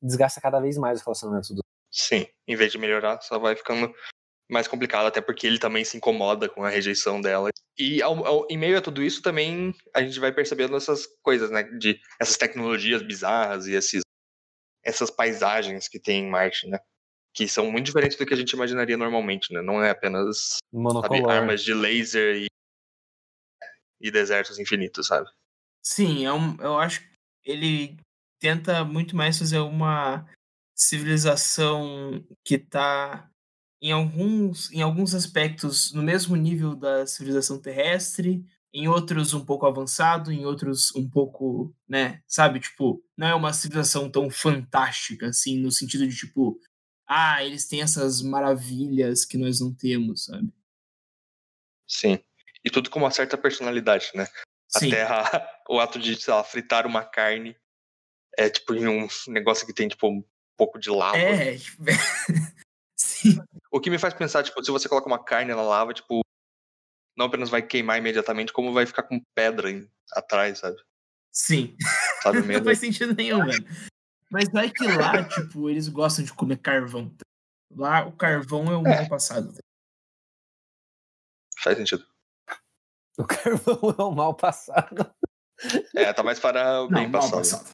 desgasta 0.00 0.40
cada 0.40 0.60
vez 0.60 0.78
mais 0.78 1.00
o 1.00 1.04
relacionamento 1.04 1.52
do. 1.52 1.62
Sim, 1.90 2.26
em 2.46 2.54
vez 2.54 2.70
de 2.70 2.78
melhorar, 2.78 3.20
só 3.22 3.38
vai 3.40 3.56
ficando 3.56 3.92
mais 4.48 4.68
complicado, 4.68 5.06
até 5.06 5.20
porque 5.20 5.46
ele 5.46 5.58
também 5.58 5.84
se 5.84 5.96
incomoda 5.96 6.48
com 6.48 6.62
a 6.64 6.68
rejeição 6.68 7.20
dela. 7.20 7.50
E 7.76 8.00
ao, 8.02 8.24
ao, 8.24 8.46
em 8.48 8.56
meio 8.56 8.78
a 8.78 8.80
tudo 8.80 9.02
isso, 9.02 9.20
também 9.20 9.74
a 9.94 10.02
gente 10.02 10.20
vai 10.20 10.32
percebendo 10.32 10.76
essas 10.76 11.06
coisas, 11.22 11.50
né? 11.50 11.64
De 11.64 12.00
essas 12.20 12.36
tecnologias 12.36 13.02
bizarras 13.02 13.66
e 13.66 13.74
esses 13.74 14.02
essas 14.84 15.10
paisagens 15.10 15.88
que 15.88 15.98
tem 15.98 16.24
em 16.24 16.30
Marte, 16.30 16.68
né? 16.68 16.78
Que 17.32 17.46
são 17.48 17.70
muito 17.70 17.86
diferentes 17.86 18.16
do 18.16 18.26
que 18.26 18.34
a 18.34 18.36
gente 18.36 18.52
imaginaria 18.52 18.96
normalmente, 18.96 19.52
né? 19.52 19.62
Não 19.62 19.82
é 19.82 19.90
apenas 19.90 20.58
sabe, 20.72 21.30
armas 21.30 21.62
de 21.62 21.72
laser 21.74 22.36
e, 22.36 22.46
e 24.00 24.10
desertos 24.10 24.58
infinitos, 24.58 25.06
sabe? 25.06 25.28
Sim, 25.82 26.26
é 26.26 26.32
um, 26.32 26.56
eu 26.60 26.78
acho 26.78 27.00
que 27.00 27.08
ele 27.44 27.96
tenta 28.40 28.84
muito 28.84 29.14
mais 29.14 29.38
fazer 29.38 29.58
uma 29.58 30.26
civilização 30.74 32.24
que 32.44 32.54
está 32.54 33.30
em 33.82 33.92
alguns, 33.92 34.70
em 34.72 34.82
alguns 34.82 35.14
aspectos 35.14 35.92
no 35.92 36.02
mesmo 36.02 36.36
nível 36.36 36.74
da 36.74 37.06
civilização 37.06 37.60
terrestre, 37.60 38.44
em 38.72 38.88
outros 38.88 39.34
um 39.34 39.44
pouco 39.44 39.66
avançado, 39.66 40.32
em 40.32 40.44
outros 40.44 40.94
um 40.94 41.08
pouco, 41.08 41.74
né, 41.88 42.22
sabe, 42.26 42.60
tipo, 42.60 43.02
não 43.16 43.26
é 43.26 43.34
uma 43.34 43.52
civilização 43.52 44.10
tão 44.10 44.30
fantástica 44.30 45.26
assim, 45.26 45.58
no 45.58 45.70
sentido 45.72 46.06
de 46.06 46.16
tipo, 46.16 46.58
ah, 47.06 47.44
eles 47.44 47.66
têm 47.66 47.82
essas 47.82 48.22
maravilhas 48.22 49.24
que 49.24 49.36
nós 49.36 49.60
não 49.60 49.74
temos, 49.74 50.26
sabe? 50.26 50.52
Sim. 51.86 52.20
E 52.64 52.70
tudo 52.70 52.88
com 52.88 53.00
uma 53.00 53.10
certa 53.10 53.36
personalidade, 53.36 54.10
né? 54.14 54.28
Sim. 54.68 54.86
A 54.86 54.90
terra, 54.90 55.24
o 55.68 55.80
ato 55.80 55.98
de, 55.98 56.14
sei 56.20 56.32
lá, 56.32 56.44
fritar 56.44 56.86
uma 56.86 57.04
carne 57.04 57.56
é 58.38 58.48
tipo 58.48 58.74
em 58.74 58.86
um 58.86 59.08
negócio 59.26 59.66
que 59.66 59.74
tem, 59.74 59.88
tipo, 59.88 60.08
um 60.08 60.24
pouco 60.56 60.78
de 60.78 60.88
lava. 60.88 61.18
É, 61.18 61.56
tipo, 61.58 61.82
sim. 62.96 63.42
O 63.72 63.80
que 63.80 63.90
me 63.90 63.98
faz 63.98 64.14
pensar, 64.14 64.44
tipo, 64.44 64.62
se 64.62 64.70
você 64.70 64.88
coloca 64.88 65.08
uma 65.08 65.22
carne 65.22 65.52
na 65.52 65.62
lava, 65.62 65.92
tipo, 65.92 66.20
não 67.20 67.26
apenas 67.26 67.50
vai 67.50 67.60
queimar 67.62 67.98
imediatamente, 67.98 68.52
como 68.52 68.72
vai 68.72 68.86
ficar 68.86 69.02
com 69.02 69.22
pedra 69.34 69.70
em, 69.70 69.86
atrás, 70.12 70.58
sabe? 70.60 70.76
Sim. 71.30 71.76
Sabe, 72.22 72.38
não 72.40 72.46
medo. 72.46 72.64
faz 72.64 72.78
sentido 72.78 73.14
nenhum, 73.14 73.44
velho. 73.44 73.64
Mas 74.30 74.48
vai 74.50 74.70
que 74.70 74.84
lá, 74.86 75.22
tipo, 75.28 75.68
eles 75.68 75.86
gostam 75.88 76.24
de 76.24 76.32
comer 76.32 76.56
carvão. 76.58 77.14
Lá 77.76 78.06
o 78.06 78.12
carvão 78.12 78.64
é 78.72 78.76
o 78.76 78.86
É. 78.86 78.96
mal 79.00 79.08
passado. 79.08 79.52
Faz 81.58 81.76
sentido. 81.76 82.04
O 83.18 83.24
carvão 83.26 83.94
é 83.98 84.02
o 84.02 84.10
mal 84.12 84.34
passado. 84.34 85.14
É, 85.94 86.10
tá 86.12 86.22
mais 86.22 86.40
para 86.40 86.82
o 86.82 86.88
Não, 86.88 87.00
bem 87.02 87.08
mal 87.08 87.20
passado. 87.20 87.36
passado. 87.38 87.70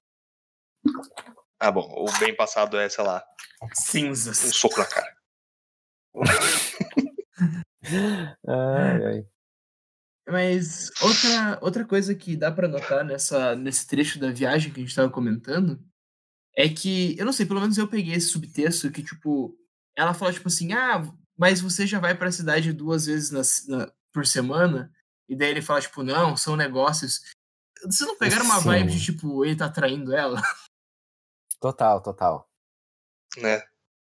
Ah, 1.61 1.70
bom, 1.70 1.86
o 2.05 2.18
bem 2.18 2.34
passado 2.34 2.76
é, 2.76 2.88
sei 2.88 3.05
lá, 3.05 3.24
um 3.62 3.68
Cinzas. 3.74 4.38
soco 4.38 4.78
na 4.78 4.86
cara. 4.86 5.16
Ai, 8.49 9.05
ai. 9.05 9.26
Mas 10.29 10.91
outra, 11.01 11.59
outra 11.62 11.85
coisa 11.85 12.14
que 12.14 12.37
dá 12.37 12.51
pra 12.51 12.66
notar 12.66 13.05
nessa, 13.05 13.55
nesse 13.55 13.87
trecho 13.87 14.18
da 14.18 14.31
viagem 14.33 14.72
que 14.72 14.81
a 14.81 14.83
gente 14.83 14.95
tava 14.95 15.09
comentando 15.11 15.81
é 16.57 16.68
que, 16.68 17.16
eu 17.18 17.24
não 17.24 17.33
sei, 17.33 17.47
pelo 17.47 17.61
menos 17.61 17.79
eu 17.79 17.87
peguei 17.87 18.14
esse 18.14 18.29
subtexto 18.29 18.91
que, 18.91 19.03
tipo, 19.03 19.57
ela 19.95 20.14
fala, 20.14 20.33
tipo 20.33 20.49
assim, 20.49 20.72
ah, 20.72 21.07
mas 21.39 21.61
você 21.61 21.87
já 21.87 22.01
vai 22.01 22.16
pra 22.16 22.33
cidade 22.33 22.72
duas 22.72 23.07
vezes 23.07 23.31
na, 23.31 23.77
na- 23.77 23.93
por 24.12 24.27
semana? 24.27 24.93
E 25.29 25.37
daí 25.37 25.51
ele 25.51 25.62
fala, 25.62 25.81
tipo, 25.81 26.03
não, 26.03 26.37
são 26.37 26.57
negócios. 26.57 27.20
Vocês 27.85 28.09
não 28.09 28.16
pegaram 28.16 28.47
uma 28.47 28.59
Sim. 28.59 28.64
vibe 28.64 28.93
de, 28.93 29.05
tipo, 29.05 29.45
ele 29.45 29.55
tá 29.55 29.68
traindo 29.68 30.14
ela? 30.14 30.41
Total, 31.61 32.03
total. 32.03 32.51
Né? 33.39 33.62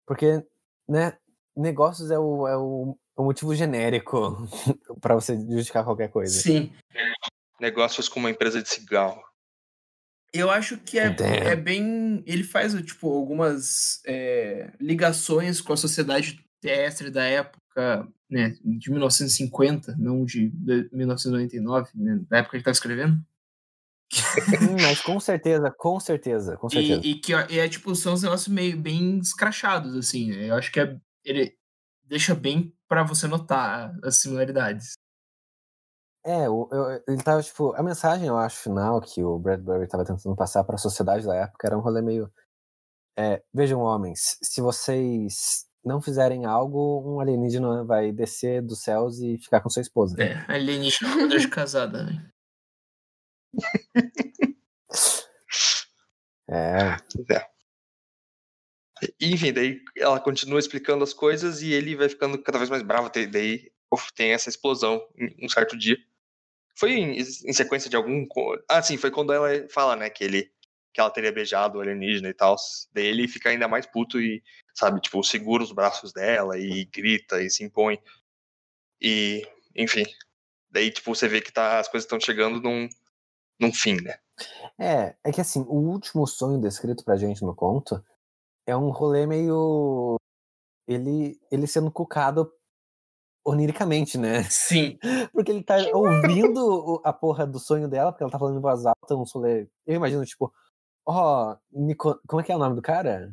Porque, 0.07 0.45
né, 0.89 1.17
negócios 1.57 2.11
é 2.11 2.19
o, 2.19 2.47
é 2.47 2.57
o, 2.57 2.99
o 3.17 3.25
motivo 3.25 3.55
genérico 3.55 4.47
pra 5.01 5.15
você 5.15 5.37
justificar 5.37 5.85
qualquer 5.85 6.11
coisa. 6.11 6.39
Sim. 6.39 6.73
Negócios 7.61 8.09
com 8.09 8.21
uma 8.21 8.31
empresa 8.31 8.63
de 8.63 8.69
cigarro. 8.69 9.23
Eu 10.33 10.51
acho 10.51 10.77
que 10.79 10.99
é, 10.99 11.09
Damn. 11.09 11.33
é 11.33 11.57
bem. 11.57 12.23
Ele 12.27 12.45
faz, 12.45 12.75
tipo, 12.83 13.11
algumas 13.11 14.03
é, 14.07 14.71
ligações 14.79 15.61
com 15.61 15.73
a 15.73 15.77
sociedade 15.77 16.45
terrestre 16.61 17.11
da 17.11 17.25
época, 17.25 18.07
né, 18.29 18.55
de 18.63 18.91
1950, 18.91 19.97
não 19.97 20.25
de, 20.25 20.49
de 20.51 20.89
1999, 20.93 21.91
né, 21.95 22.21
da 22.29 22.39
época 22.39 22.51
que 22.51 22.57
ele 22.57 22.61
estava 22.61 22.73
escrevendo. 22.73 23.25
Hum, 24.63 24.83
Mas 24.83 25.01
com 25.01 25.19
certeza, 25.19 25.71
com 25.71 25.99
certeza, 25.99 26.57
com 26.57 26.69
certeza. 26.69 27.01
E, 27.05 27.13
e 27.13 27.15
que 27.21 27.33
e 27.33 27.59
é, 27.59 27.69
tipo, 27.69 27.95
são 27.95 28.15
uns 28.15 28.23
negócios 28.23 28.49
meio 28.49 28.77
bem 28.77 29.19
escrachados, 29.19 29.97
assim. 29.97 30.31
né, 30.31 30.51
Eu 30.51 30.55
acho 30.55 30.71
que 30.71 30.81
é, 30.81 30.97
ele 31.25 31.57
deixa 32.05 32.35
bem 32.35 32.73
pra 32.89 33.03
você 33.05 33.27
notar 33.27 33.93
as 34.05 34.17
similaridades. 34.19 34.95
É, 36.25 36.49
o- 36.51 36.69
eu- 36.73 37.03
ele 37.07 37.23
tava, 37.23 37.41
tipo, 37.43 37.73
a 37.75 37.83
mensagem, 37.83 38.27
eu 38.27 38.37
acho, 38.37 38.57
final 38.59 39.01
que 39.01 39.23
o 39.23 39.39
Bradbury 39.39 39.87
tava 39.87 40.05
tentando 40.05 40.35
passar 40.35 40.65
pra 40.65 40.77
sociedade 40.77 41.25
da 41.25 41.35
época 41.37 41.67
era 41.69 41.77
um 41.79 41.81
rolê 41.81 42.03
meio. 42.03 42.33
É, 43.19 43.43
vejam, 43.55 43.81
homens, 43.81 44.37
se 44.43 44.61
vocês 44.61 45.65
não 45.85 46.03
fizerem 46.03 46.45
algo, 46.45 47.01
um 47.07 47.21
alienígena 47.21 47.85
vai 47.85 48.11
descer 48.13 48.61
dos 48.61 48.83
céus 48.83 49.21
e 49.21 49.39
ficar 49.39 49.61
com 49.61 49.71
sua 49.71 49.83
esposa. 49.83 50.21
É, 50.21 50.45
alienígena 50.53 51.15
poder 51.17 51.39
de 51.39 51.49
casada, 51.49 52.05
né? 52.05 52.31
É, 56.49 56.97
Enfim, 59.21 59.53
daí 59.53 59.81
ela 59.97 60.19
continua 60.19 60.59
explicando 60.59 61.05
as 61.05 61.13
coisas 61.13 61.61
e 61.61 61.73
ele 61.73 61.95
vai 61.95 62.09
ficando 62.09 62.43
cada 62.43 62.59
vez 62.59 62.71
mais 62.71 62.83
bravo. 62.83 63.11
Daí 63.11 63.71
uf, 63.93 64.13
tem 64.15 64.33
essa 64.33 64.49
explosão 64.49 65.07
um 65.43 65.49
certo 65.49 65.77
dia. 65.77 65.97
Foi 66.79 66.93
em, 66.93 67.19
em 67.19 67.53
sequência 67.53 67.89
de 67.89 67.97
algum. 67.97 68.27
Ah, 68.69 68.83
sim, 68.83 68.97
foi 68.97 69.11
quando 69.11 69.33
ela 69.33 69.49
fala, 69.69 69.97
né, 69.97 70.11
que 70.11 70.25
ele 70.25 70.51
que 70.93 71.01
ela 71.01 71.11
teria 71.11 71.31
beijado 71.31 71.77
o 71.77 71.81
alienígena 71.83 72.31
e 72.31 72.35
tal. 72.35 72.57
Daí 72.91 73.05
ele 73.05 73.29
fica 73.29 73.51
ainda 73.51 73.69
mais 73.69 73.85
puto 73.85 74.19
e, 74.19 74.43
sabe, 74.75 74.99
tipo, 74.99 75.23
segura 75.23 75.63
os 75.63 75.71
braços 75.71 76.11
dela 76.11 76.59
e 76.59 76.87
grita 76.87 77.43
e 77.43 77.51
se 77.51 77.63
impõe. 77.63 77.99
E, 78.99 79.47
enfim. 79.75 80.05
Daí, 80.71 80.91
tipo, 80.91 81.15
você 81.15 81.29
vê 81.29 81.43
que 81.43 81.53
tá, 81.53 81.79
as 81.79 81.87
coisas 81.87 82.07
estão 82.07 82.19
chegando 82.19 82.63
num, 82.63 82.89
num 83.61 83.75
fim, 83.75 84.01
né? 84.01 84.15
É, 84.79 85.15
é 85.23 85.33
que 85.33 85.41
assim, 85.41 85.61
o 85.69 85.75
último 85.75 86.27
sonho 86.27 86.63
descrito 86.63 87.05
pra 87.05 87.19
gente 87.19 87.43
no 87.43 87.55
conto 87.55 88.03
é 88.67 88.77
um 88.77 88.91
rolê 88.91 89.27
meio. 89.27 90.17
Ele, 90.87 91.41
ele 91.51 91.67
sendo 91.67 91.91
cucado 91.91 92.53
oniricamente, 93.45 94.19
né? 94.19 94.43
Sim. 94.45 94.99
Porque 95.33 95.53
ele 95.53 95.63
tá 95.63 95.77
ouvindo 95.95 97.01
a 97.05 97.13
porra 97.13 97.47
do 97.47 97.59
sonho 97.59 97.89
dela, 97.89 98.11
porque 98.13 98.25
ela 98.25 98.33
tá 98.33 98.39
falando 98.39 98.59
em 98.59 98.63
voz 98.63 98.85
alta, 98.85 99.15
um 99.15 99.23
rolê. 99.23 99.69
Eu 99.87 99.95
imagino, 99.95 100.25
tipo, 100.25 100.53
ó, 101.07 101.57
Nico... 101.73 102.21
como 102.27 102.41
é 102.41 102.45
que 102.45 102.51
é 102.51 102.57
o 102.57 102.59
nome 102.59 102.75
do 102.75 102.83
cara? 102.83 103.33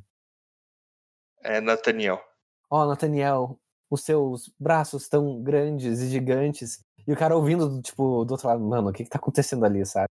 É 1.44 1.60
Nathaniel. 1.60 2.24
Ó, 2.70 2.86
Nathaniel, 2.86 3.60
os 3.90 4.02
seus 4.04 4.52
braços 4.60 5.10
tão 5.10 5.42
grandes 5.42 6.00
e 6.00 6.10
gigantes. 6.10 6.84
E 7.08 7.12
o 7.12 7.18
cara 7.18 7.36
ouvindo, 7.36 7.82
tipo, 7.82 8.24
do 8.24 8.32
outro 8.32 8.48
lado, 8.48 8.64
mano, 8.64 8.90
o 8.90 8.94
que 8.94 9.04
que 9.04 9.10
tá 9.10 9.18
acontecendo 9.18 9.66
ali, 9.66 9.86
sabe? 9.86 10.08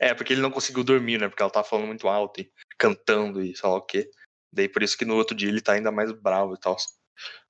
É, 0.00 0.14
porque 0.14 0.32
ele 0.32 0.42
não 0.42 0.50
conseguiu 0.50 0.82
dormir, 0.82 1.18
né? 1.18 1.28
Porque 1.28 1.42
ela 1.42 1.52
tava 1.52 1.66
falando 1.66 1.86
muito 1.86 2.08
alto 2.08 2.40
e 2.40 2.50
cantando 2.78 3.42
e 3.42 3.54
sei 3.56 3.68
lá 3.68 3.76
o 3.76 3.82
quê. 3.82 4.10
Daí 4.52 4.68
por 4.68 4.82
isso 4.82 4.96
que 4.98 5.04
no 5.04 5.16
outro 5.16 5.34
dia 5.36 5.48
ele 5.48 5.60
tá 5.60 5.72
ainda 5.72 5.90
mais 5.90 6.12
bravo 6.12 6.54
e 6.54 6.58
tal. 6.60 6.76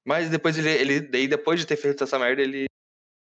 Mas 0.04 0.28
depois 0.30 0.56
ele, 0.58 0.70
ele 0.70 1.00
daí 1.00 1.26
depois 1.28 1.58
de 1.60 1.66
ter 1.66 1.76
feito 1.76 2.04
essa 2.04 2.18
merda, 2.18 2.42
ele 2.42 2.66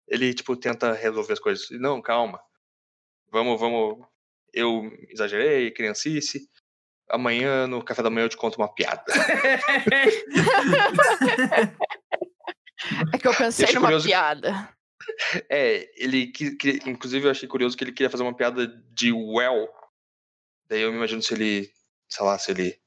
ele 0.07 0.33
tipo 0.35 0.57
tenta 0.57 0.93
resolver 0.93 1.33
as 1.35 1.39
coisas. 1.41 1.69
Não, 1.73 2.01
calma. 2.01 2.41
Vamos, 3.31 3.61
vamos. 3.61 4.07
Eu 4.53 4.91
exagerei, 5.11 5.71
criancice. 5.71 6.49
Amanhã 7.11 7.67
no 7.67 7.83
café 7.85 8.03
da 8.03 8.11
manhã 8.11 8.25
eu 8.25 8.29
te 8.31 8.37
conto 8.37 8.57
uma 8.57 8.73
piada. 8.75 9.05
É 13.13 13.19
que 13.19 13.27
eu 13.27 13.35
pensei 13.35 13.65
achei 13.65 13.75
numa 13.75 13.87
curioso 13.89 14.05
que- 14.07 14.13
piada. 14.13 14.69
É, 15.49 15.89
ele 15.97 16.27
que, 16.27 16.55
que- 16.57 16.81
inclusive 16.87 17.27
eu 17.27 17.31
achei 17.31 17.49
curioso 17.49 17.77
que 17.77 17.83
ele 17.83 17.93
queria 17.93 18.11
fazer 18.11 18.23
uma 18.25 18.37
piada 18.37 18.67
de 18.93 19.11
well. 19.13 19.69
Daí 20.69 20.83
eu 20.83 20.91
me 20.91 20.99
imagino 20.99 21.23
se 21.23 21.33
ele, 21.33 21.71
sei 22.09 22.25
lá, 22.27 22.39
se 22.39 22.51
ele 22.51 22.79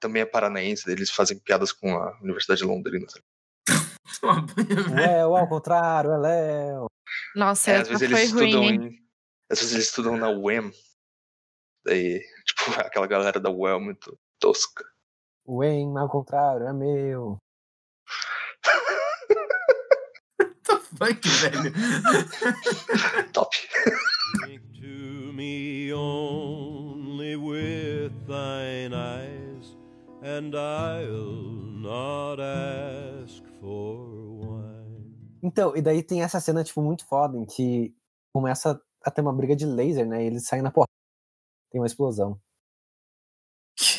também 0.00 0.22
é 0.22 0.26
paranaense, 0.26 0.90
eles 0.90 1.10
fazem 1.10 1.38
piadas 1.38 1.72
com 1.72 1.96
a 1.96 2.18
Universidade 2.22 2.60
de 2.60 2.66
Londrina. 2.66 3.06
sabe? 3.08 3.22
Léo, 4.94 5.36
ao 5.36 5.48
contrário, 5.48 6.12
é 6.12 6.18
Léo. 6.18 6.86
Nossa, 7.34 7.70
É, 7.70 7.76
às 7.78 7.88
vezes 7.88 8.02
eles 8.02 8.32
ruim. 8.32 8.44
estudam 8.46 8.64
em, 8.64 8.98
às 9.50 9.58
vezes 9.58 9.74
eles 9.74 9.86
estudam 9.86 10.16
na 10.16 10.28
UEM. 10.30 10.72
Daí, 11.84 12.20
tipo, 12.46 12.80
aquela 12.80 13.06
galera 13.06 13.38
da 13.40 13.50
UEM 13.50 13.80
muito 13.80 14.18
tosca. 14.38 14.84
O 15.44 15.62
em, 15.62 15.96
ao 15.96 16.08
contrário, 16.08 16.66
é 16.66 16.72
meu. 16.72 17.38
Funk, 20.98 21.28
velho. 21.28 21.72
Top. 23.32 23.54
To 24.80 25.32
me 25.32 25.92
only 25.92 27.36
with 27.36 28.12
eyes, 28.30 28.65
and 30.36 30.54
I'll 30.54 31.62
not 31.80 32.40
ask 32.40 33.42
for 33.58 33.96
wine. 34.38 35.38
Então, 35.42 35.74
e 35.74 35.80
daí 35.80 36.02
tem 36.02 36.22
essa 36.22 36.38
cena, 36.40 36.62
tipo, 36.62 36.82
muito 36.82 37.06
foda, 37.06 37.38
em 37.38 37.46
que 37.46 37.94
começa 38.34 38.80
a 39.02 39.10
ter 39.10 39.22
uma 39.22 39.32
briga 39.32 39.56
de 39.56 39.64
laser, 39.64 40.06
né? 40.06 40.22
E 40.22 40.26
eles 40.26 40.46
saem 40.46 40.62
na 40.62 40.70
porra. 40.70 40.88
Tem 41.70 41.80
uma 41.80 41.86
explosão. 41.86 42.38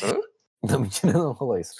Hã? 0.02 0.14
Não, 0.62 0.80
mentira, 0.80 1.12
não 1.12 1.32
rolou 1.32 1.58
isso. 1.58 1.74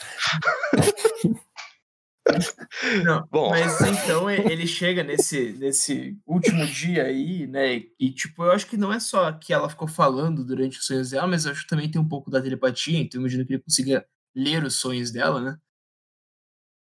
Não, 3.04 3.26
Bom. 3.30 3.50
mas 3.50 3.80
então 3.80 4.30
ele 4.30 4.66
chega 4.66 5.02
nesse, 5.02 5.52
nesse 5.54 6.18
último 6.26 6.66
dia 6.66 7.04
aí, 7.04 7.46
né? 7.46 7.82
E 7.98 8.10
tipo, 8.12 8.44
eu 8.44 8.52
acho 8.52 8.66
que 8.66 8.76
não 8.76 8.92
é 8.92 9.00
só 9.00 9.32
que 9.32 9.52
ela 9.52 9.68
ficou 9.68 9.88
falando 9.88 10.44
durante 10.44 10.78
os 10.78 10.84
sonhos 10.84 11.10
dela, 11.10 11.26
mas 11.26 11.46
eu 11.46 11.52
acho 11.52 11.62
que 11.62 11.68
também 11.68 11.90
tem 11.90 12.00
um 12.00 12.08
pouco 12.08 12.30
da 12.30 12.40
telepatia, 12.40 12.98
então 12.98 13.18
eu 13.18 13.22
imagino 13.22 13.46
que 13.46 13.54
ele 13.54 13.62
consiga 13.62 14.06
ler 14.34 14.64
os 14.64 14.76
sonhos 14.76 15.10
dela, 15.10 15.40
né? 15.40 15.58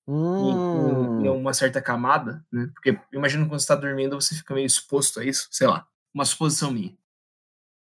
hum. 0.08 1.22
em, 1.22 1.26
em, 1.26 1.30
uma 1.30 1.54
certa 1.54 1.82
camada, 1.82 2.46
né? 2.52 2.70
Porque 2.74 2.98
imagino 3.12 3.48
quando 3.48 3.60
você 3.60 3.68
tá 3.68 3.76
dormindo, 3.76 4.20
você 4.20 4.36
fica 4.36 4.54
meio 4.54 4.66
exposto 4.66 5.20
a 5.20 5.26
isso, 5.26 5.48
sei 5.52 5.68
lá, 5.68 5.88
uma 6.14 6.26
suposição 6.26 6.72
minha. 6.72 6.96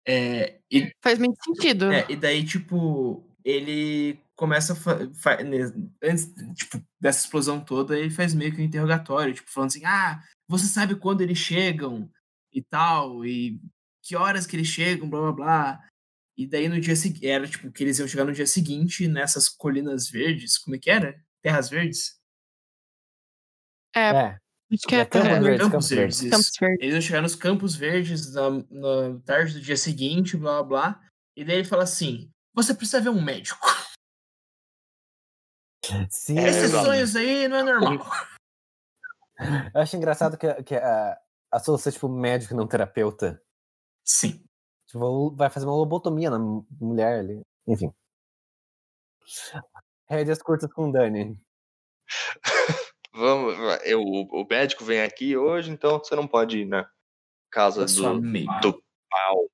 É, 0.07 0.59
e, 0.71 0.91
Faz 1.01 1.19
muito 1.19 1.43
sentido. 1.45 1.93
É, 1.93 2.07
e 2.09 2.17
daí, 2.17 2.45
tipo, 2.45 3.25
ele 3.45 4.19
começa 4.35 4.73
a 4.75 5.43
né, 5.45 5.59
antes 6.03 6.33
tipo, 6.55 6.83
dessa 7.01 7.25
explosão 7.25 7.61
toda, 7.61 7.99
ele 7.99 8.11
faz 8.11 8.35
meio 8.35 8.53
que 8.55 8.61
um 8.61 8.65
interrogatório, 8.65 9.35
tipo, 9.35 9.51
falando 9.51 9.71
assim: 9.71 9.85
"Ah, 9.85 10.23
você 10.49 10.67
sabe 10.67 10.97
quando 10.97 11.21
eles 11.21 11.39
chegam 11.39 12.11
e 12.53 12.63
tal, 12.63 13.25
e 13.25 13.61
que 14.03 14.17
horas 14.17 14.47
que 14.47 14.57
eles 14.57 14.67
chegam, 14.67 15.09
blá 15.09 15.21
blá 15.21 15.33
blá". 15.33 15.89
E 16.37 16.47
daí 16.47 16.69
no 16.69 16.81
dia 16.81 16.97
seguinte, 16.97 17.27
era 17.27 17.47
tipo 17.47 17.71
que 17.71 17.85
eles 17.85 17.99
iam 17.99 18.09
chegar 18.09 18.25
no 18.25 18.33
dia 18.33 18.47
seguinte 18.47 19.07
nessas 19.07 19.49
colinas 19.49 20.09
verdes, 20.09 20.59
como 20.59 20.77
é 20.77 20.79
que 20.79 20.91
era? 20.91 21.23
Terras 21.43 21.69
verdes? 21.69 22.19
É. 23.95 24.01
é. 24.01 24.39
Acho 24.73 24.89
que 24.89 24.95
é, 24.95 25.01
é 25.01 25.05
Campos, 25.05 25.29
Verdes, 25.29 25.69
Campos, 25.69 25.89
Verdes. 25.91 26.21
Verdes. 26.21 26.31
Campos 26.31 26.59
Verdes. 26.59 26.79
Eles 26.81 26.95
iam 26.95 27.01
chegar 27.03 27.23
nos 27.23 27.35
Campos 27.35 27.75
Verdes 27.75 28.33
na, 28.33 28.51
na 28.51 29.21
tarde 29.27 29.55
do 29.55 29.61
dia 29.61 29.77
seguinte, 29.77 30.37
blá 30.37 30.63
blá 30.63 30.91
blá. 30.91 31.01
E 31.37 31.45
daí 31.45 31.57
ele 31.57 31.69
fala 31.69 31.83
assim: 31.83 32.33
você 32.55 32.75
precisa 32.75 33.01
ver 33.01 33.11
um 33.11 33.23
médico. 33.23 33.67
Sim, 36.09 36.39
Esses 36.39 36.71
sonhos 36.71 37.17
aí 37.17 37.49
não 37.49 37.59
é 37.59 37.63
normal. 37.63 38.07
Eu 39.75 39.81
acho 39.81 39.97
engraçado 39.97 40.39
que, 40.39 40.63
que 40.63 40.77
a, 40.77 41.19
a 41.51 41.59
solução 41.59 41.91
é 41.91 41.93
tipo 41.93 42.09
médico 42.09 42.55
não 42.55 42.69
terapeuta. 42.69 43.43
Sim. 44.05 44.45
Tipo, 44.93 45.35
vai 45.35 45.49
fazer 45.49 45.65
uma 45.65 45.75
lobotomia 45.75 46.29
na 46.29 46.39
mulher 46.39 47.21
ali. 47.21 47.41
Enfim. 47.67 47.91
Rédeas 50.07 50.43
curtas 50.43 50.71
com 50.71 50.91
Dani. 50.91 51.41
Vamos, 53.15 53.55
eu, 53.85 54.03
o 54.03 54.47
médico 54.49 54.85
vem 54.85 55.01
aqui 55.01 55.37
hoje, 55.37 55.71
então 55.71 55.99
você 55.99 56.15
não 56.15 56.27
pode 56.27 56.61
ir 56.61 56.67
na 56.67 56.87
casa 57.51 57.87
do, 57.87 58.21
do 58.61 58.83
pau. 59.11 59.51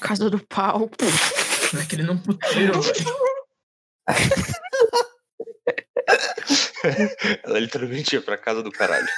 Casa 0.00 0.30
do 0.30 0.44
pau. 0.46 0.88
Naquele 1.72 2.02
não 2.04 2.18
puteiro, 2.18 2.74
Ela 7.44 7.58
literalmente 7.58 8.14
ia 8.14 8.22
pra 8.22 8.36
casa 8.36 8.62
do 8.62 8.70
caralho. 8.70 9.08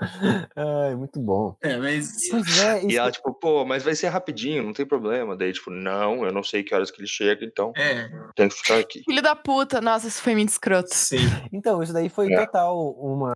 Ai, 0.00 0.94
muito 0.94 1.18
bom. 1.20 1.56
É, 1.60 1.76
mas. 1.76 2.12
É, 2.30 2.84
e 2.86 2.96
ela, 2.96 3.10
tipo, 3.10 3.32
pô, 3.34 3.64
mas 3.64 3.82
vai 3.82 3.94
ser 3.94 4.08
rapidinho, 4.08 4.62
não 4.62 4.72
tem 4.72 4.86
problema. 4.86 5.36
Daí, 5.36 5.52
tipo, 5.52 5.70
não, 5.70 6.24
eu 6.24 6.32
não 6.32 6.42
sei 6.42 6.62
que 6.62 6.74
horas 6.74 6.90
que 6.90 7.00
ele 7.00 7.08
chega, 7.08 7.44
então. 7.44 7.72
É. 7.76 8.08
Tem 8.36 8.48
que 8.48 8.54
ficar 8.54 8.78
aqui. 8.78 9.02
Filho 9.04 9.22
da 9.22 9.34
puta, 9.34 9.80
nossa, 9.80 10.06
isso 10.06 10.22
foi 10.22 10.34
muito 10.34 10.50
escroto. 10.50 10.94
Sim. 10.94 11.18
Então, 11.52 11.82
isso 11.82 11.92
daí 11.92 12.08
foi 12.08 12.32
é. 12.32 12.46
total 12.46 12.90
uma. 12.92 13.34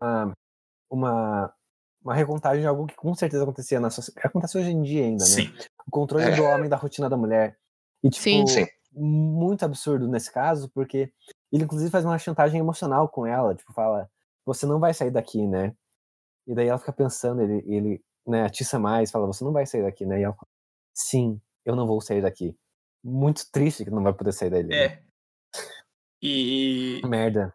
Uma. 0.90 1.52
Uma 2.04 2.14
recontagem 2.14 2.62
de 2.62 2.66
algo 2.66 2.88
que 2.88 2.96
com 2.96 3.14
certeza 3.14 3.44
acontecia 3.44 3.78
na 3.78 3.88
sociedade. 3.88 4.26
Acontece 4.26 4.58
hoje 4.58 4.70
em 4.70 4.82
dia 4.82 5.04
ainda, 5.04 5.24
né? 5.24 5.30
Sim. 5.30 5.54
O 5.86 5.90
controle 5.90 6.24
é. 6.24 6.34
do 6.34 6.42
homem 6.42 6.68
da 6.68 6.76
rotina 6.76 7.08
da 7.08 7.16
mulher. 7.16 7.56
E, 8.02 8.10
tipo, 8.10 8.24
sim, 8.24 8.44
sim. 8.48 8.66
muito 8.92 9.64
absurdo 9.64 10.08
nesse 10.08 10.32
caso, 10.32 10.68
porque 10.74 11.12
ele, 11.52 11.62
inclusive, 11.62 11.92
faz 11.92 12.04
uma 12.04 12.18
chantagem 12.18 12.58
emocional 12.58 13.08
com 13.08 13.24
ela. 13.24 13.54
Tipo, 13.54 13.72
fala: 13.72 14.10
Você 14.44 14.66
não 14.66 14.80
vai 14.80 14.92
sair 14.92 15.12
daqui, 15.12 15.46
né? 15.46 15.72
E 16.46 16.54
daí 16.54 16.68
ela 16.68 16.78
fica 16.78 16.92
pensando, 16.92 17.42
ele, 17.42 17.62
ele 17.66 18.04
né, 18.26 18.44
atiça 18.44 18.78
mais, 18.78 19.10
fala, 19.10 19.26
você 19.26 19.44
não 19.44 19.52
vai 19.52 19.66
sair 19.66 19.82
daqui, 19.82 20.04
né? 20.04 20.20
E 20.20 20.22
ela 20.24 20.34
fala, 20.34 20.48
sim, 20.94 21.40
eu 21.64 21.76
não 21.76 21.86
vou 21.86 22.00
sair 22.00 22.22
daqui. 22.22 22.56
Muito 23.04 23.50
triste 23.50 23.84
que 23.84 23.90
não 23.90 24.02
vai 24.02 24.12
poder 24.12 24.32
sair 24.32 24.50
dali. 24.50 24.68
Né? 24.68 24.76
É. 24.76 24.88
Né? 24.88 25.02
E. 26.22 27.00
Merda. 27.04 27.54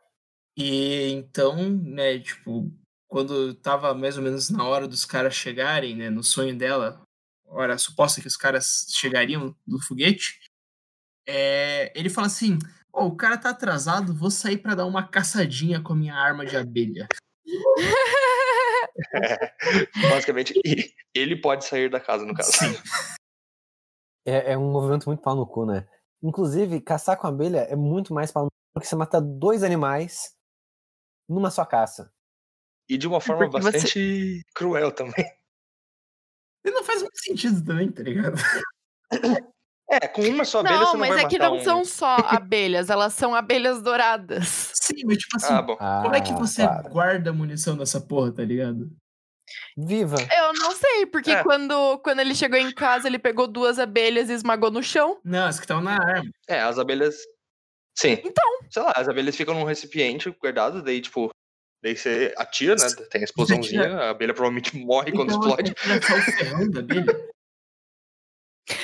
E 0.57 1.11
então, 1.11 1.55
né, 1.69 2.19
tipo, 2.19 2.71
quando 3.07 3.53
tava 3.53 3.93
mais 3.93 4.17
ou 4.17 4.23
menos 4.23 4.49
na 4.49 4.67
hora 4.67 4.87
dos 4.87 5.05
caras 5.05 5.35
chegarem, 5.35 5.95
né, 5.95 6.09
no 6.09 6.23
sonho 6.23 6.57
dela, 6.57 7.01
hora 7.45 7.77
suposta 7.77 8.19
que 8.19 8.27
os 8.27 8.35
caras 8.35 8.87
chegariam 8.89 9.55
do 9.65 9.79
foguete, 9.79 10.39
é, 11.27 11.91
ele 11.97 12.09
fala 12.09 12.27
assim: 12.27 12.57
oh, 12.91 13.05
o 13.05 13.15
cara 13.15 13.37
tá 13.37 13.51
atrasado, 13.51 14.13
vou 14.13 14.31
sair 14.31 14.57
para 14.57 14.75
dar 14.75 14.85
uma 14.85 15.07
caçadinha 15.07 15.81
com 15.81 15.93
a 15.93 15.95
minha 15.95 16.15
arma 16.15 16.45
de 16.45 16.57
abelha. 16.57 17.07
É, 19.13 20.09
basicamente, 20.09 20.53
ele 21.13 21.35
pode 21.35 21.65
sair 21.65 21.89
da 21.89 21.99
casa, 21.99 22.25
no 22.25 22.33
caso. 22.33 22.51
Sim. 22.51 22.73
É, 24.25 24.53
é, 24.53 24.57
um 24.57 24.71
movimento 24.71 25.05
muito 25.05 25.21
pau 25.21 25.35
no 25.35 25.47
cu, 25.47 25.65
né? 25.65 25.87
Inclusive, 26.21 26.81
caçar 26.81 27.17
com 27.17 27.27
abelha 27.27 27.59
é 27.59 27.75
muito 27.75 28.13
mais 28.13 28.31
pau 28.31 28.43
no 28.43 28.49
cu 28.49 28.57
porque 28.73 28.87
você 28.87 28.95
mata 28.95 29.19
dois 29.19 29.63
animais 29.63 30.35
numa 31.27 31.49
só 31.49 31.65
caça. 31.65 32.13
E 32.87 32.97
de 32.97 33.07
uma 33.07 33.19
forma 33.19 33.49
porque 33.49 33.63
bastante 33.63 34.37
você... 34.37 34.43
cruel 34.53 34.91
também. 34.91 35.25
E 36.63 36.71
não 36.71 36.83
faz 36.83 37.01
muito 37.01 37.17
sentido 37.17 37.65
também, 37.65 37.91
tá 37.91 38.03
ligado? 38.03 38.35
É, 39.89 40.07
com 40.07 40.21
uma 40.21 40.43
só 40.43 40.59
abelha 40.59 40.75
não, 40.75 40.85
você 40.85 40.93
não 40.93 40.99
mas 40.99 41.09
vai 41.09 41.23
é 41.23 41.27
que 41.27 41.39
não 41.39 41.55
um... 41.55 41.63
são 41.63 41.85
só 41.85 42.17
abelhas, 42.27 42.89
elas 42.89 43.13
são 43.13 43.33
abelhas 43.33 43.81
douradas. 43.81 44.71
Sim, 44.73 45.03
mas 45.05 45.17
tipo 45.17 45.37
assim, 45.37 45.53
ah, 45.79 46.01
como 46.03 46.15
é 46.15 46.21
que 46.21 46.33
você 46.33 46.63
ah, 46.63 46.83
guarda 46.89 47.29
a 47.29 47.33
munição 47.33 47.77
dessa 47.77 48.01
porra, 48.01 48.33
tá 48.33 48.43
ligado? 48.43 48.89
Viva. 49.77 50.17
Eu 50.37 50.53
não 50.53 50.75
sei, 50.75 51.05
porque 51.05 51.31
é. 51.31 51.41
quando, 51.41 51.99
quando 51.99 52.19
ele 52.19 52.35
chegou 52.35 52.59
em 52.59 52.71
casa, 52.71 53.07
ele 53.07 53.17
pegou 53.17 53.47
duas 53.47 53.79
abelhas 53.79 54.29
e 54.29 54.33
esmagou 54.33 54.69
no 54.69 54.83
chão. 54.83 55.19
Não, 55.23 55.45
as 55.45 55.57
que 55.57 55.63
estão 55.63 55.79
na 55.79 55.93
arma. 55.93 56.29
É, 56.49 56.59
as 56.59 56.77
abelhas. 56.77 57.15
Sim. 57.97 58.19
Então. 58.25 58.45
Sei 58.69 58.81
lá, 58.81 58.91
as 58.93 59.07
abelhas 59.07 59.37
ficam 59.37 59.53
num 59.53 59.63
recipiente 59.63 60.29
guardado, 60.41 60.83
daí, 60.83 60.99
tipo, 60.99 61.31
Daí 61.81 61.95
você 61.95 62.33
atira, 62.37 62.75
né? 62.75 62.87
Tem 63.11 63.21
a 63.21 63.23
explosãozinha, 63.23 63.95
a 63.95 64.09
abelha 64.09 64.33
provavelmente 64.33 64.75
morre 64.75 65.11
então, 65.11 65.25
quando 65.25 65.31
explode. 65.31 65.73
Você 65.77 66.79
abelha? 66.79 67.05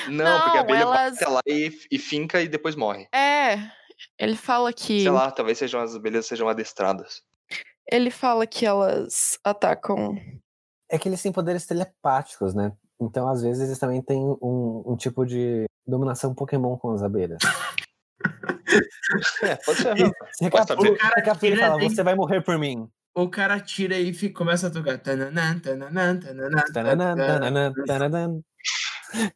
Não, 0.08 0.24
não, 0.26 0.42
porque 0.42 0.58
a 0.58 0.62
abelha 0.62 0.82
elas... 0.82 1.20
vai 1.20 1.32
lá 1.32 1.42
e, 1.46 1.72
e 1.92 2.00
finca 2.00 2.42
e 2.42 2.48
depois 2.48 2.76
morre. 2.76 3.08
É, 3.14 3.58
ele 4.18 4.36
fala 4.36 4.72
que. 4.72 5.02
Sei 5.02 5.12
lá, 5.12 5.32
talvez 5.32 5.58
sejam 5.58 5.82
as 5.82 5.96
abelhas 5.96 6.26
sejam 6.26 6.48
adestradas. 6.48 7.22
Ele 7.90 8.10
fala 8.10 8.48
que 8.48 8.66
elas 8.66 9.38
atacam. 9.44 10.18
É 10.90 10.98
que 10.98 11.10
eles 11.10 11.22
têm 11.22 11.32
poderes 11.32 11.66
telepáticos, 11.66 12.54
né? 12.54 12.72
Então, 13.02 13.28
às 13.28 13.42
vezes, 13.42 13.68
eles 13.68 13.80
também 13.80 14.02
têm 14.02 14.22
um, 14.42 14.84
um 14.86 14.96
tipo 14.96 15.26
de 15.26 15.66
dominação 15.86 16.34
Pokémon 16.34 16.78
com 16.78 16.92
as 16.92 17.04
abelhas. 17.04 17.40
é, 19.44 19.56
pode 19.56 19.82
ser. 19.82 19.96
Você 19.96 20.46
recaptura, 20.46 20.92
o 20.92 20.98
cara 20.98 21.36
fala, 21.58 21.80
você 21.80 22.04
vai 22.04 22.16
morrer 22.16 22.42
por 22.42 22.58
mim. 22.58 22.88
O 23.16 23.30
cara 23.30 23.60
tira 23.60 24.00
e 24.00 24.14
fica, 24.14 24.38
começa 24.38 24.68
a 24.68 24.72
tocar. 24.72 24.98
Tananã, 24.98 25.60
tananã, 25.60 26.18
tananã, 26.18 26.64
tananã, 26.74 27.16
tananã, 27.16 27.74
tananã. 27.86 28.42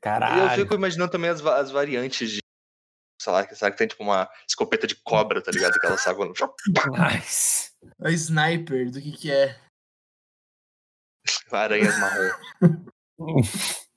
Caralho. 0.02 0.40
E 0.40 0.44
eu 0.44 0.64
fico 0.64 0.76
imaginando 0.76 1.12
também 1.12 1.30
as, 1.30 1.44
as 1.46 1.72
variantes 1.72 2.32
de. 2.32 2.40
Sei 3.22 3.34
lá, 3.34 3.48
será 3.48 3.72
que 3.72 3.78
tem 3.78 3.88
tipo 3.88 4.04
uma 4.04 4.30
escopeta 4.48 4.86
de 4.86 4.96
cobra, 4.96 5.42
tá 5.42 5.52
ligado? 5.52 5.76
Aquela 5.76 5.98
saga. 5.98 6.24
Nice. 6.26 7.72
A 8.00 8.12
sniper, 8.12 8.92
do 8.92 9.02
que 9.02 9.12
que 9.12 9.32
é? 9.32 9.60
Aranhas 11.52 11.98
marrom. 12.00 12.30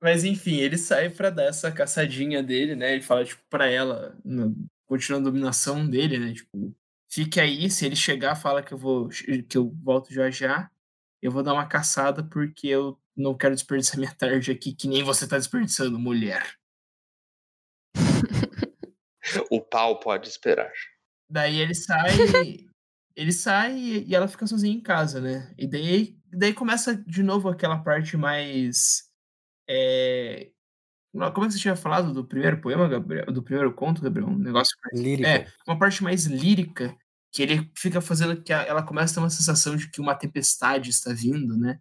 Mas 0.00 0.24
enfim, 0.24 0.56
ele 0.56 0.78
sai 0.78 1.10
pra 1.10 1.28
dar 1.28 1.44
essa 1.44 1.70
caçadinha 1.70 2.42
dele, 2.42 2.74
né? 2.74 2.94
Ele 2.94 3.02
fala, 3.02 3.24
tipo, 3.24 3.42
pra 3.50 3.66
ela, 3.66 4.16
no, 4.24 4.56
continuando 4.86 5.28
a 5.28 5.30
dominação 5.30 5.86
dele, 5.86 6.18
né? 6.18 6.32
Tipo, 6.32 6.74
fique 7.10 7.38
aí, 7.38 7.70
se 7.70 7.84
ele 7.84 7.96
chegar, 7.96 8.34
fala 8.34 8.62
que 8.62 8.72
eu 8.72 8.78
vou 8.78 9.08
que 9.08 9.58
eu 9.58 9.70
volto 9.82 10.12
já 10.12 10.30
já. 10.30 10.70
Eu 11.20 11.30
vou 11.32 11.42
dar 11.42 11.52
uma 11.52 11.66
caçada 11.66 12.22
porque 12.22 12.68
eu 12.68 12.98
não 13.18 13.36
quero 13.36 13.54
desperdiçar 13.54 13.98
minha 13.98 14.14
tarde 14.14 14.52
aqui 14.52 14.72
que 14.72 14.86
nem 14.86 15.02
você 15.02 15.26
tá 15.26 15.36
desperdiçando, 15.36 15.98
mulher. 15.98 16.54
o 19.50 19.60
pau 19.60 19.98
pode 19.98 20.28
esperar. 20.28 20.72
Daí 21.28 21.58
ele 21.58 21.74
sai, 21.74 22.10
ele 23.16 23.32
sai 23.32 23.76
e 24.06 24.14
ela 24.14 24.28
fica 24.28 24.46
sozinha 24.46 24.74
em 24.74 24.80
casa, 24.80 25.20
né? 25.20 25.52
E 25.58 25.66
daí, 25.66 26.16
daí 26.32 26.54
começa 26.54 26.96
de 26.96 27.22
novo 27.22 27.48
aquela 27.48 27.78
parte 27.78 28.16
mais. 28.16 29.08
É... 29.68 30.50
Como 31.12 31.24
é 31.24 31.48
que 31.48 31.54
você 31.54 31.58
tinha 31.58 31.74
falado 31.74 32.12
do 32.12 32.24
primeiro 32.24 32.60
poema, 32.60 32.86
Gabriel? 32.86 33.26
Do 33.26 33.42
primeiro 33.42 33.74
conto, 33.74 34.00
Gabriel? 34.00 34.28
Um 34.28 34.38
negócio 34.38 34.76
mais... 34.84 35.00
Lírica. 35.00 35.28
É, 35.28 35.52
uma 35.66 35.78
parte 35.78 36.04
mais 36.04 36.26
lírica, 36.26 36.96
que 37.32 37.42
ele 37.42 37.68
fica 37.74 38.00
fazendo 38.00 38.40
que 38.40 38.52
ela 38.52 38.82
começa 38.82 39.12
a 39.12 39.14
ter 39.14 39.20
uma 39.20 39.30
sensação 39.30 39.74
de 39.74 39.90
que 39.90 40.00
uma 40.00 40.14
tempestade 40.14 40.90
está 40.90 41.12
vindo, 41.12 41.56
né? 41.56 41.80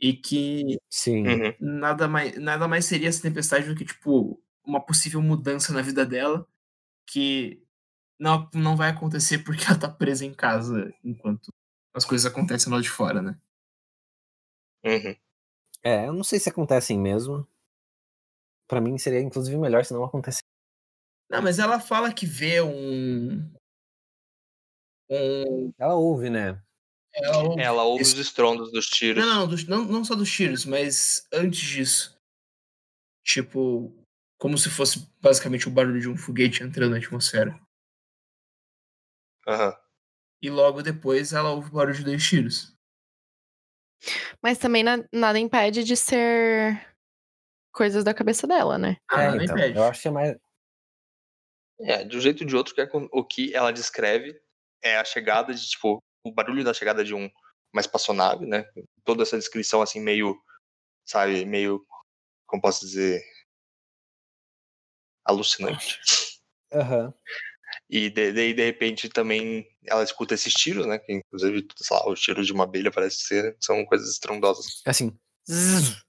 E 0.00 0.12
que 0.12 0.78
Sim. 0.88 1.26
Uhum. 1.26 1.54
nada 1.60 2.06
mais, 2.06 2.38
nada 2.38 2.68
mais 2.68 2.84
seria 2.84 3.08
essa 3.08 3.22
tempestade 3.22 3.66
do 3.66 3.74
que, 3.74 3.84
tipo, 3.84 4.40
uma 4.64 4.84
possível 4.84 5.20
mudança 5.20 5.72
na 5.72 5.82
vida 5.82 6.06
dela 6.06 6.46
que 7.06 7.62
não, 8.18 8.48
não 8.54 8.76
vai 8.76 8.90
acontecer 8.90 9.38
porque 9.38 9.64
ela 9.68 9.78
tá 9.78 9.88
presa 9.88 10.24
em 10.24 10.34
casa 10.34 10.92
enquanto 11.02 11.52
as 11.94 12.04
coisas 12.04 12.30
acontecem 12.30 12.72
lá 12.72 12.80
de 12.80 12.90
fora, 12.90 13.20
né? 13.20 13.36
Uhum. 14.84 15.16
É, 15.82 16.06
eu 16.06 16.12
não 16.12 16.22
sei 16.22 16.38
se 16.38 16.48
acontecem 16.48 16.98
mesmo. 16.98 17.46
Para 18.68 18.80
mim 18.80 18.98
seria 18.98 19.20
inclusive 19.20 19.56
melhor 19.56 19.84
se 19.84 19.92
não 19.92 20.04
acontecesse. 20.04 20.42
Não, 21.30 21.42
mas 21.42 21.58
ela 21.58 21.80
fala 21.80 22.12
que 22.12 22.26
vê 22.26 22.60
um. 22.60 23.52
um 25.10 25.72
ela 25.78 25.94
ouve, 25.94 26.30
né? 26.30 26.62
Ela 27.14 27.38
ouve, 27.38 27.62
ela 27.62 27.82
ouve 27.84 28.02
os 28.02 28.14
estrondos 28.14 28.70
dos 28.70 28.86
tiros. 28.86 29.24
Não, 29.24 29.46
não, 29.46 29.56
não, 29.56 29.84
não 29.84 30.04
só 30.04 30.14
dos 30.14 30.30
tiros, 30.30 30.64
mas 30.64 31.26
antes 31.32 31.60
disso. 31.60 32.18
Tipo, 33.24 33.92
como 34.38 34.56
se 34.56 34.70
fosse 34.70 35.06
basicamente 35.20 35.68
o 35.68 35.70
barulho 35.70 36.00
de 36.00 36.08
um 36.08 36.16
foguete 36.16 36.62
entrando 36.62 36.92
na 36.92 36.98
atmosfera. 36.98 37.58
Aham. 39.46 39.68
Uhum. 39.68 39.88
E 40.40 40.50
logo 40.50 40.82
depois 40.82 41.32
ela 41.32 41.50
ouve 41.50 41.68
o 41.68 41.72
barulho 41.72 41.96
de 41.96 42.04
dois 42.04 42.24
tiros. 42.24 42.72
Mas 44.40 44.58
também 44.58 44.84
nada 45.12 45.38
impede 45.38 45.82
de 45.82 45.96
ser 45.96 46.94
coisas 47.72 48.04
da 48.04 48.14
cabeça 48.14 48.46
dela, 48.46 48.78
né? 48.78 48.96
Ah, 49.10 49.24
é, 49.24 49.44
então, 49.44 49.56
impede. 49.56 49.76
eu 49.76 49.84
acho 49.84 50.02
que 50.02 50.08
é 50.08 50.10
mais. 50.10 50.36
É, 51.80 52.04
de 52.04 52.16
um 52.16 52.20
jeito 52.20 52.42
ou 52.42 52.46
de 52.46 52.56
outro, 52.56 52.74
é 52.80 52.88
o 53.12 53.24
que 53.24 53.54
ela 53.54 53.72
descreve 53.72 54.40
é 54.82 54.96
a 54.96 55.04
chegada 55.04 55.52
de, 55.52 55.68
tipo, 55.68 56.00
o 56.24 56.32
barulho 56.32 56.64
da 56.64 56.74
chegada 56.74 57.04
de 57.04 57.14
um, 57.14 57.30
uma 57.72 57.80
espaçonave, 57.80 58.46
né? 58.46 58.64
Toda 59.04 59.22
essa 59.22 59.36
descrição, 59.36 59.82
assim, 59.82 60.00
meio, 60.00 60.36
sabe, 61.04 61.44
meio 61.44 61.84
como 62.46 62.62
posso 62.62 62.80
dizer, 62.80 63.22
alucinante. 65.24 66.00
Uhum. 66.72 67.12
E 67.90 68.10
daí, 68.10 68.54
de, 68.54 68.64
repente, 68.64 69.08
também 69.08 69.66
ela 69.86 70.02
escuta 70.02 70.34
esses 70.34 70.52
tiros, 70.52 70.86
né? 70.86 70.98
Que, 70.98 71.12
inclusive, 71.12 71.66
sei 71.76 71.96
lá, 71.96 72.10
os 72.10 72.20
tiros 72.20 72.46
de 72.46 72.52
uma 72.52 72.64
abelha 72.64 72.90
parece 72.90 73.22
ser, 73.22 73.56
são 73.60 73.84
coisas 73.84 74.10
estrondosas. 74.10 74.82
Assim. 74.86 75.18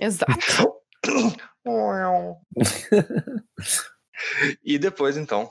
Exato. 0.00 0.80
e 4.64 4.78
depois, 4.78 5.16
então, 5.16 5.50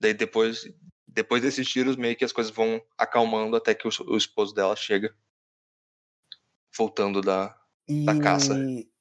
daí 0.00 0.14
depois, 0.14 0.64
depois 1.12 1.42
desses 1.42 1.68
tiros, 1.68 1.96
meio 1.96 2.16
que 2.16 2.24
as 2.24 2.32
coisas 2.32 2.52
vão 2.52 2.80
acalmando 2.96 3.56
até 3.56 3.74
que 3.74 3.86
o, 3.86 3.90
o 4.08 4.16
esposo 4.16 4.54
dela 4.54 4.76
chega, 4.76 5.14
voltando 6.76 7.20
da, 7.20 7.56
e... 7.88 8.04
da 8.04 8.18
caça. 8.18 8.54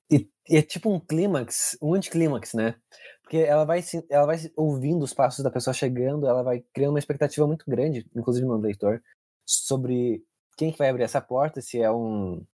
E, 0.09 0.29
e, 0.47 0.57
é 0.57 0.61
tipo 0.61 0.91
um 0.91 0.99
clímax, 0.99 1.77
um 1.81 1.93
anticlímax, 1.93 2.53
né? 2.53 2.75
Porque 3.21 3.37
ela 3.37 3.63
vai, 3.63 3.83
ela 4.09 4.25
vai 4.25 4.37
ouvindo 4.55 5.03
os 5.03 5.13
passos 5.13 5.43
da 5.43 5.51
pessoa 5.51 5.73
chegando, 5.73 6.27
ela 6.27 6.41
vai 6.41 6.63
criando 6.73 6.93
uma 6.93 6.99
expectativa 6.99 7.45
muito 7.45 7.65
grande, 7.67 8.05
inclusive 8.15 8.45
no 8.45 8.57
leitor, 8.57 9.01
sobre 9.45 10.23
quem 10.57 10.71
que 10.71 10.77
vai 10.77 10.89
abrir 10.89 11.03
essa 11.03 11.21
porta, 11.21 11.61
se 11.61 11.79
é 11.79 11.91
um 11.91 12.45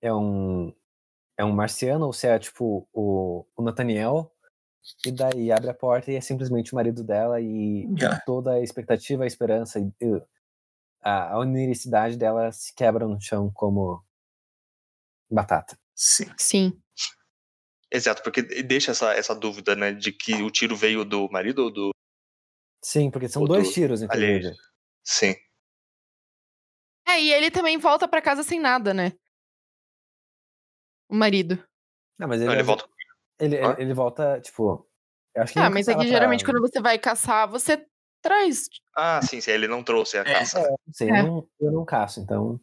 é 0.00 0.12
um 0.12 0.72
é 1.36 1.44
um 1.44 1.52
marciano 1.52 2.06
ou 2.06 2.12
se 2.12 2.26
é 2.26 2.38
tipo 2.38 2.86
o, 2.92 3.46
o 3.56 3.62
Nathaniel 3.62 4.30
e 5.04 5.12
daí 5.12 5.52
abre 5.52 5.70
a 5.70 5.74
porta 5.74 6.10
e 6.10 6.16
é 6.16 6.20
simplesmente 6.20 6.72
o 6.72 6.76
marido 6.76 7.04
dela 7.04 7.40
e 7.40 7.86
yeah. 7.98 8.20
toda 8.24 8.52
a 8.52 8.62
expectativa, 8.62 9.24
a 9.24 9.26
esperança 9.26 9.78
e 9.78 9.92
a, 11.00 11.32
a 11.32 11.38
oniricidade 11.38 12.16
dela 12.16 12.50
se 12.52 12.74
quebra 12.74 13.06
no 13.06 13.20
chão 13.20 13.50
como 13.52 14.02
batata. 15.30 15.78
Sim. 15.94 16.26
Sim. 16.36 16.82
Exato, 17.90 18.22
porque 18.22 18.42
deixa 18.42 18.90
essa, 18.90 19.14
essa 19.14 19.34
dúvida, 19.34 19.74
né, 19.74 19.92
de 19.92 20.12
que 20.12 20.42
o 20.42 20.50
tiro 20.50 20.76
veio 20.76 21.04
do 21.04 21.28
marido 21.30 21.64
ou 21.64 21.70
do. 21.70 21.90
Sim, 22.82 23.10
porque 23.10 23.28
são 23.28 23.44
dois 23.44 23.72
tiros, 23.72 24.02
inclusive. 24.02 24.54
Sim. 25.02 25.34
É, 27.06 27.20
e 27.20 27.32
ele 27.32 27.50
também 27.50 27.78
volta 27.78 28.06
para 28.06 28.20
casa 28.20 28.42
sem 28.42 28.60
nada, 28.60 28.92
né? 28.92 29.12
O 31.08 31.14
marido. 31.14 31.58
Não, 32.18 32.28
mas 32.28 32.40
ele, 32.40 32.48
Não, 32.48 32.54
ele 32.54 32.62
volta. 32.62 32.86
Ele, 33.40 33.58
ah? 33.58 33.76
ele, 33.78 33.94
volta, 33.94 34.40
tipo. 34.40 34.86
Eu 35.34 35.42
acho 35.42 35.52
que 35.52 35.58
ah, 35.58 35.70
mas 35.70 35.88
é 35.88 35.94
que 35.94 36.06
geralmente 36.06 36.42
pra... 36.42 36.52
quando 36.52 36.62
você 36.62 36.80
vai 36.80 36.98
caçar, 36.98 37.48
você 37.48 37.86
traz. 38.22 38.68
Ah, 38.96 39.20
sim, 39.22 39.40
sim. 39.40 39.50
Ele 39.50 39.68
não 39.68 39.82
trouxe 39.82 40.18
a 40.18 40.22
é. 40.22 40.24
caça. 40.24 40.60
É, 40.60 40.74
sim, 40.92 41.10
é. 41.10 41.20
Eu, 41.20 41.26
não, 41.26 41.48
eu 41.60 41.72
não 41.72 41.84
caço, 41.84 42.20
então. 42.20 42.60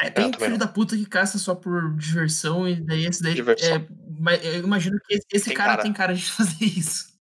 É, 0.00 0.10
tem 0.10 0.32
filho 0.32 0.56
da 0.56 0.68
puta 0.68 0.96
que 0.96 1.06
caça 1.06 1.38
só 1.38 1.56
por 1.56 1.96
diversão, 1.96 2.68
e 2.68 2.76
daí 2.76 3.04
esse 3.04 3.22
daí. 3.22 3.36
É, 3.40 4.56
eu 4.56 4.60
imagino 4.60 4.98
que 5.04 5.18
esse 5.32 5.46
tem 5.46 5.56
cara, 5.56 5.70
cara, 5.70 5.82
tem 5.82 5.92
cara 5.92 6.14
de 6.14 6.24
fazer 6.30 6.64
isso. 6.64 7.18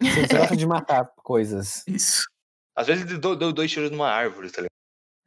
Você 0.00 0.36
gosta 0.36 0.56
de 0.56 0.66
matar 0.66 1.12
coisas. 1.16 1.84
Isso. 1.86 2.24
Às 2.76 2.86
vezes 2.86 3.04
ele 3.04 3.18
deu, 3.18 3.34
deu 3.34 3.52
dois 3.52 3.70
tiros 3.70 3.90
numa 3.90 4.08
árvore, 4.08 4.50
tá 4.50 4.60
ligado? 4.60 4.75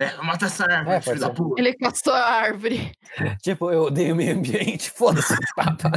É, 0.01 0.15
mata 0.21 0.45
essa 0.45 0.63
árvore, 0.63 0.95
é, 0.95 1.01
filho 1.01 1.19
da 1.19 1.29
puta. 1.29 1.61
Ele 1.61 1.73
caçou 1.73 2.13
a 2.13 2.23
árvore. 2.23 2.93
tipo, 3.43 3.69
eu 3.69 3.83
odeio 3.83 4.13
o 4.13 4.15
meio 4.15 4.37
ambiente, 4.37 4.89
foda-se, 4.95 5.35
papa. 5.55 5.91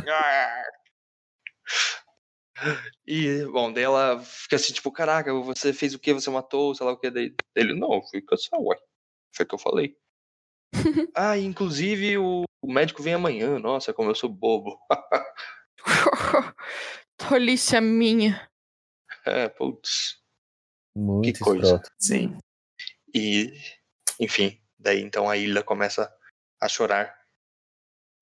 E, 3.07 3.44
bom, 3.46 3.72
daí 3.72 3.84
ela 3.84 4.20
fica 4.20 4.57
assim, 4.57 4.72
tipo, 4.72 4.90
caraca, 4.90 5.32
você 5.32 5.72
fez 5.72 5.94
o 5.94 6.00
que? 6.00 6.12
Você 6.12 6.28
matou, 6.30 6.74
sei 6.74 6.84
lá 6.84 6.92
o 6.92 6.98
que. 6.98 7.11
Daí 7.11 7.32
ele, 7.55 7.78
não, 7.78 8.03
fui 8.03 8.20
caçar, 8.22 8.61
ué. 8.61 8.76
Foi 9.34 9.46
o 9.46 9.48
que 9.48 9.55
eu 9.55 9.59
falei. 9.59 9.96
ah, 11.14 11.38
inclusive 11.38 12.18
o, 12.18 12.42
o, 12.61 12.72
médico 12.72 13.03
vem 13.03 13.14
amanhã. 13.14 13.59
Nossa, 13.61 13.94
como 13.94 14.11
eu 14.11 14.14
sou 14.16 14.28
bobo. 14.28 14.80
Tolice 17.16 17.80
minha. 17.80 18.48
É, 19.24 19.48
putz. 19.48 20.20
Muito 20.96 21.38
que 21.38 21.44
coisa. 21.44 21.80
Sim. 21.98 22.36
E, 23.14 23.53
enfim, 24.23 24.57
daí 24.79 25.01
então 25.01 25.29
a 25.29 25.37
Ilha 25.37 25.64
começa 25.64 26.09
a 26.61 26.68
chorar 26.68 27.12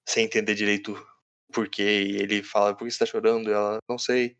sem 0.08 0.24
entender 0.24 0.54
direito 0.54 0.94
o 0.94 1.52
porquê. 1.52 1.82
Ele 1.82 2.42
fala: 2.42 2.74
Por 2.74 2.86
que 2.86 2.90
você 2.90 3.00
tá 3.00 3.06
chorando? 3.06 3.50
E 3.50 3.52
ela: 3.52 3.78
Não 3.86 3.98
sei. 3.98 4.38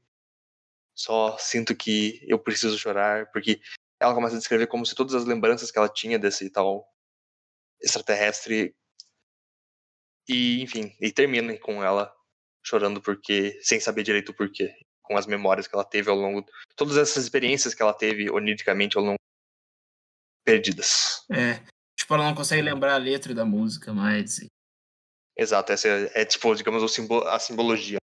Só 0.95 1.37
sinto 1.37 1.77
que 1.77 2.25
eu 2.27 2.39
preciso 2.39 2.79
chorar. 2.79 3.31
Porque 3.31 3.61
ela 4.01 4.15
começa 4.15 4.37
a 4.37 4.39
descrever 4.39 4.69
como 4.69 4.87
se 4.87 4.95
todas 4.95 5.15
as 5.15 5.27
lembranças 5.27 5.71
que 5.71 5.79
ela 5.79 5.89
tinha 5.89 6.19
desse 6.19 6.49
tal 6.49 6.89
extraterrestre. 7.83 8.75
E, 10.27 10.63
enfim, 10.63 10.97
e 10.99 11.13
termina 11.13 11.59
com 11.59 11.85
ela 11.85 12.11
chorando 12.65 13.03
porque, 13.03 13.59
sem 13.63 13.81
saber 13.81 14.03
direito 14.03 14.31
o 14.31 14.35
porquê, 14.35 14.73
com 15.03 15.17
as 15.17 15.27
memórias 15.27 15.67
que 15.67 15.75
ela 15.75 15.85
teve 15.85 16.09
ao 16.09 16.17
longo, 16.17 16.45
todas 16.77 16.97
essas 16.97 17.25
experiências 17.25 17.75
que 17.75 17.83
ela 17.83 17.93
teve 17.95 18.31
oniricamente 18.31 18.97
ao 18.97 19.05
longo 19.05 19.20
perdidas. 20.51 21.25
É, 21.31 21.61
tipo, 21.97 22.15
ela 22.15 22.25
não 22.25 22.35
consegue 22.35 22.63
lembrar 22.63 22.95
a 22.95 22.99
letra 22.99 23.35
da 23.35 23.45
música 23.45 23.93
mais. 23.93 24.41
Exato, 25.37 25.73
essa 25.73 25.89
é, 25.89 26.23
é 26.23 26.25
tipo, 26.25 26.55
digamos, 26.55 26.83
a 27.27 27.39
simbologia. 27.39 27.99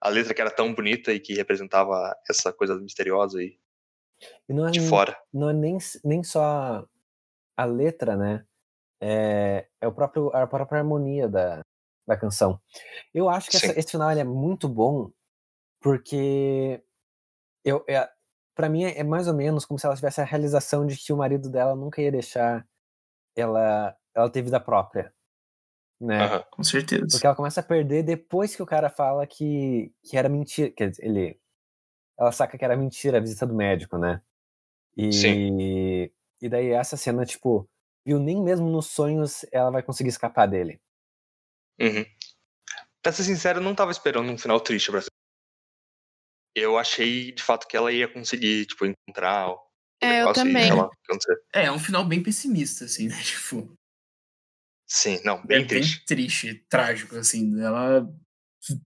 A 0.00 0.08
letra 0.08 0.34
que 0.34 0.40
era 0.40 0.50
tão 0.50 0.74
bonita 0.74 1.12
e 1.12 1.20
que 1.20 1.34
representava 1.34 2.14
essa 2.28 2.52
coisa 2.52 2.78
misteriosa 2.78 3.42
e, 3.42 3.58
e 4.48 4.52
não 4.52 4.66
é 4.66 4.70
de 4.70 4.80
fora. 4.80 5.18
Não 5.32 5.50
é 5.50 5.52
nem, 5.52 5.78
nem 6.04 6.22
só 6.22 6.86
a 7.56 7.64
letra, 7.64 8.16
né? 8.16 8.46
é, 9.00 9.68
é 9.80 9.86
o 9.86 9.92
próprio, 9.92 10.34
a 10.34 10.46
própria 10.46 10.80
harmonia 10.80 11.28
da, 11.28 11.60
da 12.06 12.16
canção. 12.16 12.60
Eu 13.12 13.28
acho 13.28 13.50
que 13.50 13.56
essa, 13.56 13.78
esse 13.78 13.90
final 13.90 14.10
é 14.10 14.24
muito 14.24 14.68
bom 14.68 15.10
porque 15.80 16.82
eu, 17.64 17.84
é, 17.88 18.08
para 18.56 18.68
mim 18.70 18.84
é, 18.84 19.04
mais 19.04 19.28
ou 19.28 19.34
menos 19.34 19.64
como 19.64 19.78
se 19.78 19.86
ela 19.86 19.94
tivesse 19.94 20.20
a 20.20 20.24
realização 20.24 20.86
de 20.86 20.96
que 20.96 21.12
o 21.12 21.16
marido 21.16 21.50
dela 21.50 21.76
nunca 21.76 22.00
ia 22.00 22.10
deixar 22.10 22.66
ela 23.36 23.94
ela 24.14 24.30
ter 24.30 24.40
vida 24.40 24.58
própria, 24.58 25.12
né? 26.00 26.36
Uhum, 26.36 26.42
com 26.50 26.62
certeza. 26.64 27.06
Porque 27.10 27.26
ela 27.26 27.36
começa 27.36 27.60
a 27.60 27.62
perder 27.62 28.02
depois 28.02 28.56
que 28.56 28.62
o 28.62 28.66
cara 28.66 28.88
fala 28.88 29.26
que, 29.26 29.92
que 30.02 30.16
era 30.16 30.28
mentira, 30.28 30.70
quer 30.70 30.90
dizer, 30.90 31.04
ele 31.04 31.38
ela 32.18 32.32
saca 32.32 32.56
que 32.56 32.64
era 32.64 32.76
mentira 32.76 33.18
a 33.18 33.20
visita 33.20 33.46
do 33.46 33.54
médico, 33.54 33.98
né? 33.98 34.22
E 34.96 35.12
Sim. 35.12 35.58
e 36.40 36.48
daí 36.48 36.70
essa 36.70 36.96
cena 36.96 37.26
tipo 37.26 37.68
viu? 38.06 38.18
Nem 38.18 38.42
mesmo 38.42 38.70
nos 38.70 38.86
sonhos 38.86 39.44
ela 39.52 39.70
vai 39.70 39.82
conseguir 39.82 40.08
escapar 40.08 40.46
dele. 40.46 40.80
Uhum. 41.78 42.06
Pra 43.02 43.12
ser 43.12 43.24
sincero, 43.24 43.58
eu 43.58 43.62
não 43.62 43.74
tava 43.74 43.90
esperando 43.90 44.30
um 44.32 44.38
final 44.38 44.58
triste 44.60 44.90
pra 44.90 45.02
ser. 45.02 45.15
Eu 46.58 46.78
achei, 46.78 47.32
de 47.32 47.42
fato, 47.42 47.68
que 47.68 47.76
ela 47.76 47.92
ia 47.92 48.08
conseguir, 48.08 48.66
tipo, 48.66 48.86
encontrar 48.86 49.50
o 49.50 49.66
é, 50.02 50.22
eu 50.22 50.32
também. 50.32 50.70
é, 51.54 51.64
é 51.64 51.72
um 51.72 51.78
final 51.78 52.04
bem 52.04 52.22
pessimista, 52.22 52.84
assim, 52.84 53.08
né? 53.08 53.16
Tipo. 53.22 53.74
Sim, 54.88 55.20
não, 55.24 55.44
bem 55.44 55.62
é 55.62 55.66
triste. 55.66 55.96
Bem 55.96 56.04
triste, 56.06 56.66
trágico, 56.68 57.16
assim. 57.16 57.60
Ela 57.60 58.06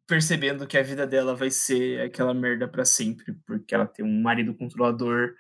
percebendo 0.06 0.66
que 0.66 0.76
a 0.76 0.82
vida 0.82 1.06
dela 1.06 1.34
vai 1.34 1.50
ser 1.50 2.02
aquela 2.02 2.34
merda 2.34 2.68
para 2.68 2.84
sempre, 2.84 3.34
porque 3.46 3.74
ela 3.74 3.86
tem 3.86 4.04
um 4.04 4.20
marido 4.20 4.54
controlador 4.54 5.34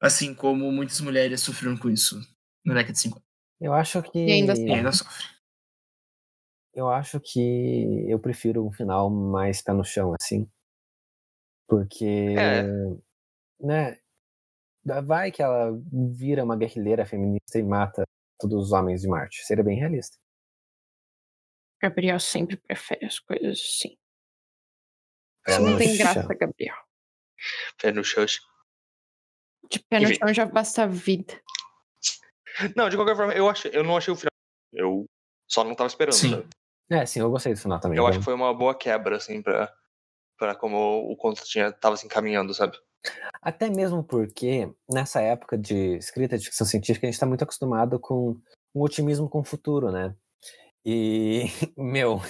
Assim 0.00 0.34
como 0.34 0.70
muitas 0.70 1.00
mulheres 1.00 1.40
sofreram 1.40 1.76
com 1.76 1.88
isso 1.88 2.20
na 2.64 2.74
década 2.74 2.92
de 2.92 3.00
50. 3.00 3.24
Eu 3.60 3.72
acho 3.72 4.02
que. 4.02 4.18
E 4.18 4.32
ainda, 4.32 4.52
e 4.54 4.72
ainda 4.72 4.92
sofre. 4.92 5.24
Eu 6.74 6.88
acho 6.88 7.18
que 7.20 8.04
eu 8.06 8.18
prefiro 8.18 8.66
um 8.66 8.70
final 8.70 9.08
mais 9.08 9.62
pé 9.62 9.72
no 9.72 9.82
chão, 9.82 10.14
assim. 10.20 10.46
Porque. 11.66 12.34
É. 12.38 12.62
Né? 13.60 13.98
Vai 15.04 15.32
que 15.32 15.42
ela 15.42 15.72
vira 16.12 16.44
uma 16.44 16.56
guerrilheira 16.56 17.04
feminista 17.04 17.58
e 17.58 17.62
mata 17.62 18.04
todos 18.38 18.66
os 18.66 18.72
homens 18.72 19.02
de 19.02 19.08
Marte. 19.08 19.44
Seria 19.44 19.64
bem 19.64 19.78
realista. 19.78 20.16
Gabriel 21.82 22.20
sempre 22.20 22.56
prefere 22.56 23.04
as 23.04 23.18
coisas 23.18 23.58
assim. 23.58 23.96
Isso 25.46 25.60
não 25.60 25.76
tem 25.76 25.96
graça, 25.96 26.22
Gabriel. 26.34 26.76
Pé 27.80 27.92
no 27.92 28.02
chão. 28.02 28.24
De 29.70 29.80
pé 29.80 30.00
no 30.00 30.14
chão 30.14 30.34
já 30.34 30.44
basta 30.46 30.84
a 30.84 30.86
vida. 30.86 31.40
Não, 32.74 32.88
de 32.88 32.96
qualquer 32.96 33.16
forma, 33.16 33.34
eu, 33.34 33.48
achei, 33.48 33.70
eu 33.74 33.84
não 33.84 33.96
achei 33.96 34.12
o 34.12 34.16
final. 34.16 34.30
Eu 34.72 35.06
só 35.46 35.62
não 35.62 35.74
tava 35.74 35.88
esperando. 35.88 36.14
Sim. 36.14 36.30
Sabe? 36.30 36.48
É, 36.88 37.04
sim, 37.04 37.20
eu 37.20 37.30
gostei 37.30 37.52
do 37.52 37.60
final 37.60 37.80
também. 37.80 37.98
Eu 37.98 38.04
né? 38.04 38.10
acho 38.10 38.18
que 38.20 38.24
foi 38.24 38.34
uma 38.34 38.54
boa 38.54 38.74
quebra, 38.76 39.16
assim, 39.16 39.42
pra, 39.42 39.72
pra 40.38 40.54
como 40.54 41.10
o 41.10 41.16
conto 41.16 41.42
tinha, 41.44 41.72
tava 41.72 41.96
se 41.96 42.06
encaminhando, 42.06 42.54
sabe? 42.54 42.76
Até 43.40 43.70
mesmo 43.70 44.02
porque, 44.02 44.70
nessa 44.90 45.20
época 45.20 45.56
de 45.56 45.96
escrita 45.96 46.36
de 46.36 46.46
ficção 46.46 46.66
científica, 46.66 47.06
a 47.06 47.10
gente 47.10 47.20
tá 47.20 47.26
muito 47.26 47.44
acostumado 47.44 47.98
com 47.98 48.40
um 48.74 48.82
otimismo 48.82 49.28
com 49.28 49.40
o 49.40 49.44
futuro, 49.44 49.90
né? 49.90 50.14
E, 50.84 51.44
meu, 51.76 52.20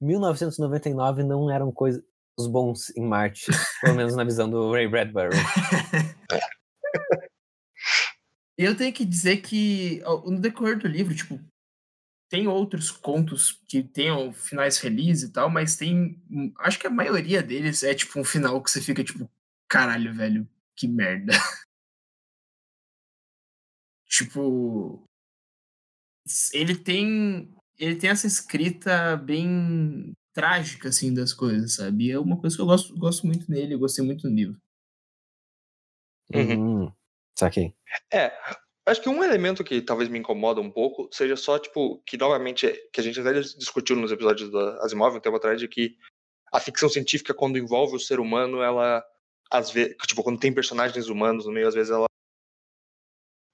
1999 0.00 1.22
não 1.22 1.50
eram 1.50 1.72
coisas 1.72 2.02
bons 2.48 2.94
em 2.96 3.02
Marte, 3.02 3.46
pelo 3.80 3.96
menos 3.96 4.14
na 4.14 4.24
visão 4.24 4.48
do 4.48 4.72
Ray 4.72 4.88
Bradbury. 4.88 5.36
E 8.58 8.62
eu 8.64 8.76
tenho 8.76 8.92
que 8.92 9.04
dizer 9.04 9.38
que 9.38 10.02
no 10.24 10.40
decorrer 10.40 10.78
do 10.78 10.88
livro, 10.88 11.14
tipo, 11.14 11.40
tem 12.36 12.46
outros 12.46 12.90
contos 12.90 13.62
que 13.66 13.82
tenham 13.82 14.30
finais 14.30 14.78
felizes 14.78 15.30
e 15.30 15.32
tal, 15.32 15.48
mas 15.48 15.74
tem. 15.74 16.22
Acho 16.58 16.78
que 16.78 16.86
a 16.86 16.90
maioria 16.90 17.42
deles 17.42 17.82
é 17.82 17.94
tipo 17.94 18.20
um 18.20 18.24
final 18.24 18.62
que 18.62 18.70
você 18.70 18.82
fica 18.82 19.02
tipo, 19.02 19.26
caralho, 19.66 20.14
velho, 20.14 20.46
que 20.76 20.86
merda. 20.86 21.32
tipo. 24.06 25.02
Ele 26.52 26.76
tem. 26.76 27.50
Ele 27.78 27.96
tem 27.96 28.10
essa 28.10 28.26
escrita 28.26 29.16
bem 29.16 30.12
trágica, 30.34 30.90
assim, 30.90 31.14
das 31.14 31.32
coisas, 31.32 31.76
sabe? 31.76 32.08
E 32.08 32.10
é 32.10 32.18
uma 32.18 32.38
coisa 32.38 32.54
que 32.54 32.60
eu 32.60 32.66
gosto, 32.66 32.94
gosto 32.98 33.26
muito 33.26 33.50
nele, 33.50 33.72
eu 33.72 33.78
gostei 33.78 34.04
muito 34.04 34.28
do 34.28 34.34
livro. 34.34 34.60
Uhum. 36.34 36.92
Saquei. 37.34 37.74
É, 38.12 38.30
acho 38.86 39.02
que 39.02 39.08
um 39.08 39.22
elemento 39.22 39.64
que 39.64 39.82
talvez 39.82 40.08
me 40.08 40.18
incomoda 40.18 40.60
um 40.60 40.70
pouco 40.70 41.08
seja 41.12 41.36
só, 41.36 41.58
tipo, 41.58 42.00
que 42.06 42.16
novamente, 42.16 42.72
que 42.92 43.00
a 43.00 43.02
gente 43.02 43.20
até 43.20 43.32
discutiu 43.40 43.96
nos 43.96 44.12
episódios 44.12 44.50
da 44.50 44.84
Asimov 44.84 45.16
um 45.16 45.20
tempo 45.20 45.36
atrás, 45.36 45.60
de 45.60 45.66
que 45.66 45.96
a 46.52 46.60
ficção 46.60 46.88
científica, 46.88 47.34
quando 47.34 47.58
envolve 47.58 47.96
o 47.96 48.00
ser 48.00 48.20
humano, 48.20 48.62
ela, 48.62 49.04
às 49.50 49.70
vezes, 49.70 49.96
tipo, 50.06 50.22
quando 50.22 50.38
tem 50.38 50.54
personagens 50.54 51.08
humanos 51.08 51.46
no 51.46 51.52
meio, 51.52 51.66
às 51.66 51.74
vezes 51.74 51.90
ela 51.90 52.06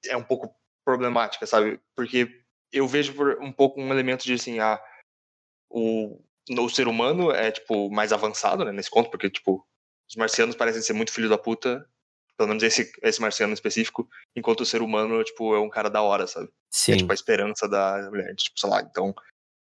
é 0.07 0.17
um 0.17 0.23
pouco 0.23 0.55
problemática, 0.85 1.47
sabe? 1.47 1.81
Porque 1.97 2.43
eu 2.71 2.87
vejo 2.87 3.15
um 3.41 3.53
pouco 3.53 3.81
um 3.81 3.91
elemento 3.91 4.25
de, 4.25 4.35
assim, 4.35 4.59
ah, 4.59 4.83
o, 5.71 6.23
o 6.51 6.69
ser 6.69 6.87
humano 6.87 7.31
é, 7.31 7.51
tipo, 7.51 7.91
mais 7.91 8.13
avançado, 8.13 8.65
né, 8.65 8.73
nesse 8.73 8.91
conto, 8.91 9.11
porque, 9.11 9.31
tipo, 9.31 9.67
os 10.09 10.17
marcianos 10.17 10.55
parecem 10.55 10.83
ser 10.83 10.93
muito 10.93 11.13
filho 11.13 11.29
da 11.29 11.39
puta 11.39 11.89
pelo 12.43 12.49
menos 12.49 12.63
esse, 12.65 12.93
esse 13.03 13.21
marciano 13.21 13.55
específico, 13.55 14.09
enquanto 14.35 14.63
o 14.63 14.67
ser 14.67 14.83
humano, 14.83 15.23
tipo, 15.23 15.55
é 15.55 15.61
um 15.61 15.71
cara 15.71 15.89
da 15.89 16.03
hora, 16.03 16.27
sabe? 16.27 16.49
Sim. 16.71 16.93
É 16.93 16.97
tipo 16.97 17.13
a 17.13 17.15
esperança 17.15 17.69
da 17.69 18.09
mulher. 18.11 18.35
Tipo, 18.35 18.59
sei 18.59 18.69
lá, 18.69 18.83
então 18.83 19.15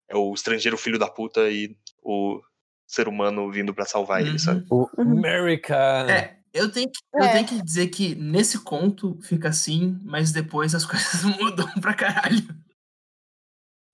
é 0.10 0.16
o 0.16 0.34
estrangeiro 0.34 0.78
filho 0.78 0.98
da 0.98 1.08
puta 1.08 1.48
e 1.50 1.78
o 2.02 2.42
ser 2.88 3.08
humano 3.08 3.52
vindo 3.52 3.74
para 3.74 3.86
salvar 3.86 4.22
uhum. 4.22 4.28
ele, 4.28 4.40
sabe? 4.40 4.66
O 4.70 4.90
America! 4.98 5.76
É, 6.10 6.40
eu 6.52 6.72
tenho, 6.72 6.90
que, 6.90 7.00
eu 7.14 7.32
tenho 7.32 7.48
que 7.48 7.62
dizer 7.62 7.88
que 7.90 8.16
nesse 8.16 8.64
conto 8.64 9.20
fica 9.22 9.50
assim, 9.50 10.00
mas 10.04 10.32
depois 10.32 10.74
as 10.74 10.86
coisas 10.88 11.24
mudam 11.24 11.72
pra 11.80 11.94
caralho. 11.94 12.48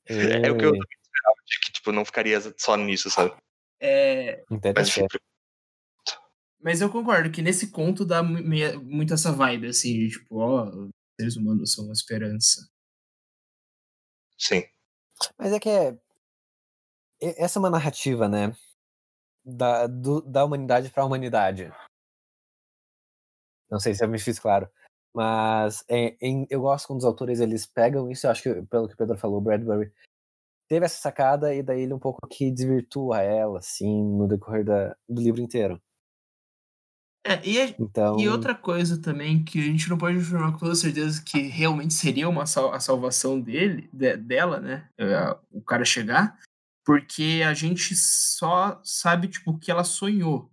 É, 0.07 0.47
é 0.47 0.51
o 0.51 0.57
que 0.57 0.63
eu 0.63 0.73
esperava, 0.73 1.35
que 1.65 1.73
tipo, 1.73 1.91
não 1.91 2.05
ficaria 2.05 2.39
só 2.55 2.77
nisso, 2.77 3.09
sabe? 3.09 3.35
É. 3.81 4.43
Mas, 4.73 4.89
tipo, 4.89 5.07
mas 6.67 6.81
eu 6.81 6.91
concordo 6.91 7.31
que 7.31 7.41
nesse 7.41 7.71
conto 7.71 8.05
dá 8.05 8.21
muito 8.21 9.13
essa 9.13 9.31
vibe, 9.31 9.67
assim, 9.67 9.93
de 9.93 10.09
tipo, 10.09 10.35
ó, 10.35 10.65
os 10.65 10.89
seres 11.17 11.37
humanos 11.37 11.71
são 11.71 11.85
uma 11.85 11.93
esperança. 11.93 12.59
Sim. 14.37 14.63
Mas 15.37 15.53
é 15.53 15.61
que 15.61 15.69
é. 15.69 15.97
Essa 17.21 17.57
é 17.57 17.61
uma 17.61 17.69
narrativa, 17.69 18.27
né? 18.27 18.53
Da, 19.45 19.87
do, 19.87 20.19
da 20.21 20.43
humanidade 20.43 20.89
para 20.89 21.03
a 21.03 21.05
humanidade. 21.05 21.71
Não 23.71 23.79
sei 23.79 23.95
se 23.95 24.03
eu 24.03 24.09
me 24.09 24.19
fiz 24.19 24.37
claro. 24.37 24.69
Mas 25.15 25.85
é, 25.87 26.17
em, 26.19 26.45
eu 26.49 26.59
gosto 26.59 26.87
quando 26.87 26.99
os 26.99 27.05
autores 27.05 27.39
eles 27.39 27.65
pegam 27.65 28.11
isso, 28.11 28.27
eu 28.27 28.31
acho 28.31 28.43
que, 28.43 28.61
pelo 28.63 28.89
que 28.89 28.93
o 28.93 28.97
Pedro 28.97 29.17
falou, 29.17 29.37
o 29.37 29.41
Bradbury 29.41 29.89
teve 30.67 30.85
essa 30.85 30.99
sacada 30.99 31.55
e 31.55 31.63
daí 31.63 31.83
ele 31.83 31.93
um 31.93 31.99
pouco 31.99 32.27
que 32.27 32.51
desvirtua 32.51 33.21
ela, 33.21 33.59
assim, 33.59 34.03
no 34.03 34.27
decorrer 34.27 34.65
da, 34.65 34.93
do 35.07 35.21
livro 35.21 35.39
inteiro. 35.39 35.81
É, 37.27 37.41
e, 37.45 37.59
a, 37.59 37.75
então... 37.77 38.17
e 38.17 38.29
outra 38.29 38.55
coisa 38.55 39.01
também 39.01 39.43
que 39.43 39.59
a 39.59 39.63
gente 39.63 39.89
não 39.89 39.97
pode 39.97 40.17
afirmar 40.17 40.53
com 40.53 40.59
toda 40.59 40.75
certeza 40.75 41.21
que 41.21 41.41
realmente 41.41 41.93
seria 41.93 42.29
uma 42.29 42.45
sal, 42.45 42.73
a 42.73 42.79
salvação 42.79 43.37
dele, 43.37 43.89
de, 43.91 44.15
dela, 44.15 44.61
né? 44.61 44.87
É, 44.97 45.35
o 45.51 45.61
cara 45.61 45.83
chegar, 45.83 46.39
porque 46.85 47.41
a 47.45 47.53
gente 47.53 47.93
só 47.95 48.79
sabe, 48.81 49.27
tipo, 49.27 49.51
o 49.51 49.59
que 49.59 49.69
ela 49.69 49.83
sonhou, 49.83 50.49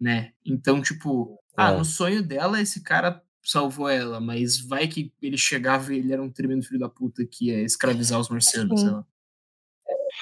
né? 0.00 0.32
Então, 0.44 0.80
tipo, 0.80 1.40
é. 1.58 1.62
ah, 1.62 1.72
no 1.72 1.84
sonho 1.84 2.22
dela 2.22 2.60
esse 2.60 2.82
cara 2.82 3.20
salvou 3.42 3.88
ela, 3.88 4.20
mas 4.20 4.60
vai 4.60 4.86
que 4.86 5.12
ele 5.20 5.36
chegava 5.36 5.92
e 5.92 5.98
ele 5.98 6.12
era 6.12 6.22
um 6.22 6.30
tremendo 6.30 6.64
filho 6.64 6.78
da 6.78 6.88
puta 6.88 7.26
que 7.26 7.46
ia 7.46 7.62
escravizar 7.62 8.20
os 8.20 8.28
marcianos, 8.28 8.80
sei 8.80 8.90
lá. 8.90 9.04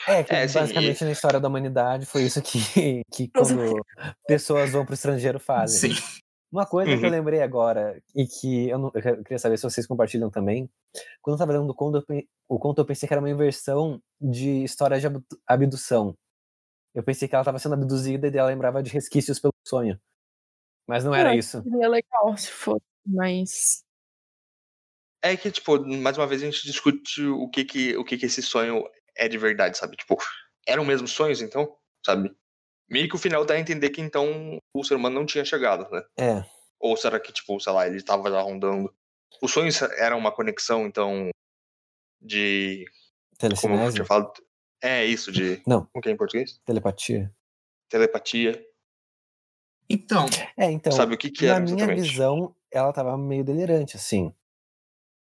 É, 0.06 0.22
que 0.22 0.32
é, 0.32 0.46
basicamente 0.46 0.98
sim. 0.98 1.04
na 1.04 1.12
história 1.12 1.40
da 1.40 1.48
humanidade 1.48 2.06
foi 2.06 2.22
isso 2.22 2.42
que, 2.42 2.58
que 3.12 3.28
quando 3.28 3.84
pessoas 4.26 4.70
vão 4.70 4.84
pro 4.84 4.94
estrangeiro 4.94 5.40
fazem. 5.40 5.94
Sim. 5.94 6.20
Uma 6.54 6.66
coisa 6.66 6.92
uhum. 6.92 7.00
que 7.00 7.06
eu 7.06 7.10
lembrei 7.10 7.42
agora, 7.42 8.00
e 8.14 8.26
que 8.28 8.68
eu, 8.68 8.78
não, 8.78 8.92
eu, 8.94 9.24
queria 9.24 9.40
saber 9.40 9.56
se 9.56 9.64
vocês 9.64 9.88
compartilham 9.88 10.30
também, 10.30 10.70
quando 11.20 11.34
eu 11.34 11.38
tava 11.38 11.52
lendo 11.52 11.68
o 11.68 11.74
conto, 11.74 12.04
eu, 12.08 12.22
o 12.48 12.60
conto, 12.60 12.80
eu 12.80 12.84
pensei 12.84 13.08
que 13.08 13.12
era 13.12 13.20
uma 13.20 13.28
inversão 13.28 14.00
de 14.20 14.62
história 14.62 15.00
de 15.00 15.06
abdução. 15.44 16.16
Eu 16.94 17.02
pensei 17.02 17.26
que 17.26 17.34
ela 17.34 17.42
estava 17.42 17.58
sendo 17.58 17.74
abduzida 17.74 18.28
e 18.28 18.38
ela 18.38 18.50
lembrava 18.50 18.84
de 18.84 18.90
resquícios 18.92 19.40
pelo 19.40 19.52
sonho. 19.66 19.98
Mas 20.86 21.02
não 21.02 21.12
era 21.12 21.34
isso. 21.34 21.60
Seria 21.60 21.88
legal 21.88 22.36
se 22.36 22.50
fosse, 22.52 22.84
mas. 23.04 23.82
É 25.22 25.36
que, 25.36 25.50
tipo, 25.50 25.84
mais 25.84 26.16
uma 26.16 26.26
vez 26.26 26.40
a 26.40 26.44
gente 26.44 26.64
discute 26.64 27.26
o 27.26 27.48
que 27.48 27.64
que, 27.64 27.96
o 27.96 28.04
que, 28.04 28.16
que 28.16 28.26
esse 28.26 28.42
sonho 28.42 28.84
é 29.16 29.28
de 29.28 29.38
verdade, 29.38 29.76
sabe? 29.76 29.96
Tipo, 29.96 30.16
eram 30.66 30.84
mesmo 30.84 31.06
sonhos, 31.06 31.40
então, 31.40 31.76
sabe? 32.04 32.34
Meio 32.88 33.08
que 33.08 33.16
o 33.16 33.18
final 33.18 33.44
dá 33.44 33.54
a 33.54 33.60
entender 33.60 33.90
que 33.90 34.00
então 34.00 34.58
o 34.74 34.84
ser 34.84 34.94
humano 34.94 35.14
não 35.14 35.26
tinha 35.26 35.44
chegado, 35.44 35.90
né? 35.90 36.02
É. 36.18 36.44
Ou 36.78 36.96
será 36.96 37.18
que, 37.18 37.32
tipo, 37.32 37.58
sei 37.60 37.72
lá, 37.72 37.86
ele 37.86 37.96
estava 37.96 38.30
já 38.30 38.40
rondando. 38.40 38.94
Os 39.42 39.50
sonhos 39.50 39.80
eram 39.82 40.18
uma 40.18 40.32
conexão, 40.32 40.86
então, 40.86 41.30
de. 42.20 42.84
Como 43.60 43.74
eu 43.76 43.92
tinha 43.92 44.04
falado. 44.04 44.32
É 44.82 45.04
isso, 45.04 45.32
de. 45.32 45.62
Não. 45.66 45.86
Como 45.86 46.02
que 46.02 46.08
é 46.08 46.12
em 46.12 46.16
português? 46.16 46.60
Telepatia. 46.64 47.34
Telepatia. 47.88 48.62
Então. 49.88 50.26
É, 50.56 50.70
então. 50.70 50.92
Sabe 50.92 51.14
o 51.14 51.18
que, 51.18 51.30
que 51.30 51.46
era? 51.46 51.58
Na 51.58 51.64
minha 51.64 51.86
visão, 51.94 52.54
ela 52.70 52.92
tava 52.92 53.16
meio 53.16 53.44
delirante, 53.44 53.96
assim. 53.96 54.34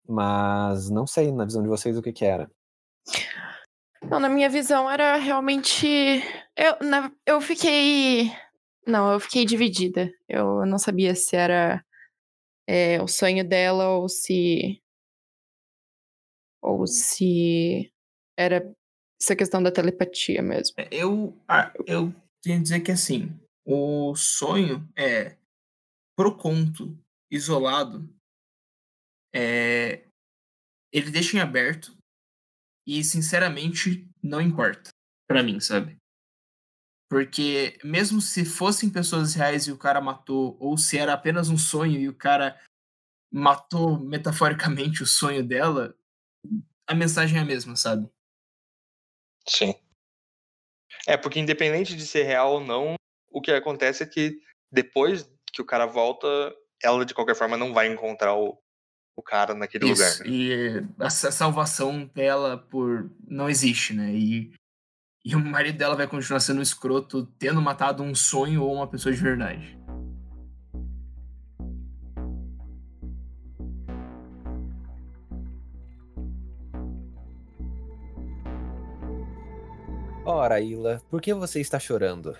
Mas 0.07 0.89
não 0.89 1.05
sei, 1.05 1.31
na 1.31 1.45
visão 1.45 1.61
de 1.61 1.67
vocês, 1.67 1.97
o 1.97 2.01
que 2.01 2.11
que 2.11 2.25
era. 2.25 2.49
Não, 4.03 4.19
na 4.19 4.29
minha 4.29 4.49
visão 4.49 4.89
era 4.89 5.17
realmente. 5.17 5.87
Eu, 6.55 6.87
na, 6.87 7.11
eu 7.25 7.41
fiquei. 7.41 8.31
Não, 8.87 9.13
eu 9.13 9.19
fiquei 9.19 9.45
dividida. 9.45 10.11
Eu 10.27 10.65
não 10.65 10.77
sabia 10.77 11.13
se 11.15 11.35
era 11.35 11.83
é, 12.67 13.01
o 13.01 13.07
sonho 13.07 13.47
dela 13.47 13.89
ou 13.89 14.07
se. 14.07 14.81
Ou 16.61 16.85
se 16.87 17.91
era 18.37 18.73
essa 19.21 19.35
questão 19.35 19.61
da 19.61 19.71
telepatia 19.71 20.41
mesmo. 20.41 20.75
É, 20.77 20.87
eu, 20.91 21.37
eu 21.85 22.13
tenho 22.41 22.57
que 22.57 22.63
dizer 22.63 22.79
que 22.81 22.91
assim, 22.91 23.37
o 23.65 24.15
sonho 24.15 24.87
é 24.97 25.37
pro 26.15 26.37
conto 26.37 26.97
isolado, 27.31 28.09
é, 29.33 30.05
ele 30.91 31.11
deixa 31.11 31.37
em 31.37 31.39
aberto 31.39 31.98
e, 32.89 33.03
sinceramente, 33.03 34.09
não 34.23 34.41
importa 34.41 34.89
para 35.27 35.43
mim, 35.43 35.59
sabe? 35.59 35.95
Porque 37.07 37.79
mesmo 37.83 38.19
se 38.19 38.43
fossem 38.43 38.89
pessoas 38.89 39.35
reais 39.35 39.67
e 39.67 39.71
o 39.71 39.77
cara 39.77 40.01
matou, 40.01 40.57
ou 40.59 40.75
se 40.75 40.97
era 40.97 41.13
apenas 41.13 41.49
um 41.49 41.57
sonho 41.57 41.99
e 41.99 42.09
o 42.09 42.15
cara 42.15 42.59
matou 43.31 43.99
metaforicamente 43.99 45.03
o 45.03 45.05
sonho 45.05 45.45
dela, 45.45 45.95
a 46.87 46.95
mensagem 46.95 47.37
é 47.37 47.41
a 47.41 47.45
mesma, 47.45 47.75
sabe? 47.75 48.09
Sim. 49.47 49.75
É, 51.07 51.15
porque 51.15 51.39
independente 51.39 51.95
de 51.95 52.07
ser 52.07 52.23
real 52.23 52.53
ou 52.53 52.59
não, 52.59 52.95
o 53.29 53.39
que 53.39 53.51
acontece 53.51 54.01
é 54.01 54.07
que 54.07 54.41
depois 54.71 55.31
que 55.53 55.61
o 55.61 55.65
cara 55.65 55.85
volta, 55.85 56.27
ela 56.81 57.05
de 57.05 57.13
qualquer 57.13 57.35
forma 57.35 57.55
não 57.55 57.71
vai 57.71 57.87
encontrar 57.87 58.35
o, 58.35 58.59
o 59.19 59.23
cara 59.23 59.53
naquele 59.53 59.89
Isso, 59.89 60.01
lugar. 60.01 60.19
Né? 60.19 60.25
E 60.27 60.83
a 60.97 61.09
salvação 61.09 62.09
dela 62.15 62.57
por 62.57 63.09
não 63.27 63.49
existe, 63.49 63.93
né? 63.93 64.13
E, 64.13 64.51
e 65.23 65.35
o 65.35 65.39
marido 65.39 65.77
dela 65.77 65.95
vai 65.95 66.07
continuar 66.07 66.39
sendo 66.39 66.59
um 66.59 66.63
escroto, 66.63 67.25
tendo 67.37 67.61
matado 67.61 68.01
um 68.01 68.15
sonho 68.15 68.63
ou 68.63 68.73
uma 68.73 68.87
pessoa 68.87 69.13
de 69.13 69.21
verdade. 69.21 69.77
Ora, 80.25 80.61
Ila, 80.61 81.01
por 81.09 81.21
que 81.21 81.33
você 81.33 81.59
está 81.59 81.79
chorando? 81.79 82.37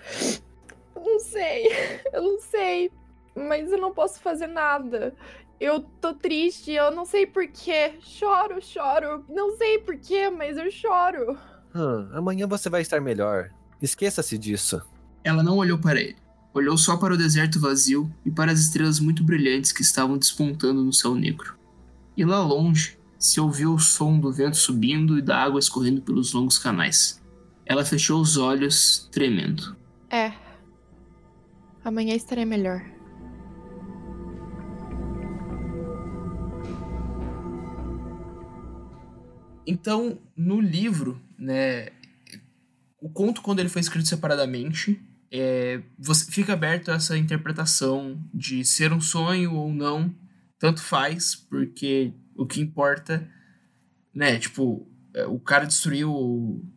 Não 0.94 1.18
sei, 1.18 1.66
eu 2.12 2.22
não 2.22 2.40
sei, 2.40 2.90
mas 3.34 3.70
eu 3.70 3.78
não 3.78 3.92
posso 3.92 4.20
fazer 4.20 4.46
nada. 4.46 5.12
Eu 5.60 5.80
tô 6.00 6.14
triste, 6.14 6.72
eu 6.72 6.90
não 6.90 7.04
sei 7.04 7.26
porquê. 7.26 7.92
Choro, 8.00 8.62
choro. 8.62 9.24
Não 9.28 9.58
sei 9.58 9.78
porquê, 9.78 10.30
mas 10.30 10.56
eu 10.56 10.70
choro. 10.70 11.38
Hum, 11.74 12.08
amanhã 12.14 12.46
você 12.46 12.70
vai 12.70 12.80
estar 12.80 12.98
melhor. 12.98 13.50
Esqueça-se 13.80 14.38
disso. 14.38 14.80
Ela 15.22 15.42
não 15.42 15.58
olhou 15.58 15.78
para 15.78 16.00
ele. 16.00 16.16
Olhou 16.54 16.78
só 16.78 16.96
para 16.96 17.12
o 17.12 17.16
deserto 17.16 17.60
vazio 17.60 18.10
e 18.24 18.30
para 18.30 18.50
as 18.50 18.58
estrelas 18.58 18.98
muito 18.98 19.22
brilhantes 19.22 19.70
que 19.70 19.82
estavam 19.82 20.16
despontando 20.16 20.82
no 20.82 20.92
céu 20.94 21.14
negro. 21.14 21.54
E 22.16 22.24
lá 22.24 22.42
longe 22.42 22.98
se 23.18 23.38
ouviu 23.38 23.74
o 23.74 23.78
som 23.78 24.18
do 24.18 24.32
vento 24.32 24.56
subindo 24.56 25.18
e 25.18 25.22
da 25.22 25.38
água 25.38 25.60
escorrendo 25.60 26.00
pelos 26.00 26.32
longos 26.32 26.58
canais. 26.58 27.22
Ela 27.66 27.84
fechou 27.84 28.20
os 28.20 28.38
olhos, 28.38 29.08
tremendo. 29.12 29.76
É. 30.08 30.32
Amanhã 31.84 32.14
estarei 32.14 32.46
melhor. 32.46 32.82
Então, 39.70 40.18
no 40.36 40.60
livro, 40.60 41.22
né, 41.38 41.90
o 43.00 43.08
conto 43.08 43.40
quando 43.40 43.60
ele 43.60 43.68
foi 43.68 43.80
escrito 43.80 44.08
separadamente, 44.08 45.00
é, 45.30 45.80
você 45.96 46.28
fica 46.28 46.54
aberto 46.54 46.90
a 46.90 46.94
essa 46.94 47.16
interpretação 47.16 48.20
de 48.34 48.64
ser 48.64 48.92
um 48.92 49.00
sonho 49.00 49.54
ou 49.54 49.72
não, 49.72 50.12
tanto 50.58 50.82
faz, 50.82 51.36
porque 51.36 52.12
o 52.34 52.44
que 52.44 52.60
importa, 52.60 53.30
né, 54.12 54.40
tipo, 54.40 54.90
é, 55.14 55.24
o 55.24 55.38
cara 55.38 55.66
destruiu 55.66 56.68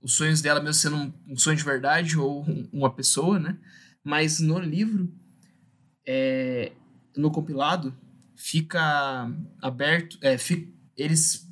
os 0.00 0.14
sonhos 0.14 0.40
dela 0.40 0.60
mesmo 0.60 0.74
sendo 0.74 0.96
um, 0.96 1.12
um 1.30 1.36
sonho 1.36 1.56
de 1.56 1.64
verdade 1.64 2.16
ou 2.16 2.48
um, 2.48 2.68
uma 2.72 2.94
pessoa, 2.94 3.36
né? 3.40 3.58
Mas 4.04 4.38
no 4.38 4.60
livro, 4.60 5.12
é, 6.06 6.70
no 7.16 7.32
compilado, 7.32 7.92
fica 8.36 9.28
aberto, 9.60 10.18
é, 10.20 10.38
fica, 10.38 10.70
eles 10.96 11.50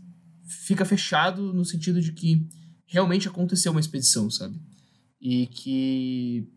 fica 0.50 0.84
fechado 0.84 1.52
no 1.52 1.64
sentido 1.64 2.00
de 2.00 2.12
que 2.12 2.46
realmente 2.86 3.28
aconteceu 3.28 3.70
uma 3.70 3.80
expedição, 3.80 4.28
sabe? 4.28 4.60
E 5.20 5.46
que 5.46 6.48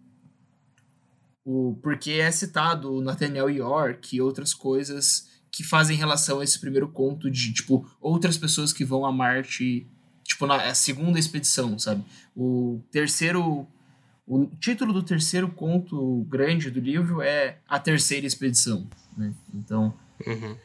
o 1.46 1.78
porque 1.82 2.12
é 2.12 2.32
citado 2.32 2.94
o 2.94 3.02
Nathaniel 3.02 3.50
York 3.50 4.16
e 4.16 4.22
outras 4.22 4.54
coisas 4.54 5.30
que 5.52 5.64
fazem 5.64 5.96
relação 5.96 6.40
a 6.40 6.44
esse 6.44 6.60
primeiro 6.60 6.88
conto 6.88 7.30
de 7.30 7.54
tipo 7.54 7.88
outras 8.02 8.38
pessoas 8.38 8.74
que 8.74 8.84
vão 8.84 9.06
a 9.06 9.12
Marte, 9.12 9.86
tipo 10.24 10.48
na 10.48 10.74
segunda 10.74 11.20
expedição, 11.20 11.78
sabe? 11.78 12.04
O 12.36 12.82
terceiro 12.92 13.68
o 14.26 14.46
título 14.60 14.94
do 14.94 15.04
terceiro 15.04 15.50
conto 15.50 16.26
grande 16.30 16.72
do 16.72 16.80
livro 16.80 17.22
é 17.22 17.60
A 17.68 17.78
Terceira 17.78 18.26
Expedição, 18.26 18.88
né? 19.18 19.34
Então, 19.54 19.94
uhum. 20.26 20.58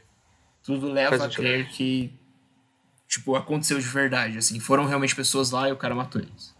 tudo 0.62 0.86
leva 0.86 1.24
a 1.24 1.28
crer 1.28 1.68
que 1.70 2.17
tipo, 3.08 3.34
aconteceu 3.34 3.78
de 3.78 3.88
verdade, 3.88 4.38
assim. 4.38 4.60
Foram 4.60 4.84
realmente 4.84 5.16
pessoas 5.16 5.50
lá 5.50 5.68
e 5.68 5.72
o 5.72 5.76
cara 5.76 5.94
matou 5.94 6.20
eles. 6.20 6.54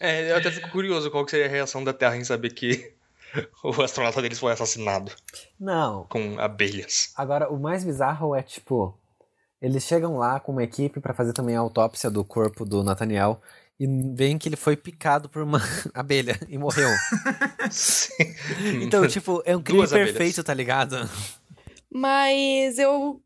É, 0.00 0.32
eu 0.32 0.36
até 0.36 0.50
fico 0.50 0.70
curioso 0.70 1.10
qual 1.10 1.28
seria 1.28 1.46
a 1.46 1.48
reação 1.48 1.84
da 1.84 1.92
Terra 1.92 2.16
em 2.16 2.24
saber 2.24 2.50
que 2.50 2.92
o 3.62 3.82
astronauta 3.82 4.22
deles 4.22 4.38
foi 4.38 4.52
assassinado. 4.52 5.12
Não. 5.60 6.04
Com 6.04 6.38
abelhas. 6.40 7.12
Agora, 7.14 7.48
o 7.52 7.60
mais 7.60 7.84
bizarro 7.84 8.34
é, 8.34 8.42
tipo, 8.42 8.98
eles 9.60 9.84
chegam 9.84 10.16
lá 10.16 10.40
com 10.40 10.52
uma 10.52 10.64
equipe 10.64 10.98
para 10.98 11.14
fazer 11.14 11.32
também 11.32 11.56
a 11.56 11.60
autópsia 11.60 12.10
do 12.10 12.24
corpo 12.24 12.64
do 12.64 12.82
Nathaniel 12.82 13.40
e 13.78 13.86
veem 14.14 14.38
que 14.38 14.48
ele 14.48 14.56
foi 14.56 14.76
picado 14.76 15.28
por 15.28 15.42
uma 15.42 15.60
abelha 15.92 16.38
e 16.48 16.56
morreu. 16.56 16.90
então, 18.82 19.06
tipo, 19.06 19.42
é 19.44 19.56
um 19.56 19.62
crime 19.62 19.86
perfeito, 19.86 20.16
abelhas. 20.16 20.44
tá 20.44 20.54
ligado? 20.54 21.10
Mas 21.90 22.78
eu 22.78 23.20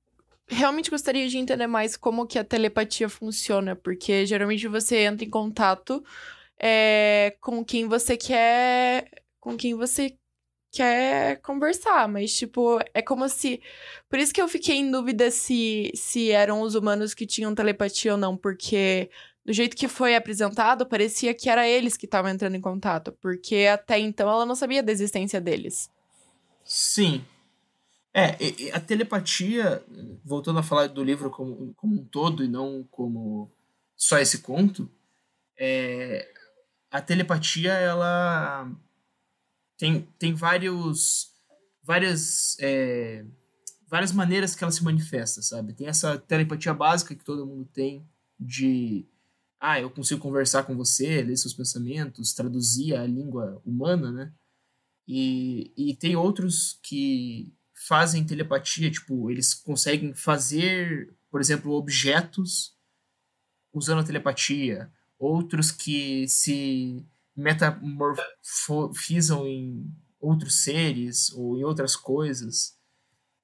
realmente 0.47 0.91
gostaria 0.91 1.29
de 1.29 1.39
entender 1.39 1.67
mais 1.67 1.97
como 1.97 2.27
que 2.27 2.39
a 2.39 2.45
telepatia 2.45 3.09
funciona, 3.09 3.75
porque 3.75 4.25
geralmente 4.27 4.69
você 4.69 4.99
entra 4.99 5.25
em 5.25 5.31
contato 5.31 6.05
é, 6.59 7.37
com 7.41 7.65
quem 7.65 7.87
você 7.89 8.17
quer, 8.17 9.11
com 9.41 9.57
quem 9.57 9.75
você 9.75 10.17
quer 10.73 11.41
conversar, 11.41 12.07
mas 12.09 12.33
tipo, 12.33 12.79
é 12.93 13.01
como 13.01 13.29
se 13.29 13.61
por 14.09 14.19
isso 14.19 14.33
que 14.33 14.43
eu 14.43 14.49
fiquei 14.49 14.77
em 14.77 14.91
dúvida 14.91 15.31
se 15.31 15.91
se 15.95 16.31
eram 16.31 16.61
os 16.61 16.75
humanos 16.75 17.15
que 17.15 17.27
tinham 17.27 17.55
telepatia 17.55 18.13
ou 18.13 18.19
não, 18.19 18.37
porque 18.37 19.11
do 19.45 19.53
jeito 19.53 19.77
que 19.77 19.89
foi 19.89 20.17
apresentado, 20.17 20.85
parecia 20.85 21.33
que 21.33 21.49
era 21.49 21.67
eles 21.67 21.97
que 21.97 22.05
estavam 22.05 22.31
entrando 22.31 22.57
em 22.57 22.61
contato, 22.61 23.13
porque 23.23 23.67
até 23.73 23.99
então 23.99 24.29
ela 24.29 24.45
não 24.45 24.57
sabia 24.57 24.83
da 24.83 24.93
existência 24.93 25.41
deles. 25.41 25.89
Sim, 26.65 27.25
é, 28.19 28.71
a 28.73 28.81
telepatia, 28.81 29.85
voltando 30.25 30.59
a 30.59 30.63
falar 30.63 30.87
do 30.87 31.05
livro 31.05 31.31
como, 31.31 31.75
como 31.75 32.01
um 32.01 32.05
todo 32.07 32.43
e 32.43 32.49
não 32.49 32.83
como 32.91 33.53
só 33.95 34.19
esse 34.19 34.39
conto, 34.39 34.91
é, 35.59 36.27
a 36.91 37.03
telepatia 37.03 37.75
ela 37.75 38.71
tem, 39.77 40.09
tem 40.19 40.33
vários 40.33 41.31
várias 41.83 42.57
é, 42.59 43.23
várias 43.87 44.13
maneiras 44.13 44.55
que 44.55 44.65
ela 44.65 44.73
se 44.73 44.83
manifesta, 44.83 45.43
sabe? 45.43 45.75
Tem 45.75 45.87
essa 45.87 46.17
telepatia 46.17 46.73
básica 46.73 47.15
que 47.15 47.25
todo 47.25 47.47
mundo 47.47 47.69
tem 47.71 48.03
de 48.41 49.05
ah, 49.61 49.79
eu 49.79 49.91
consigo 49.91 50.23
conversar 50.23 50.63
com 50.63 50.75
você, 50.75 51.23
ler 51.23 51.37
seus 51.37 51.53
pensamentos, 51.53 52.33
traduzir 52.33 52.97
a 52.97 53.07
língua 53.07 53.61
humana, 53.63 54.11
né? 54.11 54.33
E, 55.07 55.71
e 55.77 55.95
tem 55.95 56.17
outros 56.17 56.79
que 56.83 57.53
fazem 57.87 58.25
telepatia, 58.25 58.91
tipo, 58.91 59.31
eles 59.31 59.55
conseguem 59.55 60.13
fazer, 60.13 61.15
por 61.31 61.41
exemplo, 61.41 61.73
objetos 61.73 62.77
usando 63.73 64.01
a 64.01 64.05
telepatia, 64.05 64.91
outros 65.19 65.71
que 65.71 66.29
se 66.29 67.07
metamorfizam 67.37 69.47
em 69.47 69.89
outros 70.19 70.63
seres 70.63 71.31
ou 71.33 71.59
em 71.59 71.65
outras 71.65 71.95
coisas. 71.95 72.77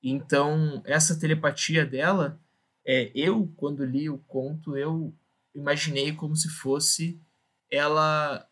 Então, 0.02 0.82
essa 0.84 1.18
telepatia 1.18 1.86
dela, 1.86 2.40
é, 2.84 3.12
eu, 3.14 3.52
quando 3.56 3.84
li 3.84 4.10
o 4.10 4.18
conto, 4.18 4.76
eu 4.76 5.14
imaginei 5.54 6.12
como 6.12 6.34
se 6.34 6.48
fosse 6.48 7.20
ela 7.70 8.44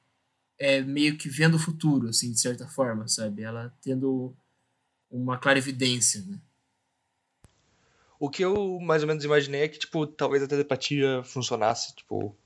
é, 0.59 0.82
meio 0.82 1.16
que 1.16 1.28
vendo 1.28 1.55
o 1.55 1.59
futuro, 1.59 2.09
assim, 2.09 2.30
de 2.30 2.38
certa 2.38 2.68
forma, 2.68 3.09
sabe? 3.09 3.43
Ela 3.43 3.74
tendo 3.82 4.36
uma 5.11 5.38
clarividência, 5.38 6.22
né? 6.22 6.38
O 8.18 8.28
que 8.28 8.42
eu 8.42 8.78
mais 8.80 9.02
ou 9.02 9.08
menos 9.08 9.24
imaginei 9.24 9.62
é 9.62 9.68
que, 9.68 9.78
tipo, 9.78 10.06
talvez 10.06 10.42
a 10.42 10.46
telepatia 10.46 11.22
funcionasse, 11.24 11.94
tipo, 11.96 12.36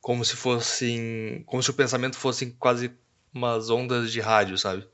como 0.00 0.24
se 0.24 0.36
fossem. 0.36 1.42
como 1.46 1.62
se 1.62 1.70
o 1.70 1.74
pensamento 1.74 2.16
fosse 2.16 2.52
quase 2.52 2.96
umas 3.32 3.70
ondas 3.70 4.12
de 4.12 4.20
rádio, 4.20 4.56
sabe? 4.56 4.88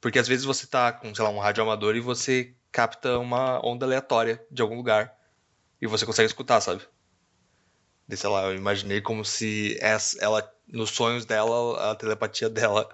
Porque 0.00 0.18
às 0.18 0.26
vezes 0.26 0.44
você 0.44 0.66
tá 0.66 0.92
com, 0.92 1.14
sei 1.14 1.24
lá, 1.24 1.30
um 1.30 1.38
rádio 1.38 1.62
amador 1.62 1.94
e 1.94 2.00
você 2.00 2.54
capta 2.72 3.18
uma 3.18 3.64
onda 3.64 3.86
aleatória 3.86 4.44
de 4.50 4.60
algum 4.60 4.76
lugar. 4.76 5.16
E 5.80 5.86
você 5.86 6.04
consegue 6.04 6.26
escutar, 6.26 6.60
sabe? 6.60 6.82
De, 8.08 8.16
sei 8.16 8.28
lá, 8.28 8.46
eu 8.46 8.56
imaginei 8.56 9.00
como 9.00 9.24
se 9.24 9.78
essa, 9.80 10.18
ela, 10.22 10.53
nos 10.66 10.90
sonhos 10.90 11.24
dela, 11.24 11.90
a 11.90 11.94
telepatia 11.94 12.48
dela 12.48 12.88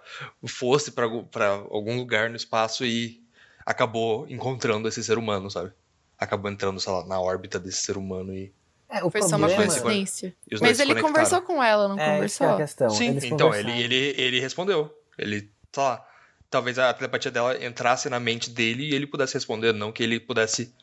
fosse 0.47 0.91
para 0.91 1.05
algum 1.05 1.97
lugar 1.97 2.31
no 2.31 2.37
espaço 2.37 2.85
e 2.85 3.23
acabou 3.65 4.27
encontrando 4.29 4.89
esse 4.89 5.03
ser 5.03 5.19
humano, 5.19 5.51
sabe? 5.51 5.73
Acabou 6.19 6.51
entrando, 6.51 6.79
sei 6.81 6.93
lá, 6.93 7.05
na 7.07 7.21
órbita 7.21 7.59
desse 7.59 7.83
ser 7.83 7.97
humano 7.97 8.35
e. 8.35 8.53
É, 8.89 9.05
o 9.05 9.11
Foi 9.11 9.23
só 9.23 9.37
uma 9.37 9.49
coincidência. 9.49 10.35
Mas 10.61 10.81
ele 10.81 11.01
conversou 11.01 11.41
com 11.43 11.63
ela, 11.63 11.87
não 11.87 11.99
é, 11.99 12.15
conversou? 12.15 12.47
É 12.49 12.53
a 12.55 12.57
questão. 12.57 12.91
Sim, 12.91 13.11
Eles 13.11 13.25
então 13.25 13.55
ele, 13.55 13.71
ele, 13.71 14.15
ele 14.21 14.41
respondeu. 14.41 14.93
Ele, 15.17 15.49
sei 15.73 15.83
lá, 15.83 16.05
talvez 16.51 16.77
a 16.77 16.93
telepatia 16.93 17.31
dela 17.31 17.65
entrasse 17.65 18.09
na 18.09 18.19
mente 18.19 18.51
dele 18.51 18.91
e 18.91 18.95
ele 18.95 19.07
pudesse 19.07 19.35
responder, 19.35 19.73
não 19.73 19.93
que 19.93 20.03
ele 20.03 20.19
pudesse 20.19 20.75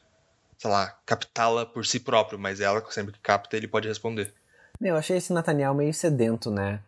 sei 0.57 0.71
lá, 0.71 0.97
captá-la 1.05 1.65
por 1.65 1.85
si 1.85 1.99
próprio, 1.99 2.39
mas 2.39 2.59
ela, 2.59 2.83
sempre 2.91 3.13
que 3.13 3.19
capta, 3.19 3.55
ele 3.55 3.67
pode 3.67 3.87
responder. 3.87 4.33
Meu, 4.79 4.93
eu 4.93 4.97
achei 4.97 5.17
esse 5.17 5.33
Nathaniel 5.33 5.73
meio 5.73 5.93
sedento, 5.93 6.51
né? 6.51 6.79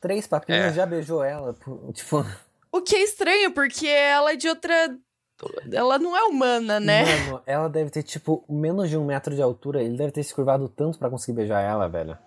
Três 0.00 0.26
papinhos, 0.26 0.66
é. 0.66 0.72
já 0.72 0.86
beijou 0.86 1.24
ela, 1.24 1.56
tipo... 1.92 2.24
O 2.70 2.82
que 2.82 2.96
é 2.96 3.04
estranho, 3.04 3.52
porque 3.52 3.86
ela 3.86 4.32
é 4.32 4.36
de 4.36 4.48
outra 4.48 4.98
Ela 5.72 5.98
não 5.98 6.16
é 6.16 6.24
humana, 6.24 6.80
né? 6.80 7.04
Mano, 7.04 7.42
ela 7.46 7.68
deve 7.68 7.90
ter, 7.90 8.02
tipo, 8.02 8.44
menos 8.48 8.90
de 8.90 8.96
um 8.96 9.06
metro 9.06 9.34
de 9.34 9.40
altura. 9.40 9.82
Ele 9.82 9.96
deve 9.96 10.10
ter 10.10 10.24
se 10.24 10.34
curvado 10.34 10.68
tanto 10.68 10.98
para 10.98 11.08
conseguir 11.08 11.36
beijar 11.36 11.60
ela, 11.60 11.88
velho. 11.88 12.18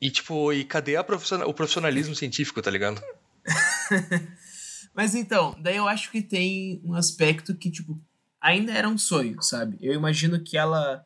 E, 0.00 0.10
tipo, 0.10 0.52
e 0.52 0.64
cadê 0.64 1.02
profissional... 1.02 1.48
o 1.48 1.54
profissionalismo 1.54 2.14
científico, 2.14 2.60
tá 2.60 2.70
ligado? 2.70 3.02
Mas 4.94 5.14
então, 5.14 5.56
daí 5.58 5.76
eu 5.76 5.88
acho 5.88 6.10
que 6.10 6.22
tem 6.22 6.80
um 6.84 6.94
aspecto 6.94 7.54
que, 7.54 7.70
tipo, 7.70 7.98
ainda 8.40 8.72
era 8.72 8.88
um 8.88 8.98
sonho, 8.98 9.42
sabe? 9.42 9.78
Eu 9.80 9.94
imagino 9.94 10.38
que 10.44 10.58
ela, 10.58 11.04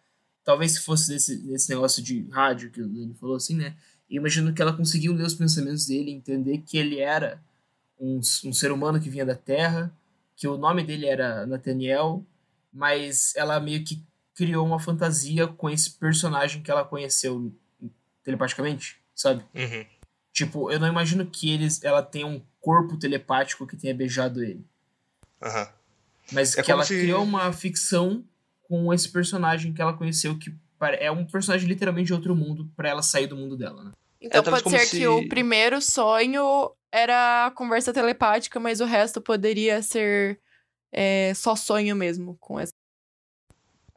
talvez 0.48 0.72
se 0.72 0.80
fosse 0.80 1.10
desse, 1.10 1.36
desse 1.42 1.68
negócio 1.68 2.02
de 2.02 2.26
rádio 2.30 2.70
que 2.70 2.80
ele 2.80 3.14
falou 3.20 3.36
assim, 3.36 3.54
né? 3.54 3.76
Imagino 4.08 4.50
que 4.50 4.62
ela 4.62 4.72
conseguiu 4.72 5.12
ler 5.12 5.26
os 5.26 5.34
pensamentos 5.34 5.84
dele, 5.84 6.10
entender 6.10 6.62
que 6.66 6.78
ele 6.78 6.98
era 7.00 7.38
um, 8.00 8.18
um 8.46 8.52
ser 8.54 8.72
humano 8.72 8.98
que 8.98 9.10
vinha 9.10 9.26
da 9.26 9.34
Terra, 9.34 9.92
que 10.34 10.48
o 10.48 10.56
nome 10.56 10.82
dele 10.82 11.04
era 11.04 11.44
Nathaniel, 11.44 12.24
mas 12.72 13.36
ela 13.36 13.60
meio 13.60 13.84
que 13.84 14.02
criou 14.34 14.64
uma 14.64 14.80
fantasia 14.80 15.46
com 15.46 15.68
esse 15.68 15.90
personagem 15.90 16.62
que 16.62 16.70
ela 16.70 16.82
conheceu 16.82 17.52
telepaticamente, 18.24 18.96
sabe? 19.14 19.44
Uhum. 19.54 19.84
Tipo, 20.32 20.72
eu 20.72 20.80
não 20.80 20.88
imagino 20.88 21.26
que 21.26 21.52
eles, 21.52 21.84
ela 21.84 22.02
tenha 22.02 22.26
um 22.26 22.40
corpo 22.58 22.96
telepático 22.96 23.66
que 23.66 23.76
tenha 23.76 23.94
beijado 23.94 24.42
ele. 24.42 24.64
Uhum. 25.42 25.66
Mas 26.32 26.56
é 26.56 26.62
que 26.62 26.72
ela 26.72 26.86
se... 26.86 26.98
criou 26.98 27.22
uma 27.22 27.52
ficção 27.52 28.24
com 28.68 28.92
esse 28.92 29.08
personagem 29.08 29.72
que 29.72 29.80
ela 29.80 29.96
conheceu, 29.96 30.38
que 30.38 30.54
é 31.00 31.10
um 31.10 31.24
personagem 31.24 31.66
literalmente 31.68 32.06
de 32.06 32.14
outro 32.14 32.36
mundo, 32.36 32.70
para 32.76 32.88
ela 32.88 33.02
sair 33.02 33.26
do 33.26 33.36
mundo 33.36 33.56
dela, 33.56 33.82
né? 33.82 33.92
Então 34.20 34.40
é, 34.40 34.44
pode 34.44 34.70
ser 34.70 34.80
se... 34.80 34.98
que 34.98 35.06
o 35.06 35.28
primeiro 35.28 35.80
sonho 35.80 36.72
era 36.92 37.46
a 37.46 37.50
conversa 37.50 37.92
telepática, 37.92 38.58
mas 38.58 38.80
o 38.80 38.84
resto 38.84 39.20
poderia 39.20 39.82
ser 39.82 40.40
é, 40.92 41.32
só 41.34 41.54
sonho 41.54 41.94
mesmo 41.94 42.36
com 42.40 42.58
essa. 42.58 42.72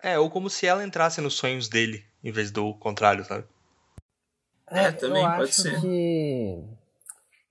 É, 0.02 0.18
ou 0.18 0.30
como 0.30 0.50
se 0.50 0.66
ela 0.66 0.84
entrasse 0.84 1.22
nos 1.22 1.36
sonhos 1.36 1.68
dele, 1.68 2.04
em 2.24 2.32
vez 2.32 2.52
do 2.52 2.74
contrário, 2.76 3.24
sabe? 3.24 3.46
É, 4.70 4.86
é 4.86 4.92
também 4.92 5.24
eu 5.24 5.30
pode 5.30 5.44
acho 5.44 5.62
ser. 5.62 5.82
Que, 5.82 6.64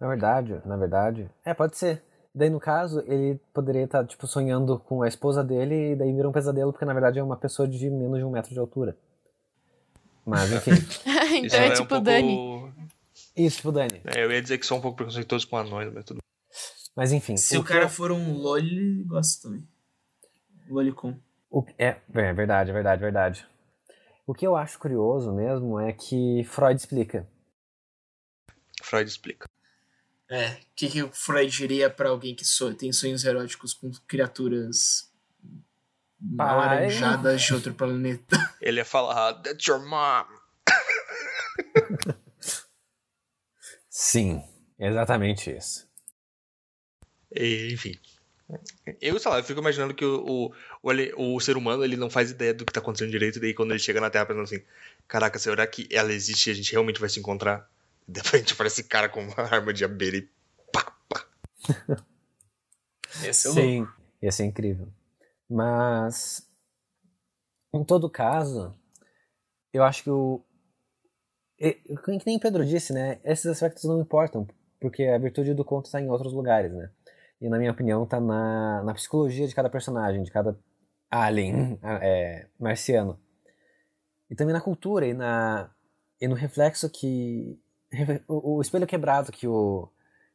na 0.01 0.09
verdade, 0.09 0.61
na 0.65 0.77
verdade, 0.77 1.31
é, 1.45 1.55
pode 1.55 1.77
ser. 1.77 2.03
Daí, 2.35 2.49
no 2.49 2.61
caso, 2.61 3.01
ele 3.07 3.41
poderia 3.53 3.85
estar, 3.85 4.07
tipo, 4.07 4.27
sonhando 4.27 4.79
com 4.79 5.03
a 5.03 5.09
esposa 5.09 5.43
dele 5.43 5.93
e 5.93 5.97
daí 5.97 6.13
vira 6.13 6.29
um 6.29 6.33
pesadelo, 6.33 6.73
porque 6.73 6.85
na 6.85 6.93
verdade 6.93 7.19
é 7.19 7.23
uma 7.23 7.37
pessoa 7.37 7.67
de 7.67 7.91
menos 7.91 8.19
de 8.19 8.25
um 8.25 8.31
metro 8.31 8.53
de 8.53 8.59
altura. 8.59 8.97
Mas, 10.25 10.51
enfim. 10.53 10.71
então 11.45 11.59
é, 11.59 11.67
é 11.67 11.71
tipo 11.71 11.83
um 11.83 11.87
pouco... 11.87 12.05
Dani. 12.05 12.73
Isso, 13.37 13.57
tipo 13.57 13.73
Dani. 13.73 14.01
É, 14.05 14.25
eu 14.25 14.31
ia 14.31 14.41
dizer 14.41 14.59
que 14.59 14.67
são 14.67 14.79
um 14.79 14.81
pouco 14.81 14.99
preconceituosos 14.99 15.45
com 15.45 15.57
anões, 15.57 15.93
mas 15.93 16.05
tudo. 16.05 16.21
Mas 16.95 17.13
enfim. 17.13 17.37
Se 17.37 17.57
o, 17.57 17.63
o 17.63 17.65
cara 17.65 17.85
eu... 17.85 17.89
for 17.89 18.13
um 18.13 18.35
loli, 18.35 18.77
ele 18.77 19.05
gosta 19.05 19.49
também. 19.49 19.67
Lolicon. 20.69 21.17
O... 21.51 21.65
É, 21.77 21.97
é 22.15 22.33
verdade, 22.33 22.71
é 22.71 22.73
verdade, 22.73 23.03
é 23.03 23.05
verdade. 23.05 23.47
O 24.27 24.35
que 24.35 24.47
eu 24.47 24.55
acho 24.55 24.79
curioso 24.79 25.33
mesmo 25.33 25.81
é 25.81 25.93
que 25.93 26.45
Freud 26.45 26.79
explica. 26.79 27.27
Freud 28.83 29.09
explica. 29.09 29.49
É, 30.31 30.51
o 30.51 30.57
que, 30.77 30.89
que 30.89 31.03
o 31.03 31.11
Freud 31.13 31.51
diria 31.51 31.91
para 31.91 32.09
alguém 32.09 32.37
que 32.37 32.45
so 32.45 32.73
tem 32.73 32.93
sonhos 32.93 33.25
eróticos 33.25 33.75
com 33.75 33.91
criaturas 34.07 35.11
alaranjadas 36.39 37.43
de 37.43 37.53
outro 37.53 37.75
planeta? 37.75 38.37
Ele 38.63 38.79
ia 38.79 38.85
falar, 38.85 39.35
that's 39.43 39.67
your 39.67 39.85
mom. 39.85 40.25
Sim, 43.89 44.41
exatamente 44.79 45.51
isso. 45.51 45.89
E, 47.35 47.73
enfim. 47.73 47.99
Eu, 49.01 49.19
sei 49.19 49.31
lá, 49.31 49.39
eu 49.39 49.45
fico 49.45 49.61
imaginando 49.61 49.95
que 49.95 50.05
o, 50.05 50.53
o, 50.83 51.35
o, 51.35 51.41
ser 51.41 51.57
humano 51.57 51.85
ele 51.85 51.97
não 51.97 52.11
faz 52.11 52.31
ideia 52.31 52.55
do 52.55 52.65
que 52.65 52.73
tá 52.73 52.81
acontecendo 52.81 53.11
direito, 53.11 53.37
e 53.37 53.41
daí 53.41 53.55
quando 53.55 53.71
ele 53.71 53.79
chega 53.79 54.01
na 54.01 54.11
Terra 54.11 54.27
pensando 54.27 54.45
assim, 54.45 54.63
caraca, 55.07 55.39
será 55.39 55.67
que 55.67 55.89
ela 55.91 56.13
existe 56.13 56.49
e 56.49 56.53
a 56.53 56.55
gente 56.55 56.73
realmente 56.73 57.01
vai 57.01 57.09
se 57.09 57.21
encontrar? 57.21 57.69
De 58.09 58.21
repente 58.21 58.53
aparece 58.55 58.81
esse 58.81 58.89
cara 58.89 59.09
com 59.09 59.23
uma 59.23 59.43
arma 59.43 59.73
de 59.73 59.85
abelha 59.85 60.17
e 60.17 60.29
pá, 60.73 60.97
pá. 61.09 61.27
Esse 63.25 63.49
é 63.49 63.53
Sim, 63.53 63.89
ia 64.23 64.33
ser 64.33 64.45
incrível. 64.45 64.93
Mas, 65.49 66.49
em 67.73 67.85
todo 67.85 68.11
caso, 68.11 68.75
eu 69.73 69.83
acho 69.83 70.03
que 70.03 70.11
o. 70.11 70.45
Que 71.59 72.27
nem 72.27 72.39
Pedro 72.39 72.65
disse, 72.65 72.93
né? 72.93 73.21
Esses 73.23 73.47
aspectos 73.47 73.85
não 73.85 74.01
importam, 74.01 74.47
porque 74.81 75.05
a 75.05 75.19
virtude 75.19 75.53
do 75.55 75.65
conto 75.65 75.87
está 75.87 76.01
em 76.01 76.09
outros 76.09 76.33
lugares, 76.33 76.73
né? 76.73 76.91
E 77.41 77.49
na 77.49 77.59
minha 77.59 77.73
opinião 77.73 78.05
está 78.05 78.21
na, 78.21 78.83
na 78.83 78.95
psicologia 78.95 79.47
de 79.47 79.55
cada 79.55 79.71
personagem, 79.71 80.23
de 80.23 80.31
cada 80.31 80.59
alien 81.11 81.79
é, 81.83 82.47
marciano. 82.59 83.19
E 84.31 84.35
também 84.37 84.55
na 84.55 84.61
cultura 84.61 85.07
e, 85.07 85.13
na, 85.13 85.71
e 86.21 86.29
no 86.29 86.35
reflexo 86.35 86.89
que. 86.89 87.61
O, 88.29 88.57
o 88.57 88.61
espelho 88.61 88.87
quebrado 88.87 89.33
que 89.33 89.49
o, 89.49 89.89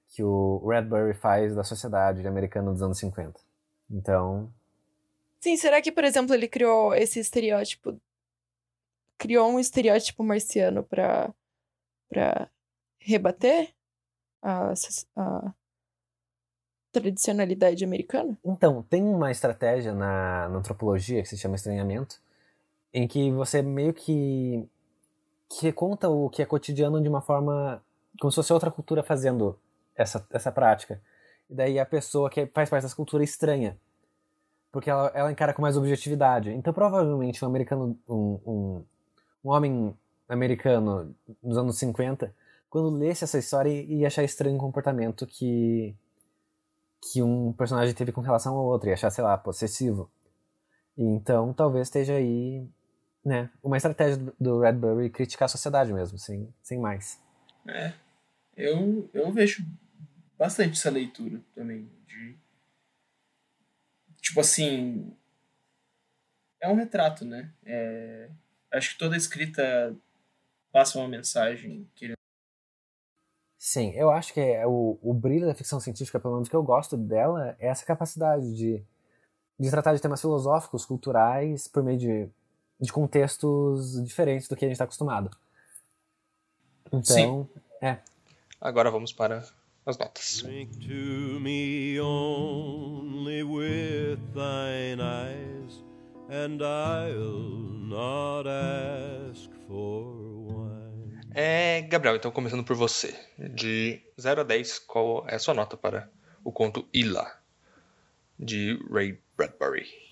que 0.10 0.24
o 0.24 0.68
Redbury 0.68 1.14
faz 1.14 1.56
da 1.56 1.64
sociedade 1.64 2.26
americana 2.28 2.72
dos 2.72 2.82
anos 2.82 2.98
50. 3.00 3.40
Então. 3.90 4.52
Sim, 5.40 5.56
será 5.56 5.82
que, 5.82 5.92
por 5.92 6.04
exemplo, 6.04 6.34
ele 6.34 6.48
criou 6.48 6.94
esse 6.94 7.20
estereótipo. 7.20 8.00
Criou 9.18 9.50
um 9.50 9.60
estereótipo 9.60 10.24
marciano 10.24 10.84
para 10.84 11.34
para 12.10 12.50
rebater 13.00 13.74
a, 14.42 14.74
a 15.16 15.54
tradicionalidade 16.92 17.84
americana? 17.84 18.38
Então, 18.44 18.84
tem 18.84 19.04
uma 19.04 19.32
estratégia 19.32 19.94
na, 19.94 20.48
na 20.50 20.58
antropologia 20.58 21.22
que 21.22 21.30
se 21.30 21.38
chama 21.38 21.56
estranhamento, 21.56 22.22
em 22.94 23.08
que 23.08 23.32
você 23.32 23.62
meio 23.62 23.94
que, 23.94 24.68
que 25.50 25.72
conta 25.72 26.10
o 26.10 26.30
que 26.30 26.42
é 26.42 26.46
cotidiano 26.46 27.02
de 27.02 27.10
uma 27.10 27.22
forma 27.22 27.82
como 28.20 28.32
se 28.32 28.36
fosse 28.36 28.54
outra 28.54 28.72
cultura 28.72 29.04
fazendo 29.04 29.58
essa, 29.96 30.26
essa 30.32 30.52
prática. 30.52 31.02
E 31.50 31.56
daí 31.56 31.80
a 31.80 31.86
pessoa 31.86 32.30
que 32.30 32.46
faz 32.48 32.70
parte 32.70 32.84
dessa 32.84 32.96
cultura 32.96 33.24
estranha, 33.24 33.78
porque 34.72 34.90
ela, 34.90 35.12
ela 35.14 35.32
encara 35.32 35.54
com 35.54 35.62
mais 35.62 35.78
objetividade. 35.78 36.52
Então, 36.52 36.74
provavelmente, 36.74 37.44
um 37.44 37.48
americano, 37.48 37.98
um, 38.08 38.40
um, 38.46 38.86
um 39.44 39.50
homem 39.50 39.98
americano 40.28 41.16
nos 41.42 41.58
anos 41.58 41.78
50, 41.78 42.34
quando 42.70 42.90
lesse 42.90 43.24
essa 43.24 43.38
história, 43.38 43.70
ia 43.70 44.08
achar 44.08 44.24
estranho 44.24 44.56
o 44.56 44.60
comportamento 44.60 45.26
que 45.26 45.96
que 47.12 47.22
um 47.22 47.54
personagem 47.54 47.94
teve 47.94 48.12
com 48.12 48.22
relação 48.22 48.56
ao 48.56 48.66
outro 48.66 48.90
e 48.90 48.94
achar, 48.94 49.12
sei 49.12 49.24
lá, 49.24 49.38
possessivo. 49.38 50.10
Então, 50.98 51.54
talvez 51.54 51.88
esteja 51.88 52.14
aí, 52.14 52.68
né, 53.26 53.50
uma 53.64 53.76
estratégia 53.76 54.18
do 54.40 54.60
Redbury 54.60 55.10
criticar 55.10 55.48
a 55.48 55.50
sociedade 55.50 55.92
mesmo, 55.92 56.18
sem, 56.20 56.54
sem 56.62 56.80
mais. 56.80 57.20
É, 57.68 57.94
eu, 58.56 59.10
eu 59.14 59.32
vejo 59.32 59.66
bastante 60.38 60.78
essa 60.78 60.92
leitura 60.92 61.42
também, 61.56 61.90
de... 62.06 62.38
Tipo 64.22 64.42
assim, 64.42 65.16
é 66.62 66.70
um 66.70 66.76
retrato, 66.76 67.26
né? 67.26 67.52
É, 67.66 68.30
acho 68.72 68.92
que 68.92 69.00
toda 69.00 69.18
escrita 69.18 69.96
passa 70.72 71.00
uma 71.00 71.08
mensagem, 71.08 71.90
querendo 71.96 72.16
Sim, 73.58 73.92
eu 73.96 74.12
acho 74.12 74.32
que 74.32 74.40
é 74.40 74.68
o, 74.68 75.00
o 75.02 75.12
brilho 75.12 75.48
da 75.48 75.56
ficção 75.56 75.80
científica, 75.80 76.20
pelo 76.20 76.36
menos 76.36 76.48
que 76.48 76.56
eu 76.56 76.62
gosto 76.62 76.96
dela, 76.96 77.56
é 77.58 77.68
essa 77.68 77.84
capacidade 77.84 78.56
de, 78.56 78.86
de 79.60 79.72
tratar 79.72 79.96
de 79.96 80.02
temas 80.02 80.22
filosóficos, 80.22 80.86
culturais, 80.86 81.68
por 81.68 81.82
meio 81.82 81.98
de, 81.98 82.30
de 82.80 82.92
contextos 82.92 84.04
diferentes 84.04 84.48
do 84.48 84.56
que 84.56 84.66
a 84.66 84.68
gente 84.68 84.76
está 84.76 84.84
acostumado. 84.84 85.30
Então, 86.88 87.04
Sim. 87.04 87.48
é. 87.82 87.98
Agora 88.60 88.92
vamos 88.92 89.12
para 89.12 89.46
as 89.86 89.98
notas. 89.98 90.42
Drink 90.44 90.78
to 90.80 91.40
me 91.40 92.00
only 92.00 93.44
with 93.44 94.20
thine 94.34 95.02
eyes, 95.02 95.84
and 96.30 96.62
I'll 96.62 97.70
not 97.88 98.48
ask 98.48 99.50
for 99.68 100.36
é, 101.38 101.82
Gabriel, 101.82 102.16
então 102.16 102.32
começando 102.32 102.64
por 102.64 102.78
você. 102.78 103.14
De 103.38 104.02
0 104.18 104.40
a 104.40 104.44
10, 104.46 104.80
qual 104.80 105.28
é 105.28 105.36
a 105.36 105.40
sua 105.40 105.54
nota 105.54 105.76
para 105.76 106.10
o 106.46 106.50
conto 106.50 106.88
Ila, 106.94 107.30
de 108.40 108.80
Ray 108.90 109.20
Bradbury? 109.36 110.05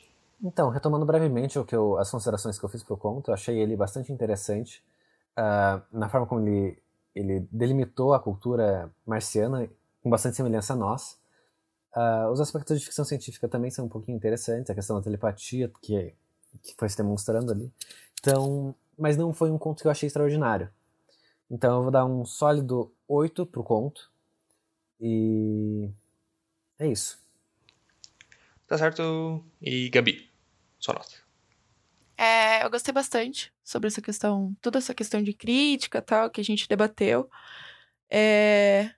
Então, 0.44 0.70
retomando 0.70 1.06
brevemente 1.06 1.58
o 1.58 1.64
que 1.64 1.74
eu, 1.74 1.98
as 1.98 2.12
considerações 2.12 2.60
que 2.60 2.66
eu 2.66 2.70
fiz 2.70 2.84
para 2.84 2.94
o 2.94 2.98
conto, 2.98 3.32
eu 3.32 3.34
achei 3.34 3.58
ele 3.58 3.78
bastante 3.78 4.12
interessante 4.12 4.84
uh, 5.38 5.82
na 5.90 6.10
forma 6.10 6.28
como 6.28 6.42
ele, 6.42 6.78
ele 7.16 7.48
delimitou 7.50 8.14
a 8.14 8.20
cultura 8.20 8.92
marciana 9.06 9.70
com 10.02 10.10
bastante 10.10 10.36
semelhança 10.36 10.74
a 10.74 10.76
nós. 10.76 11.18
Uh, 11.96 12.30
os 12.30 12.42
aspectos 12.42 12.78
de 12.78 12.86
ficção 12.86 13.06
científica 13.06 13.48
também 13.48 13.72
são 13.72 13.86
um 13.86 13.90
pouquinho 13.90 14.18
interessantes, 14.18 14.70
a 14.70 14.76
questão 14.76 14.98
da 14.98 15.02
telepatia 15.02 15.72
que, 15.82 16.14
que 16.62 16.76
foi 16.78 16.90
se 16.90 16.98
demonstrando 16.98 17.52
ali. 17.52 17.72
Então, 18.20 18.76
mas 18.98 19.16
não 19.16 19.32
foi 19.32 19.50
um 19.50 19.58
conto 19.58 19.82
que 19.82 19.88
eu 19.88 19.92
achei 19.92 20.08
extraordinário. 20.08 20.70
Então 21.50 21.78
eu 21.78 21.84
vou 21.84 21.92
dar 21.92 22.06
um 22.06 22.26
sólido 22.26 22.92
8 23.08 23.46
pro 23.46 23.64
conto. 23.64 24.12
E 25.00 25.90
é 26.80 26.88
isso. 26.88 27.20
Tá 28.68 28.78
certo? 28.78 29.44
E 29.62 29.90
Gabi, 29.90 30.33
sua 30.84 30.96
nota. 30.96 31.24
É, 32.18 32.64
eu 32.64 32.70
gostei 32.70 32.94
bastante 32.94 33.52
sobre 33.64 33.88
essa 33.88 34.02
questão, 34.02 34.56
toda 34.62 34.78
essa 34.78 34.94
questão 34.94 35.24
de 35.24 35.34
crítica 35.34 36.02
tal, 36.02 36.30
que 36.30 36.42
a 36.42 36.44
gente 36.44 36.68
debateu. 36.68 37.30
É, 38.10 38.92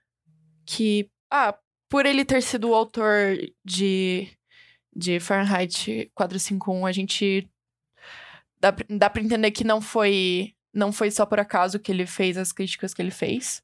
que, 0.66 1.10
ah, 1.30 1.58
por 1.88 2.06
ele 2.06 2.26
ter 2.26 2.42
sido 2.42 2.70
o 2.70 2.76
autor 2.76 3.38
de, 3.64 4.28
de 4.94 5.20
Fahrenheit 5.20 6.12
451, 6.16 6.86
a 6.86 6.92
gente 6.92 7.50
dá, 8.60 8.76
dá 8.90 9.10
pra 9.10 9.22
entender 9.22 9.52
que 9.52 9.64
não 9.64 9.80
foi, 9.80 10.56
não 10.74 10.92
foi 10.92 11.12
só 11.12 11.26
por 11.26 11.40
acaso 11.40 11.80
que 11.80 11.92
ele 11.92 12.08
fez 12.08 12.38
as 12.38 12.52
críticas 12.52 12.94
que 12.94 13.02
ele 13.02 13.12
fez. 13.12 13.64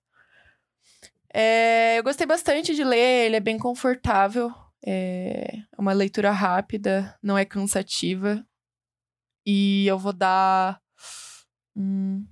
É, 1.34 1.98
eu 1.98 2.04
gostei 2.04 2.28
bastante 2.28 2.76
de 2.76 2.84
ler, 2.84 3.26
ele 3.26 3.36
é 3.38 3.40
bem 3.40 3.58
confortável. 3.58 4.54
É 4.86 5.64
uma 5.78 5.94
leitura 5.94 6.32
rápida, 6.32 7.18
não 7.22 7.38
é 7.38 7.46
cansativa. 7.46 8.46
E 9.46 9.86
eu 9.88 9.98
vou 9.98 10.14
dar 10.14 10.82
um 11.76 12.26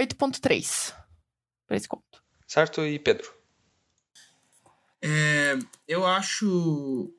8.3 0.00 0.94
para 1.66 1.76
esse 1.76 1.88
conto. 1.88 2.22
Certo, 2.46 2.84
e 2.84 2.98
Pedro? 2.98 3.32
É, 5.02 5.58
eu 5.86 6.06
acho 6.06 7.12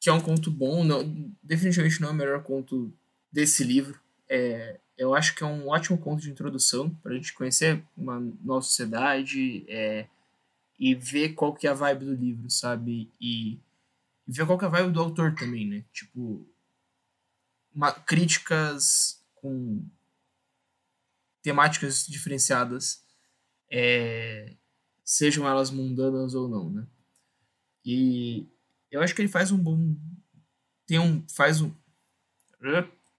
que 0.00 0.08
é 0.08 0.12
um 0.12 0.20
conto 0.20 0.50
bom, 0.50 0.82
não, 0.84 1.32
definitivamente 1.42 2.00
não 2.00 2.08
é 2.08 2.12
o 2.12 2.14
melhor 2.14 2.42
conto 2.42 2.92
desse 3.30 3.62
livro. 3.62 4.00
É, 4.28 4.78
eu 4.96 5.14
acho 5.14 5.34
que 5.34 5.42
é 5.42 5.46
um 5.46 5.68
ótimo 5.68 5.96
conto 5.98 6.22
de 6.22 6.30
introdução 6.30 6.90
para 7.02 7.12
a 7.12 7.14
gente 7.14 7.32
conhecer 7.32 7.82
uma 7.96 8.20
nova 8.42 8.62
sociedade 8.62 9.64
é, 9.68 10.06
e 10.78 10.94
ver 10.94 11.34
qual 11.34 11.54
que 11.54 11.66
é 11.66 11.70
a 11.70 11.74
vibe 11.74 12.04
do 12.04 12.14
livro, 12.14 12.50
sabe? 12.50 13.10
E, 13.20 13.58
ver 14.36 14.46
qual 14.46 14.58
que 14.58 14.64
é 14.64 14.68
a 14.68 14.70
vibe 14.70 14.92
do 14.92 15.00
autor 15.00 15.34
também, 15.34 15.66
né? 15.66 15.84
Tipo, 15.92 16.46
uma, 17.74 17.92
críticas 17.92 19.22
com 19.34 19.84
temáticas 21.42 22.06
diferenciadas, 22.06 23.04
é, 23.70 24.56
sejam 25.04 25.48
elas 25.48 25.70
mundanas 25.70 26.34
ou 26.34 26.48
não, 26.48 26.70
né? 26.70 26.86
E 27.84 28.46
eu 28.90 29.00
acho 29.02 29.14
que 29.14 29.22
ele 29.22 29.28
faz 29.28 29.50
um 29.50 29.58
bom, 29.58 29.96
tem 30.86 30.98
um, 30.98 31.26
faz 31.28 31.60
um, 31.60 31.74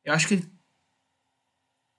eu 0.05 0.13
acho 0.13 0.27
que 0.27 0.35
ele, 0.35 0.49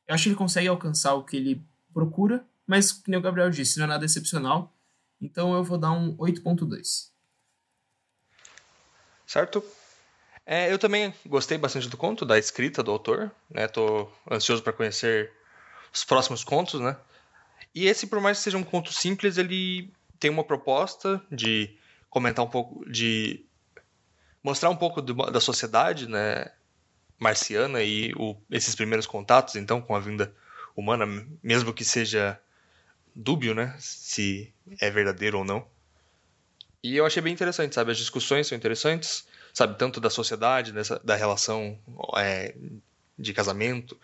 eu 0.07 0.15
acho 0.15 0.25
que 0.25 0.29
ele 0.31 0.37
consegue 0.37 0.69
alcançar 0.69 1.15
o 1.15 1.25
que 1.25 1.37
ele 1.37 1.63
procura, 1.93 2.47
mas 2.67 2.91
como 2.91 3.17
o 3.17 3.21
Gabriel 3.21 3.51
disse, 3.51 3.79
não 3.79 3.85
é 3.85 3.89
nada 3.89 4.05
excepcional, 4.05 4.75
então 5.21 5.55
eu 5.55 5.63
vou 5.63 5.77
dar 5.77 5.93
um 5.93 6.17
8.2. 6.17 7.14
Certo? 9.27 9.65
É, 10.47 10.71
eu 10.71 10.79
também 10.79 11.15
gostei 11.27 11.57
bastante 11.57 11.89
do 11.89 11.97
conto, 11.97 12.27
da 12.27 12.39
escrita 12.39 12.83
do 12.83 12.91
autor, 12.91 13.31
né? 13.51 13.67
Tô 13.67 14.11
ansioso 14.31 14.63
para 14.63 14.73
conhecer 14.73 15.33
os 15.93 16.05
próximos 16.05 16.45
contos, 16.45 16.81
né? 16.81 16.97
E 17.75 17.87
esse, 17.87 18.07
por 18.07 18.21
mais 18.21 18.39
que 18.39 18.45
seja 18.45 18.59
um 18.59 18.65
conto 18.65 18.93
simples, 18.93 19.39
ele 19.39 19.91
tem 20.21 20.31
uma 20.31 20.45
proposta 20.45 21.21
de 21.31 21.77
comentar 22.11 22.45
um 22.45 22.49
pouco, 22.49 22.89
de 22.91 23.45
mostrar 24.43 24.71
um 24.71 24.77
pouco 24.77 25.01
do, 25.01 25.15
da 25.31 25.41
sociedade, 25.41 26.09
né? 26.09 26.51
Marciana 27.19 27.83
e 27.83 28.13
o, 28.17 28.37
esses 28.51 28.75
primeiros 28.75 29.07
contatos, 29.07 29.57
então, 29.57 29.81
com 29.81 29.97
a 29.97 30.01
vinda 30.01 30.35
humana, 30.77 31.07
mesmo 31.43 31.73
que 31.73 31.85
seja 31.85 32.39
dúbio, 33.15 33.55
né? 33.55 33.75
Se 33.79 34.53
é 34.81 34.91
verdadeiro 34.91 35.39
ou 35.39 35.45
não. 35.45 35.67
E 36.85 36.97
eu 36.97 37.05
achei 37.05 37.21
bem 37.21 37.33
interessante, 37.33 37.75
sabe? 37.75 37.91
As 37.91 37.99
discussões 37.99 38.47
são 38.47 38.57
interessantes 38.57 39.27
sabe, 39.55 39.79
tanto 39.79 40.01
da 40.01 40.11
sociedade, 40.11 40.73
dessa, 40.73 40.99
da 40.99 41.15
relação 41.15 41.79
é, 42.19 42.55
de 43.17 43.33
casamento 43.33 43.97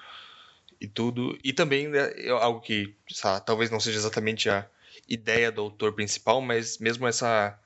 e 0.80 0.86
tudo, 0.86 1.36
e 1.42 1.52
também 1.52 1.88
né, 1.88 2.12
algo 2.40 2.60
que 2.60 2.94
sabe, 3.10 3.44
talvez 3.44 3.68
não 3.70 3.80
seja 3.80 3.98
exatamente 3.98 4.48
a 4.48 4.64
ideia 5.08 5.50
do 5.50 5.60
autor 5.60 5.92
principal, 5.92 6.40
mas 6.40 6.78
mesmo 6.78 7.06
essa 7.06 7.58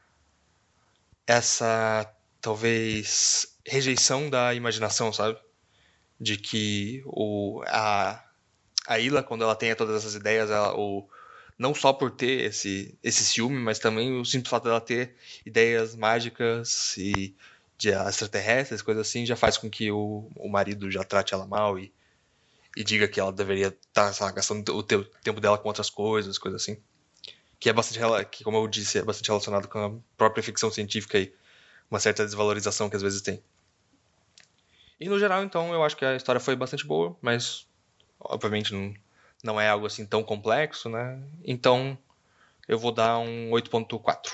essa 1.26 2.10
talvez 2.40 3.54
rejeição 3.66 4.28
da 4.30 4.54
imaginação, 4.54 5.12
sabe? 5.12 5.38
De 6.18 6.36
que 6.38 7.02
o 7.06 7.62
a 7.66 8.24
a 8.86 8.98
Ila 8.98 9.22
quando 9.22 9.44
ela 9.44 9.54
tem 9.54 9.74
todas 9.74 9.96
essas 9.96 10.14
ideias, 10.14 10.50
ela, 10.50 10.74
o 10.74 11.08
não 11.64 11.74
só 11.74 11.94
por 11.94 12.10
ter 12.10 12.44
esse 12.44 12.94
esse 13.02 13.24
ciúme, 13.24 13.58
mas 13.58 13.78
também 13.78 14.20
o 14.20 14.24
simples 14.24 14.50
fato 14.50 14.64
dela 14.64 14.82
ter 14.82 15.16
ideias 15.46 15.96
mágicas 15.96 16.94
e 16.98 17.34
de 17.78 17.88
extraterrestres, 17.88 18.82
coisas 18.82 19.08
assim, 19.08 19.24
já 19.24 19.34
faz 19.34 19.56
com 19.56 19.70
que 19.70 19.90
o, 19.90 20.30
o 20.36 20.48
marido 20.48 20.90
já 20.90 21.02
trate 21.02 21.32
ela 21.32 21.46
mal 21.46 21.78
e, 21.78 21.90
e 22.76 22.84
diga 22.84 23.08
que 23.08 23.18
ela 23.18 23.32
deveria 23.32 23.68
estar 23.68 24.12
tá, 24.12 24.30
gastando 24.30 24.76
o 24.76 24.82
teu, 24.82 25.04
tempo 25.22 25.40
dela 25.40 25.56
com 25.56 25.68
outras 25.68 25.88
coisas, 25.88 26.36
coisas 26.36 26.60
assim. 26.60 26.76
Que 27.58 27.70
é 27.70 27.72
bastante, 27.72 27.98
que 28.30 28.44
como 28.44 28.58
eu 28.58 28.68
disse, 28.68 28.98
é 28.98 29.02
bastante 29.02 29.28
relacionado 29.28 29.66
com 29.66 29.78
a 29.78 29.92
própria 30.18 30.42
ficção 30.42 30.70
científica 30.70 31.18
e 31.18 31.34
uma 31.90 31.98
certa 31.98 32.26
desvalorização 32.26 32.90
que 32.90 32.96
às 32.96 33.02
vezes 33.02 33.22
tem. 33.22 33.42
E 35.00 35.08
no 35.08 35.18
geral, 35.18 35.42
então, 35.42 35.72
eu 35.72 35.82
acho 35.82 35.96
que 35.96 36.04
a 36.04 36.14
história 36.14 36.40
foi 36.40 36.54
bastante 36.54 36.86
boa, 36.86 37.16
mas 37.22 37.66
obviamente 38.20 38.72
não, 38.72 38.94
não 39.44 39.60
é 39.60 39.68
algo 39.68 39.86
assim 39.86 40.04
tão 40.06 40.24
complexo, 40.24 40.88
né? 40.88 41.22
Então, 41.44 41.98
eu 42.66 42.78
vou 42.78 42.90
dar 42.90 43.18
um 43.18 43.50
8.4. 43.50 44.32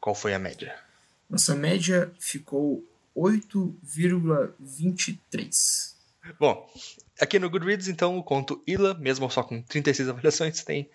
Qual 0.00 0.14
foi 0.14 0.32
a 0.32 0.38
média? 0.38 0.78
Nossa 1.28 1.56
média 1.56 2.14
ficou 2.20 2.88
8,23. 3.16 5.96
Bom, 6.38 6.70
aqui 7.20 7.40
no 7.40 7.50
Goodreads, 7.50 7.88
então, 7.88 8.16
o 8.16 8.22
conto 8.22 8.62
Ila, 8.64 8.94
mesmo 8.94 9.28
só 9.28 9.42
com 9.42 9.60
36 9.60 10.08
avaliações, 10.14 10.62
tem 10.62 10.88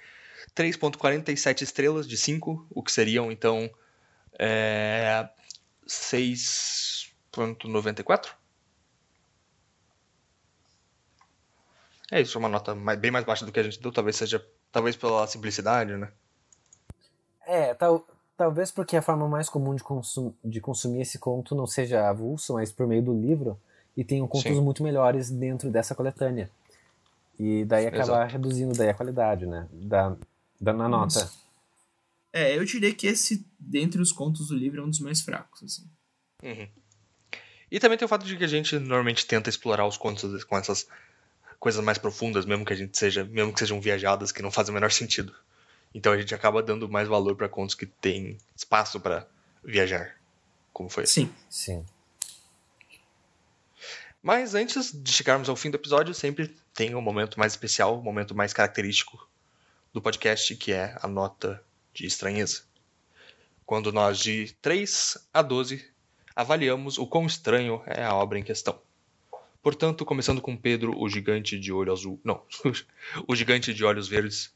3,47 0.55 1.63
estrelas 1.63 2.07
de 2.07 2.15
5, 2.15 2.65
o 2.69 2.81
que 2.81 2.93
seriam, 2.93 3.29
então, 3.29 3.69
é, 4.39 5.27
6,94. 5.85 8.29
É 12.11 12.21
isso, 12.21 12.37
é 12.37 12.39
uma 12.39 12.49
nota 12.49 12.73
mais, 12.73 12.99
bem 12.99 13.11
mais 13.11 13.25
baixa 13.25 13.45
do 13.45 13.51
que 13.51 13.59
a 13.59 13.63
gente 13.63 13.81
deu, 13.81 13.91
talvez 13.91 14.15
seja, 14.15 14.45
talvez 14.71 14.95
pela 14.95 15.27
simplicidade, 15.27 15.95
né? 15.97 16.11
É, 17.45 17.73
tal, 17.73 18.05
Talvez 18.37 18.69
porque 18.69 18.95
a 18.95 19.01
forma 19.01 19.27
mais 19.27 19.49
comum 19.49 19.73
de, 19.73 19.81
consum 19.81 20.31
de 20.45 20.61
consumir 20.61 21.01
esse 21.01 21.17
conto 21.17 21.55
não 21.55 21.65
seja 21.65 22.07
avulso, 22.07 22.53
mas 22.53 22.71
por 22.71 22.85
meio 22.85 23.01
do 23.01 23.19
livro, 23.19 23.59
e 23.97 24.03
tenham 24.03 24.27
contos 24.27 24.55
Sim. 24.55 24.61
muito 24.61 24.83
melhores 24.83 25.31
dentro 25.31 25.71
dessa 25.71 25.95
coletânea. 25.95 26.47
E 27.39 27.65
daí 27.65 27.87
acabar 27.87 28.03
Exato. 28.03 28.31
reduzindo 28.33 28.77
daí 28.77 28.89
a 28.89 28.93
qualidade, 28.93 29.47
né? 29.47 29.67
Da, 29.71 30.15
da 30.61 30.71
na 30.71 30.87
nota. 30.87 31.27
É, 32.31 32.55
eu 32.55 32.63
diria 32.63 32.93
que 32.93 33.07
esse, 33.07 33.43
dentre 33.59 33.99
os 33.99 34.11
contos 34.11 34.49
do 34.49 34.55
livro, 34.55 34.81
é 34.81 34.83
um 34.83 34.89
dos 34.89 34.99
mais 34.99 35.21
fracos, 35.21 35.63
assim. 35.63 35.89
Uhum. 36.43 36.67
E 37.71 37.79
também 37.79 37.97
tem 37.97 38.05
o 38.05 38.09
fato 38.09 38.25
de 38.25 38.37
que 38.37 38.43
a 38.43 38.47
gente 38.47 38.77
normalmente 38.77 39.25
tenta 39.25 39.49
explorar 39.49 39.87
os 39.87 39.97
contos 39.97 40.43
com 40.43 40.55
essas 40.55 40.87
coisas 41.59 41.83
mais 41.83 41.97
profundas, 41.97 42.45
mesmo 42.45 42.65
que 42.65 42.73
a 42.73 42.75
gente 42.75 42.97
seja, 42.97 43.23
mesmo 43.23 43.53
que 43.53 43.59
sejam 43.59 43.81
viajadas 43.81 44.31
que 44.31 44.41
não 44.41 44.51
fazem 44.51 44.71
o 44.71 44.75
menor 44.75 44.91
sentido. 44.91 45.33
Então 45.93 46.13
a 46.13 46.17
gente 46.17 46.33
acaba 46.35 46.61
dando 46.61 46.87
mais 46.87 47.07
valor 47.07 47.35
para 47.35 47.49
contos 47.49 47.75
que 47.75 47.85
tem 47.85 48.37
espaço 48.55 48.99
para 48.99 49.27
viajar. 49.63 50.15
Como 50.71 50.89
foi? 50.89 51.05
Sim. 51.05 51.33
Sim. 51.49 51.85
Mas 54.21 54.55
antes 54.55 54.91
de 54.91 55.11
chegarmos 55.11 55.49
ao 55.49 55.55
fim 55.55 55.71
do 55.71 55.75
episódio, 55.75 56.13
sempre 56.13 56.55
tem 56.73 56.93
um 56.95 57.01
momento 57.01 57.39
mais 57.39 57.53
especial, 57.53 57.97
um 57.97 58.03
momento 58.03 58.35
mais 58.35 58.53
característico 58.53 59.27
do 59.93 60.01
podcast, 60.01 60.55
que 60.55 60.73
é 60.73 60.95
a 61.01 61.07
nota 61.07 61.63
de 61.93 62.05
estranheza. 62.05 62.63
Quando 63.65 63.91
nós, 63.91 64.19
de 64.19 64.55
3 64.61 65.17
a 65.33 65.41
12, 65.41 65.83
avaliamos 66.35 66.97
o 66.97 67.07
quão 67.07 67.25
estranho 67.25 67.81
é 67.85 68.03
a 68.03 68.13
obra 68.13 68.37
em 68.37 68.43
questão. 68.43 68.79
Portanto, 69.67 70.05
começando 70.05 70.41
com 70.41 70.55
Pedro, 70.55 70.97
o 70.97 71.09
gigante 71.09 71.59
de 71.59 71.73
olho 71.73 71.91
azul. 71.91 72.21
Não, 72.23 72.41
o 73.27 73.35
gigante 73.35 73.73
de 73.73 73.83
olhos 73.83 74.07
verdes, 74.07 74.49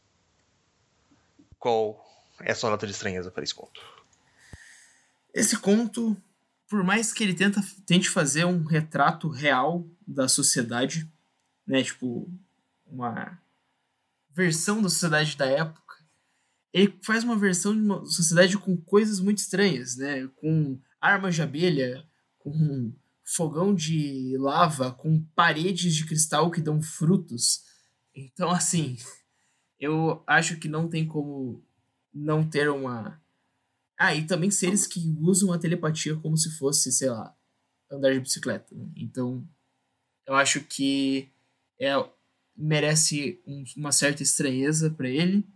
qual 1.59 2.01
é 2.39 2.53
a 2.53 2.55
sua 2.55 2.69
nota 2.69 2.85
de 2.87 2.93
estranheza 2.93 3.29
para 3.29 3.43
esse 3.43 3.53
conto? 3.53 3.81
Esse 5.33 5.57
conto, 5.57 6.15
por 6.65 6.81
mais 6.81 7.11
que 7.11 7.25
ele 7.25 7.33
tenta, 7.33 7.61
tente 7.85 8.07
fazer 8.07 8.45
um 8.45 8.63
retrato 8.63 9.27
real 9.27 9.85
da 10.07 10.29
sociedade, 10.29 11.05
né, 11.67 11.83
tipo, 11.83 12.31
uma 12.87 13.37
versão 14.29 14.81
da 14.81 14.87
sociedade 14.87 15.35
da 15.35 15.45
época, 15.45 15.97
ele 16.71 16.97
faz 17.01 17.25
uma 17.25 17.35
versão 17.35 17.75
de 17.75 17.81
uma 17.81 18.05
sociedade 18.05 18.57
com 18.57 18.77
coisas 18.77 19.19
muito 19.19 19.39
estranhas, 19.39 19.97
né, 19.97 20.29
com 20.37 20.79
armas 21.01 21.35
de 21.35 21.41
abelha, 21.41 22.07
com 22.39 22.93
fogão 23.35 23.73
de 23.73 24.35
lava, 24.37 24.91
com 24.91 25.23
paredes 25.35 25.95
de 25.95 26.05
cristal 26.05 26.51
que 26.51 26.61
dão 26.61 26.81
frutos. 26.81 27.63
Então, 28.13 28.49
assim, 28.49 28.97
eu 29.79 30.23
acho 30.27 30.57
que 30.57 30.67
não 30.67 30.89
tem 30.89 31.07
como 31.07 31.63
não 32.13 32.47
ter 32.47 32.69
uma. 32.69 33.21
Ah, 33.97 34.15
e 34.15 34.25
também 34.25 34.51
seres 34.51 34.85
que 34.85 35.15
usam 35.19 35.53
a 35.53 35.59
telepatia 35.59 36.15
como 36.15 36.35
se 36.35 36.51
fosse, 36.57 36.91
sei 36.91 37.09
lá, 37.09 37.35
andar 37.89 38.13
de 38.13 38.19
bicicleta. 38.19 38.73
Né? 38.75 38.89
Então, 38.95 39.47
eu 40.25 40.35
acho 40.35 40.61
que 40.61 41.29
é, 41.79 41.91
merece 42.55 43.41
um, 43.45 43.63
uma 43.77 43.91
certa 43.91 44.23
estranheza 44.23 44.89
para 44.89 45.09
ele, 45.09 45.47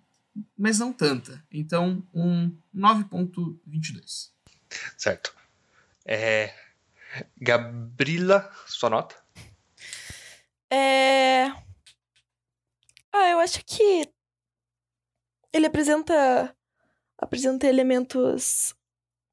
mas 0.57 0.79
não 0.79 0.93
tanta. 0.93 1.43
Então, 1.51 2.05
um 2.13 2.55
9.22. 2.73 4.29
Certo. 4.97 5.35
É... 6.05 6.64
Gabriela, 7.37 8.51
sua 8.67 8.89
nota? 8.89 9.15
É. 10.71 11.45
Ah, 13.13 13.29
eu 13.29 13.39
acho 13.39 13.63
que 13.65 14.09
ele 15.53 15.67
apresenta 15.67 16.55
apresenta 17.17 17.67
elementos 17.67 18.75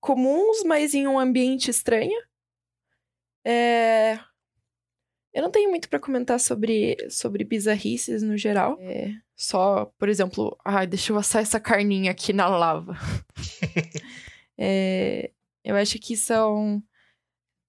comuns, 0.00 0.62
mas 0.64 0.94
em 0.94 1.06
um 1.06 1.18
ambiente 1.18 1.70
estranho. 1.70 2.18
É... 3.44 4.18
Eu 5.32 5.42
não 5.42 5.50
tenho 5.50 5.70
muito 5.70 5.88
para 5.88 5.98
comentar 5.98 6.38
sobre, 6.38 6.96
sobre 7.10 7.42
bizarrices 7.44 8.22
no 8.22 8.36
geral. 8.36 8.76
É... 8.80 9.14
Só, 9.34 9.86
por 9.98 10.09
exemplo, 10.09 10.56
ai, 10.64 10.86
deixa 10.86 11.12
eu 11.12 11.18
assar 11.18 11.42
essa 11.42 11.59
carninha 11.59 12.10
aqui 12.10 12.32
na 12.32 12.46
lava. 12.46 12.94
é... 14.59 15.30
Eu 15.64 15.76
acho 15.76 15.98
que 15.98 16.16
são 16.16 16.82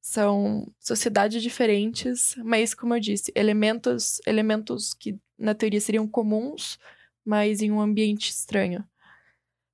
são 0.04 0.68
sociedades 0.82 1.42
diferentes, 1.42 2.36
mas 2.44 2.74
como 2.74 2.94
eu 2.94 3.00
disse, 3.00 3.32
elementos 3.34 4.20
elementos 4.28 4.94
que 4.94 5.18
na 5.40 5.56
teoria 5.56 5.80
seriam 5.80 6.06
comuns, 6.06 6.78
mas 7.24 7.62
em 7.62 7.72
um 7.72 7.80
ambiente 7.80 8.30
estranho. 8.30 8.86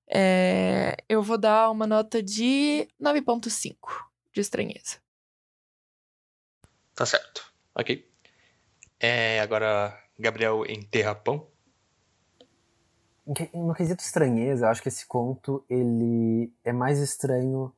É, 0.07 0.95
eu 1.10 1.23
vou 1.23 1.35
dar 1.35 1.72
uma 1.72 1.88
nota 1.88 2.22
de 2.22 2.88
9.5 3.01 3.76
de 4.31 4.39
estranheza. 4.39 4.97
Tá 6.93 7.07
certo. 7.07 7.51
Ok. 7.73 8.07
É, 8.99 9.39
agora, 9.39 9.99
Gabriel 10.18 10.64
em 10.68 10.84
Terrapão. 10.84 11.47
No 13.53 13.73
quesito 13.73 14.03
estranheza, 14.03 14.65
eu 14.65 14.69
acho 14.69 14.81
que 14.81 14.89
esse 14.89 15.07
conto 15.07 15.65
ele 15.68 16.53
é 16.64 16.72
mais 16.72 16.99
estranho 16.99 17.73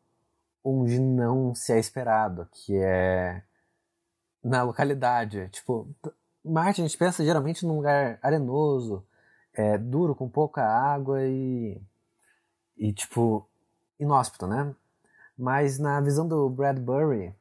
onde 0.63 0.99
não 0.99 1.55
se 1.55 1.73
é 1.73 1.79
esperado, 1.79 2.47
que 2.51 2.75
é 2.77 3.43
na 4.43 4.63
localidade. 4.63 5.49
Tipo, 5.49 5.88
Marte 6.43 6.81
a 6.81 6.85
gente 6.85 6.97
pensa 6.97 7.23
geralmente 7.23 7.65
num 7.65 7.77
lugar 7.77 8.19
arenoso, 8.21 9.05
é, 9.53 9.77
duro, 9.77 10.15
com 10.15 10.29
pouca 10.29 10.63
água 10.63 11.23
e, 11.23 11.79
e 12.77 12.93
tipo, 12.93 13.47
inóspito, 13.99 14.47
né? 14.47 14.73
Mas 15.38 15.79
na 15.79 15.99
visão 16.01 16.27
do 16.27 16.49
Bradbury, 16.49 17.33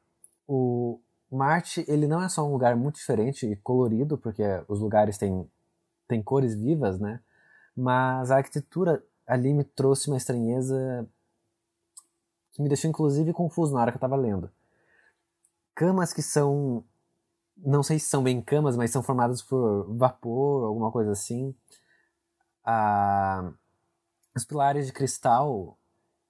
o 0.47 0.99
Marte 1.31 1.85
ele 1.87 2.07
não 2.07 2.21
é 2.21 2.29
só 2.29 2.45
um 2.47 2.51
lugar 2.51 2.75
muito 2.75 2.95
diferente 2.95 3.45
e 3.45 3.55
colorido, 3.55 4.17
porque 4.17 4.43
os 4.67 4.79
lugares 4.79 5.17
têm, 5.17 5.49
têm 6.07 6.21
cores 6.21 6.55
vivas, 6.55 6.99
né? 6.99 7.19
Mas 7.75 8.31
a 8.31 8.37
arquitetura 8.37 9.03
ali 9.25 9.53
me 9.53 9.63
trouxe 9.63 10.09
uma 10.09 10.17
estranheza 10.17 11.07
que 12.51 12.61
me 12.61 12.67
deixou 12.67 12.89
inclusive 12.89 13.33
confuso 13.33 13.73
na 13.73 13.81
hora 13.81 13.91
que 13.91 13.95
eu 13.95 13.99
estava 13.99 14.15
lendo. 14.15 14.51
Camas 15.75 16.13
que 16.13 16.21
são. 16.21 16.83
Não 17.57 17.83
sei 17.83 17.99
se 17.99 18.09
são 18.09 18.23
bem 18.23 18.41
camas, 18.41 18.75
mas 18.75 18.91
são 18.91 19.03
formadas 19.03 19.41
por 19.41 19.85
vapor, 19.95 20.65
alguma 20.65 20.91
coisa 20.91 21.11
assim. 21.11 21.55
Ah, 22.63 23.51
os 24.35 24.45
pilares 24.45 24.87
de 24.87 24.93
cristal, 24.93 25.77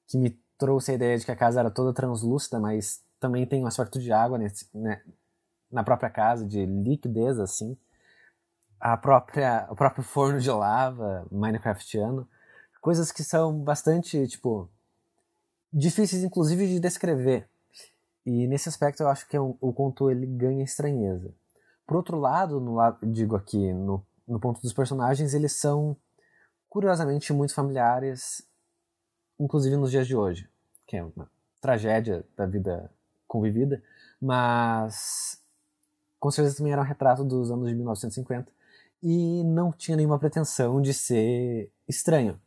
que 0.07 0.17
me 0.17 0.31
trouxe 0.57 0.91
a 0.91 0.95
ideia 0.95 1.17
de 1.17 1.25
que 1.25 1.31
a 1.31 1.35
casa 1.35 1.59
era 1.59 1.71
toda 1.71 1.93
translúcida, 1.93 2.59
mas 2.59 3.03
também 3.19 3.45
tem 3.45 3.63
um 3.63 3.67
aspecto 3.67 3.99
de 3.99 4.11
água 4.11 4.37
nesse, 4.37 4.67
né, 4.73 5.01
na 5.71 5.83
própria 5.83 6.09
casa, 6.09 6.45
de 6.45 6.65
liquidez, 6.65 7.39
assim. 7.39 7.77
A 8.79 8.97
própria, 8.97 9.67
o 9.69 9.75
próprio 9.75 10.03
forno 10.03 10.39
de 10.39 10.49
lava 10.51 11.25
minecraftiano. 11.31 12.27
Coisas 12.81 13.11
que 13.11 13.23
são 13.23 13.59
bastante, 13.59 14.27
tipo, 14.27 14.67
difíceis 15.71 16.23
inclusive 16.23 16.67
de 16.67 16.79
descrever. 16.79 17.47
E 18.25 18.47
nesse 18.47 18.69
aspecto 18.69 19.01
eu 19.01 19.09
acho 19.09 19.27
que 19.27 19.35
é 19.35 19.39
o 19.39 19.73
conto 19.73 20.09
ele 20.09 20.25
ganha 20.25 20.63
estranheza. 20.63 21.33
Por 21.87 21.97
outro 21.97 22.19
lado, 22.19 22.59
no 22.59 22.77
digo 23.03 23.35
aqui, 23.35 23.73
no, 23.73 24.05
no 24.27 24.39
ponto 24.39 24.61
dos 24.61 24.73
personagens, 24.73 25.33
eles 25.33 25.53
são 25.53 25.95
curiosamente 26.69 27.33
muito 27.33 27.53
familiares, 27.53 28.47
inclusive 29.39 29.75
nos 29.75 29.91
dias 29.91 30.07
de 30.07 30.15
hoje, 30.15 30.49
que 30.87 30.95
é 30.95 31.03
uma 31.03 31.29
tragédia 31.59 32.23
da 32.37 32.45
vida 32.45 32.89
convivida, 33.27 33.83
mas 34.21 35.41
com 36.19 36.31
certeza 36.31 36.57
também 36.57 36.71
era 36.71 36.81
um 36.81 36.85
retrato 36.85 37.23
dos 37.23 37.51
anos 37.51 37.67
de 37.67 37.75
1950 37.75 38.51
e 39.01 39.43
não 39.43 39.71
tinha 39.71 39.97
nenhuma 39.97 40.19
pretensão 40.19 40.81
de 40.81 40.93
ser 40.93 41.71
estranho. 41.87 42.39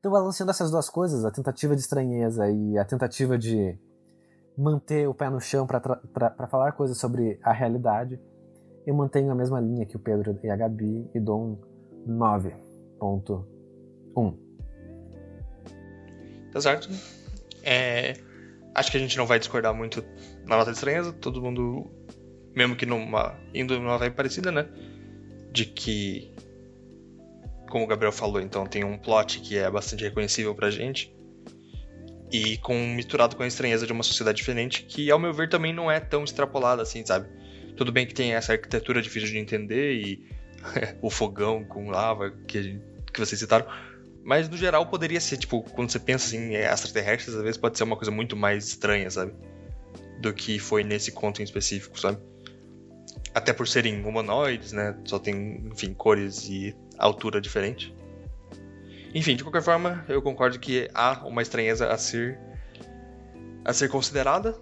Então, 0.00 0.10
balanceando 0.10 0.50
essas 0.50 0.70
duas 0.70 0.88
coisas, 0.88 1.26
a 1.26 1.30
tentativa 1.30 1.76
de 1.76 1.82
estranheza 1.82 2.50
e 2.50 2.78
a 2.78 2.84
tentativa 2.86 3.36
de 3.36 3.78
manter 4.56 5.06
o 5.06 5.12
pé 5.12 5.28
no 5.28 5.38
chão 5.38 5.66
para 5.66 6.48
falar 6.48 6.72
coisas 6.72 6.96
sobre 6.96 7.38
a 7.42 7.52
realidade, 7.52 8.18
eu 8.86 8.94
mantenho 8.94 9.30
a 9.30 9.34
mesma 9.34 9.60
linha 9.60 9.84
que 9.84 9.96
o 9.96 9.98
Pedro 9.98 10.38
e 10.42 10.48
a 10.48 10.56
Gabi 10.56 11.06
e 11.14 11.20
dou 11.20 11.38
um 11.38 11.58
9.1. 12.08 14.38
Tá 16.50 16.62
certo. 16.62 16.88
É, 17.62 18.14
acho 18.74 18.90
que 18.90 18.96
a 18.96 19.00
gente 19.00 19.18
não 19.18 19.26
vai 19.26 19.38
discordar 19.38 19.74
muito 19.74 20.02
na 20.46 20.56
nota 20.56 20.70
de 20.70 20.78
estranheza, 20.78 21.12
todo 21.12 21.42
mundo, 21.42 21.90
mesmo 22.56 22.74
que 22.74 22.86
numa, 22.86 23.38
indo 23.52 23.78
numa 23.78 23.98
vibe 23.98 24.16
parecida, 24.16 24.50
né? 24.50 24.66
De 25.52 25.66
que 25.66 26.34
como 27.70 27.84
o 27.84 27.86
Gabriel 27.86 28.12
falou, 28.12 28.40
então 28.40 28.66
tem 28.66 28.84
um 28.84 28.98
plot 28.98 29.40
que 29.40 29.56
é 29.56 29.70
bastante 29.70 30.04
reconhecível 30.04 30.54
pra 30.54 30.70
gente. 30.70 31.14
E 32.30 32.58
com 32.58 32.74
misturado 32.74 33.34
com 33.34 33.42
a 33.42 33.46
estranheza 33.46 33.86
de 33.86 33.92
uma 33.92 34.02
sociedade 34.02 34.36
diferente, 34.36 34.82
que 34.82 35.10
ao 35.10 35.18
meu 35.18 35.32
ver 35.32 35.48
também 35.48 35.72
não 35.72 35.90
é 35.90 35.98
tão 35.98 36.22
extrapolada 36.22 36.82
assim, 36.82 37.04
sabe? 37.04 37.28
Tudo 37.76 37.90
bem 37.90 38.06
que 38.06 38.14
tem 38.14 38.34
essa 38.34 38.52
arquitetura 38.52 39.00
difícil 39.00 39.30
de 39.30 39.38
entender 39.38 39.94
e 39.94 40.24
o 41.00 41.10
fogão 41.10 41.64
com 41.64 41.90
lava 41.90 42.30
que, 42.46 42.78
que 43.12 43.18
vocês 43.18 43.38
citaram. 43.38 43.66
Mas 44.22 44.48
no 44.48 44.56
geral 44.56 44.86
poderia 44.86 45.20
ser, 45.20 45.38
tipo, 45.38 45.62
quando 45.62 45.90
você 45.90 45.98
pensa 45.98 46.26
assim, 46.26 46.52
em 46.52 46.56
extraterrestres, 46.56 47.34
às 47.34 47.42
vezes 47.42 47.56
pode 47.56 47.78
ser 47.78 47.84
uma 47.84 47.96
coisa 47.96 48.10
muito 48.10 48.36
mais 48.36 48.66
estranha, 48.66 49.10
sabe? 49.10 49.32
Do 50.20 50.32
que 50.32 50.58
foi 50.58 50.84
nesse 50.84 51.10
conto 51.10 51.40
em 51.40 51.44
específico, 51.44 51.98
sabe? 51.98 52.18
Até 53.34 53.52
por 53.52 53.66
serem 53.66 54.04
humanoides, 54.04 54.72
né? 54.72 54.96
Só 55.04 55.18
tem, 55.18 55.66
enfim, 55.72 55.94
cores 55.94 56.48
e 56.48 56.76
altura 57.04 57.40
diferente. 57.40 57.94
Enfim, 59.14 59.34
de 59.34 59.42
qualquer 59.42 59.62
forma, 59.62 60.04
eu 60.08 60.22
concordo 60.22 60.58
que 60.58 60.88
há 60.94 61.26
uma 61.26 61.42
estranheza 61.42 61.92
a 61.92 61.98
ser 61.98 62.38
a 63.64 63.72
ser 63.72 63.88
considerada 63.88 64.56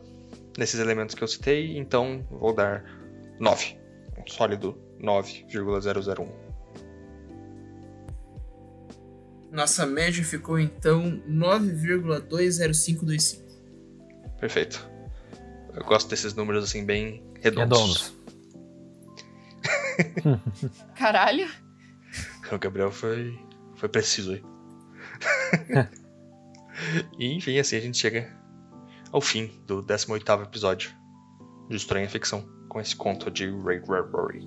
nesses 0.57 0.81
elementos 0.81 1.15
que 1.15 1.23
eu 1.23 1.29
citei, 1.29 1.77
então 1.79 2.27
vou 2.31 2.55
dar 2.55 2.83
9. 3.39 3.79
Um 4.19 4.27
sólido 4.27 4.77
9,001. 4.99 6.49
Nossa 9.53 9.87
média 9.87 10.25
ficou 10.25 10.59
então 10.59 11.23
9,20525. 11.27 13.47
Perfeito. 14.41 14.91
Eu 15.75 15.85
gosto 15.85 16.09
desses 16.11 16.35
números 16.35 16.65
assim 16.65 16.85
bem 16.85 17.23
redondos. 17.41 17.79
Redondos. 17.79 18.13
Caralho. 20.97 21.49
O 22.51 22.59
Gabriel 22.59 22.91
foi, 22.91 23.39
foi 23.77 23.89
preciso 23.89 24.33
aí. 24.33 24.43
e 27.19 27.35
enfim, 27.35 27.59
assim 27.59 27.77
a 27.77 27.81
gente 27.81 27.99
chega 27.99 28.35
ao 29.13 29.21
fim 29.21 29.51
do 29.67 29.83
18 29.83 30.31
episódio 30.43 30.91
de 31.69 31.77
Estranha 31.77 32.09
Ficção 32.09 32.49
com 32.69 32.81
esse 32.81 32.97
conto 32.97 33.31
de 33.31 33.51
Ray 33.51 33.81
Bradbury. 33.81 34.47